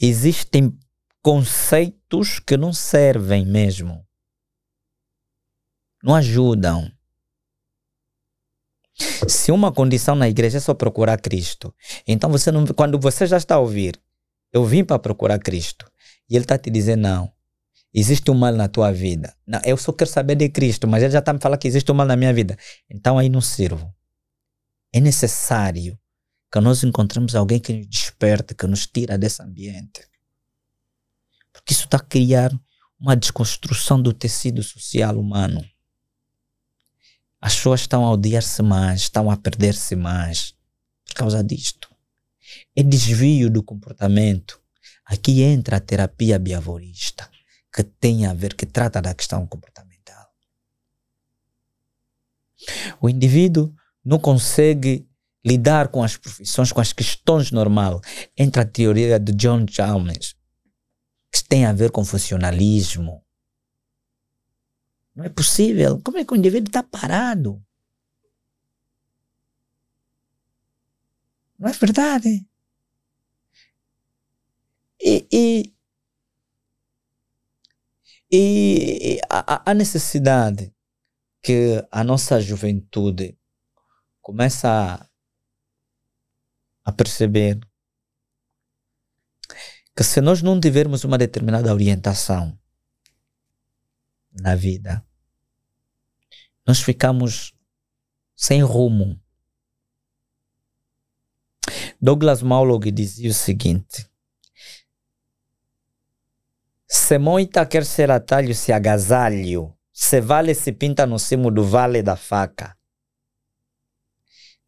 Existem 0.00 0.78
conceitos 1.22 2.38
que 2.38 2.56
não 2.56 2.72
servem 2.72 3.46
mesmo. 3.46 4.04
Não 6.02 6.14
ajudam. 6.14 6.90
Se 9.26 9.50
uma 9.50 9.72
condição 9.72 10.14
na 10.14 10.28
igreja 10.28 10.58
é 10.58 10.60
só 10.60 10.74
procurar 10.74 11.20
Cristo, 11.20 11.74
então 12.06 12.30
você 12.30 12.52
não, 12.52 12.64
quando 12.66 12.98
você 12.98 13.26
já 13.26 13.36
está 13.36 13.56
a 13.56 13.58
ouvir, 13.58 14.00
eu 14.54 14.64
vim 14.64 14.84
para 14.84 15.00
procurar 15.00 15.40
Cristo, 15.40 15.90
e 16.30 16.36
ele 16.36 16.44
está 16.44 16.56
te 16.56 16.70
dizendo 16.70 17.02
não, 17.02 17.32
existe 17.92 18.30
um 18.30 18.34
mal 18.34 18.52
na 18.52 18.68
tua 18.68 18.92
vida. 18.92 19.36
Não, 19.44 19.60
eu 19.64 19.76
só 19.76 19.92
quero 19.92 20.08
saber 20.08 20.36
de 20.36 20.48
Cristo, 20.48 20.86
mas 20.86 21.02
ele 21.02 21.12
já 21.12 21.18
está 21.18 21.32
me 21.32 21.40
falando 21.40 21.58
que 21.58 21.66
existe 21.66 21.90
um 21.90 21.94
mal 21.94 22.06
na 22.06 22.14
minha 22.14 22.32
vida. 22.32 22.56
Então 22.88 23.18
aí 23.18 23.28
não 23.28 23.40
sirvo. 23.40 23.92
É 24.92 25.00
necessário 25.00 25.98
que 26.52 26.60
nós 26.60 26.84
encontremos 26.84 27.34
alguém 27.34 27.58
que 27.58 27.72
nos 27.72 27.88
desperte, 27.88 28.54
que 28.54 28.64
nos 28.68 28.86
tira 28.86 29.18
desse 29.18 29.42
ambiente. 29.42 30.06
Porque 31.52 31.72
isso 31.72 31.86
está 31.86 31.96
a 31.96 32.00
criar 32.00 32.52
uma 32.98 33.16
desconstrução 33.16 34.00
do 34.00 34.12
tecido 34.12 34.62
social 34.62 35.18
humano. 35.18 35.64
As 37.40 37.56
pessoas 37.56 37.80
estão 37.80 38.04
a 38.04 38.12
odiar-se 38.12 38.62
mais, 38.62 39.02
estão 39.02 39.30
a 39.30 39.36
perder-se 39.36 39.96
mais 39.96 40.54
por 41.04 41.14
causa 41.14 41.42
disto. 41.42 41.93
É 42.74 42.82
desvio 42.82 43.50
do 43.50 43.62
comportamento. 43.62 44.60
Aqui 45.04 45.42
entra 45.42 45.76
a 45.76 45.80
terapia 45.80 46.38
biavorista, 46.38 47.28
que 47.72 47.82
tem 47.82 48.26
a 48.26 48.34
ver, 48.34 48.54
que 48.54 48.66
trata 48.66 49.02
da 49.02 49.14
questão 49.14 49.46
comportamental. 49.46 50.28
O 53.00 53.08
indivíduo 53.08 53.74
não 54.04 54.18
consegue 54.18 55.06
lidar 55.44 55.88
com 55.88 56.02
as 56.02 56.16
profissões, 56.16 56.72
com 56.72 56.80
as 56.80 56.92
questões 56.92 57.50
normais. 57.50 58.00
Entra 58.36 58.62
a 58.62 58.66
teoria 58.66 59.18
de 59.18 59.32
John 59.32 59.66
Chalmers, 59.68 60.34
que 61.30 61.44
tem 61.44 61.66
a 61.66 61.72
ver 61.72 61.90
com 61.90 62.04
funcionalismo. 62.04 63.22
Não 65.14 65.24
é 65.24 65.28
possível. 65.28 66.00
Como 66.02 66.18
é 66.18 66.24
que 66.24 66.32
o 66.32 66.36
indivíduo 66.36 66.68
está 66.68 66.82
parado? 66.82 67.62
Não 71.58 71.68
é 71.68 71.72
verdade? 71.72 72.46
E, 75.00 75.26
e, 75.32 75.74
e 78.30 79.20
a, 79.28 79.70
a 79.70 79.74
necessidade 79.74 80.74
que 81.42 81.86
a 81.90 82.02
nossa 82.02 82.40
juventude 82.40 83.38
começa 84.22 84.68
a 84.68 85.14
a 86.84 86.92
perceber 86.92 87.58
que 89.96 90.04
se 90.04 90.20
nós 90.20 90.42
não 90.42 90.60
tivermos 90.60 91.02
uma 91.04 91.16
determinada 91.16 91.72
orientação 91.72 92.58
na 94.32 94.54
vida, 94.54 95.04
nós 96.66 96.80
ficamos 96.80 97.54
sem 98.36 98.62
rumo. 98.62 99.20
Douglas 102.06 102.42
Maulog 102.42 102.90
dizia 102.90 103.30
o 103.30 103.32
seguinte: 103.32 104.06
Se 106.86 107.18
moita 107.18 107.64
quer 107.64 107.82
ser 107.82 108.10
atalho, 108.10 108.54
se 108.54 108.72
agasalho, 108.72 109.72
se 109.90 110.20
vale 110.20 110.54
se 110.54 110.70
pinta 110.70 111.06
no 111.06 111.18
cimo 111.18 111.50
do 111.50 111.64
vale 111.64 112.02
da 112.02 112.14
faca. 112.14 112.76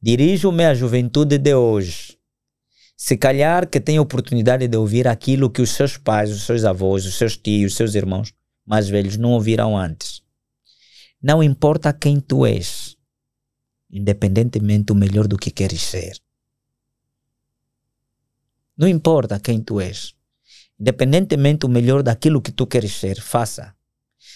Dirijo-me 0.01 0.65
à 0.65 0.73
juventude 0.73 1.37
de 1.37 1.55
hoje. 1.55 2.17
Se 2.97 3.19
calhar 3.19 3.69
que 3.69 3.81
tem 3.81 3.99
oportunidade 3.99 4.67
de 4.67 4.77
ouvir 4.79 5.07
aquilo 5.07 5.51
que 5.51 5.61
os 5.61 5.73
seus 5.73 5.99
pais, 5.99 6.31
os 6.31 6.45
seus 6.45 6.65
avós, 6.65 7.05
os 7.05 7.19
seus 7.19 7.37
tios, 7.37 7.73
os 7.73 7.77
seus 7.77 7.95
irmãos 7.95 8.33
mais 8.65 8.89
velhos 8.89 9.19
não 9.19 9.33
ouviram 9.33 9.77
antes. 9.77 10.23
Não 11.23 11.43
importa 11.43 11.93
quem 11.93 12.19
tu 12.19 12.47
és, 12.47 12.97
independentemente 13.91 14.91
o 14.91 14.95
melhor 14.95 15.29
do 15.29 15.37
que 15.37 15.51
queres 15.51 15.83
ser. 15.83 16.19
Não 18.77 18.87
importa 18.87 19.41
quem 19.41 19.61
tu 19.61 19.81
és, 19.81 20.15
independentemente 20.79 21.65
o 21.65 21.69
melhor 21.69 22.03
daquilo 22.03 22.43
que 22.43 22.53
tu 22.53 22.67
queres 22.67 22.93
ser, 22.93 23.21
faça. 23.21 23.75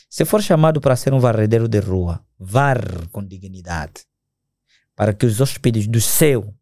Se 0.08 0.24
for 0.24 0.42
chamado 0.42 0.80
para 0.80 0.96
ser 0.96 1.12
um 1.12 1.20
varredeiro 1.20 1.68
de 1.68 1.78
rua, 1.78 2.24
varre 2.38 3.06
com 3.12 3.24
dignidade 3.24 4.10
para 5.00 5.14
que 5.14 5.24
os 5.24 5.40
hóspedes 5.40 5.86
do 5.86 5.98
céu, 5.98 6.54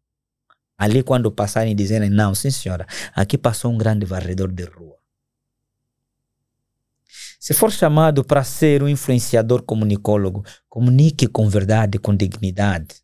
ali 0.77 1.03
quando 1.03 1.29
passarem, 1.29 1.75
dizerem: 1.75 2.09
Não, 2.09 2.33
sim 2.33 2.49
senhora, 2.49 2.87
aqui 3.13 3.37
passou 3.37 3.69
um 3.69 3.77
grande 3.77 4.05
varredor 4.05 4.49
de 4.49 4.63
rua. 4.63 4.95
Se 7.37 7.53
for 7.53 7.69
chamado 7.69 8.23
para 8.23 8.45
ser 8.45 8.81
um 8.81 8.87
influenciador 8.87 9.61
comunicólogo, 9.63 10.45
comunique 10.69 11.27
com 11.27 11.49
verdade, 11.49 11.99
com 11.99 12.15
dignidade. 12.15 12.95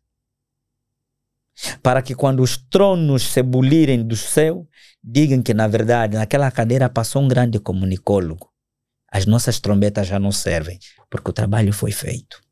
Para 1.82 2.02
que 2.02 2.14
quando 2.14 2.42
os 2.42 2.56
tronos 2.56 3.22
se 3.22 3.42
bulirem 3.42 4.06
do 4.06 4.16
céu, 4.16 4.68
digam 5.02 5.42
que 5.42 5.54
na 5.54 5.66
verdade 5.66 6.16
naquela 6.16 6.50
cadeira 6.50 6.88
passou 6.88 7.22
um 7.22 7.28
grande 7.28 7.58
comunicólogo. 7.58 8.52
As 9.10 9.24
nossas 9.24 9.60
trombetas 9.60 10.06
já 10.06 10.18
não 10.18 10.32
servem, 10.32 10.78
porque 11.08 11.30
o 11.30 11.32
trabalho 11.32 11.72
foi 11.72 11.92
feito. 11.92 12.44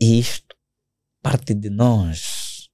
isto 0.00 0.56
parte 1.22 1.54
de 1.54 1.70
nós. 1.70 2.68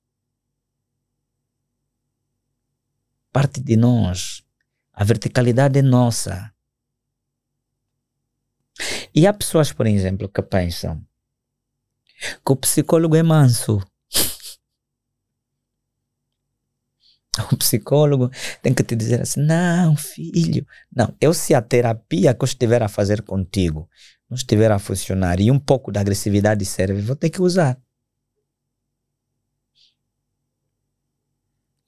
Parte 3.32 3.60
de 3.60 3.76
nós. 3.76 4.42
A 4.92 5.04
verticalidade 5.04 5.78
é 5.78 5.82
nossa. 5.82 6.52
E 9.14 9.26
há 9.26 9.32
pessoas, 9.32 9.72
por 9.72 9.86
exemplo, 9.86 10.28
que 10.28 10.42
pensam 10.42 11.06
que 12.44 12.52
o 12.52 12.56
psicólogo 12.56 13.16
é 13.16 13.22
manso. 13.22 13.80
O 17.52 17.56
psicólogo 17.56 18.28
tem 18.60 18.74
que 18.74 18.82
te 18.82 18.96
dizer 18.96 19.22
assim: 19.22 19.40
não, 19.40 19.96
filho, 19.96 20.66
não. 20.94 21.14
Eu, 21.20 21.32
se 21.32 21.54
a 21.54 21.62
terapia 21.62 22.34
que 22.34 22.42
eu 22.42 22.46
estiver 22.46 22.82
a 22.82 22.88
fazer 22.88 23.22
contigo 23.22 23.88
não 24.28 24.34
estiver 24.34 24.70
a 24.70 24.78
funcionar 24.78 25.40
e 25.40 25.50
um 25.50 25.58
pouco 25.58 25.90
da 25.90 26.00
agressividade 26.00 26.64
serve, 26.64 27.00
vou 27.00 27.16
ter 27.16 27.30
que 27.30 27.40
usar. 27.40 27.80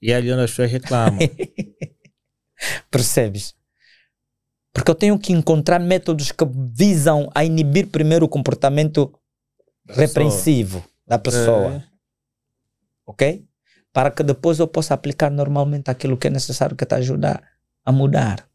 E 0.01 0.13
ali 0.13 0.31
onde 0.31 0.43
as 0.43 0.49
pessoas 0.49 0.71
reclamam. 0.71 1.19
Percebes? 2.91 3.55
Porque 4.73 4.91
eu 4.91 4.95
tenho 4.95 5.17
que 5.17 5.31
encontrar 5.31 5.79
métodos 5.79 6.31
que 6.31 6.45
visam 6.73 7.29
a 7.33 7.45
inibir 7.45 7.87
primeiro 7.87 8.25
o 8.25 8.29
comportamento 8.29 9.17
repreensivo 9.87 10.83
da 11.05 11.17
pessoa. 11.17 11.75
É. 11.75 11.83
Ok? 13.05 13.45
Para 13.91 14.09
que 14.09 14.23
depois 14.23 14.59
eu 14.59 14.67
possa 14.67 14.93
aplicar 14.93 15.29
normalmente 15.29 15.91
aquilo 15.91 16.17
que 16.17 16.27
é 16.27 16.29
necessário 16.29 16.75
que 16.75 16.85
te 16.85 16.95
ajudar 16.95 17.43
a 17.85 17.91
mudar. 17.91 18.49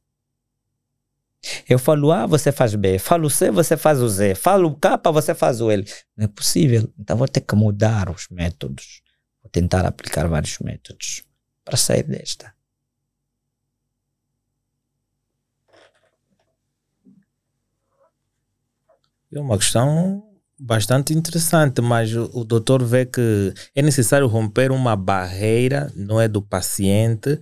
Eu 1.69 1.79
falo 1.79 2.11
A, 2.11 2.27
você 2.27 2.51
faz 2.51 2.75
B. 2.75 2.99
Falo 2.99 3.31
C, 3.31 3.51
você 3.51 3.77
faz 3.77 4.01
o 4.01 4.09
Z. 4.09 4.35
Falo 4.35 4.75
K, 4.75 4.99
você 5.13 5.35
faz 5.35 5.61
o 5.61 5.71
L. 5.71 5.85
Não 6.17 6.25
é 6.25 6.29
possível. 6.29 6.93
Então 6.99 7.17
vou 7.17 7.29
ter 7.29 7.41
que 7.41 7.55
mudar 7.55 8.11
os 8.11 8.29
métodos. 8.29 9.03
Vou 9.43 9.51
tentar 9.51 9.87
aplicar 9.87 10.27
vários 10.27 10.59
métodos 10.59 11.23
para 11.65 11.77
sair 11.77 12.03
desta. 12.03 12.53
É 19.31 19.39
uma 19.39 19.59
questão 19.59 20.28
bastante 20.59 21.13
interessante, 21.15 21.81
mas 21.81 22.15
o, 22.15 22.31
o 22.33 22.45
doutor 22.45 22.83
vê 22.83 23.07
que 23.07 23.53
é 23.75 23.83
necessário 23.83 24.27
romper 24.27 24.71
uma 24.71 24.97
barreira, 24.97 25.93
não 25.95 26.21
é 26.21 26.27
do 26.27 26.43
paciente, 26.43 27.39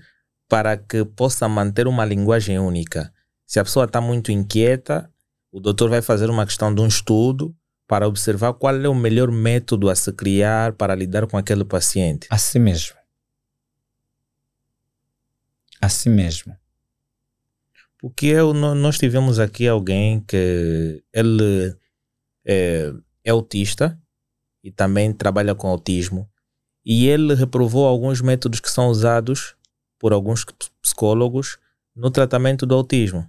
para 0.49 0.77
que 0.77 1.05
possa 1.05 1.49
manter 1.49 1.87
uma 1.87 2.05
linguagem 2.05 2.59
única. 2.59 3.13
Se 3.47 3.59
a 3.59 3.65
pessoa 3.65 3.87
está 3.87 4.01
muito 4.01 4.31
inquieta, 4.31 5.11
o 5.51 5.61
doutor 5.61 5.89
vai 5.89 6.03
fazer 6.03 6.29
uma 6.29 6.45
questão 6.45 6.75
de 6.75 6.81
um 6.81 6.87
estudo 6.87 7.57
para 7.87 8.07
observar 8.07 8.53
qual 8.55 8.75
é 8.75 8.89
o 8.89 8.95
melhor 8.95 9.31
método 9.31 9.89
a 9.89 9.95
se 9.95 10.13
criar 10.13 10.73
para 10.73 10.95
lidar 10.95 11.27
com 11.27 11.39
aquele 11.39 11.65
paciente. 11.65 12.27
Assim 12.31 12.59
mesmo. 12.59 12.97
Assim 15.81 16.11
mesmo. 16.11 16.57
Porque 17.99 18.27
eu, 18.27 18.53
nós 18.53 18.99
tivemos 18.99 19.39
aqui 19.39 19.67
alguém 19.67 20.21
que 20.21 21.03
ele 21.13 21.75
é, 22.45 22.93
é 23.27 23.31
autista 23.31 24.01
e 24.63 24.71
também 24.71 25.13
trabalha 25.13 25.55
com 25.55 25.69
autismo. 25.69 26.29
E 26.85 27.09
ele 27.09 27.35
reprovou 27.35 27.85
alguns 27.85 28.21
métodos 28.21 28.61
que 28.61 28.71
são 28.71 28.89
usados 28.89 29.57
por 29.99 30.13
alguns 30.13 30.47
psicólogos 30.81 31.59
no 31.95 32.11
tratamento 32.11 32.65
do 32.65 32.75
autismo. 32.75 33.29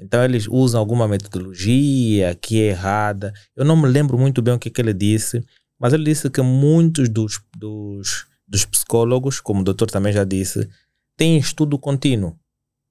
Então 0.00 0.24
eles 0.24 0.46
usam 0.48 0.80
alguma 0.80 1.06
metodologia 1.06 2.34
que 2.34 2.62
é 2.62 2.68
errada. 2.68 3.32
Eu 3.54 3.64
não 3.64 3.76
me 3.76 3.88
lembro 3.88 4.16
muito 4.16 4.40
bem 4.40 4.54
o 4.54 4.58
que, 4.58 4.70
que 4.70 4.80
ele 4.80 4.94
disse, 4.94 5.44
mas 5.78 5.92
ele 5.92 6.04
disse 6.04 6.30
que 6.30 6.40
muitos 6.40 7.08
dos, 7.08 7.40
dos, 7.56 8.26
dos 8.46 8.64
psicólogos, 8.64 9.40
como 9.40 9.60
o 9.60 9.64
doutor 9.64 9.90
também 9.90 10.12
já 10.12 10.24
disse, 10.24 10.68
têm 11.16 11.36
estudo 11.36 11.78
contínuo. 11.78 12.38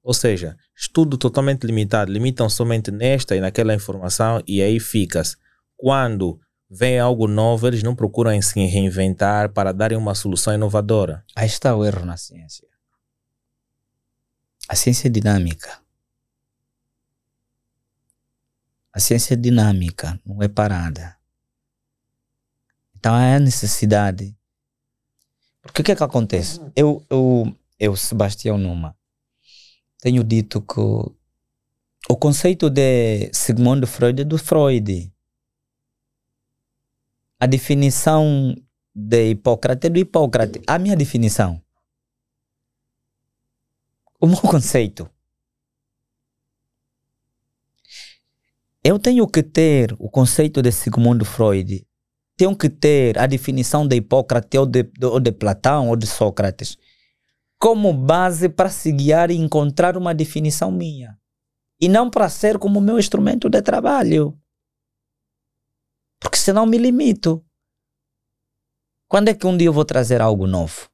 Ou 0.04 0.14
seja, 0.14 0.56
estudo 0.76 1.18
totalmente 1.18 1.66
limitado. 1.66 2.12
Limitam 2.12 2.50
somente 2.50 2.92
nesta 2.92 3.36
e 3.36 3.40
naquela 3.40 3.74
informação 3.74 4.44
e 4.46 4.62
aí 4.62 4.80
fica-se. 4.80 5.38
Quando 5.78 6.42
vem 6.70 7.00
algo 7.00 7.28
novo, 7.28 7.68
eles 7.68 7.84
não 7.84 7.96
procuram 7.96 8.42
se 8.42 8.60
reinventar 8.66 9.54
para 9.54 9.72
darem 9.72 9.98
uma 9.98 10.16
solução 10.16 10.54
inovadora. 10.54 11.24
Aí 11.36 11.46
está 11.46 11.76
o 11.76 11.86
erro 11.86 12.06
na 12.06 12.18
ciência. 12.18 12.68
A 14.68 14.76
ciência 14.76 15.08
é 15.08 15.12
dinâmica. 15.12 15.80
A 18.92 19.00
ciência 19.00 19.36
é 19.36 19.38
dinâmica, 19.38 20.20
não 20.26 20.42
é 20.42 20.48
parada. 20.48 21.16
Então 22.96 23.14
há 23.14 23.40
necessidade. 23.40 24.36
Porque 25.62 25.82
o 25.82 25.86
que 25.86 25.92
é 25.92 25.96
que 25.96 26.04
acontece? 26.04 26.60
Eu, 26.76 27.06
eu, 27.10 27.56
eu 27.80 27.96
Sebastião 27.96 28.58
Numa, 28.58 28.98
tenho 30.00 30.24
dito 30.24 30.62
que 30.62 30.80
o 30.80 32.16
conceito 32.16 32.70
de 32.70 33.30
Sigmund 33.34 33.86
Freud 33.86 34.22
é 34.22 34.26
do 34.26 34.38
Freud. 34.38 35.14
A 37.40 37.46
definição 37.46 38.56
de 38.96 39.30
Hipócrates 39.30 39.88
é 39.88 39.92
do 39.92 40.00
Hipócrates. 40.00 40.62
A 40.66 40.80
minha 40.80 40.96
definição. 40.96 41.62
O 44.20 44.26
meu 44.26 44.42
conceito. 44.42 45.10
Eu 48.84 48.98
tenho 48.98 49.28
que 49.28 49.44
ter 49.44 49.96
o 50.00 50.10
conceito 50.10 50.62
de 50.62 50.72
Sigmund 50.72 51.24
Freud. 51.26 51.86
Tenho 52.36 52.56
que 52.56 52.70
ter 52.70 53.20
a 53.20 53.28
definição 53.28 53.88
de 53.88 53.96
Hipócrates 53.96 54.60
ou 54.60 54.66
de, 54.66 54.90
ou 55.04 55.20
de 55.20 55.32
Platão 55.32 55.90
ou 55.90 55.96
de 55.96 56.08
Sócrates 56.08 56.78
como 57.60 57.92
base 57.92 58.50
para 58.50 58.70
se 58.70 58.92
guiar 58.92 59.32
e 59.32 59.36
encontrar 59.36 59.98
uma 59.98 60.14
definição 60.14 60.72
minha. 60.72 61.18
E 61.80 61.88
não 61.88 62.10
para 62.10 62.30
ser 62.30 62.58
como 62.58 62.82
meu 62.82 62.98
instrumento 62.98 63.50
de 63.50 63.62
trabalho. 63.62 64.38
Porque 66.20 66.38
senão 66.38 66.66
me 66.66 66.78
limito. 66.78 67.44
Quando 69.08 69.30
é 69.30 69.34
que 69.34 69.48
um 69.48 69.56
dia 69.56 69.68
eu 69.68 69.74
vou 69.74 69.86
trazer 69.86 70.22
algo 70.22 70.46
novo? 70.46 70.90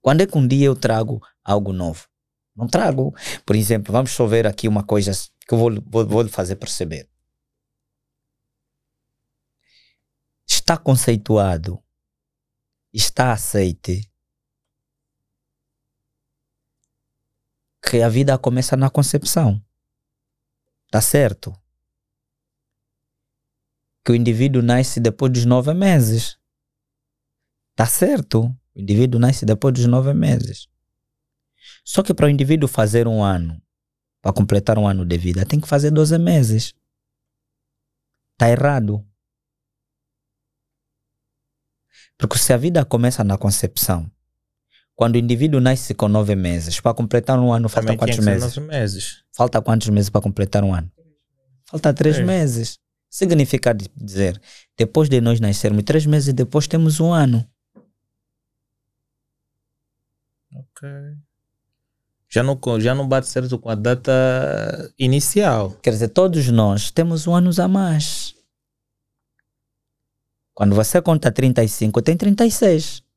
Quando 0.00 0.22
é 0.22 0.26
que 0.26 0.36
um 0.36 0.46
dia 0.46 0.66
eu 0.66 0.76
trago 0.76 1.20
algo 1.44 1.72
novo? 1.72 2.08
Não 2.54 2.66
trago. 2.66 3.14
Por 3.44 3.54
exemplo, 3.56 3.92
vamos 3.92 4.10
só 4.10 4.26
ver 4.26 4.46
aqui 4.46 4.66
uma 4.68 4.84
coisa 4.84 5.12
que 5.46 5.54
eu 5.54 5.58
vou, 5.58 5.70
vou, 5.86 6.06
vou 6.06 6.22
lhe 6.22 6.28
fazer 6.28 6.56
perceber. 6.56 7.08
Está 10.46 10.76
conceituado, 10.76 11.82
está 12.92 13.32
aceite 13.32 14.10
que 17.82 18.02
a 18.02 18.08
vida 18.08 18.36
começa 18.38 18.76
na 18.76 18.90
concepção. 18.90 19.62
Tá 20.90 21.00
certo? 21.00 21.52
Que 24.04 24.12
o 24.12 24.14
indivíduo 24.14 24.62
nasce 24.62 25.00
depois 25.00 25.32
dos 25.32 25.44
nove 25.44 25.74
meses. 25.74 26.38
Tá 27.74 27.86
certo? 27.86 28.44
O 28.74 28.80
indivíduo 28.80 29.20
nasce 29.20 29.44
depois 29.44 29.74
dos 29.74 29.86
nove 29.86 30.14
meses. 30.14 30.68
Só 31.84 32.02
que 32.02 32.14
para 32.14 32.26
o 32.26 32.30
indivíduo 32.30 32.68
fazer 32.68 33.06
um 33.06 33.22
ano, 33.22 33.60
para 34.22 34.32
completar 34.32 34.78
um 34.78 34.86
ano 34.86 35.04
de 35.04 35.18
vida, 35.18 35.44
tem 35.44 35.60
que 35.60 35.68
fazer 35.68 35.90
12 35.90 36.18
meses. 36.18 36.74
Está 38.32 38.50
errado. 38.50 39.06
Porque 42.16 42.38
se 42.38 42.52
a 42.52 42.56
vida 42.56 42.84
começa 42.84 43.22
na 43.22 43.38
concepção, 43.38 44.10
quando 44.98 45.14
o 45.14 45.18
indivíduo 45.18 45.60
nasce 45.60 45.94
com 45.94 46.08
nove 46.08 46.34
meses, 46.34 46.80
para 46.80 46.92
completar 46.92 47.38
um 47.38 47.52
ano, 47.52 47.68
falta 47.68 47.96
quantos 47.96 48.18
meses? 48.18 48.58
Meses? 48.58 49.22
Falta 49.32 49.62
quantos 49.62 49.88
meses 49.90 50.10
para 50.10 50.20
completar 50.20 50.64
um 50.64 50.74
ano? 50.74 50.90
Falta 51.66 51.94
três 51.94 52.18
é. 52.18 52.24
meses. 52.24 52.80
Significa 53.08 53.72
dizer, 53.72 54.40
depois 54.76 55.08
de 55.08 55.20
nós 55.20 55.38
nascermos, 55.38 55.84
três 55.84 56.04
meses 56.04 56.34
depois 56.34 56.66
temos 56.66 56.98
um 56.98 57.12
ano. 57.12 57.48
Ok 60.52 60.88
já 62.28 62.42
não, 62.42 62.58
já 62.78 62.94
não 62.94 63.08
bate 63.08 63.26
certo 63.26 63.58
com 63.58 63.70
a 63.70 63.74
data 63.74 64.12
inicial. 64.98 65.70
Quer 65.82 65.90
dizer, 65.90 66.08
todos 66.08 66.46
nós 66.48 66.90
temos 66.90 67.26
um 67.26 67.34
ano 67.34 67.50
a 67.58 67.66
mais. 67.66 68.34
Quando 70.52 70.74
você 70.74 71.00
conta 71.00 71.32
35, 71.32 72.02
tem 72.02 72.16
36. 72.16 73.07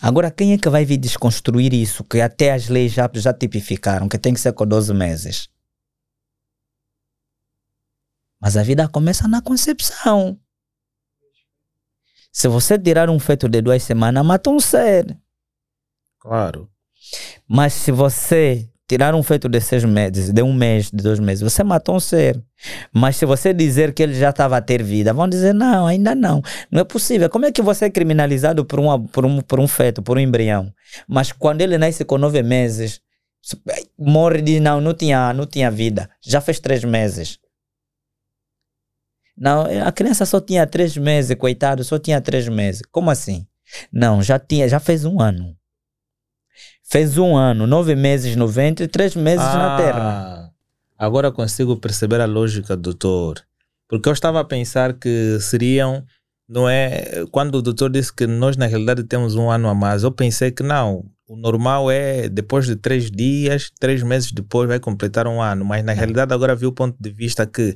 Agora, 0.00 0.30
quem 0.30 0.52
é 0.52 0.58
que 0.58 0.68
vai 0.68 0.84
vir 0.84 0.96
desconstruir 0.96 1.72
isso? 1.72 2.04
Que 2.04 2.20
até 2.20 2.52
as 2.52 2.68
leis 2.68 2.92
já, 2.92 3.10
já 3.14 3.32
tipificaram, 3.32 4.08
que 4.08 4.18
tem 4.18 4.34
que 4.34 4.40
ser 4.40 4.52
com 4.52 4.66
12 4.66 4.92
meses. 4.94 5.48
Mas 8.40 8.56
a 8.56 8.62
vida 8.62 8.88
começa 8.88 9.26
na 9.26 9.40
concepção. 9.40 10.38
Se 12.30 12.48
você 12.48 12.78
tirar 12.78 13.08
um 13.08 13.18
feto 13.18 13.48
de 13.48 13.62
duas 13.62 13.82
semanas, 13.82 14.26
mata 14.26 14.50
um 14.50 14.60
ser. 14.60 15.16
Claro. 16.18 16.70
Mas 17.48 17.72
se 17.72 17.92
você 17.92 18.68
tirar 18.88 19.14
um 19.14 19.22
feto 19.22 19.48
de 19.48 19.60
seis 19.60 19.84
meses, 19.84 20.30
de 20.30 20.42
um 20.42 20.52
mês, 20.52 20.90
de 20.90 21.02
dois 21.02 21.18
meses, 21.18 21.42
você 21.42 21.64
matou 21.64 21.96
um 21.96 22.00
ser. 22.00 22.42
Mas 22.92 23.16
se 23.16 23.24
você 23.24 23.52
dizer 23.52 23.94
que 23.94 24.02
ele 24.02 24.14
já 24.14 24.30
estava 24.30 24.56
a 24.56 24.60
ter 24.60 24.82
vida, 24.82 25.12
vão 25.12 25.28
dizer, 25.28 25.54
não, 25.54 25.86
ainda 25.86 26.14
não. 26.14 26.42
Não 26.70 26.80
é 26.80 26.84
possível. 26.84 27.28
Como 27.30 27.46
é 27.46 27.52
que 27.52 27.62
você 27.62 27.86
é 27.86 27.90
criminalizado 27.90 28.64
por, 28.64 28.78
uma, 28.78 29.02
por, 29.08 29.24
um, 29.24 29.40
por 29.40 29.58
um 29.58 29.66
feto, 29.66 30.02
por 30.02 30.16
um 30.16 30.20
embrião? 30.20 30.72
Mas 31.08 31.32
quando 31.32 31.62
ele 31.62 31.78
nasce 31.78 32.04
com 32.04 32.18
nove 32.18 32.42
meses, 32.42 33.00
morre 33.98 34.42
de 34.42 34.60
não, 34.60 34.80
não 34.80 34.94
tinha, 34.94 35.32
não 35.32 35.46
tinha 35.46 35.70
vida. 35.70 36.08
Já 36.20 36.40
fez 36.40 36.60
três 36.60 36.84
meses. 36.84 37.38
Não, 39.36 39.64
a 39.84 39.90
criança 39.90 40.24
só 40.24 40.40
tinha 40.40 40.66
três 40.66 40.96
meses, 40.96 41.36
coitado, 41.36 41.82
só 41.82 41.98
tinha 41.98 42.20
três 42.20 42.48
meses. 42.48 42.82
Como 42.90 43.10
assim? 43.10 43.46
Não, 43.92 44.22
já 44.22 44.38
tinha, 44.38 44.68
já 44.68 44.78
fez 44.78 45.04
um 45.04 45.20
ano. 45.20 45.56
Fez 46.86 47.16
um 47.18 47.36
ano, 47.36 47.66
nove 47.66 47.96
meses 47.96 48.36
no 48.36 48.46
ventre, 48.46 48.86
três 48.86 49.16
meses 49.16 49.44
ah, 49.44 49.56
na 49.56 49.76
terra. 49.76 50.50
Agora 50.98 51.32
consigo 51.32 51.76
perceber 51.76 52.20
a 52.20 52.26
lógica, 52.26 52.76
doutor. 52.76 53.40
Porque 53.88 54.08
eu 54.08 54.12
estava 54.12 54.40
a 54.40 54.44
pensar 54.44 54.92
que 54.94 55.38
seriam, 55.40 56.04
não 56.48 56.68
é? 56.68 57.24
Quando 57.30 57.56
o 57.56 57.62
doutor 57.62 57.90
disse 57.90 58.14
que 58.14 58.26
nós 58.26 58.56
na 58.56 58.66
realidade 58.66 59.02
temos 59.04 59.34
um 59.34 59.50
ano 59.50 59.68
a 59.68 59.74
mais, 59.74 60.02
eu 60.02 60.12
pensei 60.12 60.50
que 60.50 60.62
não. 60.62 61.04
O 61.26 61.36
normal 61.36 61.90
é 61.90 62.28
depois 62.28 62.66
de 62.66 62.76
três 62.76 63.10
dias, 63.10 63.70
três 63.80 64.02
meses 64.02 64.30
depois 64.30 64.68
vai 64.68 64.78
completar 64.78 65.26
um 65.26 65.40
ano. 65.40 65.64
Mas 65.64 65.82
na 65.82 65.92
é. 65.92 65.94
realidade 65.94 66.34
agora 66.34 66.54
vi 66.54 66.66
o 66.66 66.72
ponto 66.72 66.96
de 67.00 67.10
vista 67.10 67.46
que 67.46 67.74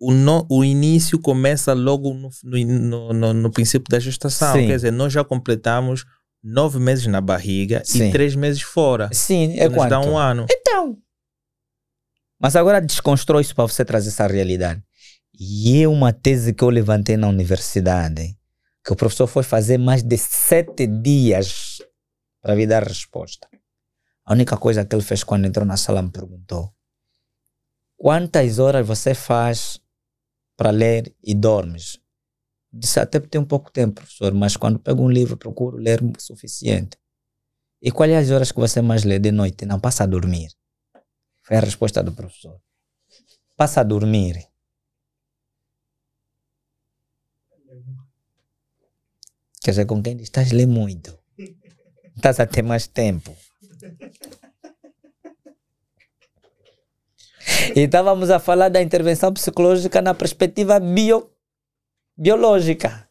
o, 0.00 0.10
no, 0.10 0.46
o 0.50 0.64
início 0.64 1.18
começa 1.18 1.74
logo 1.74 2.14
no, 2.14 2.30
no, 2.42 3.12
no, 3.12 3.32
no 3.34 3.50
princípio 3.50 3.90
da 3.90 4.00
gestação. 4.00 4.54
Sim. 4.54 4.66
Quer 4.66 4.76
dizer, 4.76 4.90
nós 4.90 5.12
já 5.12 5.22
completamos 5.22 6.04
nove 6.42 6.78
meses 6.78 7.06
na 7.06 7.20
barriga 7.20 7.82
Sim. 7.84 8.08
e 8.08 8.12
três 8.12 8.34
meses 8.34 8.62
fora. 8.62 9.08
Sim, 9.12 9.58
é 9.58 9.68
quanto? 9.68 9.90
dá 9.90 10.00
um 10.00 10.18
ano. 10.18 10.46
Então. 10.50 10.98
Mas 12.40 12.56
agora 12.56 12.80
desconstrói 12.80 13.42
isso 13.42 13.54
para 13.54 13.68
você 13.68 13.84
trazer 13.84 14.08
essa 14.08 14.26
realidade. 14.26 14.82
E 15.38 15.82
é 15.82 15.88
uma 15.88 16.12
tese 16.12 16.52
que 16.52 16.64
eu 16.64 16.68
levantei 16.68 17.16
na 17.16 17.28
universidade, 17.28 18.36
que 18.84 18.92
o 18.92 18.96
professor 18.96 19.26
foi 19.26 19.42
fazer 19.42 19.78
mais 19.78 20.02
de 20.02 20.18
sete 20.18 20.86
dias 20.86 21.78
para 22.40 22.56
me 22.56 22.66
dar 22.66 22.82
resposta. 22.82 23.48
A 24.24 24.32
única 24.32 24.56
coisa 24.56 24.84
que 24.84 24.94
ele 24.94 25.02
fez 25.02 25.24
quando 25.24 25.46
entrou 25.46 25.64
na 25.64 25.76
sala 25.76 26.02
me 26.02 26.10
perguntou: 26.10 26.72
quantas 27.96 28.58
horas 28.58 28.86
você 28.86 29.14
faz 29.14 29.80
para 30.56 30.70
ler 30.70 31.14
e 31.22 31.34
dormes? 31.34 32.01
Disse 32.72 32.98
até 32.98 33.20
tem 33.20 33.40
um 33.40 33.44
pouco 33.44 33.70
tempo, 33.70 33.96
professor, 33.96 34.32
mas 34.32 34.56
quando 34.56 34.78
pego 34.78 35.02
um 35.02 35.10
livro 35.10 35.36
procuro 35.36 35.76
ler 35.76 36.02
o 36.02 36.12
suficiente. 36.18 36.96
E 37.82 37.90
quais 37.90 38.14
as 38.14 38.30
horas 38.30 38.50
que 38.52 38.58
você 38.58 38.80
mais 38.80 39.04
lê 39.04 39.18
de 39.18 39.30
noite? 39.30 39.66
Não, 39.66 39.78
passa 39.78 40.04
a 40.04 40.06
dormir. 40.06 40.48
Foi 41.42 41.56
a 41.56 41.60
resposta 41.60 42.02
do 42.02 42.12
professor. 42.12 42.58
Passa 43.56 43.80
a 43.80 43.84
dormir. 43.84 44.48
Quer 49.62 49.70
dizer, 49.72 49.86
com 49.86 50.02
quem 50.02 50.16
estás 50.20 50.52
lê 50.52 50.64
muito. 50.64 51.18
Estás 52.16 52.40
a 52.40 52.46
ter 52.46 52.62
mais 52.62 52.86
tempo. 52.86 53.36
E 57.74 57.80
estávamos 57.80 58.30
a 58.30 58.38
falar 58.38 58.68
da 58.68 58.82
intervenção 58.82 59.32
psicológica 59.32 60.00
na 60.00 60.14
perspectiva 60.14 60.78
bio, 60.78 61.31
biológica. 62.16 63.08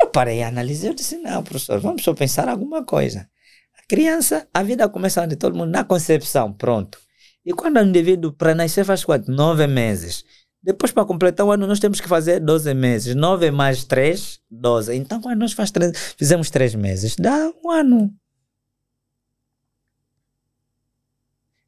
Eu 0.00 0.08
parei 0.08 0.42
a 0.42 0.48
analisar, 0.48 0.88
eu 0.88 0.94
disse, 0.94 1.16
não, 1.18 1.42
professor, 1.42 1.80
vamos 1.80 2.02
só 2.02 2.14
pensar 2.14 2.48
alguma 2.48 2.84
coisa. 2.84 3.28
A 3.76 3.82
criança, 3.88 4.48
a 4.54 4.62
vida 4.62 4.88
começa 4.88 5.22
onde 5.22 5.36
todo 5.36 5.56
mundo, 5.56 5.70
na 5.70 5.84
concepção, 5.84 6.52
pronto. 6.52 7.00
E 7.44 7.52
quando 7.52 7.78
o 7.78 7.82
indivíduo, 7.82 8.32
para 8.32 8.54
nascer, 8.54 8.84
faz 8.84 9.04
quanto? 9.04 9.30
Nove 9.30 9.66
meses. 9.66 10.24
Depois, 10.62 10.92
para 10.92 11.04
completar 11.04 11.46
o 11.46 11.50
ano, 11.50 11.66
nós 11.66 11.80
temos 11.80 12.00
que 12.00 12.08
fazer 12.08 12.40
12 12.40 12.74
meses. 12.74 13.14
9 13.14 13.50
mais 13.50 13.84
3, 13.84 14.40
12. 14.50 14.94
Então, 14.94 15.20
quando 15.20 15.38
nós 15.38 15.52
faz 15.52 15.70
três, 15.70 16.14
fizemos 16.16 16.50
3 16.50 16.74
meses, 16.74 17.16
dá 17.16 17.50
um 17.64 17.70
ano. 17.70 18.14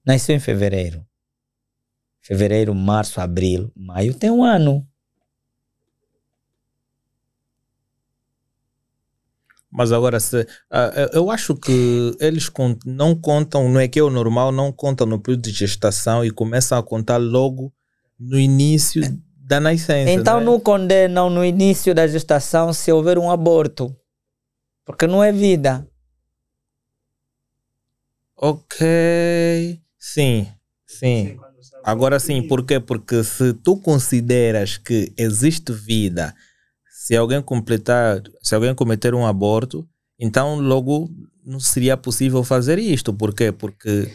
Nasceu 0.05 0.35
em 0.37 0.41
fevereiro. 0.41 1.07
Fevereiro, 2.31 2.73
março, 2.73 3.21
abril, 3.21 3.73
maio, 3.75 4.15
tem 4.15 4.31
um 4.31 4.45
ano. 4.45 4.87
Mas 9.69 9.91
agora, 9.91 10.21
se, 10.21 10.47
ah, 10.71 10.93
eu- 11.13 11.29
acho 11.29 11.57
que 11.57 12.17
eles 12.21 12.49
con- 12.49 12.79
não 12.87 13.17
contam, 13.17 13.69
não 13.69 13.81
é 13.81 13.89
que 13.89 13.99
é 13.99 14.03
o 14.05 14.11
normal, 14.11 14.53
não 14.53 14.71
contam 14.71 15.09
no 15.09 15.19
período 15.19 15.43
de 15.43 15.51
gestação 15.51 16.25
e 16.25 16.31
começam 16.31 16.79
a 16.79 16.83
contar 16.85 17.17
logo 17.17 17.73
no 18.17 18.39
início 18.39 19.03
da 19.37 19.59
nascença. 19.59 20.13
Então 20.13 20.39
né? 20.39 20.47
não 20.47 20.61
condenam 20.61 21.29
no 21.29 21.45
início 21.45 21.93
da 21.93 22.07
gestação 22.07 22.73
se 22.73 22.93
houver 22.93 23.19
um 23.19 23.29
aborto. 23.29 23.93
Porque 24.85 25.05
não 25.09 25.23
é 25.23 25.33
vida. 25.33 25.85
Ok. 28.37 29.83
Sim, 29.99 30.47
sim. 30.87 31.37
Agora 31.85 32.19
sim, 32.21 32.43
por 32.43 32.65
quê? 32.65 32.79
Porque 32.79 33.25
se 33.25 33.53
tu 33.55 33.77
consideras 33.77 34.77
que 34.77 35.13
existe 35.17 35.73
vida, 35.73 36.35
se 36.91 37.17
alguém 37.17 37.41
completar, 37.43 38.23
se 38.43 38.55
alguém 38.55 38.75
cometer 38.75 39.15
um 39.15 39.27
aborto, 39.27 39.87
então 40.19 40.61
logo 40.61 41.09
não 41.45 41.59
seria 41.59 41.97
possível 41.97 42.45
fazer 42.45 42.79
isto. 42.79 43.13
Por 43.15 43.35
quê? 43.35 43.51
Porque 43.51 44.09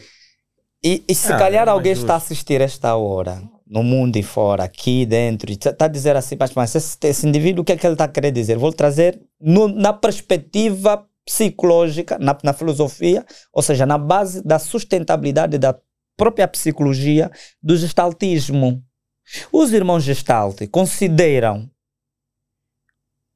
E, 0.83 1.03
e 1.07 1.15
se 1.15 1.33
Ah, 1.33 1.39
calhar 1.39 1.67
é 1.67 1.71
alguém 1.71 1.91
justo. 1.93 2.05
está 2.05 2.13
a 2.13 2.17
assistir 2.17 2.61
esta 2.61 2.95
hora, 2.95 3.41
no 3.67 3.81
mundo 3.83 4.17
e 4.17 4.23
fora, 4.23 4.63
aqui 4.63 5.05
dentro, 5.05 5.51
está 5.51 5.85
a 5.85 5.87
dizer 5.87 6.15
assim, 6.15 6.35
mas, 6.39 6.53
mas 6.53 6.75
esse, 6.75 6.97
esse 7.03 7.27
indivíduo, 7.27 7.63
o 7.63 7.65
que 7.65 7.71
é 7.71 7.77
que 7.77 7.85
ele 7.87 7.93
está 7.93 8.03
a 8.05 8.07
querer 8.07 8.31
dizer? 8.31 8.57
Vou 8.57 8.71
trazer 8.71 9.19
no- 9.41 9.67
na 9.67 9.91
perspectiva 9.91 11.03
psicológica, 11.25 12.19
na, 12.19 12.37
na 12.43 12.53
filosofia, 12.53 13.25
ou 13.51 13.63
seja, 13.63 13.83
na 13.87 13.97
base 13.97 14.43
da 14.45 14.59
sustentabilidade 14.59 15.57
da 15.57 15.75
própria 16.15 16.47
psicologia 16.47 17.31
do 17.61 17.75
gestaltismo. 17.75 18.83
Os 19.51 19.73
irmãos 19.73 20.03
Gestalt 20.03 20.67
consideram 20.69 21.69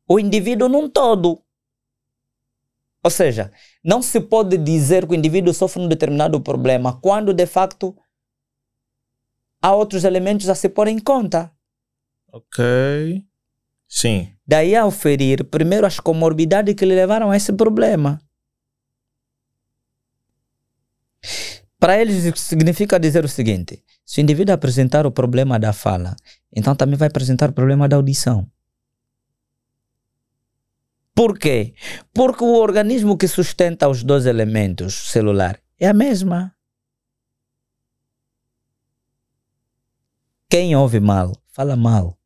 o 0.07 0.19
indivíduo 0.19 0.69
num 0.69 0.89
todo. 0.89 1.41
Ou 3.03 3.09
seja, 3.09 3.51
não 3.83 4.01
se 4.01 4.19
pode 4.19 4.57
dizer 4.57 5.07
que 5.07 5.13
o 5.13 5.15
indivíduo 5.15 5.53
sofre 5.53 5.81
um 5.81 5.87
determinado 5.87 6.39
problema 6.41 6.99
quando 6.99 7.33
de 7.33 7.45
facto 7.45 7.95
há 9.61 9.73
outros 9.73 10.03
elementos 10.03 10.49
a 10.49 10.55
se 10.55 10.69
pôr 10.69 10.87
em 10.87 10.99
conta. 10.99 11.51
Ok. 12.31 13.25
Sim. 13.87 14.31
Daí 14.45 14.75
a 14.75 14.85
oferir 14.85 15.43
primeiro 15.45 15.87
as 15.87 15.99
comorbidades 15.99 16.75
que 16.75 16.85
lhe 16.85 16.95
levaram 16.95 17.31
a 17.31 17.37
esse 17.37 17.53
problema. 17.53 18.21
Para 21.79 21.97
eles 21.97 22.37
significa 22.39 22.99
dizer 22.99 23.23
o 23.23 23.29
seguinte: 23.29 23.83
se 24.05 24.19
o 24.19 24.21
indivíduo 24.21 24.53
apresentar 24.53 25.05
o 25.05 25.11
problema 25.11 25.57
da 25.57 25.71
fala, 25.71 26.15
então 26.53 26.75
também 26.75 26.97
vai 26.97 27.07
apresentar 27.07 27.49
o 27.49 27.53
problema 27.53 27.87
da 27.87 27.95
audição. 27.95 28.45
Por 31.15 31.37
quê? 31.39 31.73
Porque 32.13 32.43
o 32.43 32.55
organismo 32.55 33.17
que 33.17 33.27
sustenta 33.27 33.87
os 33.87 34.03
dois 34.03 34.25
elementos 34.25 35.09
celular 35.09 35.59
é 35.79 35.87
a 35.87 35.93
mesma. 35.93 36.53
Quem 40.49 40.75
ouve 40.75 40.99
mal, 40.99 41.33
fala 41.47 41.75
mal. 41.75 42.18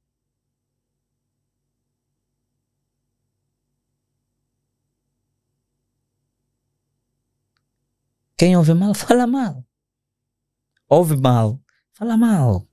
Quem 8.44 8.58
ouve 8.58 8.74
mal, 8.74 8.94
fala 9.08 9.26
mal. 9.26 9.64
Ouve 10.90 11.16
mal, 11.16 11.62
fala 11.94 12.18
mal. 12.18 12.68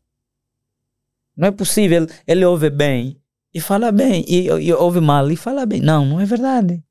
Não 1.36 1.46
é 1.46 1.52
possível 1.52 2.08
ele 2.26 2.44
ouve 2.44 2.68
bem 2.68 3.22
e 3.54 3.60
fala 3.60 3.92
bem, 3.92 4.24
e, 4.26 4.46
e 4.48 4.72
ouve 4.72 4.98
mal 4.98 5.30
e 5.30 5.36
fala 5.36 5.64
bem. 5.64 5.80
Não, 5.80 6.04
não 6.04 6.20
é 6.20 6.24
verdade. 6.24 6.82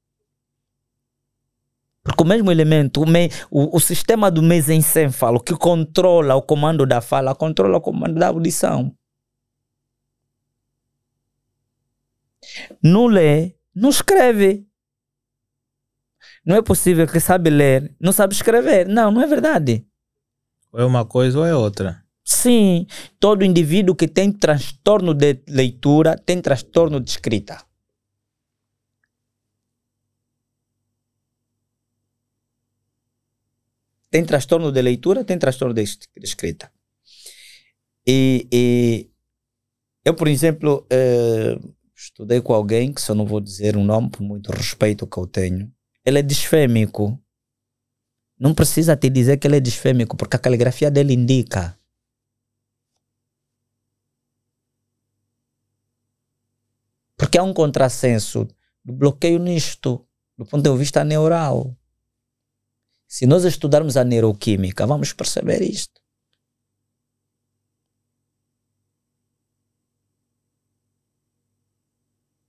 Porque 2.02 2.24
o 2.24 2.26
mesmo 2.26 2.50
elemento, 2.50 3.02
o, 3.02 3.06
me, 3.06 3.30
o, 3.52 3.76
o 3.76 3.82
sistema 3.82 4.32
do 4.32 4.42
mesencéfalo 4.42 5.42
que 5.42 5.58
controla 5.58 6.36
o 6.36 6.42
comando 6.42 6.86
da 6.86 7.02
fala, 7.02 7.36
controla 7.36 7.80
o 7.80 7.82
comando 7.82 8.18
da 8.18 8.30
audição. 8.30 8.96
Não 12.82 13.08
lê, 13.08 13.58
não 13.76 13.90
escreve. 13.90 14.69
Não 16.46 16.56
é 16.56 16.62
possível 16.62 17.08
que 17.08 17.20
sabe 17.20 17.50
ler, 17.50 17.94
não 18.00 18.12
sabe 18.12 18.34
escrever. 18.34 18.88
Não, 18.88 19.12
não 19.12 19.22
é 19.22 19.28
verdade. 19.28 19.86
Ou 20.72 20.80
é 20.80 20.86
uma 20.86 21.06
coisa 21.06 21.40
ou 21.40 21.46
é 21.46 21.56
outra. 21.56 22.04
Sim, 22.24 22.86
todo 23.20 23.44
indivíduo 23.44 23.96
que 23.96 24.08
tem 24.08 24.32
transtorno 24.32 25.14
de 25.14 25.40
leitura 25.48 26.16
tem 26.18 26.42
transtorno 26.42 27.00
de 27.00 27.10
escrita. 27.10 27.58
Tem 34.12 34.26
transtorno 34.26 34.72
de 34.72 34.82
leitura, 34.82 35.24
tem 35.24 35.38
transtorno 35.38 35.74
de 35.74 35.84
es- 35.84 36.00
de 36.22 36.26
escrita. 36.32 36.72
E, 38.08 38.48
e 38.52 39.10
eu, 40.04 40.16
por 40.16 40.28
exemplo, 40.28 40.86
eh, 40.90 41.58
estudei 41.96 42.42
com 42.42 42.54
alguém, 42.54 42.94
que 42.94 43.02
só 43.02 43.14
não 43.14 43.26
vou 43.26 43.40
dizer 43.42 43.76
o 43.78 43.84
nome 43.84 44.10
por 44.10 44.22
muito 44.22 44.52
respeito 44.52 45.06
que 45.08 45.18
eu 45.18 45.28
tenho. 45.28 45.72
Ele 46.06 46.20
é 46.20 46.22
disfêmico. 46.22 47.20
Não 48.40 48.54
precisa 48.54 48.96
te 48.96 49.10
dizer 49.10 49.38
que 49.38 49.48
ele 49.48 49.58
é 49.58 49.60
disfêmico, 49.60 50.16
porque 50.16 50.36
a 50.36 50.40
caligrafia 50.40 50.90
dele 50.90 51.14
indica. 51.14 51.78
Porque 57.18 57.38
há 57.38 57.44
um 57.44 57.54
contrassenso 57.54 58.48
do 58.84 58.94
bloqueio 58.94 59.40
nisto, 59.40 60.08
do 60.38 60.46
ponto 60.46 60.64
de 60.64 60.78
vista 60.78 61.04
neural. 61.04 61.76
Se 63.06 63.26
nós 63.26 63.44
estudarmos 63.44 63.98
a 63.98 64.04
neuroquímica, 64.06 64.88
vamos 64.88 65.12
perceber 65.12 65.62
isto. 65.62 66.00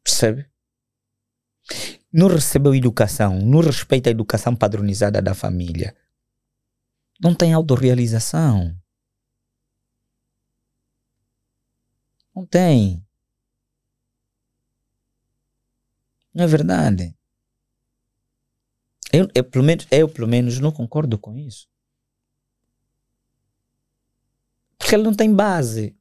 Percebe? 0.04 0.50
Não 2.12 2.26
recebeu 2.26 2.74
educação, 2.74 3.38
não 3.38 3.60
respeita 3.60 4.10
a 4.10 4.12
educação 4.12 4.54
padronizada 4.56 5.22
da 5.22 5.34
família. 5.34 5.96
Não 7.20 7.34
tem 7.34 7.52
autorrealização. 7.52 8.74
Não 12.34 12.44
tem. 12.46 13.04
Não 16.34 16.44
é 16.44 16.46
verdade? 16.46 17.14
Eu, 19.12 19.28
eu, 19.34 19.44
pelo 19.44 19.64
menos, 19.64 19.86
eu, 19.90 20.08
pelo 20.08 20.28
menos, 20.28 20.58
não 20.58 20.70
concordo 20.72 21.18
com 21.18 21.36
isso. 21.36 21.68
Porque 24.78 24.94
ele 24.94 25.02
não 25.02 25.14
tem 25.14 25.34
base. 25.34 25.96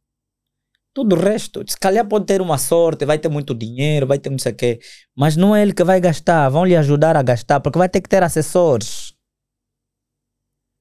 Tudo 1.00 1.16
o 1.16 1.18
resto, 1.18 1.64
se 1.66 1.78
calhar 1.80 2.06
pode 2.06 2.26
ter 2.26 2.42
uma 2.42 2.58
sorte, 2.58 3.06
vai 3.06 3.18
ter 3.18 3.30
muito 3.30 3.56
dinheiro, 3.56 4.06
vai 4.06 4.20
ter 4.20 4.30
não 4.30 4.38
sei 4.38 4.52
o 4.52 4.56
quê, 4.56 4.80
mas 5.16 5.38
não 5.38 5.56
é 5.56 5.62
ele 5.62 5.72
que 5.72 5.82
vai 5.82 6.02
gastar, 6.02 6.50
vão 6.50 6.66
lhe 6.66 6.76
ajudar 6.76 7.16
a 7.16 7.24
gastar, 7.24 7.62
porque 7.62 7.80
vai 7.80 7.88
ter 7.88 8.02
que 8.02 8.10
ter 8.10 8.22
assessores. 8.22 9.14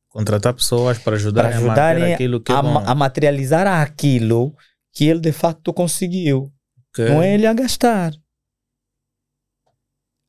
Contratar 0.09 0.55
pessoas 0.55 0.99
para 0.99 1.15
ajudarem, 1.15 1.51
para 1.53 1.59
ajudarem 1.61 2.05
a, 2.11 2.15
aquilo 2.17 2.41
que 2.41 2.51
a, 2.51 2.59
a 2.59 2.95
materializar 2.97 3.69
aquilo 3.69 4.57
que 4.93 5.05
ele 5.05 5.21
de 5.21 5.31
facto 5.31 5.73
conseguiu. 5.73 6.53
Okay. 6.93 7.11
Não 7.11 7.23
é 7.23 7.35
ele 7.35 7.47
a 7.47 7.53
gastar. 7.53 8.13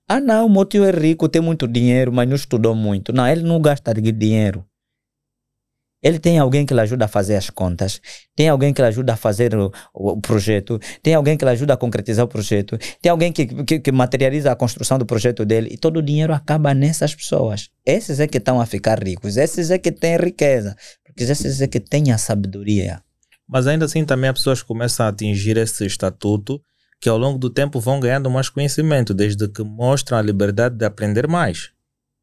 Ah, 0.07 0.20
não, 0.20 0.45
o 0.45 0.49
meu 0.52 0.66
tio 0.66 0.86
é 0.86 0.91
rico, 0.91 1.28
tem 1.28 1.41
muito 1.41 1.68
dinheiro, 1.68 2.14
mas 2.14 2.30
não 2.30 2.36
estudou 2.36 2.76
muito. 2.76 3.11
Não, 3.11 3.28
ele 3.28 3.41
não 3.41 3.60
gasta 3.60 3.91
dinheiro. 3.91 4.69
Ele 6.01 6.17
tem 6.17 6.39
alguém 6.39 6.65
que 6.65 6.73
lhe 6.73 6.80
ajuda 6.80 7.05
a 7.05 7.07
fazer 7.07 7.35
as 7.35 7.49
contas, 7.49 7.99
tem 8.35 8.47
alguém 8.47 8.73
que 8.73 8.81
lhe 8.81 8.88
ajuda 8.88 9.13
a 9.13 9.15
fazer 9.17 9.53
o, 9.53 9.71
o, 9.93 10.11
o 10.11 10.21
projeto, 10.21 10.80
tem 11.03 11.13
alguém 11.13 11.38
que 11.38 11.43
lhe 11.43 11.51
ajuda 11.51 11.73
a 11.73 11.77
concretizar 11.77 12.26
o 12.26 12.27
projeto, 12.27 12.77
tem 13.01 13.11
alguém 13.11 13.34
que, 13.34 13.45
que, 13.63 13.80
que, 13.80 13.91
materializa 13.91 14.51
a 14.51 14.55
construção 14.55 14.97
do 14.97 15.05
projeto 15.05 15.45
dele 15.45 15.69
e 15.71 15.77
todo 15.77 15.97
o 15.97 16.01
dinheiro 16.01 16.34
acaba 16.34 16.73
nessas 16.73 17.13
pessoas. 17.13 17.69
Esses 17.85 18.19
é 18.19 18.27
que 18.27 18.38
estão 18.38 18.61
a 18.61 18.65
ficar 18.65 19.03
ricos, 19.03 19.35
esses 19.35 19.71
é 19.71 19.77
que 19.77 19.91
têm 19.91 20.15
riqueza, 20.15 20.76
porque 21.03 21.23
esses 21.23 21.61
é 21.61 21.67
que 21.67 21.80
têm 21.80 22.11
a 22.11 22.17
sabedoria. 22.17 23.01
Mas 23.47 23.67
ainda 23.67 23.85
assim 23.85 24.05
também 24.05 24.30
as 24.30 24.38
pessoas 24.38 24.63
começam 24.63 25.05
a 25.05 25.09
atingir 25.09 25.57
esse 25.57 25.85
estatuto 25.85 26.61
que 27.01 27.09
ao 27.09 27.17
longo 27.17 27.38
do 27.38 27.49
tempo 27.49 27.80
vão 27.80 27.99
ganhando 27.99 28.30
mais 28.30 28.49
conhecimento, 28.49 29.13
desde 29.13 29.47
que 29.47 29.63
mostram 29.63 30.17
a 30.17 30.21
liberdade 30.21 30.76
de 30.76 30.85
aprender 30.85 31.27
mais. 31.27 31.71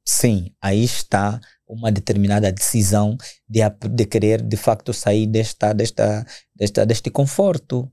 Sim, 0.08 0.54
aí 0.60 0.84
está 0.84 1.40
uma 1.66 1.90
determinada 1.90 2.52
decisão 2.52 3.16
de, 3.48 3.58
de 3.90 4.06
querer 4.06 4.40
de 4.40 4.56
facto 4.56 4.92
sair 4.92 5.26
desta, 5.26 5.72
desta, 5.72 6.24
desta, 6.54 6.86
deste 6.86 7.10
conforto. 7.10 7.90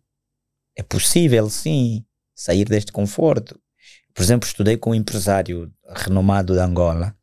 É 0.76 0.84
possível, 0.84 1.50
sim, 1.50 2.06
sair 2.36 2.66
deste 2.66 2.92
conforto. 2.92 3.60
Por 4.14 4.22
exemplo, 4.22 4.48
estudei 4.48 4.78
com 4.78 4.92
um 4.92 4.96
empresário 4.96 5.74
renomado 5.88 6.54
de 6.54 6.60
Angola. 6.60 7.18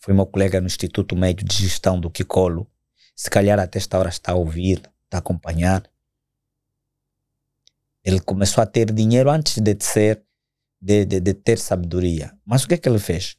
Foi 0.00 0.12
meu 0.12 0.26
colega 0.26 0.60
no 0.60 0.66
Instituto 0.66 1.14
Médio 1.14 1.46
de 1.46 1.54
Gestão 1.54 2.00
do 2.00 2.10
Kikolo. 2.10 2.68
Se 3.14 3.30
calhar 3.30 3.58
até 3.58 3.78
esta 3.78 3.98
hora 3.98 4.08
está 4.08 4.32
a 4.32 4.36
ouvir, 4.36 4.78
está 5.04 5.18
a 5.18 5.18
acompanhar. 5.18 5.88
Ele 8.04 8.20
começou 8.20 8.62
a 8.62 8.66
ter 8.66 8.92
dinheiro 8.92 9.30
antes 9.30 9.58
de 9.58 9.76
ser, 9.80 10.24
de, 10.80 11.04
de, 11.04 11.20
de 11.20 11.34
ter 11.34 11.58
sabedoria. 11.58 12.36
Mas 12.44 12.64
o 12.64 12.68
que 12.68 12.74
é 12.74 12.78
que 12.78 12.88
ele 12.88 12.98
fez? 12.98 13.36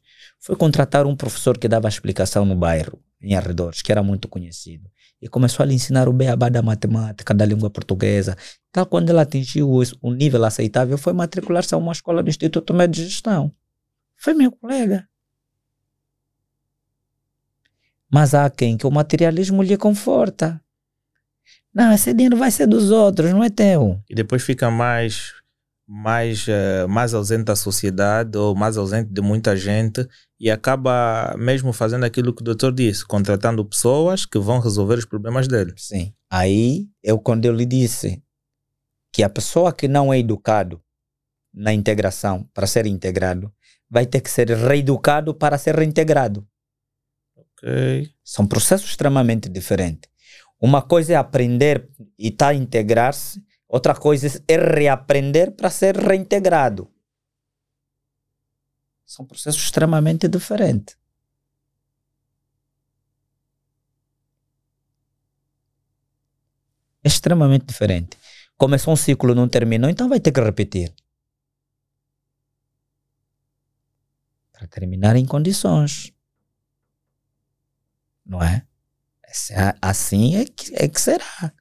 Foi 0.47 0.55
contratar 0.55 1.05
um 1.05 1.13
professor 1.13 1.57
que 1.57 1.67
dava 1.67 1.89
explicação 1.89 2.45
no 2.45 2.55
bairro, 2.55 2.97
em 3.21 3.35
arredores, 3.35 3.81
que 3.81 3.91
era 3.91 4.01
muito 4.01 4.29
conhecido. 4.29 4.89
E 5.21 5.27
começou 5.27 5.61
a 5.61 5.67
lhe 5.67 5.73
ensinar 5.73 6.07
o 6.07 6.13
beabá 6.13 6.47
da 6.47 6.61
matemática, 6.61 7.33
da 7.33 7.45
língua 7.45 7.69
portuguesa. 7.69 8.33
Tal 8.71 8.85
quando 8.85 9.09
ele 9.09 9.19
atingiu 9.19 9.69
o 10.01 10.13
nível 10.13 10.45
aceitável, 10.45 10.97
foi 10.97 11.11
matricular-se 11.11 11.75
a 11.75 11.77
uma 11.77 11.91
escola 11.91 12.23
do 12.23 12.29
Instituto 12.29 12.73
Médio 12.73 13.03
de 13.03 13.09
Gestão. 13.09 13.51
Foi 14.15 14.33
meu 14.33 14.49
colega. 14.49 15.05
Mas 18.09 18.33
há 18.33 18.49
quem 18.49 18.77
que 18.77 18.87
o 18.87 18.91
materialismo 18.91 19.61
lhe 19.61 19.75
conforta. 19.75 20.61
Não, 21.73 21.91
esse 21.91 22.13
dinheiro 22.13 22.37
vai 22.37 22.51
ser 22.51 22.67
dos 22.67 22.89
outros, 22.89 23.31
não 23.31 23.43
é 23.43 23.49
teu. 23.49 24.01
E 24.09 24.15
depois 24.15 24.43
fica 24.43 24.71
mais 24.71 25.33
mais, 25.87 26.45
uh, 26.47 26.87
mais 26.89 27.13
ausente 27.13 27.45
da 27.45 27.55
sociedade 27.55 28.37
ou 28.37 28.53
mais 28.53 28.77
ausente 28.77 29.09
de 29.09 29.21
muita 29.21 29.55
gente 29.55 30.05
e 30.37 30.51
acaba 30.51 31.33
mesmo 31.37 31.71
fazendo 31.71 32.03
aquilo 32.03 32.33
que 32.33 32.41
o 32.41 32.45
doutor 32.45 32.73
disse, 32.73 33.05
contratando 33.05 33.63
pessoas 33.63 34.25
que 34.25 34.37
vão 34.37 34.59
resolver 34.59 34.95
os 34.95 35.05
problemas 35.05 35.47
dele. 35.47 35.73
Sim. 35.77 36.13
Aí 36.29 36.87
eu 37.01 37.17
quando 37.17 37.45
eu 37.45 37.53
lhe 37.53 37.65
disse 37.65 38.21
que 39.13 39.23
a 39.23 39.29
pessoa 39.29 39.71
que 39.71 39.87
não 39.87 40.13
é 40.13 40.19
educado 40.19 40.81
na 41.53 41.73
integração 41.73 42.47
para 42.53 42.67
ser 42.67 42.85
integrado 42.85 43.51
vai 43.89 44.05
ter 44.05 44.19
que 44.19 44.29
ser 44.29 44.49
reeducado 44.49 45.33
para 45.33 45.57
ser 45.57 45.75
reintegrado. 45.75 46.45
Ok. 47.35 48.11
São 48.23 48.45
processos 48.45 48.89
extremamente 48.89 49.47
diferentes. 49.47 50.09
Uma 50.59 50.81
coisa 50.81 51.13
é 51.13 51.15
aprender 51.15 51.87
e 52.19 52.27
estar 52.27 52.47
tá 52.47 52.51
a 52.51 52.55
integrar-se 52.55 53.41
Outra 53.67 53.93
coisa 53.93 54.41
é 54.47 54.57
reaprender 54.57 55.51
para 55.51 55.69
ser 55.69 55.97
reintegrado. 55.97 56.89
São 59.05 59.25
processos 59.25 59.61
extremamente 59.61 60.27
diferentes. 60.27 60.97
É 67.03 67.07
extremamente 67.07 67.65
diferente. 67.65 68.17
Começou 68.57 68.93
um 68.93 68.97
ciclo, 68.97 69.35
não 69.35 69.47
terminou, 69.47 69.89
então 69.89 70.09
vai 70.09 70.19
ter 70.19 70.31
que 70.31 70.41
repetir. 70.41 70.93
Para 74.51 74.67
terminar 74.67 75.15
em 75.15 75.25
condições. 75.25 76.11
Não 78.25 78.41
é? 78.41 78.65
Assim 79.81 80.35
é 80.35 80.45
que, 80.45 80.73
é 80.75 80.87
que 80.87 80.99
será. 80.99 81.53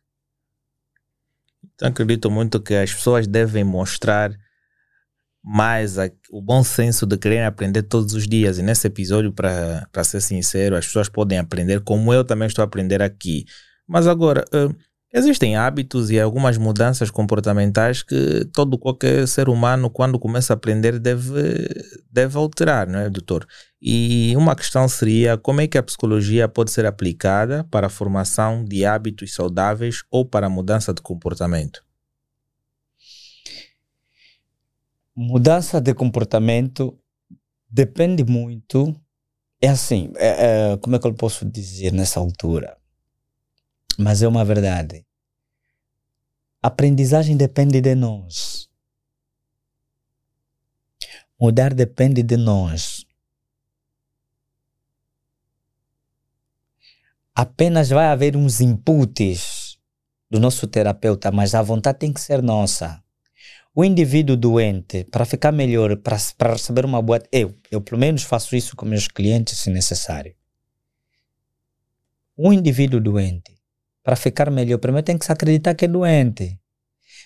Então 1.76 1.88
acredito 1.88 2.30
muito 2.30 2.60
que 2.60 2.74
as 2.74 2.92
pessoas 2.92 3.26
devem 3.26 3.62
mostrar 3.62 4.32
mais 5.44 5.96
a, 5.96 6.10
o 6.30 6.42
bom 6.42 6.64
senso 6.64 7.06
de 7.06 7.16
querer 7.16 7.44
aprender 7.44 7.82
todos 7.84 8.14
os 8.14 8.26
dias. 8.26 8.58
E 8.58 8.62
nesse 8.62 8.88
episódio, 8.88 9.32
para 9.32 10.02
ser 10.02 10.20
sincero, 10.20 10.74
as 10.74 10.86
pessoas 10.86 11.08
podem 11.08 11.38
aprender 11.38 11.80
como 11.82 12.12
eu 12.12 12.24
também 12.24 12.48
estou 12.48 12.62
a 12.62 12.66
aprender 12.66 13.00
aqui. 13.00 13.44
Mas 13.86 14.08
agora, 14.08 14.44
uh, 14.52 14.74
existem 15.12 15.56
hábitos 15.56 16.10
e 16.10 16.20
algumas 16.20 16.58
mudanças 16.58 17.10
comportamentais 17.10 18.02
que 18.02 18.44
todo 18.52 18.78
qualquer 18.78 19.26
ser 19.26 19.48
humano, 19.48 19.88
quando 19.88 20.18
começa 20.18 20.52
a 20.52 20.56
aprender, 20.56 20.98
deve, 20.98 21.68
deve 22.10 22.36
alterar, 22.36 22.86
não 22.86 22.98
é, 22.98 23.08
doutor? 23.08 23.46
E 23.80 24.34
uma 24.36 24.54
questão 24.56 24.88
seria 24.88 25.38
como 25.38 25.60
é 25.60 25.66
que 25.66 25.78
a 25.78 25.82
psicologia 25.82 26.48
pode 26.48 26.70
ser 26.70 26.86
aplicada 26.86 27.64
para 27.64 27.86
a 27.86 27.90
formação 27.90 28.64
de 28.64 28.84
hábitos 28.84 29.34
saudáveis 29.34 30.02
ou 30.10 30.24
para 30.24 30.46
a 30.46 30.50
mudança 30.50 30.92
de 30.92 31.00
comportamento? 31.00 31.84
Mudança 35.14 35.80
de 35.80 35.94
comportamento 35.94 36.98
depende 37.70 38.22
muito. 38.22 38.94
É 39.60 39.68
assim, 39.68 40.12
é, 40.16 40.72
é, 40.72 40.76
como 40.76 40.94
é 40.94 40.98
que 40.98 41.06
eu 41.06 41.14
posso 41.14 41.46
dizer 41.46 41.90
nessa 41.92 42.20
altura? 42.20 42.75
Mas 43.98 44.22
é 44.22 44.28
uma 44.28 44.44
verdade. 44.44 45.06
Aprendizagem 46.62 47.36
depende 47.36 47.80
de 47.80 47.94
nós. 47.94 48.68
Mudar 51.38 51.74
depende 51.74 52.22
de 52.22 52.36
nós. 52.36 53.06
apenas 57.36 57.90
vai 57.90 58.06
haver 58.06 58.34
uns 58.34 58.62
inputs 58.62 59.78
do 60.30 60.40
nosso 60.40 60.66
terapeuta, 60.66 61.30
mas 61.30 61.54
a 61.54 61.60
vontade 61.60 61.98
tem 61.98 62.10
que 62.10 62.20
ser 62.20 62.42
nossa. 62.42 63.02
O 63.74 63.84
indivíduo 63.84 64.38
doente, 64.38 65.04
para 65.04 65.26
ficar 65.26 65.52
melhor, 65.52 65.98
para 65.98 66.52
receber 66.54 66.86
uma 66.86 67.02
boa. 67.02 67.22
Eu, 67.30 67.54
eu 67.70 67.82
pelo 67.82 68.00
menos 68.00 68.22
faço 68.22 68.56
isso 68.56 68.74
com 68.74 68.86
meus 68.86 69.06
clientes 69.06 69.58
se 69.58 69.68
necessário. 69.68 70.34
O 72.34 72.54
indivíduo 72.54 72.98
doente, 72.98 73.55
para 74.06 74.14
ficar 74.14 74.48
melhor, 74.52 74.78
primeiro 74.78 75.04
tem 75.04 75.18
que 75.18 75.26
se 75.26 75.32
acreditar 75.32 75.74
que 75.74 75.86
é 75.86 75.88
doente. 75.88 76.60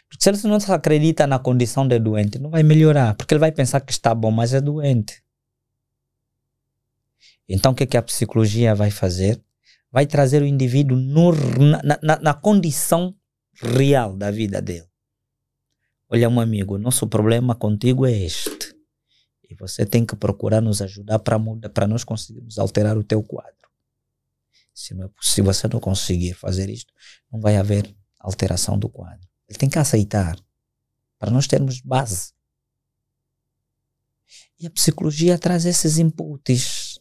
Porque 0.09 0.25
se 0.25 0.31
ele 0.31 0.39
não 0.45 0.59
se 0.59 0.73
acredita 0.73 1.27
na 1.27 1.39
condição 1.39 1.87
de 1.87 1.99
doente, 1.99 2.39
não 2.39 2.49
vai 2.49 2.63
melhorar, 2.63 3.15
porque 3.15 3.35
ele 3.35 3.39
vai 3.39 3.53
pensar 3.53 3.81
que 3.81 3.93
está 3.93 4.15
bom, 4.15 4.31
mas 4.31 4.55
é 4.55 4.61
doente. 4.63 5.23
Então 7.47 7.73
o 7.73 7.75
que, 7.75 7.85
é 7.85 7.87
que 7.87 7.99
a 7.99 8.03
psicologia 8.03 8.75
vai 8.75 8.91
fazer? 8.91 9.39
vai 9.91 10.07
trazer 10.07 10.43
o 10.43 10.47
indivíduo 10.47 10.97
no, 10.97 11.33
na, 11.33 11.99
na, 12.03 12.21
na 12.21 12.35
condição 12.35 13.15
real 13.55 14.17
da 14.17 14.31
vida 14.31 14.63
dele. 14.63 14.87
Olha, 16.09 16.31
meu 16.31 16.41
amigo, 16.41 16.79
nosso 16.79 17.07
problema 17.07 17.55
contigo 17.55 18.07
é 18.07 18.13
este. 18.13 18.75
E 19.49 19.55
você 19.55 19.85
tem 19.85 20.07
que 20.07 20.15
procurar 20.15 20.61
nos 20.61 20.81
ajudar 20.81 21.19
para 21.19 21.87
nós 21.89 22.05
conseguirmos 22.05 22.59
alterar 22.59 22.97
o 22.97 23.05
teu 23.05 23.23
quadro. 23.23 23.60
Se, 24.81 24.95
não, 24.95 25.07
é 25.07 25.11
se 25.21 25.41
você 25.43 25.69
não 25.69 25.81
conseguir 25.81 26.35
fazer 26.35 26.69
isto, 26.69 26.93
não 27.33 27.41
vai 27.41 27.57
haver 27.57 27.95
alteração 28.19 28.79
do 28.79 28.89
quadro. 28.89 29.29
Ele 29.49 29.59
tem 29.59 29.69
que 29.69 29.79
aceitar 29.79 30.39
para 31.19 31.31
nós 31.31 31.47
termos 31.47 31.81
base. 31.81 32.33
E 34.59 34.67
a 34.67 34.71
psicologia 34.71 35.39
traz 35.39 35.65
esses 35.65 35.99
inputs 35.99 37.01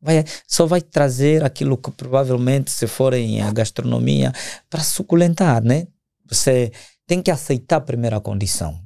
Vai, 0.00 0.24
só 0.46 0.64
vai 0.64 0.80
trazer 0.80 1.42
aquilo 1.42 1.76
que 1.76 1.90
provavelmente, 1.90 2.70
se 2.70 2.86
for 2.86 3.12
em 3.14 3.38
gastronomia, 3.52 4.32
para 4.70 4.82
suculentar, 4.82 5.62
né? 5.62 5.88
Você 6.26 6.70
tem 7.06 7.20
que 7.20 7.30
aceitar 7.30 7.76
a 7.76 7.80
primeira 7.80 8.20
condição. 8.20 8.80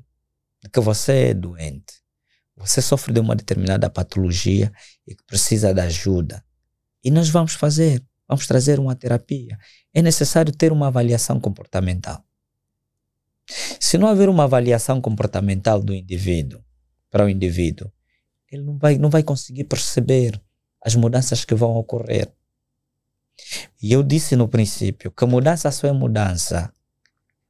que 0.72 0.80
você 0.80 1.30
é 1.30 1.34
doente, 1.34 2.02
você 2.56 2.80
sofre 2.80 3.12
de 3.12 3.20
uma 3.20 3.34
determinada 3.34 3.90
patologia 3.90 4.72
e 5.06 5.14
que 5.14 5.24
precisa 5.24 5.74
de 5.74 5.80
ajuda. 5.80 6.42
E 7.04 7.10
nós 7.10 7.28
vamos 7.28 7.54
fazer, 7.54 8.02
vamos 8.32 8.46
trazer 8.46 8.80
uma 8.80 8.96
terapia. 8.96 9.58
É 9.92 10.00
necessário 10.00 10.52
ter 10.52 10.72
uma 10.72 10.88
avaliação 10.88 11.38
comportamental. 11.38 12.24
Se 13.78 13.98
não 13.98 14.08
haver 14.08 14.28
uma 14.28 14.44
avaliação 14.44 15.00
comportamental 15.00 15.82
do 15.82 15.94
indivíduo, 15.94 16.62
para 17.10 17.26
o 17.26 17.28
indivíduo, 17.28 17.92
ele 18.50 18.62
não 18.62 18.78
vai, 18.78 18.96
não 18.96 19.10
vai 19.10 19.22
conseguir 19.22 19.64
perceber 19.64 20.40
as 20.82 20.94
mudanças 20.94 21.44
que 21.44 21.54
vão 21.54 21.76
ocorrer. 21.76 22.32
E 23.82 23.92
eu 23.92 24.02
disse 24.02 24.34
no 24.34 24.48
princípio 24.48 25.10
que 25.10 25.26
mudança 25.26 25.70
só 25.70 25.86
é 25.86 25.92
mudança. 25.92 26.72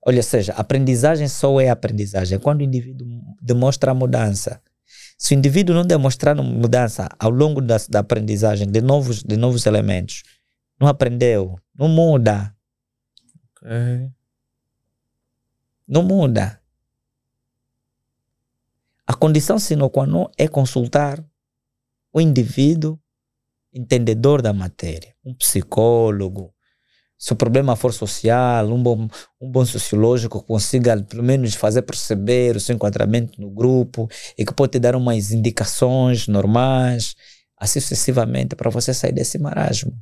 Olha, 0.04 0.22
seja, 0.22 0.52
aprendizagem 0.54 1.28
só 1.28 1.60
é 1.60 1.70
aprendizagem 1.70 2.40
quando 2.40 2.60
o 2.60 2.64
indivíduo 2.64 3.06
demonstra 3.40 3.92
a 3.92 3.94
mudança. 3.94 4.60
Se 5.16 5.34
o 5.34 5.38
indivíduo 5.38 5.76
não 5.76 5.84
demonstrar 5.84 6.34
mudança 6.34 7.09
ao 7.20 7.30
longo 7.30 7.60
da, 7.60 7.76
da 7.88 8.00
aprendizagem 8.00 8.66
de 8.66 8.80
novos, 8.80 9.22
de 9.22 9.36
novos 9.36 9.66
elementos, 9.66 10.24
não 10.80 10.88
aprendeu, 10.88 11.58
não 11.74 11.88
muda. 11.88 12.54
Ok. 13.56 14.12
Não 15.86 16.02
muda. 16.02 16.60
A 19.06 19.14
condição 19.14 19.58
sine 19.58 19.88
qua 19.90 20.06
non 20.06 20.30
é 20.38 20.48
consultar 20.48 21.22
o 22.12 22.20
indivíduo 22.20 22.98
entendedor 23.72 24.42
da 24.42 24.52
matéria, 24.52 25.14
um 25.24 25.34
psicólogo. 25.34 26.54
Se 27.18 27.32
o 27.32 27.36
problema 27.36 27.76
for 27.76 27.92
social, 27.92 28.66
um 28.66 28.82
bom, 28.82 29.08
um 29.40 29.50
bom 29.50 29.64
sociológico 29.64 30.40
que 30.40 30.46
consiga 30.46 31.00
pelo 31.02 31.22
menos 31.22 31.54
fazer 31.54 31.82
perceber 31.82 32.56
o 32.56 32.60
seu 32.60 32.74
enquadramento 32.74 33.40
no 33.40 33.50
grupo 33.50 34.08
e 34.36 34.44
que 34.44 34.52
pode 34.52 34.72
te 34.72 34.78
dar 34.80 34.96
umas 34.96 35.30
indicações 35.30 36.26
normais, 36.26 37.14
assim 37.56 37.80
sucessivamente, 37.80 38.56
para 38.56 38.70
você 38.70 38.92
sair 38.92 39.12
desse 39.12 39.38
marasmo. 39.38 39.92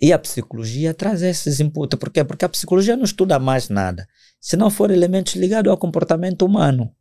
E 0.00 0.12
a 0.12 0.18
psicologia 0.18 0.94
traz 0.94 1.22
esses 1.22 1.60
inputs. 1.60 1.98
Por 1.98 2.10
quê? 2.10 2.24
Porque 2.24 2.44
a 2.44 2.48
psicologia 2.48 2.96
não 2.96 3.04
estuda 3.04 3.38
mais 3.38 3.68
nada. 3.68 4.06
Se 4.40 4.56
não 4.56 4.70
for 4.70 4.90
elementos 4.90 5.34
ligados 5.34 5.70
ao 5.70 5.78
comportamento 5.78 6.44
humano. 6.44 6.94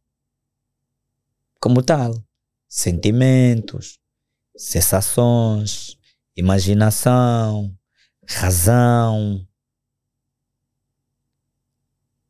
Como 1.60 1.82
tal. 1.82 2.14
Sentimentos, 2.68 4.00
sensações, 4.58 5.98
imaginação, 6.36 7.72
razão. 8.28 9.46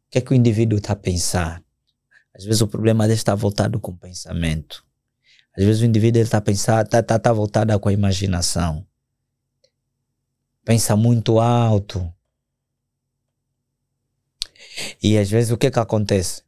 O 0.06 0.12
que 0.12 0.18
é 0.18 0.22
que 0.22 0.34
o 0.34 0.36
indivíduo 0.36 0.78
está 0.78 0.94
a 0.94 0.98
pensar? 0.98 1.64
Às 2.36 2.44
vezes 2.44 2.62
o 2.62 2.68
problema 2.68 3.06
dele 3.06 3.16
está 3.16 3.34
voltado 3.34 3.80
com 3.80 3.92
o 3.92 3.98
pensamento. 3.98 4.84
Às 5.58 5.64
vezes 5.64 5.82
o 5.82 5.86
indivíduo 5.86 6.22
está 6.22 6.40
a 6.40 6.42
pensar, 6.42 6.84
está 6.84 7.02
tá, 7.02 7.18
tá 7.18 7.32
voltado 7.32 7.80
com 7.80 7.90
a 7.90 7.94
imaginação 7.94 8.86
pensa 10.64 10.96
muito 10.96 11.40
alto. 11.40 12.14
E 15.02 15.18
às 15.18 15.30
vezes 15.30 15.52
o 15.52 15.58
que 15.58 15.70
que 15.70 15.80
acontece? 15.80 16.44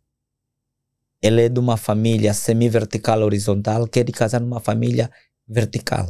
Ele 1.22 1.44
é 1.46 1.50
de 1.50 1.60
uma 1.60 1.78
família 1.78 2.34
semi-vertical 2.34 3.22
horizontal, 3.22 3.88
quer 3.88 4.10
casar 4.12 4.42
numa 4.42 4.60
família 4.60 5.12
vertical. 5.48 6.10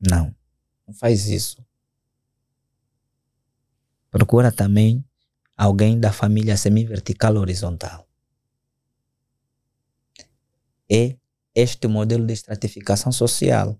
Não, 0.00 0.34
não 0.86 0.94
faz 0.94 1.26
isso. 1.26 1.64
Procura 4.10 4.50
também 4.50 5.04
alguém 5.56 6.00
da 6.00 6.12
família 6.12 6.56
semi-vertical 6.56 7.36
horizontal. 7.36 8.08
É 10.90 11.19
este 11.54 11.88
modelo 11.88 12.26
de 12.26 12.32
estratificação 12.32 13.12
social. 13.12 13.78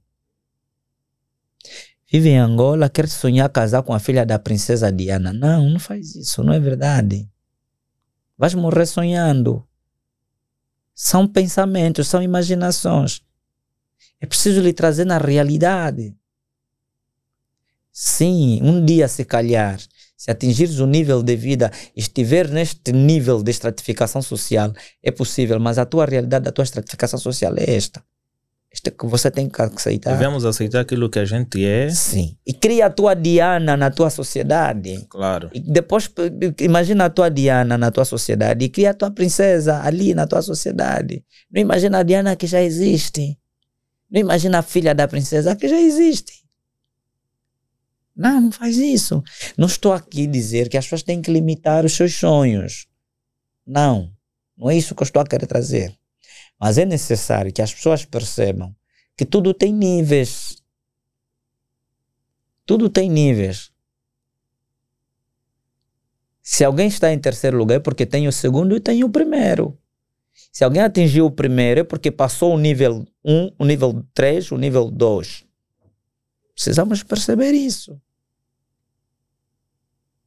Vive 2.10 2.30
em 2.30 2.38
Angola, 2.38 2.88
quer 2.88 3.09
sonhar 3.09 3.48
casar 3.51 3.82
com 3.82 3.94
a 3.94 4.01
filha 4.01 4.26
da 4.26 4.38
princesa 4.38 4.90
Diana. 4.90 5.32
Não, 5.32 5.68
não 5.68 5.78
faz 5.78 6.14
isso, 6.16 6.42
não 6.42 6.52
é 6.52 6.59
verdade. 6.59 7.30
Vais 8.36 8.55
morrer 8.55 8.86
sonhando. 8.86 9.66
São 10.94 11.26
pensamentos, 11.28 12.09
são 12.09 12.22
imaginações. 12.22 13.22
É 14.20 14.26
preciso 14.26 14.60
lhe 14.60 14.72
trazer 14.72 15.05
na 15.05 15.18
realidade. 15.18 16.16
Sim, 17.92 18.60
um 18.62 18.84
dia 18.84 19.09
se 19.09 19.24
calhar 19.24 19.78
se 20.20 20.30
atingires 20.30 20.80
o 20.80 20.86
nível 20.86 21.22
de 21.22 21.34
vida, 21.34 21.72
estiver 21.97 22.47
neste 22.51 22.92
nível 22.92 23.42
de 23.42 23.51
estratificação 23.51 24.20
social, 24.20 24.70
é 25.02 25.10
possível, 25.10 25.59
mas 25.59 25.78
a 25.78 25.86
tua 25.86 26.05
realidade, 26.05 26.47
a 26.47 26.52
tua 26.52 26.62
estratificação 26.62 27.18
social 27.18 27.55
é 27.56 27.74
esta. 27.74 28.02
Esta 28.70 28.90
que 28.90 29.06
você 29.06 29.30
tem 29.30 29.48
que 29.48 29.62
aceitar. 29.62 30.12
Devemos 30.12 30.44
aceitar 30.44 30.80
aquilo 30.80 31.09
que 31.09 31.18
a 31.18 31.24
gente 31.24 31.64
é. 31.64 31.88
Sim. 31.88 32.36
E 32.47 32.52
cria 32.52 32.84
a 32.84 32.90
tua 32.90 33.14
Diana 33.14 33.78
na 33.78 33.90
tua 33.90 34.10
sociedade. 34.10 35.06
Claro. 35.09 35.48
E 35.55 35.59
depois, 35.59 36.10
imagina 36.60 37.06
a 37.06 37.10
tua 37.10 37.30
Diana 37.30 37.78
na 37.78 37.90
tua 37.90 38.05
sociedade 38.05 38.62
e 38.62 38.68
cria 38.68 38.90
a 38.90 38.94
tua 38.94 39.10
princesa 39.10 39.80
ali 39.82 40.12
na 40.12 40.26
tua 40.26 40.42
sociedade. 40.42 41.24
Não 41.51 41.62
imagina 41.62 42.01
a 42.01 42.02
Diana 42.02 42.36
que 42.36 42.47
já 42.47 42.60
existe. 42.60 43.38
Não 44.10 44.20
imagina 44.20 44.59
a 44.59 44.62
filha 44.62 44.94
da 44.94 45.09
princesa 45.09 45.56
que 45.56 45.66
já 45.66 45.80
existe. 45.80 46.40
Não, 48.16 48.41
não 48.41 48.53
faz 48.53 48.77
isso. 48.77 49.23
Não 49.57 49.66
estou 49.66 49.93
aqui 49.93 50.27
a 50.27 50.31
dizer 50.31 50.69
que 50.69 50.77
as 50.77 50.85
pessoas 50.85 51.03
têm 51.03 51.23
que 51.23 51.31
limitar 51.31 51.85
os 51.85 51.95
seus 51.95 52.15
sonhos. 52.15 52.87
Não, 53.66 54.12
não 54.57 54.69
é 54.69 54.77
isso 54.77 54.95
que 54.95 55.03
eu 55.03 55.07
estou 55.07 55.23
a 55.23 55.27
querer 55.27 55.47
trazer. 55.47 55.97
Mas 56.59 56.77
é 56.77 56.85
necessário 56.85 57.53
que 57.53 57.62
as 57.62 57.73
pessoas 57.73 58.05
percebam 58.05 58.74
que 59.16 59.24
tudo 59.24 59.55
tem 59.55 59.73
níveis. 59.73 60.57
Tudo 62.66 62.89
tem 62.89 63.09
níveis. 63.09 63.70
Se 66.43 66.65
alguém 66.65 66.89
está 66.89 67.12
em 67.12 67.19
terceiro 67.19 67.57
lugar 67.57 67.77
é 67.77 67.81
porque 67.81 68.05
tem 68.05 68.27
o 68.27 68.32
segundo 68.32 68.77
e 68.77 68.81
tem 68.81 69.05
o 69.05 69.09
primeiro. 69.09 69.78
Se 70.53 70.65
alguém 70.65 70.82
atingiu 70.82 71.27
o 71.27 71.31
primeiro 71.31 71.81
é 71.81 71.85
porque 71.85 72.11
passou 72.11 72.55
o 72.55 72.59
nível 72.59 73.07
1, 73.24 73.53
o 73.59 73.65
nível 73.65 74.05
3, 74.12 74.51
o 74.53 74.57
nível 74.57 74.91
2. 74.91 75.45
Precisamos 76.61 77.03
perceber 77.03 77.53
isso. 77.53 77.99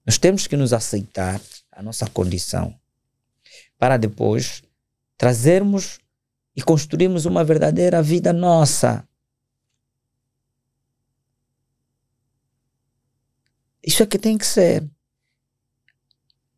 Nós 0.04 0.18
temos 0.18 0.48
que 0.48 0.58
nos 0.58 0.74
aceitar 0.74 1.40
a 1.72 1.80
nossa 1.84 2.10
condição 2.10 2.76
para 3.78 3.98
depois 3.98 4.64
trazermos 5.16 6.00
e 6.56 6.64
construirmos 6.64 7.28
uma 7.28 7.44
verdadeira 7.44 8.02
vida 8.02 8.34
nossa. 8.34 9.08
Isso 13.86 14.02
é 14.02 14.08
que 14.08 14.18
tem 14.18 14.36
que 14.36 14.48
ser. 14.48 14.90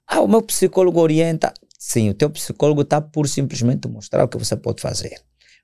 Ah, 0.07 0.21
o 0.21 0.27
meu 0.29 0.41
psicólogo 0.41 1.01
orienta. 1.01 1.53
Sim, 1.77 2.11
o 2.11 2.13
teu 2.13 2.29
psicólogo 2.29 2.83
está 2.83 3.01
por 3.01 3.27
simplesmente 3.27 3.89
mostrar 3.89 4.23
o 4.23 4.29
que 4.29 4.37
você 4.37 4.55
pode 4.55 4.81
fazer. 4.81 5.21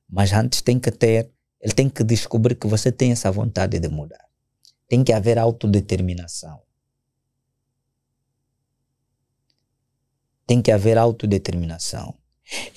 Mas 0.10 0.34
antes 0.34 0.62
tem 0.62 0.78
que 0.78 0.92
ter, 0.92 1.32
ele 1.62 1.74
tem 1.74 1.90
que 1.90 2.04
descobrir 2.04 2.56
que 2.56 2.68
você 2.68 2.92
tem 2.92 3.12
essa 3.12 3.32
vontade 3.32 3.80
de 3.80 3.88
mudar. 3.88 4.26
Tem 4.88 5.04
que 5.04 5.14
haver 5.14 5.38
autodeterminação. 5.38 6.60
tem 10.52 10.62
que 10.62 10.70
haver 10.70 10.98
autodeterminação. 10.98 12.14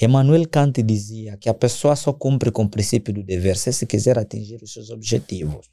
Emmanuel 0.00 0.48
Kant 0.48 0.80
dizia 0.80 1.36
que 1.36 1.48
a 1.48 1.54
pessoa 1.54 1.96
só 1.96 2.12
cumpre 2.12 2.52
com 2.52 2.62
o 2.62 2.68
princípio 2.68 3.12
do 3.12 3.24
dever 3.24 3.56
se 3.56 3.72
se 3.72 3.84
quiser 3.84 4.16
atingir 4.16 4.62
os 4.62 4.72
seus 4.72 4.90
objetivos. 4.90 5.66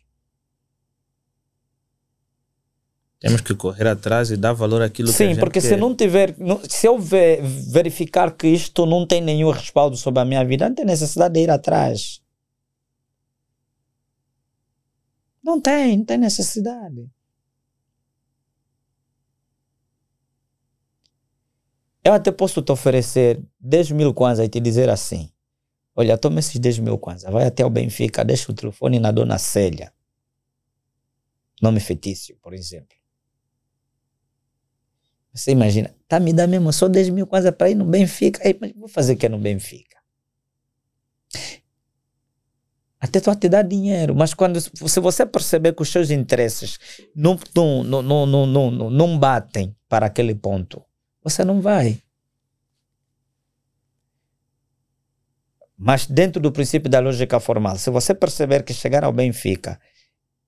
Temos 3.20 3.42
que 3.42 3.54
correr 3.54 3.88
atrás 3.88 4.32
e 4.32 4.38
dar 4.38 4.54
valor 4.54 4.82
àquilo 4.82 5.10
Sim, 5.10 5.18
que 5.18 5.24
a 5.24 5.26
gente 5.28 5.36
Sim, 5.36 5.40
porque 5.42 5.62
quer. 5.62 5.68
se 5.68 5.78
não 5.78 5.96
tiver, 5.96 6.36
se 6.68 6.88
eu 6.88 6.98
verificar 6.98 8.36
que 8.36 8.48
isto 8.48 8.88
não 8.88 9.06
tem 9.06 9.22
nenhum 9.22 9.52
respaldo 9.52 9.96
sobre 9.96 10.22
a 10.22 10.26
minha 10.26 10.44
vida, 10.44 10.68
não 10.68 10.74
tem 10.76 10.86
necessidade 10.86 11.36
de 11.36 11.42
ir 11.42 11.52
atrás. 11.52 12.20
Não 15.44 15.60
tem, 15.60 15.98
não 15.98 16.06
tem 16.06 16.18
necessidade. 16.18 17.10
Eu 22.04 22.14
até 22.14 22.32
posso 22.32 22.62
te 22.62 22.72
oferecer 22.72 23.42
10 23.60 23.92
mil 23.92 24.14
kwanza 24.14 24.44
e 24.44 24.50
te 24.50 24.60
dizer 24.60 24.90
assim: 24.90 25.32
Olha, 25.96 26.18
toma 26.18 26.40
esses 26.40 26.60
10 26.60 26.80
mil 26.80 26.98
kwanza, 26.98 27.30
vai 27.32 27.46
até 27.46 27.66
o 27.66 27.70
Benfica, 27.70 28.24
deixa 28.26 28.52
o 28.52 28.56
telefone 28.56 29.00
na 29.00 29.12
dona 29.12 29.38
Célia. 29.38 29.94
Nome 31.62 31.80
fetício, 31.80 32.36
por 32.42 32.54
exemplo. 32.54 32.98
Você 35.34 35.52
imagina, 35.52 35.96
tá 36.08 36.20
me 36.20 36.34
dando 36.34 36.52
mesmo 36.52 36.74
só 36.74 36.88
10 36.88 37.10
mil 37.10 37.26
kwanza 37.28 37.52
para 37.52 37.70
ir 37.70 37.76
no 37.76 37.86
Benfica. 37.86 38.42
Aí, 38.44 38.58
mas 38.60 38.74
vou 38.74 38.88
fazer 38.88 39.14
o 39.14 39.18
que 39.18 39.26
é 39.28 39.30
no 39.30 39.38
Benfica? 39.40 39.91
Até 43.02 43.20
tu 43.20 43.36
te 43.36 43.50
dar 43.50 43.64
dinheiro, 43.64 44.14
mas 44.14 44.36
quando 44.36 44.62
se 44.62 45.00
você 45.00 45.26
perceber 45.26 45.74
que 45.74 45.82
os 45.82 45.92
seus 45.92 46.12
interesses 46.12 46.78
não, 47.16 47.36
não, 47.56 47.84
não, 47.84 48.26
não, 48.28 48.46
não, 48.46 48.90
não, 48.92 49.18
batem 49.18 49.76
para 49.90 50.06
aquele 50.06 50.36
ponto. 50.36 50.84
Você 51.24 51.44
não 51.44 51.60
vai. 51.60 52.00
Mas 55.76 56.06
dentro 56.06 56.40
do 56.40 56.52
princípio 56.52 56.92
da 56.92 57.00
lógica 57.00 57.40
formal, 57.40 57.76
se 57.76 57.90
você 57.90 58.14
perceber 58.14 58.62
que 58.62 58.72
chegar 58.72 59.04
ao 59.04 59.12
Benfica, 59.12 59.80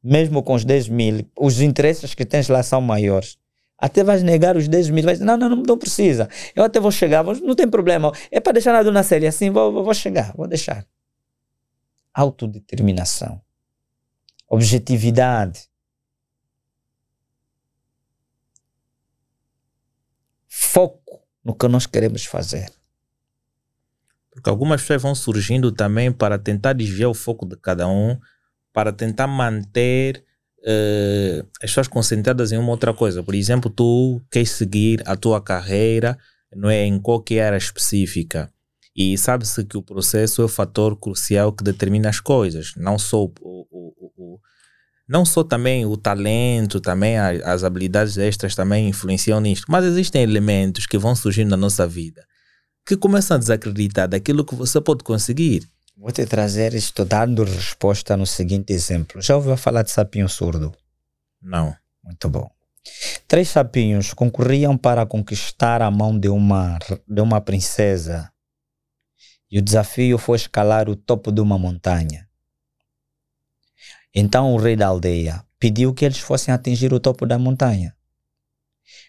mesmo 0.04 0.44
com 0.44 0.54
os 0.54 0.64
10 0.64 0.90
mil, 0.90 1.28
os 1.36 1.60
interesses 1.60 2.14
que 2.14 2.24
tens 2.24 2.50
lá 2.50 2.62
são 2.62 2.80
maiores, 2.80 3.36
até 3.80 4.04
vais 4.04 4.22
negar 4.22 4.56
os 4.56 4.68
10 4.68 4.92
mil, 4.92 5.04
vais 5.04 5.18
dizer, 5.18 5.26
não, 5.26 5.38
não, 5.38 5.50
não, 5.50 5.64
não 5.64 5.78
precisa, 5.78 6.30
eu 6.56 6.64
até 6.64 6.80
vou 6.80 6.92
chegar, 6.92 7.24
não 7.24 7.56
tem 7.56 7.68
problema, 7.68 8.12
é 8.30 8.40
para 8.40 8.54
deixar 8.54 8.74
na 8.74 8.84
dona 8.84 9.02
série 9.02 9.26
assim, 9.26 9.50
vou, 9.50 9.84
vou 9.84 9.94
chegar, 9.96 10.36
vou 10.38 10.48
deixar. 10.48 10.86
Autodeterminação, 12.14 13.42
objetividade, 14.48 15.68
foco 20.48 21.26
no 21.44 21.56
que 21.56 21.68
nós 21.68 21.86
queremos 21.86 22.26
fazer. 22.26 22.72
Porque 24.32 24.50
algumas 24.50 24.82
pessoas 24.82 25.02
vão 25.02 25.16
surgindo 25.16 25.72
também 25.72 26.12
para 26.12 26.38
tentar 26.38 26.74
desviar 26.74 27.10
o 27.10 27.14
foco 27.14 27.46
de 27.46 27.56
cada 27.58 27.88
um, 27.88 28.20
para 28.72 28.92
tentar 28.92 29.28
manter 29.28 30.24
uh, 30.60 31.48
as 31.62 31.70
pessoas 31.70 31.88
concentradas 31.88 32.52
em 32.52 32.58
uma 32.58 32.72
outra 32.72 32.94
coisa. 32.94 33.24
Por 33.24 33.34
exemplo, 33.36 33.70
tu 33.70 34.22
queres 34.32 34.52
seguir 34.52 35.02
a 35.06 35.16
tua 35.16 35.42
carreira 35.42 36.18
não 36.56 36.70
é, 36.70 36.84
em 36.86 37.00
qualquer 37.00 37.48
área 37.48 37.58
específica. 37.58 38.53
E 38.96 39.18
sabe-se 39.18 39.64
que 39.66 39.78
o 39.78 39.82
processo 39.82 40.42
é 40.42 40.46
o 40.46 40.50
fator 40.50 40.96
crucial 40.96 41.52
que 41.52 41.64
determina 41.64 42.10
as 42.10 42.20
coisas, 42.20 42.74
não 42.78 43.00
só 43.00 43.24
o, 43.24 43.34
o, 43.42 43.94
o, 44.18 44.40
não 45.08 45.26
só 45.26 45.44
também 45.44 45.86
o 45.86 45.98
talento, 45.98 46.80
também 46.80 47.18
as, 47.18 47.42
as 47.42 47.64
habilidades 47.64 48.18
extras 48.18 48.56
também 48.56 48.90
influenciam 48.90 49.40
nisto, 49.40 49.66
mas 49.68 49.84
existem 49.84 50.22
elementos 50.22 50.86
que 50.86 50.98
vão 50.98 51.16
surgindo 51.16 51.50
na 51.50 51.58
nossa 51.58 51.88
vida 51.88 52.24
que 52.86 52.98
começam 52.98 53.36
a 53.36 53.40
desacreditar 53.40 54.08
daquilo 54.08 54.46
que 54.46 54.56
você 54.56 54.82
pode 54.82 55.04
conseguir. 55.04 55.68
Vou 55.98 56.12
te 56.12 56.26
trazer 56.26 56.74
isto 56.74 57.06
dando 57.06 57.44
resposta 57.44 58.18
no 58.18 58.26
seguinte 58.26 58.74
exemplo. 58.74 59.22
Já 59.22 59.36
ouviu 59.36 59.56
falar 59.56 59.84
de 59.84 59.92
sapinho 59.92 60.28
surdo? 60.28 60.74
Não. 61.42 61.76
Muito 62.04 62.28
bom. 62.28 62.50
Três 63.28 63.50
sapinhos 63.50 64.14
concorriam 64.14 64.78
para 64.78 65.06
conquistar 65.06 65.82
a 65.82 65.90
mão 65.90 66.18
de 66.20 66.28
uma, 66.28 66.78
de 67.08 67.22
uma 67.22 67.40
princesa. 67.40 68.30
E 69.54 69.60
o 69.60 69.62
desafio 69.62 70.18
foi 70.18 70.36
escalar 70.36 70.90
o 70.90 70.96
topo 70.96 71.32
de 71.32 71.40
uma 71.40 71.60
montanha. 71.60 72.28
Então 74.12 74.52
o 74.52 74.58
rei 74.58 74.76
da 74.76 74.88
aldeia 74.88 75.46
pediu 75.60 75.94
que 75.94 76.04
eles 76.04 76.18
fossem 76.18 76.52
atingir 76.52 76.92
o 76.92 77.00
topo 77.00 77.24
da 77.24 77.38
montanha. 77.38 77.96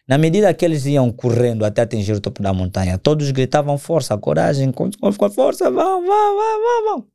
Na 0.06 0.18
medida 0.18 0.52
que 0.52 0.62
eles 0.62 0.84
iam 0.84 1.10
correndo 1.10 1.64
até 1.64 1.80
atingir 1.80 2.12
o 2.12 2.20
topo 2.20 2.42
da 2.42 2.52
montanha, 2.52 2.98
todos 2.98 3.30
gritavam 3.30 3.78
força, 3.78 4.18
coragem, 4.18 4.70
com, 4.70 4.90
força, 5.32 5.70
vão, 5.70 6.04
vão, 6.04 6.36
vão, 6.36 6.60
vão, 6.60 6.84
vão. 6.84 7.08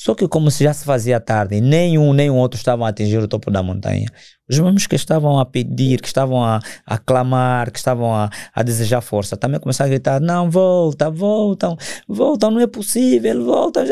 Só 0.00 0.14
que 0.14 0.26
como 0.26 0.50
se 0.50 0.64
já 0.64 0.72
se 0.72 0.82
fazia 0.82 1.20
tarde, 1.20 1.60
nenhum 1.60 2.14
nem 2.14 2.30
outro 2.30 2.56
estavam 2.56 2.86
a 2.86 2.88
atingir 2.88 3.18
o 3.18 3.28
topo 3.28 3.50
da 3.50 3.62
montanha. 3.62 4.06
Os 4.48 4.58
mesmos 4.58 4.86
que 4.86 4.96
estavam 4.96 5.38
a 5.38 5.44
pedir, 5.44 6.00
que 6.00 6.06
estavam 6.06 6.42
a, 6.42 6.58
a 6.86 6.96
clamar, 6.96 7.70
que 7.70 7.78
estavam 7.78 8.14
a, 8.14 8.30
a 8.54 8.62
desejar 8.62 9.02
força, 9.02 9.36
também 9.36 9.60
começaram 9.60 9.90
a 9.90 9.92
gritar, 9.92 10.18
não, 10.18 10.50
volta, 10.50 11.10
voltam, 11.10 11.76
voltam, 12.08 12.50
não 12.50 12.60
é 12.62 12.66
possível, 12.66 13.44
volta. 13.44 13.84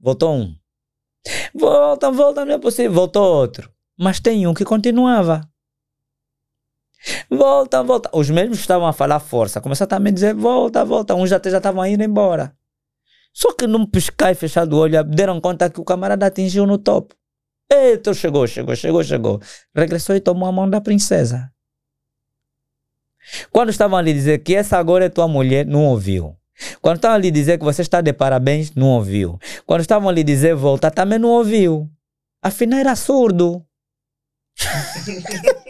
Voltou 0.00 0.34
um. 0.34 0.52
Voltam, 1.54 2.12
voltam, 2.12 2.44
não 2.44 2.54
é 2.54 2.58
possível. 2.58 2.92
Voltou 2.92 3.22
outro. 3.22 3.70
Mas 3.96 4.18
tem 4.18 4.44
um 4.48 4.54
que 4.54 4.64
continuava. 4.64 5.48
Volta, 7.30 7.84
volta. 7.84 8.10
Os 8.12 8.28
mesmos 8.28 8.58
estavam 8.58 8.88
a 8.88 8.92
falar 8.92 9.20
força. 9.20 9.60
Começaram 9.60 9.90
também 9.90 10.10
a 10.10 10.14
dizer 10.14 10.34
volta, 10.34 10.84
volta. 10.84 11.14
Uns 11.14 11.30
até 11.30 11.50
já 11.50 11.58
estavam 11.58 11.86
indo 11.86 12.02
embora. 12.02 12.52
Só 13.32 13.52
que 13.54 13.66
num 13.66 13.86
piscar 13.86 14.30
e 14.30 14.34
fechar 14.34 14.68
o 14.68 14.76
olho, 14.76 15.02
deram 15.04 15.40
conta 15.40 15.70
que 15.70 15.80
o 15.80 15.84
camarada 15.84 16.26
atingiu 16.26 16.66
no 16.66 16.78
topo. 16.78 17.14
Eita, 17.70 18.12
chegou, 18.12 18.46
chegou, 18.46 18.76
chegou, 18.76 19.02
chegou. 19.02 19.40
Regressou 19.74 20.14
e 20.14 20.20
tomou 20.20 20.48
a 20.48 20.52
mão 20.52 20.68
da 20.68 20.80
princesa. 20.80 21.50
Quando 23.50 23.70
estavam 23.70 23.96
ali 23.96 24.12
dizer 24.12 24.38
que 24.40 24.54
essa 24.54 24.76
agora 24.76 25.06
é 25.06 25.08
tua 25.08 25.26
mulher, 25.26 25.64
não 25.64 25.84
ouviu. 25.86 26.36
Quando 26.80 26.96
estavam 26.96 27.16
ali 27.16 27.30
dizer 27.30 27.58
que 27.58 27.64
você 27.64 27.82
está 27.82 28.00
de 28.00 28.12
parabéns, 28.12 28.74
não 28.74 28.88
ouviu. 28.88 29.38
Quando 29.64 29.80
estavam 29.80 30.08
ali 30.08 30.22
dizer 30.22 30.54
volta, 30.54 30.90
também 30.90 31.18
não 31.18 31.30
ouviu. 31.30 31.90
Afinal 32.42 32.80
era 32.80 32.94
surdo. 32.94 33.64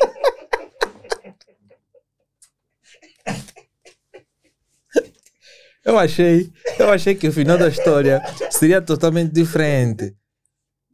Eu 5.85 5.99
achei, 5.99 6.51
eu 6.79 6.91
achei 6.91 7.15
que 7.15 7.27
o 7.27 7.33
final 7.33 7.59
da 7.59 7.69
história 7.69 8.23
seria 8.51 8.81
totalmente 8.81 9.33
diferente. 9.33 10.15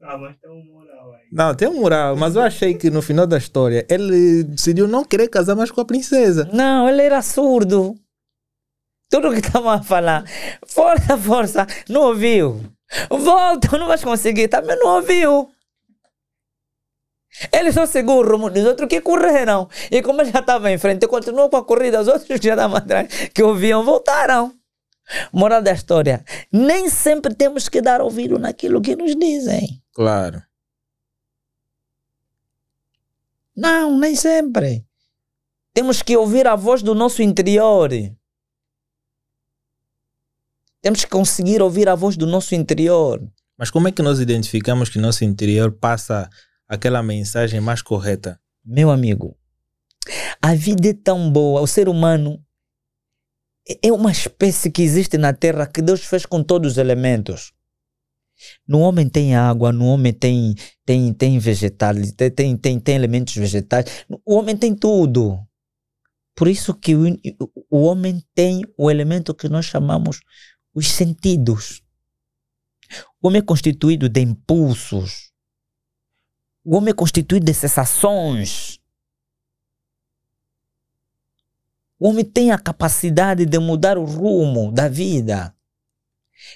Não, 0.01 0.19
mas 0.19 0.37
tem 0.39 0.51
um 0.51 0.65
moral 0.65 1.13
aí. 1.13 1.29
Não, 1.31 1.55
tem 1.55 1.69
um 1.69 1.81
moral, 1.81 2.17
mas 2.17 2.37
eu 2.37 2.43
achei 2.43 2.75
que 2.75 2.89
no 2.89 3.03
final 3.03 3.27
da 3.27 3.37
história 3.37 3.87
ele 3.91 4.45
decidiu 4.45 4.89
não 4.89 5.05
querer 5.05 5.29
casar 5.29 5.55
mais 5.55 5.71
com 5.71 5.81
a 5.81 5.85
princesa. 5.85 6.49
Não, 6.53 6.89
ele 6.89 7.03
era 7.03 7.21
surdo. 7.21 7.95
Tudo 9.11 9.31
que 9.33 9.39
estavam 9.39 9.71
a 9.71 9.83
falar, 9.83 10.25
força, 10.67 11.17
força, 11.19 11.67
não 11.89 12.03
ouviu. 12.03 12.63
Volta, 13.11 13.77
não 13.77 13.89
vais 13.89 14.03
conseguir, 14.03 14.49
também 14.49 14.79
não 14.79 14.97
ouviu. 14.97 15.51
Ele 17.53 17.71
só 17.73 17.87
seguiu 17.87 18.15
o 18.15 18.23
rumo 18.23 18.51
dos 18.51 18.65
outros 18.65 18.89
que 18.89 19.01
correram. 19.01 19.69
E 19.91 20.03
como 20.03 20.23
ele 20.23 20.31
já 20.33 20.41
estava 20.41 20.71
em 20.71 20.79
frente, 20.79 21.07
continuou 21.07 21.49
com 21.49 21.57
a 21.57 21.65
corrida. 21.65 22.01
Os 22.01 22.09
outros 22.09 22.25
que 22.25 22.37
já 22.39 22.55
estavam 22.55 22.77
atrás, 22.77 23.09
que 23.33 23.43
ouviam, 23.43 23.85
voltaram. 23.85 24.58
Moral 25.33 25.63
da 25.63 25.73
história: 25.73 26.25
nem 26.53 26.89
sempre 26.91 27.35
temos 27.35 27.69
que 27.69 27.81
dar 27.81 28.01
ouvido 28.01 28.39
naquilo 28.39 28.81
que 28.81 28.97
nos 28.97 29.15
dizem. 29.17 29.83
Claro. 29.93 30.43
Não, 33.57 33.99
nem 33.99 34.15
sempre. 34.15 34.87
Temos 35.75 36.03
que 36.03 36.17
ouvir 36.17 36.47
a 36.47 36.55
voz 36.55 36.83
do 36.83 36.95
nosso 36.95 37.23
interior. 37.23 37.91
Temos 40.81 41.05
que 41.05 41.11
conseguir 41.11 41.61
ouvir 41.61 41.89
a 41.89 41.95
voz 41.95 42.17
do 42.17 42.27
nosso 42.27 42.55
interior. 42.55 43.21
Mas 43.57 43.71
como 43.71 43.89
é 43.89 43.93
que 43.93 44.03
nós 44.03 44.21
identificamos 44.21 44.89
que 44.89 44.99
nosso 44.99 45.25
interior 45.25 45.73
passa 45.73 46.31
aquela 46.69 47.03
mensagem 47.03 47.61
mais 47.61 47.83
correta? 47.83 48.41
Meu 48.65 48.91
amigo, 48.91 49.37
a 50.41 50.55
vida 50.55 50.91
é 50.91 50.95
tão 50.95 51.31
boa, 51.31 51.61
o 51.61 51.67
ser 51.67 51.89
humano 51.89 52.41
é 53.83 53.93
uma 53.93 54.11
espécie 54.11 54.71
que 54.71 54.83
existe 54.83 55.19
na 55.19 55.33
Terra 55.33 55.67
que 55.67 55.83
Deus 55.83 56.05
fez 56.05 56.25
com 56.25 56.43
todos 56.43 56.73
os 56.73 56.79
elementos. 56.79 57.53
No 58.67 58.81
homem 58.81 59.09
tem 59.09 59.35
água, 59.35 59.73
no 59.73 59.87
homem 59.87 60.13
tem, 60.13 60.55
tem, 60.85 61.13
tem 61.13 61.39
vegetais, 61.39 62.13
tem, 62.13 62.57
tem, 62.57 62.81
tem 62.81 62.95
elementos 62.95 63.35
vegetais. 63.35 64.05
O 64.25 64.37
homem 64.37 64.57
tem 64.57 64.75
tudo. 64.75 65.39
Por 66.35 66.47
isso 66.47 66.73
que 66.73 66.95
o, 66.95 67.05
o 67.69 67.83
homem 67.83 68.23
tem 68.35 68.63
o 68.77 68.91
elemento 68.91 69.35
que 69.35 69.49
nós 69.49 69.67
chamamos 69.67 70.21
os 70.73 70.89
sentidos. 70.89 71.83
O 73.21 73.27
homem 73.27 73.41
é 73.41 73.45
constituído 73.45 74.09
de 74.09 74.21
impulsos. 74.21 75.33
O 76.65 76.77
homem 76.77 76.91
é 76.91 76.95
constituído 76.95 77.45
de 77.45 77.55
sensações. 77.55 78.79
O 81.99 82.09
homem 82.09 82.25
tem 82.25 82.53
a 82.53 82.59
capacidade 82.59 83.45
de 83.45 83.59
mudar 83.59 83.99
o 83.99 84.05
rumo 84.05 84.71
da 84.71 84.89
vida. 84.89 85.55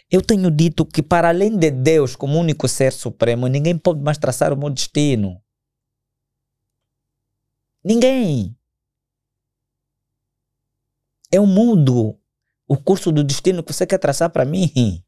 Eu 0.09 0.23
tenho 0.23 0.51
dito 0.51 0.87
que, 0.87 1.03
para 1.03 1.29
além 1.29 1.57
de 1.57 1.71
Deus 1.71 2.15
como 2.15 2.39
único 2.39 2.69
ser 2.69 2.93
supremo, 2.93 3.49
ninguém 3.49 3.77
pode 3.77 4.01
mais 4.01 4.19
traçar 4.19 4.53
o 4.53 4.57
meu 4.57 4.71
destino. 4.71 5.43
Ninguém. 7.85 8.57
Eu 11.31 11.45
mudo 11.45 12.17
o 12.69 12.77
curso 12.77 13.11
do 13.11 13.25
destino 13.25 13.65
que 13.65 13.73
você 13.73 13.85
quer 13.85 13.99
traçar 13.99 14.31
para 14.31 14.45
mim. 14.45 15.03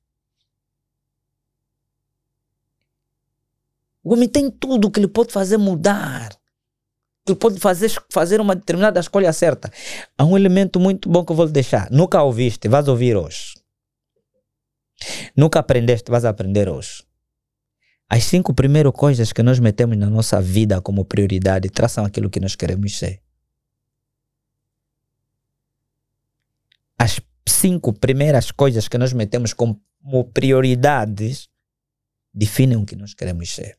O 4.02 4.12
homem 4.12 4.28
tem 4.28 4.50
tudo 4.50 4.90
que 4.90 4.98
ele 4.98 5.08
pode 5.08 5.32
fazer 5.32 5.56
mudar 5.56 6.36
que 7.24 7.34
pode 7.34 7.58
fazer, 7.58 7.90
fazer 8.10 8.40
uma 8.40 8.54
determinada 8.54 9.00
escolha 9.00 9.32
certa. 9.32 9.72
Há 10.16 10.24
um 10.24 10.36
elemento 10.36 10.78
muito 10.78 11.08
bom 11.08 11.24
que 11.24 11.32
eu 11.32 11.36
vou 11.36 11.48
deixar. 11.48 11.90
Nunca 11.90 12.22
ouviste, 12.22 12.68
vais 12.68 12.86
ouvir 12.86 13.16
hoje. 13.16 13.54
Nunca 15.36 15.58
aprendeste, 15.58 16.10
vais 16.10 16.24
aprender 16.24 16.68
hoje. 16.68 17.02
As 18.08 18.24
cinco 18.24 18.52
primeiras 18.52 18.92
coisas 18.92 19.32
que 19.32 19.42
nós 19.42 19.58
metemos 19.58 19.96
na 19.96 20.10
nossa 20.10 20.40
vida 20.40 20.80
como 20.82 21.04
prioridade 21.04 21.70
traçam 21.70 22.04
aquilo 22.04 22.28
que 22.28 22.38
nós 22.38 22.54
queremos 22.54 22.98
ser. 22.98 23.22
As 26.98 27.20
cinco 27.48 27.92
primeiras 27.92 28.50
coisas 28.50 28.86
que 28.86 28.98
nós 28.98 29.12
metemos 29.12 29.54
como 29.54 29.80
prioridades 30.32 31.48
definem 32.32 32.76
o 32.76 32.84
que 32.84 32.94
nós 32.94 33.14
queremos 33.14 33.54
ser. 33.54 33.78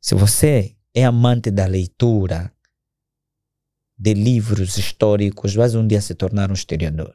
Se 0.00 0.14
você 0.14 0.77
é 0.94 1.04
amante 1.04 1.50
da 1.50 1.66
leitura, 1.66 2.52
de 3.96 4.14
livros 4.14 4.78
históricos, 4.78 5.54
vais 5.54 5.74
um 5.74 5.86
dia 5.86 6.00
se 6.00 6.14
tornar 6.14 6.50
um 6.50 6.54
historiador. 6.54 7.14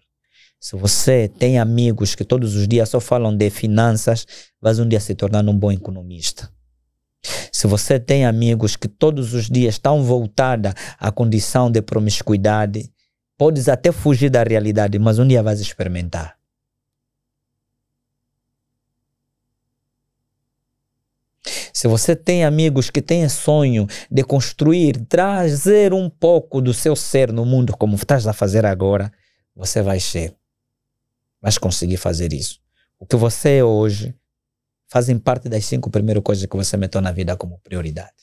Se 0.60 0.76
você 0.76 1.28
tem 1.28 1.60
amigos 1.60 2.16
que 2.16 2.24
todos 2.24 2.56
os 2.56 2.68
dias 2.68 2.90
só 2.90 3.00
falam 3.00 3.36
de 3.36 3.50
finanças, 3.50 4.26
vais 4.62 4.80
um 4.80 4.88
dia 4.88 5.00
se 5.00 5.16
tornar 5.16 5.48
um 5.48 5.58
bom 5.58 5.72
economista. 5.72 6.50
Se 7.52 7.68
você 7.68 8.00
tem 8.00 8.26
amigos 8.26 8.76
que 8.76 8.88
todos 8.88 9.34
os 9.34 9.50
dias 9.50 9.76
estão 9.76 10.04
voltados 10.04 10.74
à 11.00 11.12
condição 11.12 11.72
de 11.72 11.82
promiscuidade, 11.82 12.92
podes 13.38 13.70
até 13.70 13.92
fugir 13.92 14.30
da 14.30 14.44
realidade, 14.44 15.00
mas 15.00 15.20
um 15.20 15.28
dia 15.28 15.44
vais 15.44 15.60
experimentar. 15.60 16.38
Se 21.74 21.88
você 21.88 22.16
tem 22.16 22.46
amigos 22.46 22.92
que 22.92 23.02
têm 23.02 23.28
sonho 23.28 23.88
de 24.10 24.24
construir, 24.24 25.04
trazer 25.08 25.92
um 25.92 26.08
pouco 26.08 26.62
do 26.62 26.72
seu 26.72 26.96
ser 26.96 27.34
no 27.34 27.44
mundo, 27.44 27.76
como 27.76 27.96
estás 27.96 28.28
a 28.28 28.32
fazer 28.32 28.64
agora, 28.64 29.12
você 29.56 29.82
vai 29.82 30.00
ser. 30.00 30.36
Vais 31.42 31.58
conseguir 31.58 31.98
fazer 31.98 32.32
isso. 32.32 32.62
O 33.00 33.08
que 33.08 33.16
você 33.16 33.58
é 33.58 33.64
hoje 33.64 34.16
fazem 34.88 35.18
parte 35.18 35.50
das 35.50 35.66
cinco 35.66 35.90
primeiras 35.90 36.24
coisas 36.24 36.46
que 36.46 36.56
você 36.56 36.78
meteu 36.78 37.02
na 37.02 37.12
vida 37.12 37.36
como 37.36 37.60
prioridade. 37.60 38.14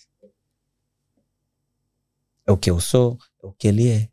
É 2.46 2.52
o 2.52 2.56
que 2.56 2.70
eu 2.70 2.80
sou, 2.80 3.18
é 3.42 3.46
o 3.48 3.52
que 3.52 3.66
ele 3.66 3.90
é. 3.90 4.08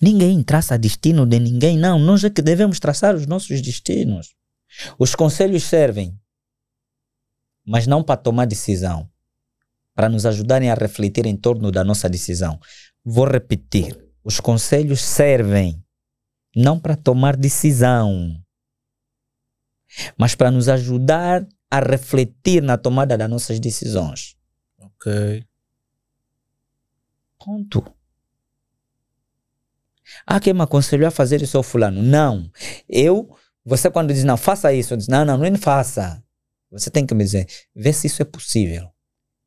Ninguém 0.00 0.44
traça 0.44 0.78
destino 0.78 1.26
de 1.26 1.40
ninguém, 1.40 1.76
não. 1.76 1.98
Nós 1.98 2.22
é 2.22 2.30
que 2.30 2.40
devemos 2.40 2.78
traçar 2.78 3.16
os 3.16 3.26
nossos 3.26 3.60
destinos. 3.60 4.34
Os 4.98 5.14
conselhos 5.14 5.64
servem, 5.64 6.18
mas 7.64 7.86
não 7.86 8.02
para 8.02 8.16
tomar 8.16 8.46
decisão, 8.46 9.10
para 9.94 10.08
nos 10.08 10.26
ajudarem 10.26 10.70
a 10.70 10.74
refletir 10.74 11.26
em 11.26 11.36
torno 11.36 11.70
da 11.70 11.84
nossa 11.84 12.08
decisão. 12.08 12.58
Vou 13.04 13.26
repetir: 13.26 13.96
os 14.22 14.40
conselhos 14.40 15.02
servem 15.02 15.82
não 16.54 16.78
para 16.78 16.96
tomar 16.96 17.36
decisão, 17.36 18.40
mas 20.16 20.34
para 20.34 20.50
nos 20.50 20.68
ajudar 20.68 21.46
a 21.70 21.80
refletir 21.80 22.62
na 22.62 22.76
tomada 22.76 23.16
das 23.16 23.28
nossas 23.28 23.58
decisões. 23.58 24.36
Ok. 24.78 25.44
Ponto. 27.38 27.84
Ah, 30.26 30.38
quem 30.38 30.52
me 30.52 30.62
aconselhou 30.62 31.08
a 31.08 31.10
fazer 31.10 31.42
isso 31.42 31.56
ao 31.56 31.62
fulano? 31.62 32.02
Não. 32.02 32.50
Eu 32.88 33.36
você 33.64 33.90
quando 33.90 34.12
diz, 34.12 34.24
não, 34.24 34.36
faça 34.36 34.72
isso, 34.72 34.96
diz, 34.96 35.08
não, 35.08 35.24
não, 35.24 35.38
não 35.38 35.56
faça. 35.56 36.22
Você 36.70 36.90
tem 36.90 37.06
que 37.06 37.14
me 37.14 37.24
dizer, 37.24 37.46
vê 37.74 37.92
se 37.92 38.06
isso 38.06 38.20
é 38.20 38.24
possível. 38.24 38.90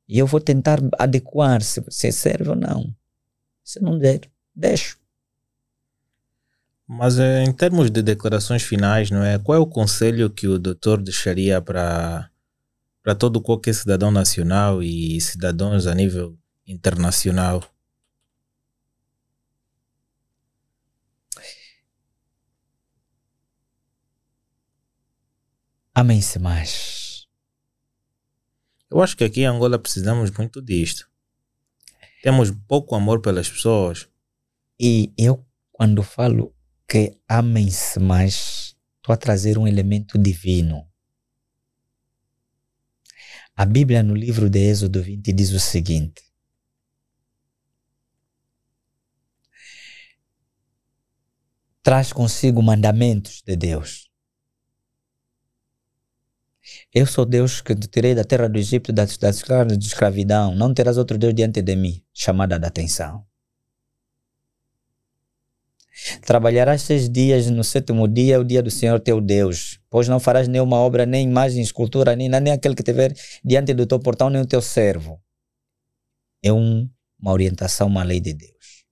E 0.08 0.18
eu 0.18 0.26
vou 0.26 0.40
tentar 0.40 0.80
adequar 0.98 1.62
se, 1.62 1.84
se 1.90 2.12
serve 2.12 2.50
ou 2.50 2.56
não. 2.56 2.94
Se 3.64 3.82
não 3.82 4.00
der, 4.00 4.22
deixo. 4.56 4.98
Mas 6.88 7.20
eh, 7.20 7.44
em 7.44 7.52
termos 7.52 7.92
de 7.92 8.02
declarações 8.02 8.64
finais, 8.64 9.12
não 9.12 9.22
é? 9.22 9.38
Qual 9.38 9.58
é 9.58 9.60
o 9.60 9.68
conselho 9.68 10.30
que 10.30 10.48
o 10.48 10.58
doutor 10.58 11.02
deixaria 11.02 11.62
para 11.62 12.30
para 13.04 13.16
todo 13.16 13.42
qualquer 13.42 13.74
cidadão 13.74 14.12
nacional 14.12 14.84
e 14.84 15.20
cidadãos 15.22 15.86
a 15.88 15.94
nível 15.94 16.38
internacional? 16.66 17.64
Amem-se 26.00 26.38
mais. 26.38 27.28
Eu 28.88 29.02
acho 29.02 29.18
que 29.18 29.24
aqui 29.24 29.42
em 29.42 29.46
Angola 29.48 29.80
precisamos 29.80 30.30
muito 30.30 30.62
disto. 30.62 31.10
Temos 32.22 32.52
pouco 32.68 32.94
amor 32.94 33.20
pelas 33.20 33.50
pessoas. 33.50 34.08
E 34.80 35.12
eu, 35.18 35.44
quando 35.72 36.04
falo 36.04 36.54
que 36.88 37.18
amem-se 37.28 38.00
mais, 38.00 38.76
estou 38.98 39.12
a 39.12 39.18
trazer 39.18 39.58
um 39.58 39.68
elemento 39.68 40.20
divino. 40.20 40.88
A 43.56 43.66
Bíblia, 43.66 44.04
no 44.04 44.14
livro 44.14 44.52
de 44.52 44.60
Êxodo 44.60 45.02
20, 45.02 45.34
diz 45.34 45.50
o 45.50 45.60
seguinte: 45.60 46.22
traz 51.82 52.14
consigo 52.14 52.62
mandamentos 52.62 53.42
de 53.42 53.56
Deus. 53.56 54.07
Eu 56.94 57.06
sou 57.06 57.26
Deus 57.26 57.62
que 57.62 57.76
te 57.76 57.88
tirei 57.88 58.16
da 58.16 58.24
terra 58.24 58.48
do 58.48 58.58
Egito, 58.58 58.92
da, 58.94 59.06
da 59.06 59.30
escravidão. 59.30 60.56
Não 60.56 60.74
terás 60.74 60.98
outro 60.98 61.18
Deus 61.18 61.34
diante 61.34 61.62
de 61.62 61.76
mim. 61.76 62.02
Chamada 62.14 62.58
da 62.58 62.68
atenção. 62.68 63.26
Trabalharás 66.22 66.84
seis 66.84 67.10
dias, 67.10 67.50
no 67.50 67.64
sétimo 67.64 68.08
dia 68.08 68.36
é 68.36 68.38
o 68.38 68.44
dia 68.44 68.62
do 68.62 68.70
Senhor 68.70 69.00
teu 69.00 69.20
Deus. 69.20 69.80
Pois 69.90 70.08
não 70.08 70.20
farás 70.20 70.48
nenhuma 70.48 70.78
obra, 70.78 71.06
nem 71.06 71.28
imagem, 71.28 71.62
escultura, 71.62 72.16
nem, 72.16 72.30
nem 72.30 72.54
aquele 72.54 72.76
que 72.76 72.84
tiver 72.84 73.14
diante 73.44 73.74
do 73.74 73.86
teu 73.86 74.00
portão, 74.00 74.30
nem 74.30 74.42
o 74.42 74.46
teu 74.46 74.62
servo. 74.62 75.20
É 76.44 76.54
um, 76.54 76.88
uma 77.20 77.32
orientação, 77.32 77.88
uma 77.88 78.04
lei 78.04 78.20
de 78.20 78.34
Deus. 78.34 78.86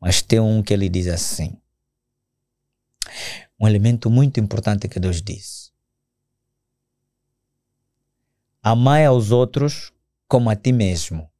Mas 0.00 0.22
tem 0.22 0.38
um 0.38 0.62
que 0.62 0.72
ele 0.74 0.88
diz 0.88 1.08
assim. 1.08 1.56
Um 3.58 3.66
elemento 3.66 4.10
muito 4.10 4.38
importante 4.38 4.86
que 4.86 5.00
Deus 5.00 5.22
diz 5.22 5.67
Amai 8.70 9.06
aos 9.06 9.30
outros 9.30 9.94
como 10.26 10.50
a 10.50 10.54
ti 10.54 10.72
mesmo. 10.72 11.30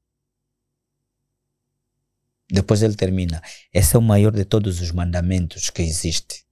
Depois 2.51 2.83
ele 2.83 2.95
termina. 2.95 3.43
Esse 3.71 3.97
é 3.97 3.99
o 3.99 4.03
maior 4.03 4.33
de 4.33 4.47
todos 4.47 4.81
os 4.81 4.91
mandamentos 4.93 5.69
que 5.69 5.83
existe. 5.83 6.47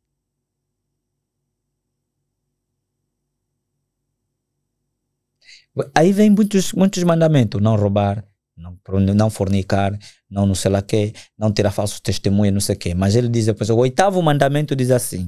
Aí 5.95 6.13
vem 6.13 6.29
muitos, 6.29 6.75
muitos 6.75 7.03
mandamentos. 7.05 7.63
Não 7.63 7.75
roubar, 7.75 8.23
não, 8.55 8.79
não 9.15 9.31
fornicar, 9.31 9.99
não 10.29 10.45
não 10.45 10.55
sei 10.55 10.71
lá 10.71 10.83
que, 10.83 11.15
não 11.39 11.51
tirar 11.51 11.71
falso 11.71 12.03
testemunho, 12.03 12.53
não 12.53 12.61
sei 12.61 12.75
o 12.75 12.79
que. 12.79 12.95
Mas 12.95 13.17
ele 13.17 13.31
diz 13.31 13.47
depois, 13.47 13.71
o 13.71 13.79
oitavo 13.79 14.21
mandamento 14.21 14.77
diz 14.77 14.91
assim. 14.91 15.27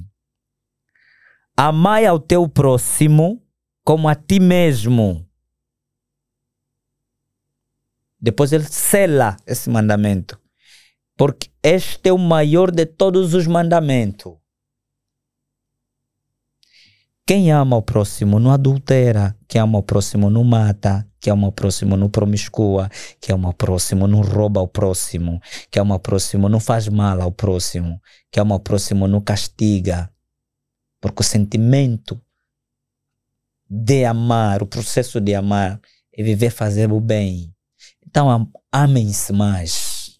Amai 1.56 2.04
ao 2.04 2.20
teu 2.20 2.46
próximo 2.46 3.42
como 3.82 4.10
a 4.10 4.14
ti 4.14 4.38
mesmo. 4.38 5.27
Depois 8.20 8.52
ele 8.52 8.64
sela 8.64 9.36
esse 9.46 9.70
mandamento. 9.70 10.38
Porque 11.16 11.50
este 11.62 12.08
é 12.08 12.12
o 12.12 12.18
maior 12.18 12.70
de 12.70 12.86
todos 12.86 13.34
os 13.34 13.46
mandamentos. 13.46 14.34
Quem 17.26 17.52
ama 17.52 17.76
o 17.76 17.82
próximo 17.82 18.40
não 18.40 18.50
adultera. 18.50 19.36
Quem 19.46 19.60
ama 19.60 19.78
o 19.78 19.82
próximo 19.82 20.30
não 20.30 20.42
mata. 20.42 21.06
Quem 21.20 21.32
ama 21.32 21.48
o 21.48 21.52
próximo 21.52 21.96
não 21.96 22.08
promiscua. 22.08 22.88
Quem 23.20 23.34
ama 23.34 23.50
o 23.50 23.52
próximo 23.52 24.06
não 24.06 24.22
rouba 24.22 24.62
o 24.62 24.68
próximo. 24.68 25.38
Quem 25.70 25.82
ama 25.82 25.96
o 25.96 25.98
próximo 25.98 26.48
não 26.48 26.58
faz 26.58 26.88
mal 26.88 27.20
ao 27.20 27.30
próximo. 27.30 28.00
Quem 28.30 28.40
ama 28.40 28.54
o 28.54 28.60
próximo 28.60 29.06
não 29.06 29.20
castiga. 29.20 30.10
Porque 31.00 31.20
o 31.20 31.24
sentimento 31.24 32.18
de 33.68 34.04
amar, 34.04 34.62
o 34.62 34.66
processo 34.66 35.20
de 35.20 35.34
amar, 35.34 35.80
é 36.16 36.22
viver 36.22 36.50
fazer 36.50 36.90
o 36.90 36.98
bem. 36.98 37.54
Então 38.18 38.50
amem-se 38.72 39.32
mais. 39.32 40.18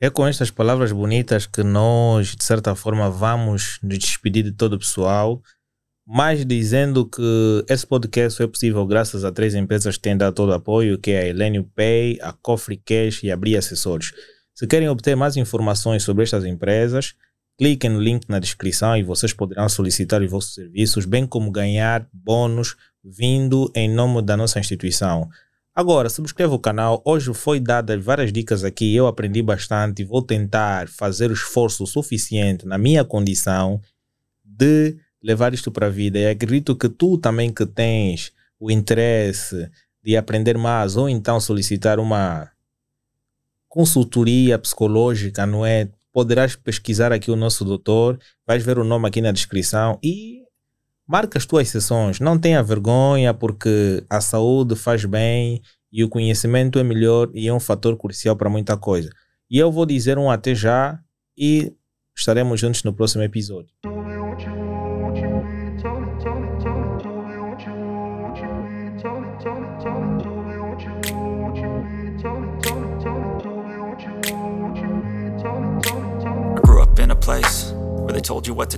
É 0.00 0.10
com 0.10 0.26
estas 0.26 0.50
palavras 0.50 0.90
bonitas 0.90 1.46
que 1.46 1.62
nós, 1.62 2.34
de 2.34 2.42
certa 2.42 2.74
forma, 2.74 3.08
vamos 3.08 3.78
nos 3.84 3.98
despedir 4.00 4.42
de 4.42 4.50
todo 4.50 4.72
o 4.72 4.78
pessoal, 4.80 5.40
mas 6.04 6.44
dizendo 6.44 7.08
que 7.08 7.64
esse 7.68 7.86
podcast 7.86 8.42
é 8.42 8.48
possível 8.48 8.84
graças 8.84 9.24
a 9.24 9.30
três 9.30 9.54
empresas 9.54 9.96
que 9.96 10.02
têm 10.02 10.16
dado 10.16 10.34
todo 10.34 10.48
o 10.48 10.54
apoio, 10.54 10.98
que 10.98 11.12
é 11.12 11.20
a 11.20 11.26
Elenio 11.28 11.70
Pay, 11.76 12.18
a 12.20 12.32
Cofre 12.32 12.76
Cash 12.78 13.22
e 13.22 13.30
a 13.30 13.36
Bri 13.36 13.56
Assessores. 13.56 14.10
Se 14.52 14.66
querem 14.66 14.88
obter 14.88 15.14
mais 15.14 15.36
informações 15.36 16.02
sobre 16.02 16.24
estas 16.24 16.44
empresas, 16.44 17.14
Cliquem 17.58 17.90
no 17.90 18.00
link 18.00 18.28
na 18.28 18.38
descrição 18.38 18.96
e 18.96 19.02
vocês 19.02 19.32
poderão 19.32 19.68
solicitar 19.68 20.22
os 20.22 20.30
vossos 20.30 20.54
serviços, 20.54 21.04
bem 21.04 21.26
como 21.26 21.50
ganhar 21.50 22.06
bônus 22.12 22.76
vindo 23.02 23.68
em 23.74 23.92
nome 23.92 24.22
da 24.22 24.36
nossa 24.36 24.60
instituição. 24.60 25.28
Agora, 25.74 26.08
subscreva 26.08 26.54
o 26.54 26.58
canal. 26.60 27.02
Hoje 27.04 27.34
foi 27.34 27.58
dadas 27.58 28.04
várias 28.04 28.32
dicas 28.32 28.62
aqui. 28.62 28.94
Eu 28.94 29.08
aprendi 29.08 29.42
bastante 29.42 30.04
vou 30.04 30.22
tentar 30.22 30.88
fazer 30.88 31.30
o 31.30 31.34
esforço 31.34 31.84
suficiente 31.84 32.64
na 32.64 32.78
minha 32.78 33.04
condição 33.04 33.80
de 34.44 34.96
levar 35.20 35.52
isto 35.52 35.72
para 35.72 35.86
a 35.86 35.90
vida. 35.90 36.16
E 36.16 36.28
acredito 36.28 36.76
que 36.76 36.88
tu 36.88 37.18
também 37.18 37.52
que 37.52 37.66
tens 37.66 38.32
o 38.60 38.70
interesse 38.70 39.68
de 40.00 40.16
aprender 40.16 40.56
mais 40.56 40.96
ou 40.96 41.08
então 41.08 41.40
solicitar 41.40 41.98
uma 41.98 42.50
consultoria 43.68 44.58
psicológica, 44.58 45.44
não 45.44 45.66
é? 45.66 45.88
Poderás 46.18 46.56
pesquisar 46.56 47.12
aqui 47.12 47.30
o 47.30 47.36
nosso 47.36 47.64
doutor, 47.64 48.18
vais 48.44 48.64
ver 48.64 48.76
o 48.76 48.82
nome 48.82 49.06
aqui 49.06 49.20
na 49.20 49.30
descrição 49.30 50.00
e 50.02 50.42
marca 51.06 51.38
as 51.38 51.46
tuas 51.46 51.68
sessões, 51.68 52.18
não 52.18 52.36
tenha 52.36 52.60
vergonha, 52.60 53.32
porque 53.32 54.04
a 54.10 54.20
saúde 54.20 54.74
faz 54.74 55.04
bem 55.04 55.62
e 55.92 56.02
o 56.02 56.08
conhecimento 56.08 56.76
é 56.76 56.82
melhor 56.82 57.30
e 57.32 57.46
é 57.46 57.54
um 57.54 57.60
fator 57.60 57.96
crucial 57.96 58.34
para 58.34 58.50
muita 58.50 58.76
coisa. 58.76 59.10
E 59.48 59.60
eu 59.60 59.70
vou 59.70 59.86
dizer 59.86 60.18
um 60.18 60.28
até 60.28 60.56
já 60.56 60.98
e 61.38 61.72
estaremos 62.16 62.58
juntos 62.58 62.82
no 62.82 62.92
próximo 62.92 63.22
episódio. 63.22 63.70
Place 77.28 77.72
where 77.72 78.14
they 78.14 78.22
told 78.22 78.46
you 78.46 78.54
what 78.54 78.64
to 78.64 78.66